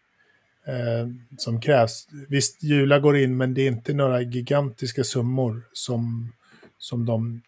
eh, 0.66 1.08
som 1.38 1.60
krävs. 1.60 2.08
Visst, 2.28 2.62
Jula 2.62 2.98
går 2.98 3.16
in, 3.16 3.36
men 3.36 3.54
det 3.54 3.62
är 3.62 3.68
inte 3.68 3.94
några 3.94 4.20
gigantiska 4.20 5.04
summor 5.04 5.62
som, 5.72 6.32
som 6.78 7.06
de 7.06 7.42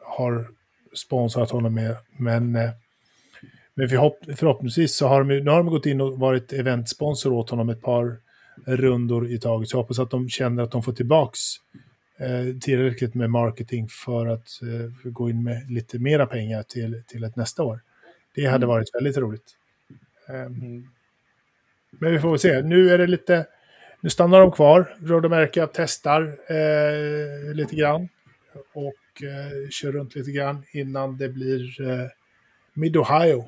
har 0.00 0.48
sponsrat 0.94 1.50
honom 1.50 1.74
med. 1.74 1.96
Men, 2.16 2.56
eh, 2.56 2.70
men 3.74 3.88
förhopp 3.88 4.18
förhoppningsvis 4.36 4.96
så 4.96 5.08
har 5.08 5.24
de, 5.24 5.38
nu 5.38 5.50
har 5.50 5.58
de 5.58 5.66
gått 5.66 5.86
in 5.86 6.00
och 6.00 6.18
varit 6.18 6.52
eventsponsor 6.52 7.32
åt 7.32 7.50
honom 7.50 7.68
ett 7.68 7.82
par 7.82 8.16
rundor 8.64 9.28
i 9.28 9.38
taget. 9.38 9.68
Så 9.68 9.76
jag 9.76 9.82
hoppas 9.82 9.98
att 9.98 10.10
de 10.10 10.28
känner 10.28 10.62
att 10.62 10.70
de 10.70 10.82
får 10.82 10.92
tillbaks 10.92 11.40
eh, 12.18 12.58
tillräckligt 12.60 13.14
med 13.14 13.30
marketing 13.30 13.88
för 13.88 14.26
att 14.26 14.48
eh, 14.62 15.10
gå 15.10 15.30
in 15.30 15.44
med 15.44 15.70
lite 15.70 15.98
mera 15.98 16.26
pengar 16.26 16.62
till, 16.62 17.02
till 17.06 17.24
ett 17.24 17.36
nästa 17.36 17.62
år. 17.62 17.80
Det 18.34 18.44
hade 18.44 18.56
mm. 18.64 18.68
varit 18.68 18.94
väldigt 18.94 19.16
roligt. 19.16 19.56
Um, 20.28 20.88
men 21.90 22.12
vi 22.12 22.18
får 22.18 22.30
väl 22.30 22.38
se. 22.38 22.62
Nu 22.62 22.90
är 22.90 22.98
det 22.98 23.06
lite... 23.06 23.46
Nu 24.00 24.10
stannar 24.10 24.40
de 24.40 24.52
kvar. 24.52 24.96
Road 25.00 25.26
America 25.26 25.68
testar 25.72 26.22
eh, 26.50 27.54
lite 27.54 27.76
grann. 27.76 28.08
Och 28.72 29.22
eh, 29.22 29.68
kör 29.70 29.92
runt 29.92 30.14
lite 30.14 30.30
grann 30.30 30.62
innan 30.72 31.16
det 31.16 31.28
blir 31.28 31.90
eh, 31.90 32.06
Mid-Ohio. 32.74 33.44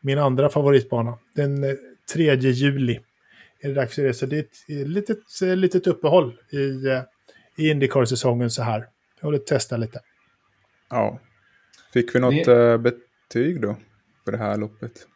Min 0.00 0.18
andra 0.18 0.48
favoritbana. 0.48 1.18
Den 1.34 1.76
3 2.12 2.30
eh, 2.30 2.50
juli 2.50 3.00
är 3.60 3.68
det 3.68 3.74
dags 3.74 3.94
för 3.94 4.02
det. 4.02 4.14
Så 4.14 4.26
det 4.26 4.36
är 4.36 4.40
ett 4.40 4.88
litet, 4.88 5.18
litet 5.40 5.86
uppehåll 5.86 6.38
i, 6.50 6.86
eh, 6.86 7.02
i 7.56 7.70
Indycar-säsongen 7.70 8.50
så 8.50 8.62
här. 8.62 8.88
Jag 9.20 9.30
vill 9.30 9.44
testa 9.44 9.76
lite. 9.76 10.00
Ja. 10.90 11.20
Fick 11.92 12.14
vi 12.14 12.20
något 12.20 12.44
det... 12.44 12.72
Eh, 12.72 12.78
betyg 12.78 13.60
då 13.60 13.76
på 14.24 14.30
det 14.30 14.36
här 14.36 14.56
loppet? 14.56 15.06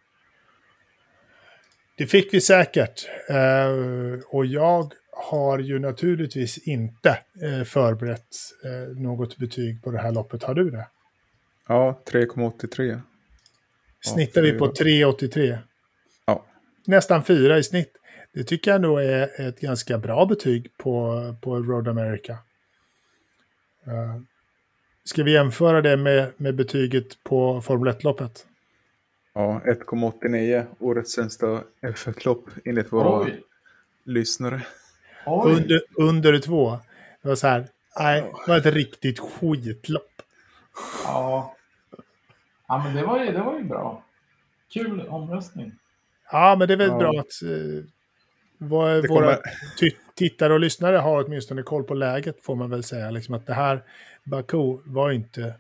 Det 1.97 2.07
fick 2.07 2.35
vi 2.35 2.41
säkert. 2.41 3.09
Uh, 3.31 4.21
och 4.27 4.47
jag 4.47 4.93
har 5.11 5.59
ju 5.59 5.79
naturligtvis 5.79 6.59
inte 6.59 7.19
uh, 7.43 7.65
förberett 7.65 8.37
något 8.97 9.37
betyg 9.37 9.83
på 9.83 9.91
det 9.91 9.99
här 9.99 10.13
loppet. 10.13 10.43
Har 10.43 10.55
du 10.55 10.71
det? 10.71 10.87
Ja, 11.69 12.03
3,83. 12.07 13.01
Snittar 14.01 14.43
vi 14.43 14.53
på 14.53 14.67
3,83? 14.67 15.59
Ja. 16.27 16.47
Nästan 16.87 17.25
4 17.25 17.59
i 17.59 17.63
snitt. 17.63 17.98
Det 18.35 18.45
tycker 18.45 18.71
jag 18.71 18.81
nog 18.81 19.01
är 19.03 19.49
ett 19.49 19.61
ganska 19.61 19.99
bra 19.99 20.27
betyg 20.27 20.77
på, 20.77 21.23
på 21.41 21.57
Road 21.57 21.89
America. 21.89 22.39
Ska 25.05 25.23
vi 25.23 25.33
jämföra 25.33 25.83
det 25.83 25.97
med, 25.97 26.33
med 26.37 26.55
betyget 26.55 27.25
på 27.25 27.61
Formel 27.61 27.95
1-loppet? 27.95 28.47
Ja, 29.35 29.61
1,89. 29.65 30.67
Årets 30.79 31.13
sämsta 31.13 31.63
F1-lopp 31.83 32.51
enligt 32.65 32.93
våra 32.93 33.21
Oj. 33.21 33.43
lyssnare. 34.05 34.67
Oj. 35.27 35.53
Under, 35.53 35.81
under 35.97 36.39
två. 36.39 36.79
Det 37.23 37.29
var 37.29 37.35
så 37.35 37.47
här, 37.47 37.69
nej, 37.99 38.23
det 38.47 38.51
var 38.51 38.59
ett 38.59 38.67
riktigt 38.67 39.19
skitlopp. 39.19 40.23
Ja. 41.05 41.57
Ja, 42.69 42.83
men 42.85 42.97
det 42.97 43.03
var 43.03 43.25
ju, 43.25 43.33
det 43.33 43.43
var 43.43 43.59
ju 43.59 43.65
bra. 43.65 44.05
Kul 44.73 45.01
omröstning. 45.09 45.73
Ja, 46.33 46.57
men 46.59 46.69
det 46.69 46.75
är 46.75 46.79
väl 46.79 46.89
ja. 46.89 46.99
bra 46.99 47.21
att 47.21 47.33
våra 48.59 49.03
kommer... 49.03 49.39
tittare 50.15 50.53
och 50.53 50.61
lyssnare 50.61 50.97
har 50.97 51.25
åtminstone 51.25 51.63
koll 51.63 51.85
på 51.85 51.95
läget, 51.95 52.43
får 52.43 52.57
man 52.57 52.71
väl 52.71 52.83
säga. 52.83 53.11
Liksom 53.11 53.35
att 53.35 53.47
det 53.47 53.55
här 53.55 53.83
Baku 54.25 54.79
var 54.85 55.11
inte, 55.11 55.55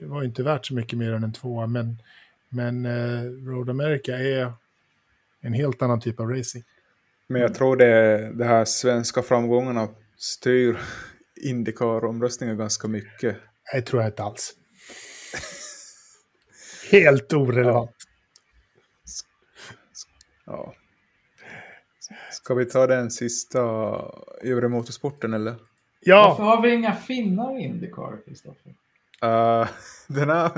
var 0.00 0.24
inte 0.24 0.42
värt 0.42 0.66
så 0.66 0.74
mycket 0.74 0.98
mer 0.98 1.12
än 1.12 1.24
en 1.24 1.32
tvåa, 1.32 1.66
men 1.66 1.98
men 2.48 2.86
eh, 2.86 3.22
Road 3.22 3.70
America 3.70 4.12
är 4.12 4.52
en 5.40 5.52
helt 5.52 5.82
annan 5.82 6.00
typ 6.00 6.20
av 6.20 6.28
racing. 6.28 6.64
Men 7.26 7.42
jag 7.42 7.54
tror 7.54 7.76
det, 7.76 8.32
det 8.34 8.44
här 8.44 8.64
svenska 8.64 9.22
framgångarna 9.22 9.88
styr 10.16 10.78
Indycar-omröstningen 11.44 12.56
ganska 12.56 12.88
mycket. 12.88 13.36
Det 13.72 13.82
tror 13.82 14.02
jag 14.02 14.08
inte 14.08 14.22
alls. 14.22 14.54
helt 16.90 17.32
orelevant. 17.32 17.96
Ja. 20.46 20.74
Ska 22.48 22.54
vi 22.54 22.64
ta 22.64 22.86
den 22.86 23.10
sista 23.10 23.60
övre 24.42 24.68
motorsporten 24.68 25.34
eller? 25.34 25.54
Ja. 26.00 26.28
Varför 26.28 26.42
har 26.42 26.62
vi 26.62 26.74
inga 26.74 26.92
finnar 26.92 27.58
i 27.58 27.64
Indycar, 27.64 28.18
Kristoffer? 28.24 28.74
Uh, 29.24 29.68
den 30.06 30.30
här, 30.30 30.50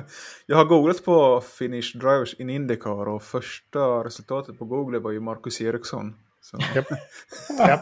jag 0.46 0.56
har 0.56 0.64
googlat 0.64 1.04
på 1.04 1.40
Finnish 1.40 1.96
Drivers 1.96 2.34
in 2.34 2.50
Indycar 2.50 3.08
och 3.08 3.22
första 3.22 3.80
resultatet 3.80 4.58
på 4.58 4.64
Google 4.64 4.98
var 4.98 5.10
ju 5.10 5.20
Marcus 5.20 5.60
Eriksson. 5.60 6.14
Yep. 6.76 6.86
Yep. 7.68 7.80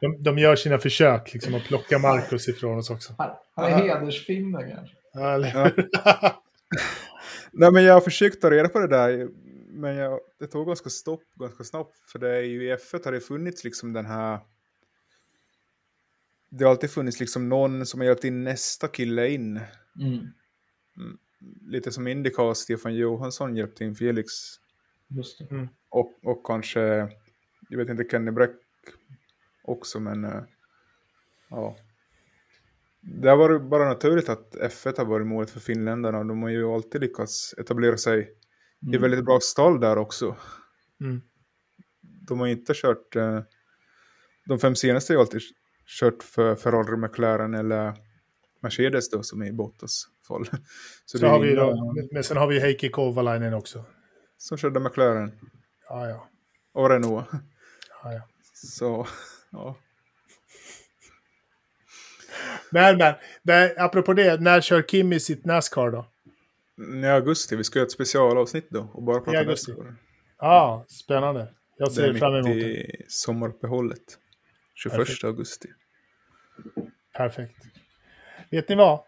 De, 0.00 0.22
de, 0.22 0.38
gör 0.38 0.56
sina 0.56 0.78
försök 0.78 1.32
liksom, 1.32 1.54
att 1.54 1.64
plocka 1.64 1.98
Marcus 1.98 2.48
ifrån 2.48 2.78
oss 2.78 2.90
också. 2.90 3.14
Han 3.54 3.64
är 3.64 3.70
hedersfinne 3.70 4.58
kanske. 4.58 4.96
Nej, 7.52 7.72
men 7.72 7.84
jag 7.84 7.94
har 7.94 8.00
försökt 8.00 8.40
ta 8.40 8.50
reda 8.50 8.68
på 8.68 8.78
det 8.78 8.88
där, 8.88 9.28
men 9.80 9.96
jag, 9.96 10.20
det 10.38 10.46
tog 10.46 10.66
ganska 10.66 10.90
stopp 10.90 11.22
ganska 11.34 11.64
snabbt. 11.64 11.98
För 12.12 12.18
det 12.18 12.36
är 12.36 12.42
ju 12.42 12.68
i 12.68 12.74
F1 12.74 13.04
har 13.04 13.12
det 13.12 13.20
funnits 13.20 13.64
liksom 13.64 13.92
den 13.92 14.06
här... 14.06 14.38
Det 16.50 16.64
har 16.64 16.70
alltid 16.70 16.90
funnits 16.90 17.20
liksom 17.20 17.48
någon 17.48 17.86
som 17.86 18.00
har 18.00 18.06
hjälpt 18.06 18.24
in 18.24 18.44
nästa 18.44 18.88
kille 18.88 19.28
in. 19.28 19.60
Mm. 19.96 20.18
mm 20.96 21.18
lite 21.66 21.92
som 21.92 22.06
Indycar, 22.06 22.54
Stefan 22.54 22.94
Johansson 22.94 23.56
hjälpte 23.56 23.84
in 23.84 23.94
Felix. 23.94 24.32
Just 25.08 25.38
det. 25.38 25.50
Mm. 25.50 25.68
Och, 25.88 26.18
och 26.24 26.46
kanske, 26.46 26.80
jag 27.68 27.78
vet 27.78 27.88
inte, 27.88 28.04
Kenny 28.10 28.30
Bräck 28.30 28.56
också, 29.62 30.00
men 30.00 30.24
uh, 30.24 30.42
ja. 31.50 31.76
Det 33.00 33.28
har 33.28 33.36
varit 33.36 33.62
bara 33.62 33.88
naturligt 33.88 34.28
att 34.28 34.54
F1 34.54 34.98
har 34.98 35.04
varit 35.04 35.26
målet 35.26 35.50
för 35.50 35.60
finländarna. 35.60 36.24
De 36.24 36.42
har 36.42 36.50
ju 36.50 36.64
alltid 36.64 37.00
lyckats 37.00 37.54
etablera 37.58 37.96
sig 37.96 38.34
mm. 38.82 38.94
i 38.94 38.98
väldigt 38.98 39.24
bra 39.24 39.40
stall 39.40 39.80
där 39.80 39.98
också. 39.98 40.36
Mm. 41.00 41.20
De 42.02 42.40
har 42.40 42.46
inte 42.46 42.72
kört, 42.74 43.16
uh, 43.16 43.40
de 44.46 44.58
fem 44.58 44.74
senaste 44.74 45.12
har 45.12 45.16
ju 45.16 45.20
alltid 45.20 45.40
kört 46.00 46.22
för 46.22 46.54
Ferrari, 46.54 46.96
McLaren 46.96 47.54
eller 47.54 47.94
Mercedes 48.62 49.10
då 49.10 49.22
som 49.22 49.42
är 49.42 49.46
i 49.46 49.52
Bottas 49.52 50.06
fall. 50.28 50.44
Så, 51.04 51.18
Så 51.18 51.26
har 51.26 51.40
vi 51.40 51.54
då, 51.54 51.94
men 52.12 52.24
sen 52.24 52.36
har 52.36 52.46
vi 52.46 52.60
Heikki 52.60 52.88
Kovalainen 52.88 53.54
också. 53.54 53.84
Som 54.36 54.58
körde 54.58 54.80
McLaren. 54.80 55.32
Ja, 55.88 56.08
ja. 56.08 56.28
Och 56.72 56.90
Renault. 56.90 57.26
Ja, 58.02 58.12
ja. 58.12 58.22
Så, 58.54 59.06
ja. 59.50 59.76
Men, 62.70 62.98
men, 62.98 63.14
men, 63.42 63.70
apropå 63.78 64.12
det, 64.12 64.40
när 64.40 64.60
kör 64.60 64.82
Kim 64.82 65.20
sitt 65.20 65.44
Nascar 65.44 65.90
då? 65.90 66.09
I 66.80 67.06
augusti, 67.06 67.56
vi 67.56 67.64
ska 67.64 67.78
göra 67.78 67.86
ett 67.86 67.92
specialavsnitt 67.92 68.70
då 68.70 68.90
och 68.92 69.02
bara 69.02 69.20
prata 69.20 69.34
I 69.34 69.36
augusti. 69.36 69.72
Ja, 70.38 70.84
spännande. 70.88 71.54
Jag 71.76 71.92
ser 71.92 72.14
fram 72.14 72.34
emot 72.34 72.44
det. 72.46 72.54
Det 72.54 72.84
i 72.84 73.04
sommaruppehållet. 73.08 74.18
21 74.74 74.96
Perfekt. 74.96 75.24
augusti. 75.24 75.68
Perfekt. 77.16 77.56
Vet 78.50 78.68
ni 78.68 78.74
vad? 78.74 79.00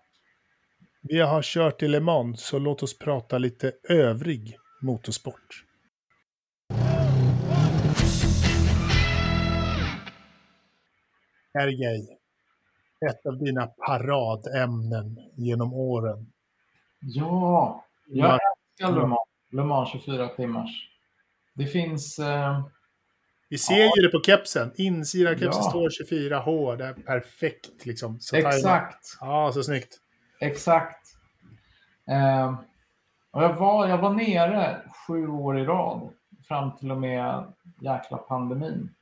Vi 1.03 1.21
har 1.21 1.43
kört 1.43 1.83
i 1.83 1.89
Le 1.89 2.01
Mans, 2.01 2.45
så 2.47 2.59
låt 2.59 2.83
oss 2.83 2.99
prata 2.99 3.39
lite 3.39 3.73
övrig 3.89 4.57
motorsport. 4.83 5.65
Sergej, 11.53 12.19
ett 13.11 13.27
av 13.27 13.39
dina 13.39 13.67
paradämnen 13.67 15.19
genom 15.37 15.75
åren. 15.75 16.33
Ja, 17.03 17.85
jag 18.07 18.33
älskar 18.33 19.01
Le 19.01 19.07
Mans, 19.07 19.29
Le 19.51 19.65
Mans 19.65 19.91
24 19.93 20.29
timmars. 20.29 20.89
Det 21.55 21.67
finns... 21.67 22.19
Eh... 22.19 22.65
Vi 23.49 23.59
ser 23.59 23.79
ja. 23.79 23.93
ju 23.97 24.03
det 24.03 24.09
på 24.09 24.23
kepsen. 24.25 24.73
Insidan 24.77 25.35
kepsen 25.39 25.63
ja. 25.65 25.71
står 25.71 25.89
24H. 25.89 26.77
Det 26.77 26.85
är 26.85 26.93
perfekt 26.93 27.87
liksom. 27.87 28.21
Så 28.21 28.37
Exakt. 28.37 29.19
Ja, 29.21 29.53
så 29.53 29.63
snyggt. 29.63 29.99
Exakt. 30.41 31.07
Eh, 32.09 32.55
och 33.31 33.43
jag, 33.43 33.53
var, 33.55 33.89
jag 33.89 33.99
var 33.99 34.11
nere 34.11 34.83
sju 35.07 35.29
år 35.29 35.59
i 35.59 35.65
rad. 35.65 36.11
Fram 36.49 36.77
till 36.77 36.91
och 36.91 36.99
med 36.99 37.53
jäkla 37.81 38.17
pandemin. 38.17 38.95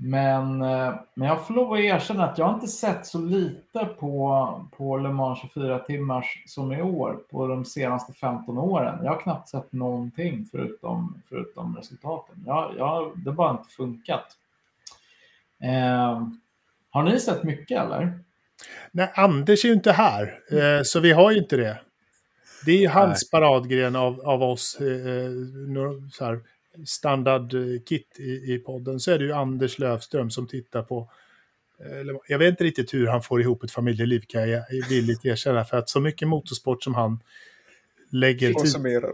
Men, 0.00 0.62
eh, 0.62 0.94
men 1.14 1.28
jag 1.28 1.46
får 1.46 1.54
lov 1.54 1.72
att 1.72 1.80
erkänna 1.80 2.24
att 2.24 2.38
jag 2.38 2.54
inte 2.54 2.66
sett 2.66 3.06
så 3.06 3.18
lite 3.18 3.84
på, 3.84 4.64
på 4.76 4.96
Le 4.96 5.08
Mans 5.08 5.38
24 5.40 5.78
timmars 5.78 6.42
som 6.46 6.72
i 6.72 6.82
år 6.82 7.18
på 7.30 7.46
de 7.46 7.64
senaste 7.64 8.12
15 8.12 8.58
åren. 8.58 9.04
Jag 9.04 9.12
har 9.12 9.20
knappt 9.20 9.48
sett 9.48 9.72
någonting 9.72 10.46
förutom, 10.50 11.22
förutom 11.28 11.76
resultaten. 11.76 12.44
Jag, 12.46 12.74
jag, 12.78 13.12
det 13.16 13.30
har 13.30 13.36
bara 13.36 13.50
inte 13.50 13.68
funkat. 13.68 14.36
Eh, 15.62 16.28
har 16.90 17.02
ni 17.02 17.20
sett 17.20 17.42
mycket 17.42 17.80
eller? 17.80 18.18
Nej, 18.90 19.12
Anders 19.14 19.64
är 19.64 19.68
ju 19.68 19.74
inte 19.74 19.92
här, 19.92 20.40
eh, 20.50 20.82
så 20.84 21.00
vi 21.00 21.12
har 21.12 21.30
ju 21.30 21.38
inte 21.38 21.56
det. 21.56 21.80
Det 22.64 22.72
är 22.72 22.80
ju 22.80 22.88
hans 22.88 23.28
Nej. 23.32 23.40
paradgren 23.40 23.96
av, 23.96 24.20
av 24.20 24.42
oss. 24.42 24.78
Eh, 24.80 24.86
eh 24.86 25.30
så 26.12 26.24
här, 26.24 26.40
standardkit 26.86 28.16
i, 28.18 28.54
i 28.54 28.62
podden 28.66 29.00
så 29.00 29.10
är 29.10 29.18
det 29.18 29.24
ju 29.24 29.32
Anders 29.32 29.78
Lövström 29.78 30.30
som 30.30 30.46
tittar 30.46 30.82
på 30.82 31.10
eller, 31.84 32.18
jag 32.28 32.38
vet 32.38 32.50
inte 32.50 32.64
riktigt 32.64 32.94
hur 32.94 33.06
han 33.06 33.22
får 33.22 33.40
ihop 33.40 33.64
ett 33.64 33.70
familjeliv 33.70 34.22
kan 34.28 34.50
jag 34.50 34.62
villigt 34.88 35.24
erkänna. 35.24 35.64
För 35.64 35.76
att 35.76 35.88
så 35.88 36.00
mycket 36.00 36.28
motorsport 36.28 36.82
som 36.84 36.94
han 36.94 37.20
lägger 38.10 38.54
tid... 38.54 39.04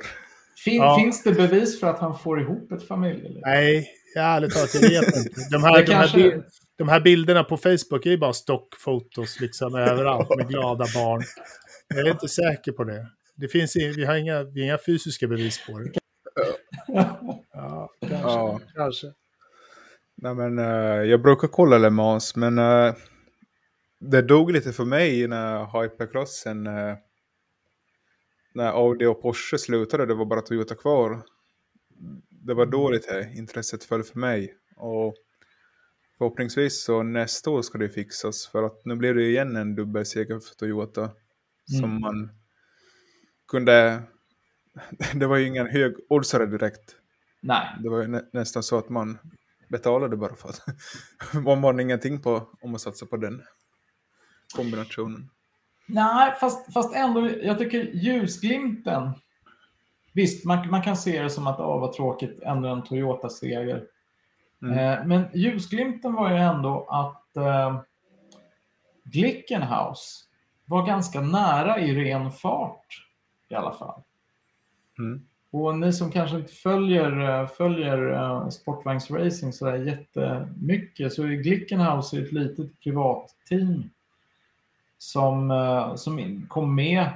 Fin, 0.64 0.76
ja. 0.76 0.98
Finns 0.98 1.22
det 1.22 1.32
bevis 1.32 1.80
för 1.80 1.86
att 1.86 1.98
han 1.98 2.18
får 2.18 2.40
ihop 2.40 2.72
ett 2.72 2.88
familjeliv? 2.88 3.40
Nej, 3.42 3.88
ärligt 4.16 4.54
talat, 4.54 4.74
jag 4.74 4.80
vet 4.80 5.16
inte. 5.16 5.40
De 5.50 5.62
här, 5.62 5.80
de, 5.80 5.92
kanske... 5.92 6.20
här, 6.20 6.42
de 6.76 6.88
här 6.88 7.00
bilderna 7.00 7.44
på 7.44 7.56
Facebook 7.56 8.06
är 8.06 8.10
ju 8.10 8.18
bara 8.18 8.32
stockfotos 8.32 9.40
liksom 9.40 9.74
överallt 9.74 10.36
med 10.36 10.48
glada 10.48 10.84
barn. 10.94 11.22
Jag 11.88 11.98
är 11.98 12.10
inte 12.10 12.28
säker 12.28 12.72
på 12.72 12.84
det. 12.84 13.06
Det 13.36 13.48
finns, 13.48 13.76
vi 13.76 14.04
har 14.04 14.16
inga, 14.16 14.42
vi 14.42 14.60
har 14.60 14.66
inga 14.66 14.78
fysiska 14.86 15.26
bevis 15.26 15.66
på 15.66 15.78
det. 15.78 15.90
Ja, 17.52 17.90
kanske. 18.00 18.16
Ja. 18.28 18.60
kanske. 18.74 19.12
Nej, 20.16 20.34
men, 20.34 20.58
uh, 20.58 21.04
jag 21.04 21.22
brukar 21.22 21.48
kolla 21.48 21.78
Le 21.78 21.90
Mans, 21.90 22.36
men 22.36 22.58
uh, 22.58 22.94
det 24.00 24.22
dog 24.22 24.52
lite 24.52 24.72
för 24.72 24.84
mig 24.84 25.28
när 25.28 25.82
hypercrossen, 25.82 26.66
uh, 26.66 26.94
när 28.54 28.66
Audi 28.66 29.06
och 29.06 29.22
Porsche 29.22 29.58
slutade, 29.58 30.06
det 30.06 30.14
var 30.14 30.24
bara 30.24 30.40
Toyota 30.40 30.74
kvar. 30.74 31.22
Det 32.30 32.54
var 32.54 32.66
då 32.66 32.90
lite 32.90 33.32
intresset 33.36 33.84
föll 33.84 34.02
för 34.02 34.18
mig. 34.18 34.56
Och 34.76 35.14
förhoppningsvis 36.18 36.84
så 36.84 37.02
nästa 37.02 37.50
år 37.50 37.62
ska 37.62 37.78
det 37.78 37.88
fixas, 37.88 38.46
för 38.46 38.62
att 38.62 38.84
nu 38.84 38.96
blev 38.96 39.14
det 39.14 39.22
igen 39.22 39.56
en 39.56 39.74
dubbelseger 39.74 40.40
för 40.40 40.54
Toyota. 40.54 41.00
Mm. 41.00 41.80
Som 41.80 42.00
man 42.00 42.30
kunde 43.48 44.02
det 45.14 45.26
var 45.26 45.36
ju 45.36 45.46
ingen 45.46 45.66
hög 45.66 45.94
oddsare 46.08 46.46
direkt. 46.46 46.96
Nej. 47.40 47.68
Det 47.78 47.88
var 47.88 48.00
ju 48.00 48.08
nä 48.08 48.22
nästan 48.32 48.62
så 48.62 48.78
att 48.78 48.88
man 48.88 49.18
betalade 49.68 50.16
bara 50.16 50.34
för 50.34 50.48
att 50.48 50.60
man 51.44 51.62
vann 51.62 51.80
ingenting 51.80 52.22
på 52.22 52.48
om 52.60 52.70
man 52.70 52.80
satsar 52.80 53.06
på 53.06 53.16
den 53.16 53.42
kombinationen. 54.56 55.30
Nej, 55.86 56.34
fast, 56.40 56.72
fast 56.72 56.94
ändå, 56.94 57.30
jag 57.42 57.58
tycker 57.58 57.82
ljusglimten. 57.82 59.10
Visst, 60.12 60.44
man, 60.44 60.70
man 60.70 60.82
kan 60.82 60.96
se 60.96 61.22
det 61.22 61.30
som 61.30 61.46
att 61.46 61.60
åh, 61.60 61.80
vad 61.80 61.92
tråkigt, 61.92 62.42
ändå 62.42 62.68
en 62.68 62.82
Toyota-seger. 62.82 63.84
Mm. 64.62 64.78
Eh, 64.78 65.06
men 65.06 65.24
ljusglimten 65.34 66.12
var 66.12 66.30
ju 66.30 66.36
ändå 66.36 66.86
att 66.90 67.36
eh, 67.36 67.80
Glickenhaus 69.04 70.28
var 70.64 70.86
ganska 70.86 71.20
nära 71.20 71.80
i 71.80 71.94
ren 71.94 72.30
fart 72.30 73.06
i 73.48 73.54
alla 73.54 73.72
fall. 73.72 74.02
Mm. 74.98 75.26
Och 75.54 75.78
ni 75.78 75.92
som 75.92 76.10
kanske 76.10 76.36
inte 76.36 76.52
följer, 76.52 77.40
eh, 77.40 77.46
följer 77.46 78.12
eh, 78.12 78.48
sportvagnsracing 78.48 79.52
så 79.52 79.64
där 79.64 79.76
jättemycket 79.76 81.12
så 81.12 81.22
är 81.22 81.28
Glickenhaus 81.28 82.14
ett 82.14 82.32
litet 82.32 82.80
privat 82.80 83.34
team 83.48 83.90
som, 84.98 85.50
eh, 85.50 85.94
som 85.94 86.46
kom 86.48 86.74
med 86.74 87.08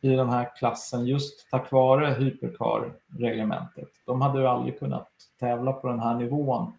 i 0.00 0.08
den 0.08 0.28
här 0.28 0.56
klassen 0.56 1.06
just 1.06 1.50
tack 1.50 1.72
vare 1.72 2.14
hypercar-reglementet. 2.14 3.88
De 4.06 4.20
hade 4.20 4.40
ju 4.40 4.46
aldrig 4.46 4.78
kunnat 4.78 5.08
tävla 5.38 5.72
på 5.72 5.88
den 5.88 6.00
här 6.00 6.14
nivån 6.14 6.72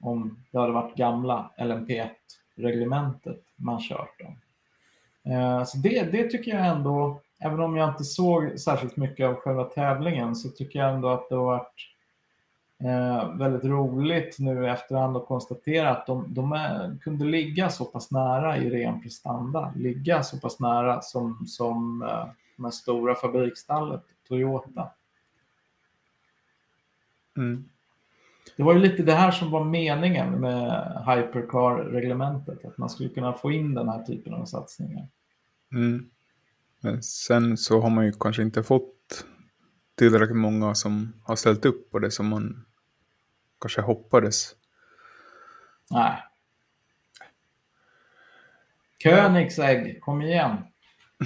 om 0.00 0.44
det 0.52 0.58
hade 0.58 0.72
varit 0.72 0.96
gamla 0.96 1.50
LMP1-reglementet 1.58 3.42
man 3.56 3.80
kört. 3.80 4.20
dem. 4.20 4.36
Så 5.66 5.78
det, 5.78 6.12
det 6.12 6.30
tycker 6.30 6.54
jag 6.54 6.66
ändå 6.66 7.20
även 7.38 7.60
om 7.60 7.76
jag 7.76 7.88
inte 7.88 8.04
såg 8.04 8.60
särskilt 8.60 8.96
mycket 8.96 9.26
av 9.26 9.34
själva 9.34 9.64
tävlingen 9.64 10.36
så 10.36 10.48
tycker 10.48 10.78
jag 10.78 10.94
ändå 10.94 11.08
att 11.08 11.28
det 11.28 11.34
har 11.34 11.44
varit 11.44 11.90
eh, 12.84 13.36
väldigt 13.36 13.64
roligt 13.64 14.36
nu 14.38 14.64
i 14.64 14.68
efterhand 14.68 15.16
att 15.16 15.26
konstatera 15.26 15.90
att 15.90 16.06
de, 16.06 16.34
de 16.34 16.52
är, 16.52 16.98
kunde 17.02 17.24
ligga 17.24 17.70
så 17.70 17.84
pass 17.84 18.10
nära 18.10 18.56
i 18.56 18.70
ren 18.70 19.02
prestanda, 19.02 19.72
ligga 19.76 20.22
så 20.22 20.38
pass 20.38 20.60
nära 20.60 21.02
som, 21.02 21.46
som 21.46 22.02
eh, 22.02 22.26
de 22.56 22.64
här 22.64 22.72
stora 22.72 23.14
fabriksstallet 23.14 24.02
Toyota. 24.28 24.88
Mm. 27.36 27.64
Det 28.56 28.62
var 28.62 28.74
ju 28.74 28.78
lite 28.78 29.02
det 29.02 29.12
här 29.12 29.30
som 29.30 29.50
var 29.50 29.64
meningen 29.64 30.40
med 30.40 30.92
hypercar-reglementet, 31.06 32.64
att 32.64 32.78
man 32.78 32.90
skulle 32.90 33.08
kunna 33.08 33.32
få 33.32 33.52
in 33.52 33.74
den 33.74 33.88
här 33.88 34.02
typen 34.02 34.34
av 34.34 34.44
satsningar. 34.44 35.06
Mm. 35.72 36.10
Men 36.86 37.02
sen 37.02 37.56
så 37.56 37.80
har 37.80 37.90
man 37.90 38.04
ju 38.04 38.12
kanske 38.12 38.42
inte 38.42 38.62
fått 38.62 39.24
tillräckligt 39.98 40.36
många 40.36 40.74
som 40.74 41.22
har 41.24 41.36
ställt 41.36 41.64
upp 41.64 41.90
på 41.90 41.98
det 41.98 42.10
som 42.10 42.26
man 42.26 42.66
kanske 43.60 43.80
hoppades. 43.80 44.54
Nej. 45.90 46.22
Königsegg, 49.02 50.00
kom 50.00 50.22
igen. 50.22 50.56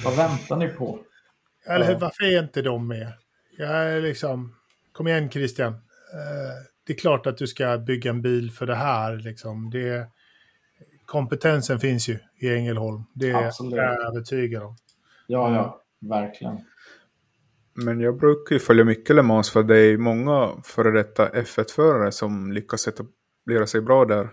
Vad 0.05 0.17
väntar 0.17 0.57
ni 0.57 0.69
på? 0.69 0.99
Eller 1.67 1.99
varför 1.99 2.25
är 2.25 2.43
inte 2.43 2.63
de 2.63 2.89
med? 2.89 3.13
Jag 3.59 3.71
är 3.71 4.01
liksom... 4.01 4.57
Kom 4.93 5.09
igen 5.09 5.31
Christian. 5.31 5.73
Eh, 5.73 6.67
det 6.87 6.93
är 6.93 6.99
klart 6.99 7.27
att 7.27 7.39
du 7.39 7.47
ska 7.47 7.79
bygga 7.79 8.11
en 8.11 8.23
bil 8.23 8.51
för 8.51 8.67
det 8.67 8.77
här. 8.77 9.17
Liksom. 9.17 9.71
Det, 9.71 10.09
kompetensen 11.07 11.81
finns 11.81 12.09
ju 12.09 12.19
i 12.37 12.55
Ängelholm. 12.55 13.05
Det 13.15 13.31
är 13.31 13.47
Absolut. 13.47 13.77
jag 13.77 14.07
övertygad 14.07 14.63
om. 14.63 14.77
Ja, 15.31 15.55
ja, 15.55 15.83
verkligen. 16.09 16.59
Men 17.75 18.01
jag 18.01 18.17
brukar 18.19 18.55
ju 18.55 18.59
följa 18.61 18.85
mycket 18.85 19.17
Le 19.17 19.23
Mans 19.23 19.51
för 19.51 19.63
det 19.63 19.79
är 19.79 19.99
många 19.99 20.51
före 20.65 20.91
detta 20.91 21.29
F1-förare 21.29 22.13
som 22.13 22.53
lyckas 22.53 22.89
etablera 22.89 23.67
sig 23.67 23.81
bra 23.81 24.05
där. 24.05 24.29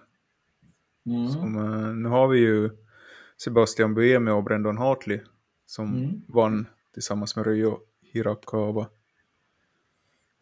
Mm. 1.05 1.27
Som, 1.27 1.55
eh, 1.57 1.93
nu 1.95 2.09
har 2.09 2.27
vi 2.27 2.39
ju 2.39 2.69
Sebastian 3.37 3.93
Buemi 3.93 4.31
och 4.31 4.43
Brendan 4.43 4.77
Hartley 4.77 5.19
som 5.65 5.95
Mm. 5.95 6.21
vann 6.27 6.67
tillsammans 6.93 7.35
med 7.35 7.45
Ryo 7.47 7.79
Hirakawa 8.01 8.87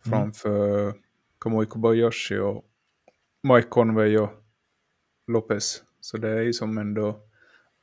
framför 0.09 0.93
Kamui 1.39 1.65
Kobayashi 1.65 2.37
och 2.37 2.65
Mike 3.43 3.67
Conway 3.67 4.17
och 4.17 4.29
Lopez. 5.27 5.83
Så 6.01 6.17
det 6.17 6.29
är 6.29 6.41
ju 6.41 6.53
som 6.53 6.77
ändå 6.77 7.19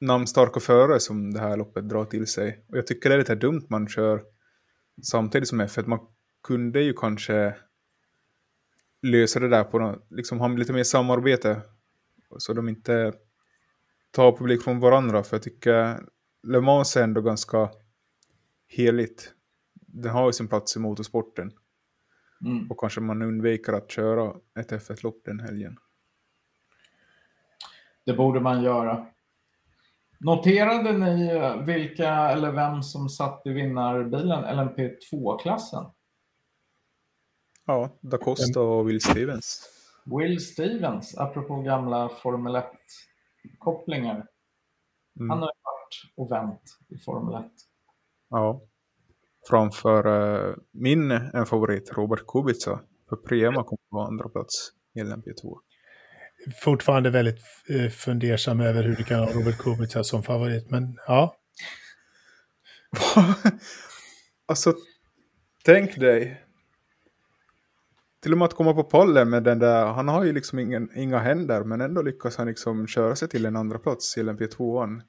namnstarka 0.03 0.61
förare 0.61 1.01
som 1.01 1.35
det 1.35 1.41
här 1.41 1.57
loppet 1.57 1.89
drar 1.89 2.05
till 2.05 2.27
sig. 2.27 2.65
Och 2.69 2.77
jag 2.79 2.87
tycker 2.87 3.09
det 3.09 3.15
är 3.15 3.19
lite 3.19 3.35
dumt 3.35 3.67
man 3.69 3.89
kör 3.89 4.23
samtidigt 5.03 5.49
som 5.49 5.61
F1. 5.61 5.87
Man 5.87 6.01
kunde 6.43 6.83
ju 6.83 6.93
kanske 6.93 7.55
lösa 9.03 9.41
det 9.41 9.49
där 9.49 9.65
på 9.65 9.79
något, 9.79 10.07
liksom 10.11 10.41
ha 10.41 10.49
lite 10.49 10.73
mer 10.73 10.85
samarbete. 10.85 11.61
Så 12.39 12.53
de 12.53 12.69
inte 12.69 13.13
tar 14.11 14.37
publik 14.37 14.63
från 14.63 14.81
varandra. 14.81 15.23
För 15.23 15.37
jag 15.37 15.43
tycker 15.43 16.01
Le 16.43 16.61
Mans 16.61 16.97
är 16.97 17.03
ändå 17.03 17.21
ganska 17.21 17.71
heligt. 18.67 19.35
Den 19.75 20.13
har 20.13 20.27
ju 20.27 20.33
sin 20.33 20.49
plats 20.49 20.77
i 20.77 20.79
motorsporten. 20.79 21.53
Mm. 22.45 22.71
Och 22.71 22.81
kanske 22.81 23.01
man 23.01 23.23
undviker 23.23 23.73
att 23.73 23.91
köra 23.91 24.35
ett 24.61 24.73
F1-lopp 24.73 25.25
den 25.25 25.41
helgen. 25.41 25.77
Det 28.05 28.13
borde 28.13 28.41
man 28.41 28.63
göra. 28.63 29.07
Noterade 30.25 30.93
ni 30.93 31.27
eh, 31.27 31.57
vilka 31.65 32.09
eller 32.09 32.53
vem 32.53 32.83
som 32.83 33.09
satt 33.09 33.43
i 33.47 33.51
vinnarbilen 33.51 34.45
LMP2-klassen? 34.45 35.85
Ja, 37.67 37.99
Da 38.01 38.19
Costa 38.19 38.61
och 38.61 38.89
Will 38.89 39.01
Stevens. 39.01 39.69
Will 40.05 40.41
Stevens, 40.41 41.19
apropå 41.19 41.57
gamla 41.57 42.09
Formel 42.09 42.57
1-kopplingar. 42.57 44.27
Mm. 45.21 45.31
Han 45.31 45.39
har 45.39 45.49
ju 45.49 45.61
varit 45.63 46.17
och 46.17 46.33
vänt 46.33 46.63
i 46.89 46.99
Formel 46.99 47.45
1. 47.45 47.51
Ja. 48.31 48.63
Framför 49.49 50.07
uh, 50.07 50.57
min 50.71 51.11
en 51.11 51.47
favorit, 51.47 51.93
Robert 51.93 52.27
Kubica. 52.27 52.81
För 53.09 53.17
Prema 53.17 53.65
kom 53.65 53.79
på 53.91 54.01
andra 54.01 54.29
plats 54.29 54.73
i 54.95 55.01
LMP2. 55.01 55.59
Fortfarande 56.61 57.11
väldigt 57.11 57.41
eh, 57.69 57.91
fundersam 57.91 58.61
över 58.61 58.83
hur 58.83 58.97
du 58.97 59.05
kan 59.05 59.19
ha 59.19 59.27
Robert 59.27 59.59
Kubica 59.59 60.05
som 60.05 60.23
favorit. 60.23 60.71
Men 60.71 60.99
ja, 61.07 61.37
alltså, 64.47 64.75
tänk 65.65 65.97
dig. 65.97 66.45
Till 68.23 68.33
och 68.33 68.39
med 68.39 68.47
att 68.47 68.55
komma 68.55 68.75
på 68.75 68.85
pollen 68.85 69.31
med 69.31 69.43
den 69.43 69.59
där, 69.59 69.87
han 69.87 70.09
har 70.09 70.25
ju 70.25 70.33
liksom 70.33 70.59
ingen, 70.59 70.89
inga 70.97 71.19
händer 71.19 71.65
men 71.65 71.81
ändå 71.81 72.03
lyckas 72.03 72.37
han 72.37 72.47
liksom 72.47 72.87
köra 72.87 73.17
sig 73.17 73.29
till 73.29 73.47
en 73.47 73.57
andra 73.57 73.79
plats 73.79 74.17
i 74.19 74.23
LMP2. 74.23 75.01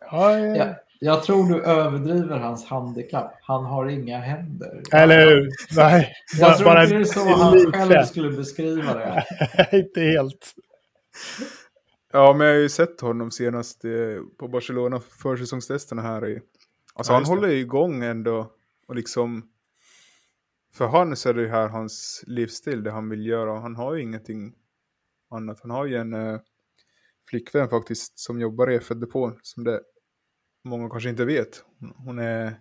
ja, 0.00 0.38
ja. 0.38 0.56
Ja, 0.56 0.74
jag 1.00 1.22
tror 1.22 1.48
du 1.48 1.62
överdriver 1.62 2.38
hans 2.38 2.64
handikapp. 2.64 3.34
Han 3.42 3.64
har 3.64 3.86
inga 3.86 4.18
händer. 4.18 4.82
eller 4.92 5.26
hur? 5.26 5.48
Nej, 5.76 6.12
Jag 6.40 6.56
tror 6.56 6.64
bara 6.64 6.82
inte 6.82 6.94
det 6.94 7.00
är 7.00 7.04
så 7.04 7.20
han 7.20 7.72
själv 7.72 8.04
skulle 8.04 8.36
beskriva 8.36 8.94
det. 8.94 9.24
inte 9.72 10.00
helt. 10.00 10.54
Ja, 12.12 12.34
men 12.38 12.46
jag 12.46 12.54
har 12.54 12.60
ju 12.60 12.68
sett 12.68 13.00
honom 13.00 13.30
senast 13.30 13.84
eh, 13.84 13.90
på 14.38 14.48
Barcelona 14.48 15.00
försäsongstesterna 15.00 16.02
här. 16.02 16.28
I, 16.28 16.40
alltså 16.94 17.12
Ja, 17.12 17.16
han 17.16 17.24
håller 17.24 17.48
ju 17.48 17.58
igång 17.58 18.02
ändå. 18.04 18.52
Och 18.86 18.94
liksom, 18.96 19.50
för 20.74 20.86
han 20.86 21.16
så 21.16 21.28
är 21.28 21.34
det 21.34 21.42
ju 21.42 21.48
här 21.48 21.68
hans 21.68 22.24
livsstil, 22.26 22.82
det 22.82 22.90
han 22.90 23.08
vill 23.08 23.26
göra. 23.26 23.60
Han 23.60 23.76
har 23.76 23.94
ju 23.94 24.02
ingenting 24.02 24.54
annat. 25.30 25.60
Han 25.60 25.70
har 25.70 25.84
ju 25.86 25.96
en 25.96 26.14
eh, 26.14 26.40
flickvän 27.30 27.68
faktiskt 27.68 28.18
som 28.18 28.40
jobbar 28.40 28.70
i 28.70 28.78
F1-depån. 28.78 29.38
Som 29.42 29.64
det 29.64 29.80
många 30.64 30.90
kanske 30.90 31.08
inte 31.08 31.24
vet. 31.24 31.64
Hon- 31.80 31.94
Hon 31.96 32.18
är 32.18 32.60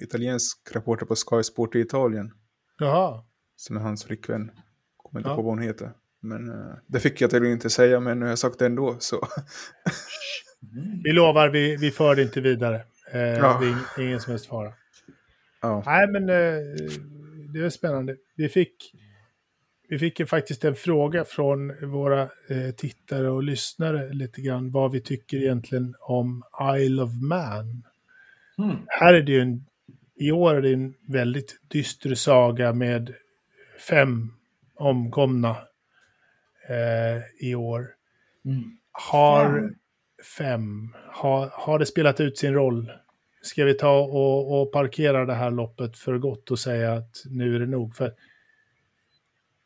italiensk 0.00 0.58
reporter 0.72 1.06
på 1.06 1.14
Sky 1.14 1.42
Sport 1.42 1.74
i 1.74 1.80
Italien. 1.80 2.32
Jaha. 2.78 3.24
Som 3.56 3.76
är 3.76 3.80
hans 3.80 4.04
flickvän. 4.04 4.50
Kommer 4.96 5.20
inte 5.20 5.30
Ja. 5.30 5.36
på 5.36 5.42
vad 5.42 5.52
hon 5.52 5.62
heter. 5.62 5.92
Men 6.20 6.48
eh, 6.48 6.74
det 6.86 7.00
fick 7.00 7.20
jag 7.20 7.30
tydligen 7.30 7.52
inte 7.56 7.70
säga, 7.70 8.00
men 8.00 8.18
nu 8.18 8.24
har 8.24 8.30
jag 8.30 8.38
sagt 8.38 8.58
det 8.58 8.66
ändå. 8.66 8.96
Så 8.98 9.28
Vi 11.04 11.12
lovar, 11.12 11.48
vi, 11.48 11.76
vi 11.76 11.90
för 11.90 12.14
det 12.16 12.22
inte 12.22 12.40
vidare. 12.40 12.74
Eh, 13.12 13.20
Ja. 13.20 13.58
Det 13.60 13.66
är 13.66 13.70
ing- 13.70 14.00
ingen 14.06 14.20
som 14.20 14.30
helst 14.30 14.46
fara. 14.46 14.72
ja. 15.62 15.82
Nej, 15.86 16.06
men 16.08 16.22
eh, 16.28 16.56
det 17.52 17.60
är 17.60 17.70
spännande. 17.70 18.16
Vi 18.36 18.48
fick, 18.48 18.94
vi 19.88 19.98
fick 19.98 20.20
ju 20.20 20.26
faktiskt 20.26 20.64
en 20.64 20.74
fråga 20.74 21.24
från 21.24 21.90
våra 21.90 22.22
eh, 22.22 22.70
tittare 22.76 23.30
och 23.30 23.42
lyssnare 23.42 24.12
lite 24.12 24.40
grann 24.40 24.70
vad 24.70 24.92
vi 24.92 25.00
tycker 25.00 25.36
egentligen 25.36 25.94
om 26.00 26.42
Isle 26.78 27.02
of 27.02 27.10
Man. 27.22 27.82
Mm. 28.58 28.76
Här 28.86 29.14
är 29.14 29.22
det 29.22 29.32
ju 29.32 29.40
en, 29.40 29.64
i 30.16 30.30
år 30.32 30.54
är 30.54 30.62
det 30.62 30.72
en 30.72 30.94
väldigt 31.08 31.60
dyster 31.68 32.14
saga 32.14 32.72
med 32.72 33.14
fem 33.88 34.32
omkomna 34.74 35.56
eh, 36.70 37.46
i 37.48 37.54
år. 37.54 37.88
Mm. 38.44 38.78
Har 38.92 39.70
Fem? 40.38 40.94
har, 41.08 41.50
har 41.52 41.78
det 41.78 41.86
spelat 41.86 42.20
ut 42.20 42.38
sin 42.38 42.54
roll? 42.54 42.92
Ska 43.42 43.64
vi 43.64 43.74
ta 43.74 44.00
och, 44.00 44.60
och 44.60 44.72
parkera 44.72 45.24
det 45.24 45.34
här 45.34 45.50
loppet 45.50 45.98
för 45.98 46.18
gott 46.18 46.50
och 46.50 46.58
säga 46.58 46.92
att 46.92 47.22
nu 47.30 47.54
är 47.54 47.60
det 47.60 47.66
nog? 47.66 47.96
För 47.96 48.14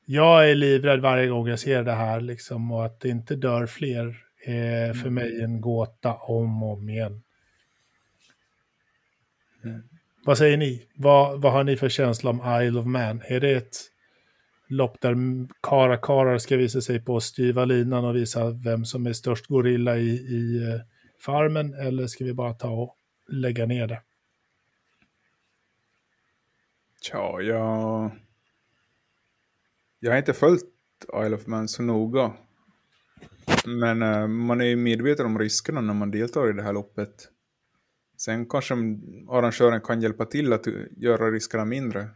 jag 0.07 0.51
är 0.51 0.55
livrädd 0.55 1.01
varje 1.01 1.27
gång 1.27 1.49
jag 1.49 1.59
ser 1.59 1.83
det 1.83 1.93
här 1.93 2.21
liksom 2.21 2.73
och 2.73 2.85
att 2.85 3.01
det 3.01 3.09
inte 3.09 3.37
dör 3.37 3.67
fler 3.67 4.17
är 4.45 4.93
för 4.93 5.11
mig 5.11 5.43
en 5.43 5.61
gåta 5.61 6.15
om 6.15 6.63
och 6.63 6.73
om 6.73 6.89
igen. 6.89 7.23
Vad 10.25 10.39
säger 10.39 10.57
ni? 10.57 10.89
Vad, 10.95 11.43
vad 11.43 11.53
har 11.53 11.65
ni 11.65 11.77
för 11.77 11.89
känsla 11.89 12.31
om 12.31 12.63
Isle 12.63 12.81
of 12.81 12.87
Man? 12.87 13.23
Är 13.27 13.41
det 13.41 13.53
ett 13.53 13.77
lopp 14.69 15.01
där 15.01 15.17
karakarar 15.61 16.39
ska 16.39 16.57
visa 16.57 16.81
sig 16.81 17.05
på 17.05 17.21
styva 17.21 17.65
linan 17.65 18.05
och 18.05 18.17
visa 18.17 18.51
vem 18.51 18.85
som 18.85 19.07
är 19.07 19.13
störst 19.13 19.47
gorilla 19.47 19.97
i, 19.97 20.11
i 20.11 20.69
eh, 20.69 20.81
farmen? 21.21 21.75
Eller 21.75 22.07
ska 22.07 22.25
vi 22.25 22.35
bara 22.35 22.55
ta 22.55 22.69
och 22.69 22.97
lägga 23.29 23.67
ner 23.67 23.87
det? 23.87 24.03
Tja, 27.01 27.41
jag... 27.41 28.11
Jag 30.01 30.11
har 30.11 30.19
inte 30.19 30.33
följt 30.33 30.65
Isle 31.25 31.37
of 31.37 31.47
Man 31.47 31.69
så 31.69 31.83
noga. 31.83 32.33
Men 33.67 34.03
eh, 34.03 34.27
man 34.27 34.61
är 34.61 34.65
ju 34.65 34.77
medveten 34.77 35.27
om 35.27 35.39
riskerna 35.39 35.81
när 35.81 35.95
man 35.95 36.11
deltar 36.11 36.51
i 36.51 36.53
det 36.53 36.63
här 36.63 36.73
loppet. 36.73 37.29
Sen 38.17 38.49
kanske 38.49 38.75
arrangören 39.29 39.81
kan 39.81 40.01
hjälpa 40.01 40.25
till 40.25 40.53
att 40.53 40.67
göra 40.97 41.31
riskerna 41.31 41.65
mindre. 41.65 42.09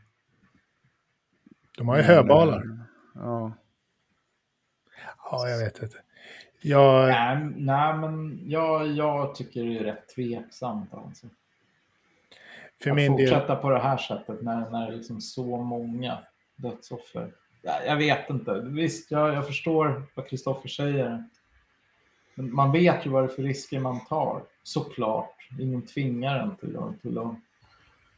De 1.78 1.88
har 1.88 1.96
ju 1.96 2.02
höbalar. 2.02 2.78
Ja. 3.14 3.52
Ja, 5.30 5.48
jag 5.48 5.58
vet 5.58 5.82
inte. 5.82 5.96
Jag, 6.60 7.08
Nej, 7.08 7.50
nej, 7.56 7.94
men 7.96 8.40
jag, 8.46 8.86
jag 8.86 9.34
tycker 9.34 9.64
det 9.64 9.78
är 9.78 9.84
rätt 9.84 10.08
tveksamt. 10.14 10.94
Alltså. 10.94 11.26
för 12.82 12.90
att 12.90 12.96
min 12.96 13.16
del, 13.16 13.28
fortsätta 13.28 13.56
på 13.56 13.70
det 13.70 13.78
här 13.78 13.96
sättet 13.96 14.42
när, 14.42 14.70
när 14.70 14.86
det 14.86 14.92
är 14.92 14.96
liksom 14.96 15.20
så 15.20 15.56
många 15.56 16.18
dödsoffer. 16.56 17.32
Ja, 17.62 17.82
Jag 17.86 17.96
vet 17.96 18.30
inte. 18.30 18.60
Visst, 18.60 19.10
jag, 19.10 19.34
jag 19.34 19.46
förstår 19.46 20.02
vad 20.14 20.28
Kristoffer 20.28 20.68
säger. 20.68 21.24
Men 22.34 22.54
man 22.54 22.72
vet 22.72 23.06
ju 23.06 23.10
vad 23.10 23.22
det 23.22 23.26
är 23.26 23.34
för 23.34 23.42
risker 23.42 23.80
man 23.80 24.06
tar. 24.06 24.42
Såklart. 24.62 25.48
Ingen 25.60 25.86
tvingar 25.86 26.38
en 26.38 26.56
till 26.56 26.76
att, 26.76 27.00
till 27.02 27.18
att 27.18 27.34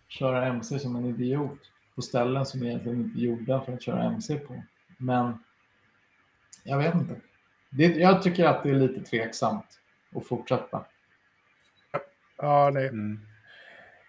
köra 0.08 0.46
MC 0.46 0.78
som 0.78 0.96
en 0.96 1.06
idiot 1.06 1.58
på 2.00 2.04
ställen 2.04 2.46
som 2.46 2.62
egentligen 2.62 3.00
inte 3.00 3.18
är 3.18 3.22
gjorda 3.22 3.60
för 3.60 3.72
att 3.72 3.82
köra 3.82 4.02
MC 4.02 4.36
på. 4.36 4.62
Men 4.96 5.38
Jag 6.64 6.78
vet 6.78 6.94
inte. 6.94 7.14
Det, 7.70 7.84
jag 7.84 8.22
tycker 8.22 8.44
att 8.44 8.62
det 8.62 8.70
är 8.70 8.74
lite 8.74 9.00
tveksamt 9.00 9.80
att 10.16 10.26
fortsätta. 10.26 10.84
Ja, 12.36 12.70
nej. 12.74 12.88
Mm. 12.88 13.20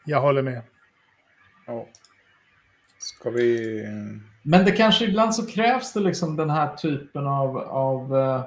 Jag 0.06 0.22
håller 0.22 0.42
med. 0.42 0.62
Ja. 1.68 1.88
Ska 2.98 3.30
vi... 3.30 3.84
Men 4.44 4.66
det 4.66 4.72
kanske 4.72 5.06
ibland 5.06 5.36
så 5.36 5.48
krävs 5.48 5.94
det 5.94 6.00
liksom 6.00 6.36
den 6.36 6.50
här 6.50 6.76
typen 6.76 7.28
av, 7.28 7.58
av 7.58 8.14
uh, 8.14 8.44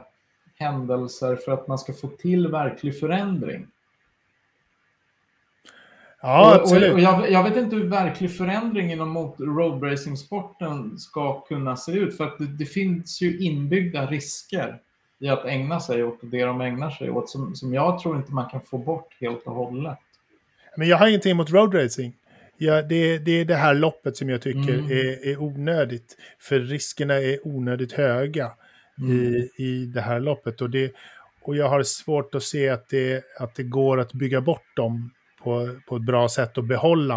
händelser 0.58 1.36
för 1.36 1.52
att 1.52 1.68
man 1.68 1.78
ska 1.78 1.92
få 1.92 2.08
till 2.08 2.48
verklig 2.48 3.00
förändring. 3.00 3.66
Ja, 6.26 6.60
och, 6.64 6.92
och, 6.92 7.00
jag, 7.00 7.30
jag, 7.30 7.44
vet 7.44 7.56
inte 7.56 7.76
hur 7.76 7.84
verklig 7.84 8.36
förändring 8.36 8.92
inom 8.92 9.16
roadracing-sporten 9.38 10.98
ska 10.98 11.40
kunna 11.40 11.76
se 11.76 11.92
ut. 11.92 12.16
För 12.16 12.24
att 12.24 12.38
det, 12.38 12.46
det, 12.46 12.64
finns 12.64 13.22
ju 13.22 13.38
inbyggda 13.38 14.06
risker 14.06 14.80
i 15.20 15.28
att 15.28 15.44
ägna 15.44 15.80
sig 15.80 16.04
åt 16.04 16.18
det 16.22 16.44
de 16.44 16.60
ägnar 16.60 16.90
sig 16.90 17.10
åt 17.10 17.30
som, 17.30 17.54
som 17.54 17.74
jag 17.74 17.98
tror 17.98 18.16
inte 18.16 18.32
man 18.32 18.50
kan 18.50 18.60
få 18.60 18.78
bort 18.78 19.16
helt 19.20 19.46
och 19.46 19.54
hållet. 19.54 19.98
Men 20.76 20.88
jag 20.88 20.96
har 20.96 21.08
ingenting 21.08 21.30
emot 21.30 21.50
roadracing. 21.50 22.14
Ja, 22.56 22.82
det, 22.82 23.18
det 23.18 23.40
är 23.40 23.44
det 23.44 23.56
här 23.56 23.74
loppet 23.74 24.16
som 24.16 24.28
jag 24.28 24.42
tycker 24.42 24.74
mm. 24.74 24.90
är, 24.90 25.28
är 25.28 25.42
onödigt. 25.42 26.16
För 26.38 26.60
riskerna 26.60 27.14
är 27.14 27.48
onödigt 27.48 27.92
höga 27.92 28.52
mm. 28.98 29.10
i, 29.12 29.50
i 29.56 29.86
det 29.86 30.00
här 30.00 30.20
loppet. 30.20 30.60
Och, 30.60 30.70
det, 30.70 30.92
och 31.42 31.56
jag 31.56 31.68
har 31.68 31.82
svårt 31.82 32.34
att 32.34 32.42
se 32.42 32.68
att 32.68 32.88
det, 32.88 33.24
att 33.40 33.54
det 33.54 33.62
går 33.62 34.00
att 34.00 34.12
bygga 34.12 34.40
bort 34.40 34.76
dem 34.76 35.10
på, 35.44 35.78
på 35.86 35.96
ett 35.96 36.02
bra 36.02 36.28
sätt 36.28 36.58
och 36.58 36.64
behålla 36.64 37.16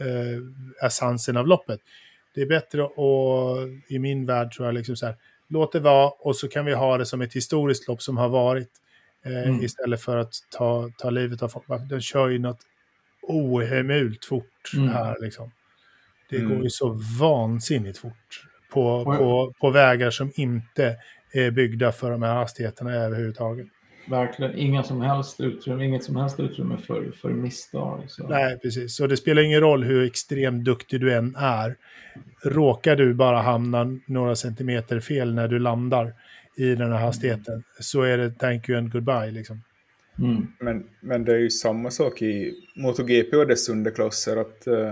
eh, 0.00 0.86
essensen 0.86 1.36
av 1.36 1.46
loppet. 1.46 1.80
Det 2.34 2.40
är 2.40 2.46
bättre 2.46 2.84
att, 2.84 3.90
i 3.90 3.98
min 3.98 4.26
värld 4.26 4.52
tror 4.52 4.66
jag, 4.68 4.74
liksom 4.74 4.96
så 4.96 5.06
här, 5.06 5.16
låt 5.48 5.72
det 5.72 5.80
vara 5.80 6.10
och 6.10 6.36
så 6.36 6.48
kan 6.48 6.64
vi 6.64 6.74
ha 6.74 6.98
det 6.98 7.06
som 7.06 7.20
ett 7.20 7.34
historiskt 7.34 7.88
lopp 7.88 8.02
som 8.02 8.16
har 8.16 8.28
varit. 8.28 8.70
Eh, 9.24 9.48
mm. 9.48 9.62
Istället 9.62 10.00
för 10.00 10.16
att 10.16 10.32
ta, 10.50 10.90
ta 10.98 11.10
livet 11.10 11.42
av 11.42 11.48
folk. 11.48 11.66
Den 11.88 12.00
kör 12.00 12.28
ju 12.28 12.38
något 12.38 12.60
ohemult 13.22 14.24
fort 14.24 14.72
mm. 14.74 14.88
här 14.88 15.16
liksom. 15.20 15.50
Det 16.30 16.36
mm. 16.36 16.48
går 16.48 16.64
ju 16.64 16.70
så 16.70 17.00
vansinnigt 17.20 17.98
fort 17.98 18.46
på, 18.72 19.04
på, 19.04 19.52
på 19.60 19.70
vägar 19.70 20.10
som 20.10 20.32
inte 20.34 20.96
är 21.32 21.50
byggda 21.50 21.92
för 21.92 22.10
de 22.10 22.22
här 22.22 22.34
hastigheterna 22.34 22.94
överhuvudtaget. 22.94 23.66
Verkligen 24.06 24.58
inga 24.58 24.82
som 24.82 25.00
helst 25.00 25.40
utrymme, 25.40 25.84
inget 25.84 26.04
som 26.04 26.16
helst 26.16 26.40
utrymme 26.40 26.76
för, 26.76 27.10
för 27.10 27.28
misstag. 27.28 28.04
Så. 28.08 28.28
Nej, 28.28 28.58
precis. 28.58 28.96
Så 28.96 29.06
det 29.06 29.16
spelar 29.16 29.42
ingen 29.42 29.60
roll 29.60 29.84
hur 29.84 30.06
extremt 30.06 30.64
duktig 30.64 31.00
du 31.00 31.14
än 31.14 31.36
är. 31.36 31.76
Råkar 32.44 32.96
du 32.96 33.14
bara 33.14 33.40
hamna 33.40 33.98
några 34.06 34.36
centimeter 34.36 35.00
fel 35.00 35.34
när 35.34 35.48
du 35.48 35.58
landar 35.58 36.14
i 36.56 36.74
den 36.74 36.92
här 36.92 36.98
hastigheten 36.98 37.54
mm. 37.54 37.64
så 37.80 38.02
är 38.02 38.18
det 38.18 38.30
thank 38.30 38.68
you 38.68 38.78
and 38.78 38.92
goodbye. 38.92 39.30
Liksom. 39.30 39.62
Mm. 40.18 40.46
Men, 40.60 40.84
men 41.00 41.24
det 41.24 41.32
är 41.32 41.38
ju 41.38 41.50
samma 41.50 41.90
sak 41.90 42.22
i 42.22 42.54
MotoGP 42.76 43.36
och 43.36 43.46
dess 43.46 43.68
underklasser. 43.68 44.36
Att, 44.36 44.68
uh, 44.68 44.90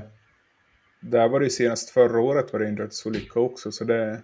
där 1.01 1.29
var 1.29 1.41
det 1.41 1.47
ju 1.47 1.51
senast 1.51 1.91
förra 1.91 2.21
året 2.21 2.53
var 2.53 2.61
det 2.61 2.67
en 2.67 2.75
dödsolycka 2.75 3.41
också. 3.41 3.73
Så 3.73 3.85
det, 3.85 4.21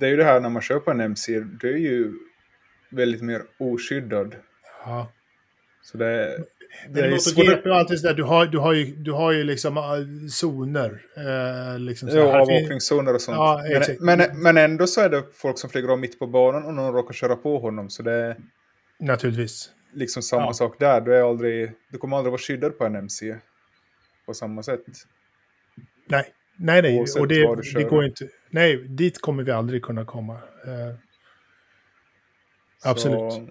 det 0.00 0.06
är 0.06 0.10
ju 0.10 0.16
det 0.16 0.24
här 0.24 0.40
när 0.40 0.50
man 0.50 0.62
kör 0.62 0.78
på 0.78 0.90
en 0.90 1.00
MC, 1.00 1.40
det 1.40 1.68
är 1.68 1.76
ju 1.76 2.12
väldigt 2.94 3.22
mer 3.22 3.42
oskyddad. 3.58 4.36
Ja. 4.84 5.12
Så 5.82 5.98
det, 5.98 6.44
det 6.88 7.00
är 7.00 7.18
svårt. 7.18 7.66
alltid 7.66 8.00
sådär, 8.00 8.14
du 8.14 8.22
har, 8.22 8.46
du 8.46 8.58
har 8.58 8.72
ju, 8.72 8.84
du 8.84 9.12
har 9.12 9.32
ju 9.32 9.44
liksom 9.44 9.76
uh, 9.76 10.28
zoner. 10.28 11.02
Uh, 11.18 11.78
liksom 11.78 12.08
ja, 12.08 12.40
avåkningszoner 12.40 13.14
och 13.14 13.20
sånt. 13.20 13.36
Ja, 13.36 13.62
men, 14.00 14.18
men, 14.18 14.42
men, 14.42 14.56
ändå 14.56 14.86
så 14.86 15.00
är 15.00 15.08
det 15.08 15.22
folk 15.34 15.58
som 15.58 15.70
flyger 15.70 15.88
av 15.88 15.98
mitt 15.98 16.18
på 16.18 16.26
banan 16.26 16.64
och 16.64 16.74
någon 16.74 16.94
råkar 16.94 17.14
köra 17.14 17.36
på 17.36 17.58
honom. 17.58 17.90
Så 17.90 18.02
det 18.02 18.36
Naturligtvis. 18.98 19.70
Liksom 19.92 20.22
samma 20.22 20.46
ja. 20.46 20.52
sak 20.52 20.76
där. 20.78 21.00
Du, 21.00 21.14
är 21.14 21.22
aldrig, 21.22 21.72
du 21.90 21.98
kommer 21.98 22.16
aldrig 22.16 22.30
vara 22.30 22.40
skyddad 22.40 22.78
på 22.78 22.84
en 22.84 22.94
MC 22.94 23.36
på 24.26 24.34
samma 24.34 24.62
sätt. 24.62 24.80
Nej, 26.08 26.24
nej, 26.58 26.82
nej. 26.82 26.98
Oavsett 26.98 27.20
och 27.20 27.28
det, 27.28 27.74
det 27.74 27.84
går 27.84 28.04
inte. 28.04 28.28
Nej, 28.50 28.88
dit 28.88 29.20
kommer 29.20 29.42
vi 29.42 29.52
aldrig 29.52 29.82
kunna 29.82 30.04
komma. 30.04 30.34
Uh, 30.34 30.94
Absolut. 32.84 33.32
Så, 33.32 33.48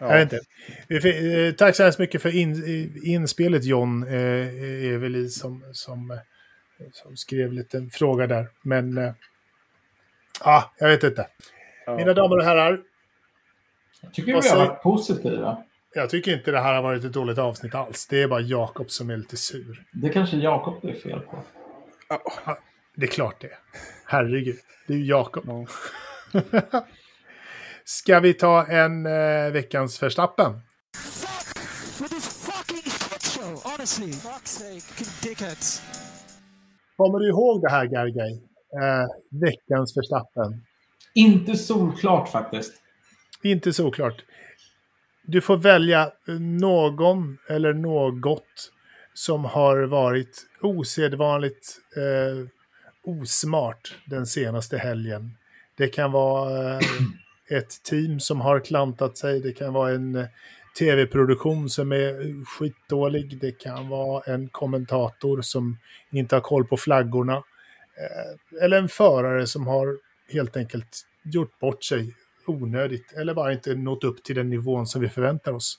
ja. 0.00 0.16
Jag 0.18 0.26
vet 0.26 0.32
inte. 0.32 1.08
Eh, 1.08 1.54
tack 1.54 1.76
så 1.76 1.82
hemskt 1.82 1.98
mycket 1.98 2.22
för 2.22 2.36
in, 2.36 3.00
inspelet 3.04 3.64
John 3.64 4.02
eh, 4.02 4.94
Eveli 4.94 5.28
som, 5.28 5.64
som, 5.72 6.18
som 6.92 7.16
skrev 7.16 7.52
lite 7.52 7.88
fråga 7.92 8.26
där. 8.26 8.48
Men 8.62 8.96
ja, 8.96 9.14
ah, 10.40 10.72
jag 10.78 10.88
vet 10.88 11.04
inte. 11.04 11.26
Ja. 11.86 11.96
Mina 11.96 12.14
damer 12.14 12.36
och 12.36 12.44
herrar. 12.44 12.80
Jag 14.00 14.14
tycker 14.14 14.42
vi 14.42 14.48
har 14.48 14.66
varit 14.66 14.82
positiva. 14.82 15.64
Jag 15.94 16.10
tycker 16.10 16.32
inte 16.32 16.50
det 16.50 16.60
här 16.60 16.74
har 16.74 16.82
varit 16.82 17.04
ett 17.04 17.12
dåligt 17.12 17.38
avsnitt 17.38 17.74
alls. 17.74 18.06
Det 18.06 18.22
är 18.22 18.28
bara 18.28 18.40
Jakob 18.40 18.90
som 18.90 19.10
är 19.10 19.16
lite 19.16 19.36
sur. 19.36 19.84
Det 19.92 20.08
är 20.08 20.12
kanske 20.12 20.36
Jakob 20.36 20.78
det 20.82 20.90
är 20.90 20.94
fel 20.94 21.20
på. 21.20 21.42
Ja, 22.08 22.58
det 22.94 23.06
är 23.06 23.10
klart 23.10 23.40
det. 23.40 23.58
Herregud, 24.06 24.56
det 24.86 24.92
är 24.92 24.98
ju 24.98 25.04
Jakob. 25.04 25.44
Ja. 25.46 25.66
Ska 27.92 28.20
vi 28.20 28.34
ta 28.34 28.66
en 28.66 29.06
eh, 29.06 29.52
veckans 29.52 29.98
förstappen? 29.98 30.52
Kommer 36.96 37.18
du 37.18 37.28
ihåg 37.28 37.62
det 37.62 37.70
här, 37.70 37.86
Gargay? 37.86 38.32
Eh, 38.82 39.06
veckans 39.40 39.94
förstappen. 39.94 40.64
Inte 41.14 41.56
solklart 41.56 42.28
faktiskt. 42.28 42.72
Inte 43.42 43.72
solklart. 43.72 44.24
Du 45.26 45.40
får 45.40 45.56
välja 45.56 46.12
någon 46.60 47.38
eller 47.48 47.72
något 47.72 48.72
som 49.14 49.44
har 49.44 49.82
varit 49.82 50.46
osedvanligt 50.62 51.78
eh, 51.96 52.46
osmart 53.04 53.96
den 54.06 54.26
senaste 54.26 54.78
helgen. 54.78 55.36
Det 55.76 55.88
kan 55.88 56.12
vara 56.12 56.72
eh, 56.74 56.80
ett 57.50 57.82
team 57.82 58.20
som 58.20 58.40
har 58.40 58.60
klantat 58.60 59.16
sig. 59.16 59.40
Det 59.40 59.52
kan 59.52 59.72
vara 59.72 59.90
en 59.90 60.16
eh, 60.16 60.26
tv-produktion 60.78 61.70
som 61.70 61.92
är 61.92 62.44
skitdålig. 62.44 63.38
Det 63.40 63.52
kan 63.52 63.88
vara 63.88 64.22
en 64.34 64.48
kommentator 64.48 65.42
som 65.42 65.78
inte 66.12 66.36
har 66.36 66.40
koll 66.40 66.64
på 66.64 66.76
flaggorna. 66.76 67.36
Eh, 67.36 68.62
eller 68.64 68.78
en 68.78 68.88
förare 68.88 69.46
som 69.46 69.66
har 69.66 69.98
helt 70.32 70.56
enkelt 70.56 71.06
gjort 71.24 71.58
bort 71.58 71.84
sig 71.84 72.14
onödigt 72.46 73.12
eller 73.12 73.34
bara 73.34 73.52
inte 73.52 73.74
nått 73.74 74.04
upp 74.04 74.22
till 74.22 74.36
den 74.36 74.50
nivån 74.50 74.86
som 74.86 75.00
vi 75.00 75.08
förväntar 75.08 75.52
oss. 75.52 75.78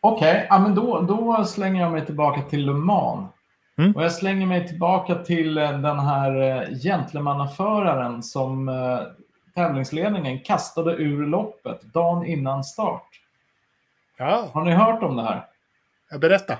Okej, 0.00 0.34
okay, 0.34 0.46
ja, 0.48 0.68
då, 0.68 1.00
då 1.00 1.44
slänger 1.44 1.82
jag 1.82 1.92
mig 1.92 2.06
tillbaka 2.06 2.42
till 2.42 2.66
Le 2.66 2.72
Mans. 2.72 3.30
Mm. 3.78 3.92
Och 3.92 4.04
jag 4.04 4.12
slänger 4.12 4.46
mig 4.46 4.68
tillbaka 4.68 5.14
till 5.14 5.58
eh, 5.58 5.80
den 5.80 5.98
här 5.98 6.68
gentlemannaföraren 6.82 8.22
som 8.22 8.68
tävlingsledningen 9.54 10.40
kastade 10.40 10.92
ur 10.92 11.26
loppet 11.26 11.82
dagen 11.82 12.26
innan 12.26 12.64
start. 12.64 13.20
Ja. 14.16 14.48
Har 14.52 14.64
ni 14.64 14.72
hört 14.72 15.02
om 15.02 15.16
det 15.16 15.22
här? 15.22 15.46
Berätta. 16.18 16.58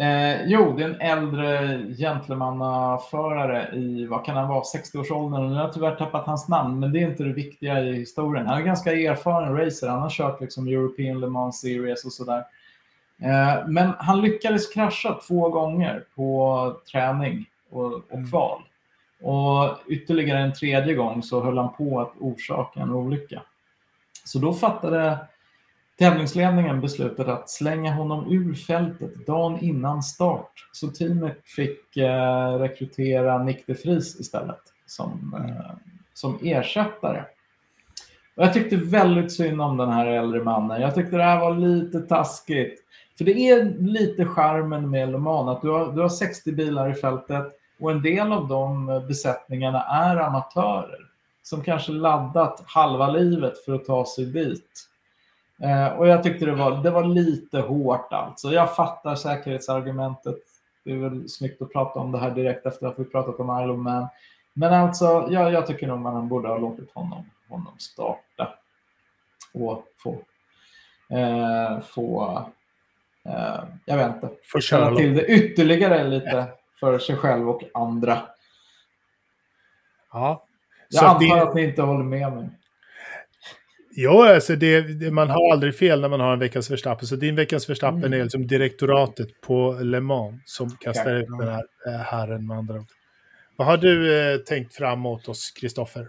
Eh, 0.00 0.46
jo, 0.46 0.74
det 0.76 0.84
är 0.84 0.88
en 0.88 1.00
äldre 1.00 1.78
gentlemannaförare 1.94 3.76
i, 3.76 4.06
vad 4.06 4.24
kan 4.24 4.36
han 4.36 4.48
vara, 4.48 4.62
60-årsåldern. 4.62 5.48
Nu 5.48 5.54
har 5.54 5.62
jag 5.62 5.72
tyvärr 5.72 5.96
tappat 5.96 6.26
hans 6.26 6.48
namn, 6.48 6.80
men 6.80 6.92
det 6.92 6.98
är 6.98 7.10
inte 7.10 7.22
det 7.22 7.32
viktiga 7.32 7.80
i 7.80 7.92
historien. 7.92 8.46
Han 8.46 8.58
är 8.58 8.62
ganska 8.62 8.92
erfaren 8.92 9.56
racer. 9.56 9.88
Han 9.88 10.00
har 10.00 10.10
kört 10.10 10.40
liksom 10.40 10.68
European 10.68 11.20
Le 11.20 11.26
Mans 11.26 11.60
Series 11.60 12.04
och 12.04 12.12
sådär. 12.12 12.44
Eh, 13.22 13.68
men 13.68 13.92
han 13.98 14.20
lyckades 14.20 14.72
krascha 14.72 15.20
två 15.28 15.48
gånger 15.48 16.04
på 16.14 16.76
träning 16.92 17.46
och, 17.70 17.92
och 17.92 18.12
mm. 18.12 18.30
kval. 18.30 18.62
Och 19.20 19.78
ytterligare 19.88 20.38
en 20.38 20.52
tredje 20.52 20.94
gång 20.94 21.22
så 21.22 21.44
höll 21.44 21.58
han 21.58 21.74
på 21.74 22.00
att 22.00 22.12
orsaka 22.18 22.80
en 22.80 22.90
olycka. 22.90 23.42
Så 24.24 24.38
då 24.38 24.52
fattade 24.52 25.18
tävlingsledningen 25.98 26.80
beslutet 26.80 27.28
att 27.28 27.50
slänga 27.50 27.92
honom 27.92 28.32
ur 28.32 28.54
fältet 28.54 29.26
dagen 29.26 29.58
innan 29.60 30.02
start. 30.02 30.68
Så 30.72 30.88
teamet 30.88 31.38
fick 31.44 31.96
eh, 31.96 32.54
rekrytera 32.58 33.42
Nick 33.42 33.66
de 33.66 33.72
Vries 33.74 34.20
istället 34.20 34.60
som, 34.86 35.34
eh, 35.38 35.90
som 36.14 36.38
ersättare. 36.42 37.24
Och 38.34 38.44
jag 38.44 38.54
tyckte 38.54 38.76
väldigt 38.76 39.32
synd 39.32 39.62
om 39.62 39.76
den 39.76 39.90
här 39.90 40.06
äldre 40.06 40.44
mannen. 40.44 40.80
Jag 40.80 40.94
tyckte 40.94 41.16
det 41.16 41.22
här 41.22 41.40
var 41.40 41.54
lite 41.54 42.00
taskigt. 42.00 42.80
För 43.18 43.24
det 43.24 43.32
är 43.32 43.64
lite 43.78 44.24
charmen 44.24 44.90
med 44.90 45.12
Le 45.12 45.18
Mans, 45.18 45.48
att 45.48 45.62
du 45.62 45.68
har, 45.68 45.92
du 45.92 46.00
har 46.00 46.08
60 46.08 46.52
bilar 46.52 46.90
i 46.90 46.94
fältet 46.94 47.46
och 47.80 47.90
en 47.90 48.02
del 48.02 48.32
av 48.32 48.48
de 48.48 48.86
besättningarna 49.08 49.84
är 49.84 50.16
amatörer 50.16 51.10
som 51.42 51.62
kanske 51.62 51.92
laddat 51.92 52.62
halva 52.66 53.08
livet 53.10 53.64
för 53.64 53.74
att 53.74 53.84
ta 53.84 54.06
sig 54.06 54.26
dit. 54.26 54.86
Eh, 55.62 55.86
och 55.86 56.08
jag 56.08 56.22
tyckte 56.22 56.46
det 56.46 56.52
var, 56.52 56.82
det 56.82 56.90
var 56.90 57.04
lite 57.04 57.60
hårt 57.60 58.12
alltså. 58.12 58.52
Jag 58.52 58.76
fattar 58.76 59.14
säkerhetsargumentet. 59.14 60.38
Det 60.84 60.92
är 60.92 60.96
väl 60.96 61.28
snyggt 61.28 61.62
att 61.62 61.72
prata 61.72 62.00
om 62.00 62.12
det 62.12 62.18
här 62.18 62.30
direkt 62.30 62.66
efter 62.66 62.86
att 62.86 62.98
vi 62.98 63.04
pratat 63.04 63.40
om 63.40 63.62
Isle 63.62 63.72
of 63.72 63.78
Man. 63.78 64.08
Men 64.52 64.74
alltså, 64.74 65.28
jag, 65.30 65.52
jag 65.52 65.66
tycker 65.66 65.86
nog 65.86 65.98
man 65.98 66.28
borde 66.28 66.48
ha 66.48 66.58
låtit 66.58 66.94
honom, 66.94 67.30
honom 67.48 67.72
starta 67.78 68.54
och 69.54 69.84
få, 69.98 70.12
eh, 71.16 71.80
få 71.80 72.38
eh, 73.24 73.64
jag 73.84 73.96
vet 73.96 74.14
inte, 74.14 74.60
ställa 74.62 74.96
till 74.96 75.14
det 75.14 75.26
ytterligare 75.26 76.04
lite 76.04 76.46
för 76.80 76.98
sig 76.98 77.16
själv 77.16 77.48
och 77.48 77.62
andra. 77.74 78.22
Ja. 80.12 80.44
Jag 80.88 81.04
antar 81.04 81.36
det, 81.36 81.42
att 81.42 81.54
ni 81.54 81.62
inte 81.64 81.82
håller 81.82 82.04
med 82.04 82.32
mig. 82.32 82.48
jo, 83.90 84.22
alltså 84.22 84.56
det, 84.56 84.80
det, 84.80 85.10
man 85.10 85.30
har 85.30 85.52
aldrig 85.52 85.76
fel 85.76 86.00
när 86.00 86.08
man 86.08 86.20
har 86.20 86.32
en 86.32 86.38
veckans 86.38 86.70
Verstappen. 86.70 87.06
Så 87.06 87.16
din 87.16 87.36
veckans 87.36 87.70
Verstappen 87.70 88.04
Mm. 88.04 88.12
är 88.20 88.22
liksom 88.22 88.46
direktoratet 88.46 89.40
på 89.40 89.78
Le 89.82 90.00
Mans 90.00 90.42
som 90.44 90.70
kastar 90.70 91.14
ut 91.14 91.26
den 91.38 91.48
här 91.48 91.64
eh, 91.86 91.92
herren 92.00 92.46
med 92.46 92.56
andra 92.58 92.74
ord. 92.74 92.86
Vad 93.56 93.66
har 93.68 93.76
du 93.76 94.20
eh, 94.32 94.38
tänkt 94.38 94.74
fram 94.74 95.06
åt 95.06 95.28
oss, 95.28 95.50
Kristoffer? 95.50 96.08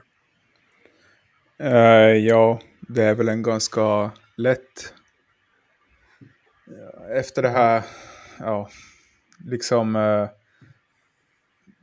Eh, 1.59 2.17
ja, 2.17 2.59
det 2.81 3.03
är 3.03 3.15
väl 3.15 3.29
en 3.29 3.43
ganska 3.43 4.11
lätt... 4.37 4.93
Ja, 6.65 7.07
Efter 7.15 7.41
det 7.41 7.49
här, 7.49 7.83
ja, 8.39 8.69
liksom... 9.45 9.95
eh, 9.95 10.29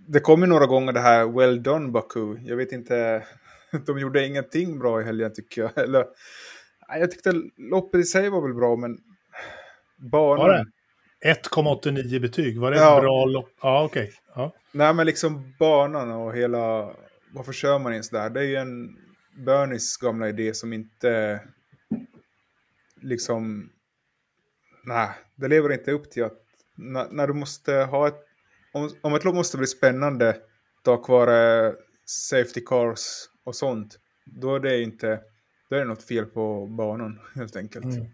det 0.09 0.21
kom 0.21 0.41
ju 0.41 0.47
några 0.47 0.67
gånger 0.67 0.93
det 0.93 1.01
här 1.01 1.27
Well 1.27 1.63
done 1.63 1.89
Baku. 1.89 2.37
Jag 2.45 2.57
vet 2.57 2.73
inte, 2.73 3.25
de 3.87 3.99
gjorde 3.99 4.27
ingenting 4.27 4.79
bra 4.79 5.01
i 5.01 5.05
helgen 5.05 5.33
tycker 5.35 5.63
jag. 5.63 5.79
Eller, 5.85 6.07
jag 6.89 7.11
tyckte 7.11 7.33
loppet 7.57 8.01
i 8.01 8.05
sig 8.05 8.31
var 8.31 8.43
väl 8.43 8.55
bra, 8.55 8.77
men 8.77 8.99
banan... 9.97 10.47
Var 10.47 10.53
det? 10.53 10.65
1,89 11.35 12.21
betyg. 12.21 12.61
Var 12.61 12.71
det 12.71 12.77
Ja. 12.77 12.97
ett 12.97 13.03
bra 13.03 13.25
lopp? 13.25 13.51
Ja, 13.63 13.85
okej. 13.85 14.13
Ja. 14.35 14.53
Nej, 14.73 14.95
men 14.95 15.07
liksom 15.07 15.55
banan 15.59 16.11
och 16.11 16.37
hela... 16.37 16.91
Varför 17.33 17.53
kör 17.53 17.79
man 17.79 17.93
ens 17.93 18.11
där? 18.11 18.31
Det 18.31 18.41
är 18.41 18.45
ju 18.45 18.57
en 18.57 18.97
Bernies 19.45 19.97
gamla 19.97 20.29
idé 20.29 20.55
som 20.55 20.73
inte... 20.73 21.41
Liksom... 23.01 23.71
Nej, 24.85 25.09
det 25.35 25.49
lever 25.49 25.73
inte 25.73 25.93
upp 25.93 26.11
till 26.11 26.25
att... 26.25 26.43
När, 26.75 27.09
när 27.11 27.27
du 27.27 27.33
måste 27.33 27.73
ha 27.75 28.09
ett... 28.09 28.28
Om, 28.73 28.91
om 29.01 29.15
ett 29.15 29.25
lopp 29.25 29.35
måste 29.35 29.57
bli 29.59 29.67
spännande 29.67 30.37
tack 30.83 31.09
vare 31.09 31.75
safety 32.05 32.61
cars 32.61 33.01
och 33.45 33.57
sånt. 33.57 33.99
Då 34.25 34.55
är 34.55 34.61
det 34.61 34.83
inte... 34.83 35.21
Då 35.71 35.77
är 35.77 35.81
det 35.81 35.87
något 35.87 36.03
fel 36.03 36.27
på 36.27 36.67
banan 36.67 37.21
helt 37.35 37.57
enkelt. 37.57 37.85
Mm. 37.85 38.07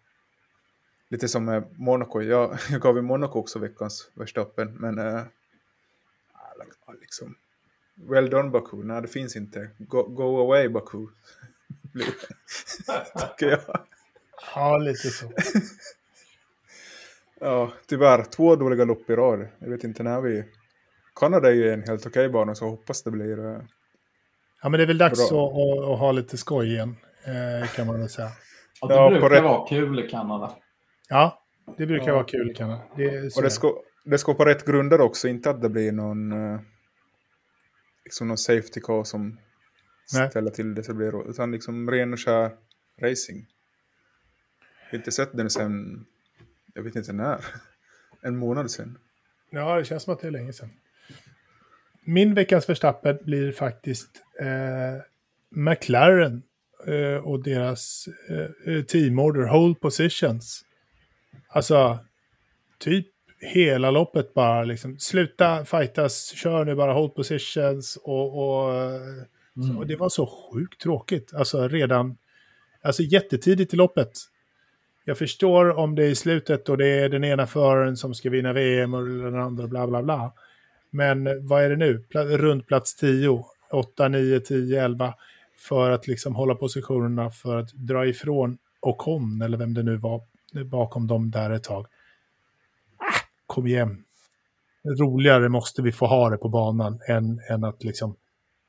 Lite 1.10 1.28
som 1.28 1.44
med 1.44 1.78
Monaco. 1.78 2.20
Jag, 2.20 2.58
jag 2.70 2.80
gav 2.80 2.96
ju 2.96 3.02
Monaco 3.02 3.38
också 3.38 3.58
veckans 3.58 4.10
Verstappen. 4.14 4.74
Men 4.74 4.98
eh, 4.98 5.22
ja, 6.86 6.94
liksom, 7.00 7.34
well 7.94 8.30
done 8.30 8.50
Baku. 8.50 8.76
Nej, 8.76 9.02
det 9.02 9.08
finns 9.08 9.36
inte. 9.36 9.70
Go, 9.78 10.02
go 10.02 10.40
away 10.40 10.68
Baku. 10.68 10.98
Tycker 13.18 13.50
jag. 13.50 13.86
ja, 14.54 14.78
lite 14.78 15.08
så. 15.10 15.32
Ja, 17.44 17.72
tyvärr. 17.88 18.24
Två 18.24 18.56
dåliga 18.56 18.84
lopp 18.84 19.10
i 19.10 19.12
rad. 19.16 19.48
Jag 19.58 19.70
vet 19.70 19.84
inte 19.84 20.02
när 20.02 20.20
vi... 20.20 20.44
Kanada 21.20 21.48
är 21.48 21.54
ju 21.54 21.70
en 21.70 21.82
helt 21.82 22.06
okej 22.06 22.28
bana 22.28 22.54
så 22.54 22.68
hoppas 22.68 23.02
det 23.02 23.10
blir... 23.10 23.38
eh, 23.46 23.60
Ja, 24.62 24.68
men 24.68 24.72
det 24.78 24.82
är 24.84 24.86
väl 24.86 24.98
dags 24.98 25.20
att, 25.20 25.32
att, 25.32 25.84
att 25.92 25.98
ha 25.98 26.12
lite 26.12 26.36
skoj 26.36 26.72
igen, 26.72 26.96
eh, 27.24 27.68
kan 27.68 27.86
man 27.86 28.00
väl 28.00 28.08
säga. 28.08 28.28
Och 28.80 28.88
det 28.88 28.94
Ja, 28.94 29.10
brukar 29.10 29.30
rätt- 29.30 29.42
vara 29.42 29.68
kul 29.68 30.04
i 30.04 30.08
Kanada. 30.08 30.56
Ja, 31.08 31.42
det 31.78 31.86
brukar 31.86 32.08
Ja. 32.08 32.14
vara 32.14 32.24
kul, 32.24 32.54
kan 32.56 32.68
det. 32.68 32.80
det 32.96 33.36
Och 33.36 33.42
det 33.42 33.50
ska, 33.50 33.72
det 34.04 34.18
ska 34.18 34.34
på 34.34 34.44
rätt 34.44 34.64
grunder 34.66 35.00
också. 35.00 35.28
Inte 35.28 35.50
att 35.50 35.62
det 35.62 35.68
blir 35.68 35.92
någon... 35.92 36.32
eh, 36.32 36.60
Liksom 38.04 38.28
någon 38.28 38.38
safety 38.38 38.80
car 38.80 39.04
som 39.04 39.38
Nej. 40.14 40.30
ställer 40.30 40.50
till 40.50 40.74
det 40.74 40.82
så 40.82 40.94
blir 40.94 41.12
det. 41.12 41.30
Utan 41.30 41.52
liksom 41.52 41.90
ren 41.90 42.12
och 42.12 42.20
skär 42.20 42.50
racing. 43.02 43.46
Jag 44.84 44.90
har 44.90 44.98
inte 44.98 45.12
sett 45.12 45.36
den 45.36 45.50
sen... 45.50 46.04
Jag 46.74 46.82
vet 46.82 46.96
inte 46.96 47.12
när. 47.12 47.44
En 48.22 48.36
månad 48.36 48.70
sen. 48.70 48.98
Ja, 49.50 49.76
det 49.76 49.84
känns 49.84 50.02
som 50.02 50.12
att 50.14 50.20
det 50.20 50.26
är 50.26 50.30
länge 50.30 50.52
sedan. 50.52 50.70
Min 52.04 52.34
veckans 52.34 52.68
Verstappen 52.68 53.18
blir 53.24 53.52
faktiskt 53.52 54.10
eh, 54.40 55.02
McLaren 55.50 56.42
eh, 56.86 57.24
och 57.24 57.42
deras 57.42 58.08
eh, 58.66 58.82
teamorder, 58.82 59.46
hold 59.46 59.80
positions. 59.80 60.64
Alltså, 61.48 61.98
typ 62.78 63.06
hela 63.40 63.90
loppet 63.90 64.34
bara 64.34 64.64
liksom. 64.64 64.98
Sluta 64.98 65.64
fightas, 65.64 66.26
kör 66.28 66.64
nu 66.64 66.74
bara 66.74 66.92
hold 66.92 67.14
positions 67.14 67.96
och, 68.02 68.38
och, 68.64 68.74
eh, 68.74 69.00
Mm. 69.56 69.78
och 69.78 69.86
det 69.86 69.96
var 69.96 70.08
så 70.08 70.26
sjukt 70.26 70.80
tråkigt. 70.80 71.34
Alltså 71.34 71.68
redan, 71.68 72.16
alltså 72.82 73.02
jättetidigt 73.02 73.74
i 73.74 73.76
loppet. 73.76 74.10
Jag 75.04 75.18
förstår 75.18 75.70
om 75.78 75.94
det 75.94 76.04
är 76.04 76.08
i 76.08 76.14
slutet 76.14 76.68
och 76.68 76.78
det 76.78 76.88
är 76.88 77.08
den 77.08 77.24
ena 77.24 77.46
föraren 77.46 77.96
som 77.96 78.14
ska 78.14 78.30
vinna 78.30 78.52
VM 78.52 78.94
och 78.94 79.06
den 79.06 79.38
andra 79.40 79.66
bla 79.66 79.86
bla 79.86 80.02
bla. 80.02 80.32
Men 80.90 81.46
vad 81.46 81.62
är 81.64 81.70
det 81.70 81.76
nu? 81.76 82.04
Pla- 82.10 82.36
runt 82.36 82.66
plats 82.66 82.94
10, 82.96 83.44
8, 83.70 84.08
9, 84.08 84.40
10, 84.40 84.84
11. 84.84 85.14
För 85.58 85.90
att 85.90 86.06
liksom 86.06 86.34
hålla 86.34 86.54
positionerna 86.54 87.30
för 87.30 87.56
att 87.58 87.72
dra 87.72 88.06
ifrån 88.06 88.58
Ocon 88.80 89.42
eller 89.42 89.58
vem 89.58 89.74
det 89.74 89.82
nu 89.82 89.96
var 89.96 90.20
bakom 90.64 91.06
dem 91.06 91.30
där 91.30 91.50
ett 91.50 91.64
tag. 91.64 91.86
Ah, 92.96 93.20
kom 93.46 93.66
igen. 93.66 94.04
Roligare 94.98 95.48
måste 95.48 95.82
vi 95.82 95.92
få 95.92 96.06
ha 96.06 96.30
det 96.30 96.36
på 96.36 96.48
banan 96.48 97.00
än, 97.08 97.40
än 97.50 97.64
att 97.64 97.84
liksom 97.84 98.16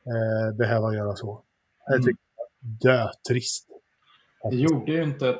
eh, 0.06 0.56
behöva 0.58 0.94
göra 0.96 1.16
så. 1.16 1.42
Jag 1.86 1.94
Mm. 1.96 2.06
tycker 2.06 2.20
det 2.60 2.90
är 2.90 2.98
dötrist. 2.98 3.68
Det 4.50 4.56
gjorde 4.56 4.92
ju 4.92 5.04
inte 5.04 5.30
ett 5.30 5.40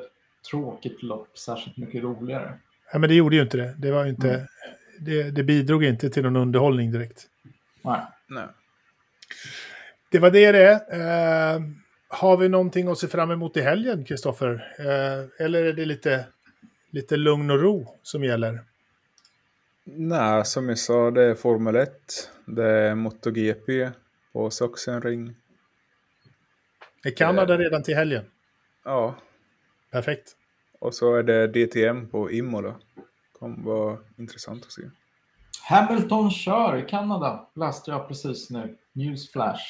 tråkigt 0.50 1.02
lopp 1.02 1.38
särskilt 1.38 1.76
mycket 1.76 2.02
roligare. 2.02 2.58
Nej, 2.92 3.00
men 3.00 3.08
det 3.08 3.14
gjorde 3.14 3.36
ju 3.36 3.42
inte 3.42 3.56
det. 3.56 3.74
Det, 3.78 3.90
var 3.90 4.04
ju 4.04 4.10
inte, 4.10 4.28
Mm. 4.28 4.46
det, 5.00 5.30
det 5.30 5.42
bidrog 5.42 5.84
inte 5.84 6.10
till 6.10 6.22
någon 6.22 6.36
underhållning 6.36 6.92
direkt. 6.92 7.26
Nej. 7.82 8.00
Nej. 8.28 8.46
Det 10.10 10.18
var 10.18 10.30
det 10.30 10.52
det. 10.52 10.70
Eh, 10.90 11.60
har 12.08 12.36
vi 12.36 12.48
någonting 12.48 12.88
att 12.88 12.98
se 12.98 13.08
fram 13.08 13.30
emot 13.30 13.56
i 13.56 13.60
helgen, 13.60 14.04
Kristoffer? 14.04 14.74
Eh, 14.78 15.44
eller 15.46 15.64
är 15.64 15.72
det 15.72 15.84
lite, 15.84 16.26
lite 16.90 17.16
lugn 17.16 17.50
och 17.50 17.60
ro 17.60 17.98
som 18.02 18.24
gäller? 18.24 18.60
Nej, 19.84 20.44
som 20.44 20.68
jag 20.68 20.78
sa, 20.78 21.10
det 21.10 21.22
är 21.24 21.34
Formel 21.34 21.76
1. 21.76 21.90
Det 22.46 22.64
är 22.70 22.94
MotoGP 22.94 23.90
på 24.32 24.50
Sachsenring. 24.50 25.34
Är 27.04 27.10
Kanada 27.10 27.58
redan 27.58 27.82
till 27.82 27.96
helgen? 27.96 28.24
Ja, 28.84 29.14
Perfekt. 29.96 30.36
och 30.80 30.94
så 30.94 31.14
är 31.14 31.22
det 31.22 31.46
DTM 31.46 32.08
på 32.08 32.30
Imola. 32.30 32.74
Kommer 33.38 33.64
vara 33.64 33.98
intressant 34.18 34.64
att 34.64 34.72
se. 34.72 34.82
Hamilton 35.68 36.30
kör 36.30 36.76
i 36.76 36.82
Kanada, 36.82 37.46
läste 37.54 37.90
jag 37.90 38.08
precis 38.08 38.50
nu. 38.50 38.76
Newsflash. 38.92 39.62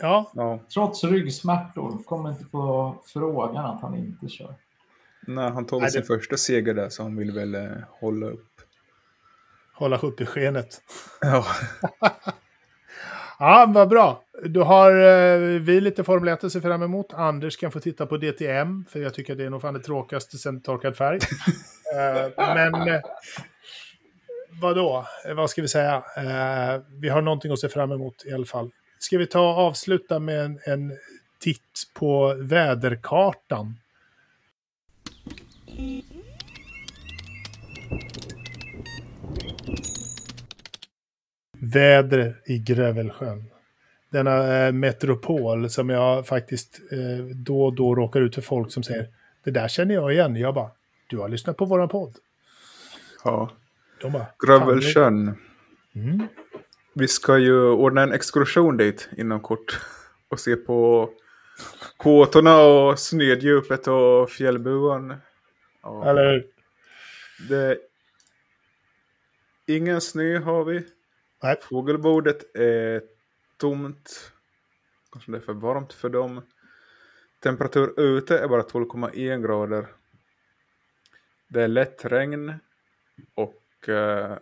Ja, 0.00 0.30
Ja, 0.34 0.60
Trots 0.74 1.04
ryggsmärtor 1.04 2.02
kommer 2.02 2.30
inte 2.30 2.44
på 2.44 2.94
frågan 3.04 3.64
att 3.64 3.80
han 3.82 3.94
inte 3.96 4.28
kör. 4.28 4.54
när 5.26 5.50
han 5.50 5.66
tog 5.66 5.80
Nej, 5.80 5.90
sin 5.90 6.00
det- 6.00 6.06
första 6.06 6.36
seger 6.36 6.74
där 6.74 6.88
så 6.88 7.02
han 7.02 7.16
vill 7.16 7.32
väl 7.32 7.54
eh, 7.54 7.70
hålla 7.90 8.26
upp. 8.26 8.60
hålla 9.74 9.98
upp 9.98 10.20
i 10.20 10.26
skenet. 10.26 10.82
Ja, 11.20 11.44
Ja, 13.38 13.66
vad 13.68 13.88
bra. 13.88 14.22
Då 14.44 14.64
har 14.64 14.90
eh, 14.90 15.60
vi 15.60 15.80
lite 15.80 16.04
Formel 16.04 16.28
1 16.28 16.44
att 16.44 16.52
se 16.52 16.60
fram 16.60 16.82
emot. 16.82 17.14
Anders 17.14 17.56
kan 17.56 17.72
få 17.72 17.80
titta 17.80 18.06
på 18.06 18.16
DTM, 18.16 18.84
för 18.88 19.00
jag 19.00 19.14
tycker 19.14 19.34
det 19.34 19.44
är 19.44 19.50
nog 19.50 19.60
fan 19.60 19.74
det 19.74 19.80
tråkigaste 19.80 20.38
sen 20.38 20.60
torkad 20.60 20.96
färg. 20.96 21.18
eh, 21.96 22.54
men 22.54 22.88
eh, 22.88 23.00
vadå? 24.60 25.06
Eh, 25.28 25.34
Vad 25.34 25.50
ska 25.50 25.62
vi 25.62 25.68
säga? 25.68 25.94
Eh, 26.16 26.82
vi 27.00 27.08
har 27.08 27.22
någonting 27.22 27.52
att 27.52 27.58
se 27.58 27.68
fram 27.68 27.92
emot 27.92 28.24
i 28.26 28.32
alla 28.32 28.46
fall. 28.46 28.70
Ska 28.98 29.18
vi 29.18 29.26
ta 29.26 29.40
och 29.40 29.58
avsluta 29.58 30.18
med 30.18 30.44
en, 30.44 30.58
en 30.66 30.92
titt 31.40 31.82
på 31.94 32.34
väderkartan? 32.34 33.74
Väder 41.60 42.40
i 42.46 42.58
Grövelsjön. 42.58 43.44
Denna 44.10 44.56
eh, 44.66 44.72
metropol 44.72 45.70
som 45.70 45.88
jag 45.90 46.26
faktiskt 46.26 46.80
eh, 46.92 47.24
då 47.24 47.64
och 47.64 47.74
då 47.74 47.94
råkar 47.94 48.20
ut 48.20 48.34
för 48.34 48.42
folk 48.42 48.72
som 48.72 48.82
säger 48.82 49.06
det 49.44 49.50
där 49.50 49.68
känner 49.68 49.94
jag 49.94 50.12
igen. 50.12 50.36
Jag 50.36 50.54
bara, 50.54 50.70
du 51.06 51.18
har 51.18 51.28
lyssnat 51.28 51.56
på 51.56 51.64
våran 51.64 51.88
podd. 51.88 52.16
ja. 53.24 53.50
De 54.00 54.12
bara, 54.12 54.26
Grövelsjön. 54.46 55.26
"Fan, 55.26 55.38
Mm. 55.94 56.26
Vi 56.94 57.08
ska 57.08 57.38
ju 57.38 57.60
ordna 57.70 58.02
en 58.02 58.12
exkursion 58.12 58.76
dit 58.76 59.08
inom 59.16 59.40
kort. 59.40 59.80
Och 60.28 60.40
se 60.40 60.56
på 60.56 61.10
kåtorna 61.96 62.60
och 62.60 62.98
snödjupet 62.98 63.86
och 63.88 64.30
fjällbuan. 64.30 65.14
Ja, 65.82 66.10
Eller 66.10 66.32
hur? 66.32 66.46
det... 67.48 67.78
Ingen 69.66 70.00
snö 70.00 70.38
har 70.38 70.64
vi. 70.64 70.84
Nej. 71.42 71.56
Fågelbordet 71.62 72.56
är 72.56 73.02
tomt. 73.56 74.32
Kanske 75.12 75.32
det 75.32 75.38
är 75.38 75.42
för 75.42 75.52
varmt 75.52 75.92
för 75.92 76.08
dem. 76.08 76.42
Temperatur 77.42 78.00
ute 78.00 78.38
är 78.38 78.48
bara 78.48 78.62
12,1 78.62 79.42
grader. 79.42 79.86
Det 81.48 81.62
är 81.62 81.68
lätt 81.68 82.04
regn 82.04 82.54
och 83.34 83.88
uh, 83.88 84.36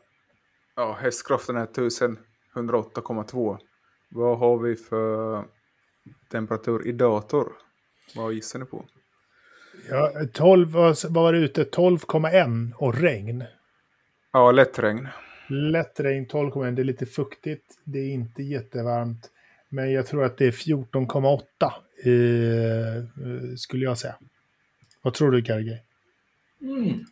ja, 0.77 0.99
hästkraften 1.01 1.57
är 1.57 1.67
1108,2. 1.67 3.59
Vad 4.09 4.39
har 4.39 4.59
vi 4.59 4.77
för 4.77 5.45
temperatur 6.31 6.87
i 6.87 6.93
dator? 6.93 7.53
Vad 8.17 8.33
gissar 8.33 8.59
ni 8.59 8.65
på? 8.65 8.85
Ja, 9.91 10.13
12, 10.33 10.69
vad 10.71 11.05
var 11.11 11.33
det 11.33 11.39
ute? 11.39 11.65
12,1 11.65 12.73
och 12.75 12.95
regn. 12.95 13.45
Ja, 14.33 14.51
lätt 14.51 14.79
regn. 14.79 15.09
Lätt 15.49 16.01
regn 16.01 16.27
12,1. 16.27 16.75
Det 16.75 16.83
är 16.83 16.85
lite 16.85 17.07
fuktigt. 17.07 17.79
Det 17.85 17.99
är 17.99 18.13
inte 18.13 18.43
jättevarmt. 18.43 19.31
Men 19.69 19.93
jag 19.93 20.07
tror 20.07 20.25
att 20.25 20.39
det 20.39 20.47
är 20.47 20.51
14,8 20.51 21.73
eh, 22.05 23.57
skulle 23.57 23.85
jag 23.85 23.99
säga. 23.99 24.15
Vad 25.03 25.15
tror 25.15 25.31
du, 25.31 25.41
Gargay? 25.41 25.79
Mm. 26.61 27.05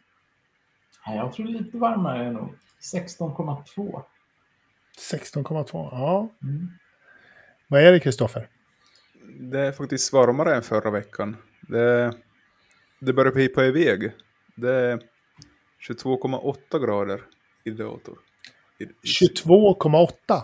jag 1.06 1.32
tror 1.32 1.47
lite 1.47 1.78
varmare 1.78 2.24
är 2.24 2.32
nog. 2.32 2.55
16,2. 2.94 4.02
16,2, 5.11 5.66
ja. 5.73 6.28
Mm. 6.43 6.69
Vad 7.69 7.82
är 7.82 7.93
det, 7.93 8.01
Kristoffer? 8.01 8.48
Det 9.40 9.61
är 9.61 9.73
faktiskt 9.73 10.12
varmare 10.12 10.55
än 10.56 10.62
förra 10.62 10.90
veckan. 10.90 11.36
Det, 11.61 12.15
det 12.98 13.12
börjar 13.12 13.32
pipa 13.32 13.65
iväg. 13.65 14.12
Det 14.55 14.74
är 14.74 15.01
22,8 15.89 16.86
grader 16.86 17.20
i 17.65 17.70
dator. 17.70 18.19
22,8? 18.79 20.43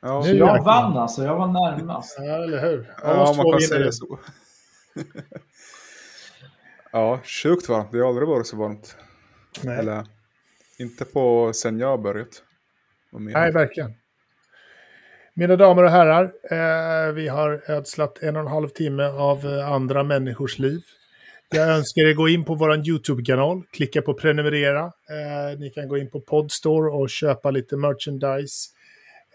Ja. 0.00 0.26
Jag 0.26 0.64
vann 0.64 0.96
alltså, 0.96 1.24
jag 1.24 1.36
var 1.36 1.46
närmast. 1.46 2.16
Ja, 2.18 2.44
eller 2.44 2.60
hur? 2.60 2.94
Ja, 3.02 3.34
man 3.36 3.52
kan 3.52 3.60
säga 3.60 3.92
så. 3.92 4.18
ja, 6.92 7.20
sjukt 7.24 7.68
varmt. 7.68 7.92
Det 7.92 7.98
har 7.98 8.08
aldrig 8.08 8.28
varit 8.28 8.46
så 8.46 8.56
varmt. 8.56 8.96
Nej. 9.62 9.78
Eller, 9.78 10.06
inte 10.78 11.04
på 11.04 11.52
sen 11.52 11.78
jag 11.78 12.02
börjat. 12.02 12.42
Nej, 13.10 13.52
verkligen. 13.52 13.94
Mina 15.34 15.56
damer 15.56 15.82
och 15.82 15.90
herrar, 15.90 16.32
eh, 16.50 17.12
vi 17.12 17.28
har 17.28 17.70
ödslat 17.70 18.18
en 18.22 18.36
och 18.36 18.42
en 18.42 18.48
halv 18.48 18.68
timme 18.68 19.04
av 19.04 19.46
eh, 19.46 19.72
andra 19.72 20.02
människors 20.02 20.58
liv. 20.58 20.80
Jag 21.50 21.68
önskar 21.68 22.02
er 22.02 22.14
gå 22.14 22.28
in 22.28 22.44
på 22.44 22.54
vår 22.54 22.88
YouTube-kanal, 22.88 23.62
klicka 23.70 24.02
på 24.02 24.14
prenumerera. 24.14 24.84
Eh, 24.84 25.58
ni 25.58 25.70
kan 25.70 25.88
gå 25.88 25.98
in 25.98 26.10
på 26.10 26.20
Podstore 26.20 26.90
och 26.90 27.10
köpa 27.10 27.50
lite 27.50 27.76
merchandise. 27.76 28.68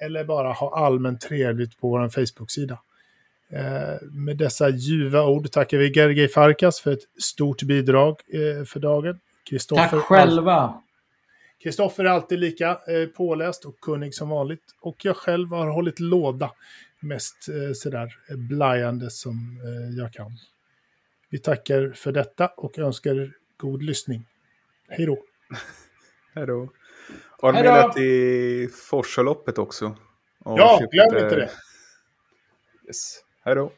Eller 0.02 0.24
bara 0.24 0.54
ha 0.54 0.86
allmänt 0.86 1.22
trevligt 1.22 1.80
på 1.80 1.90
vår 1.90 2.10
Facebook-sida. 2.10 2.80
Eh, 3.52 4.08
med 4.12 4.38
dessa 4.38 4.70
ljuva 4.70 5.26
ord 5.26 5.52
tackar 5.52 5.78
vi 5.78 5.92
Gergej 5.92 6.28
Farkas 6.28 6.80
för 6.80 6.92
ett 6.92 7.24
stort 7.24 7.64
bidrag 7.64 8.16
eh, 8.34 8.66
för 8.66 8.80
dagen. 8.80 9.20
Tack 9.70 9.92
själva! 9.92 10.82
Kristoffer 11.64 12.04
är 12.04 12.10
alltid 12.10 12.40
lika 12.40 12.70
eh, 12.70 13.08
påläst 13.18 13.66
och 13.66 13.80
kunnig 13.80 14.16
som 14.16 14.30
vanligt. 14.30 14.64
Och 14.82 15.06
jag 15.06 15.16
själv 15.16 15.50
har 15.50 15.68
hållit 15.68 16.00
låda 16.00 16.52
mest 17.00 17.50
eh, 17.50 17.74
sådär 17.74 18.10
blajande 18.50 19.10
som 19.10 19.62
eh, 19.64 19.98
jag 19.98 20.14
kan. 20.14 20.32
Vi 21.32 21.40
tackar 21.40 21.92
för 21.96 22.12
detta 22.12 22.48
och 22.48 22.80
önskar 22.80 23.34
god 23.58 23.84
lyssning. 23.84 24.26
Hej 24.88 25.06
då! 25.06 25.24
Hej 26.34 26.48
då! 26.48 26.70
Anmäla 27.42 27.94
till 27.94 28.70
Forsaloppet 28.72 29.58
också. 29.58 29.96
ja, 30.46 30.82
glöm 30.92 31.24
inte 31.24 31.36
det! 31.36 31.52
Yes. 32.88 33.24
Hej 33.44 33.56
då! 33.56 33.72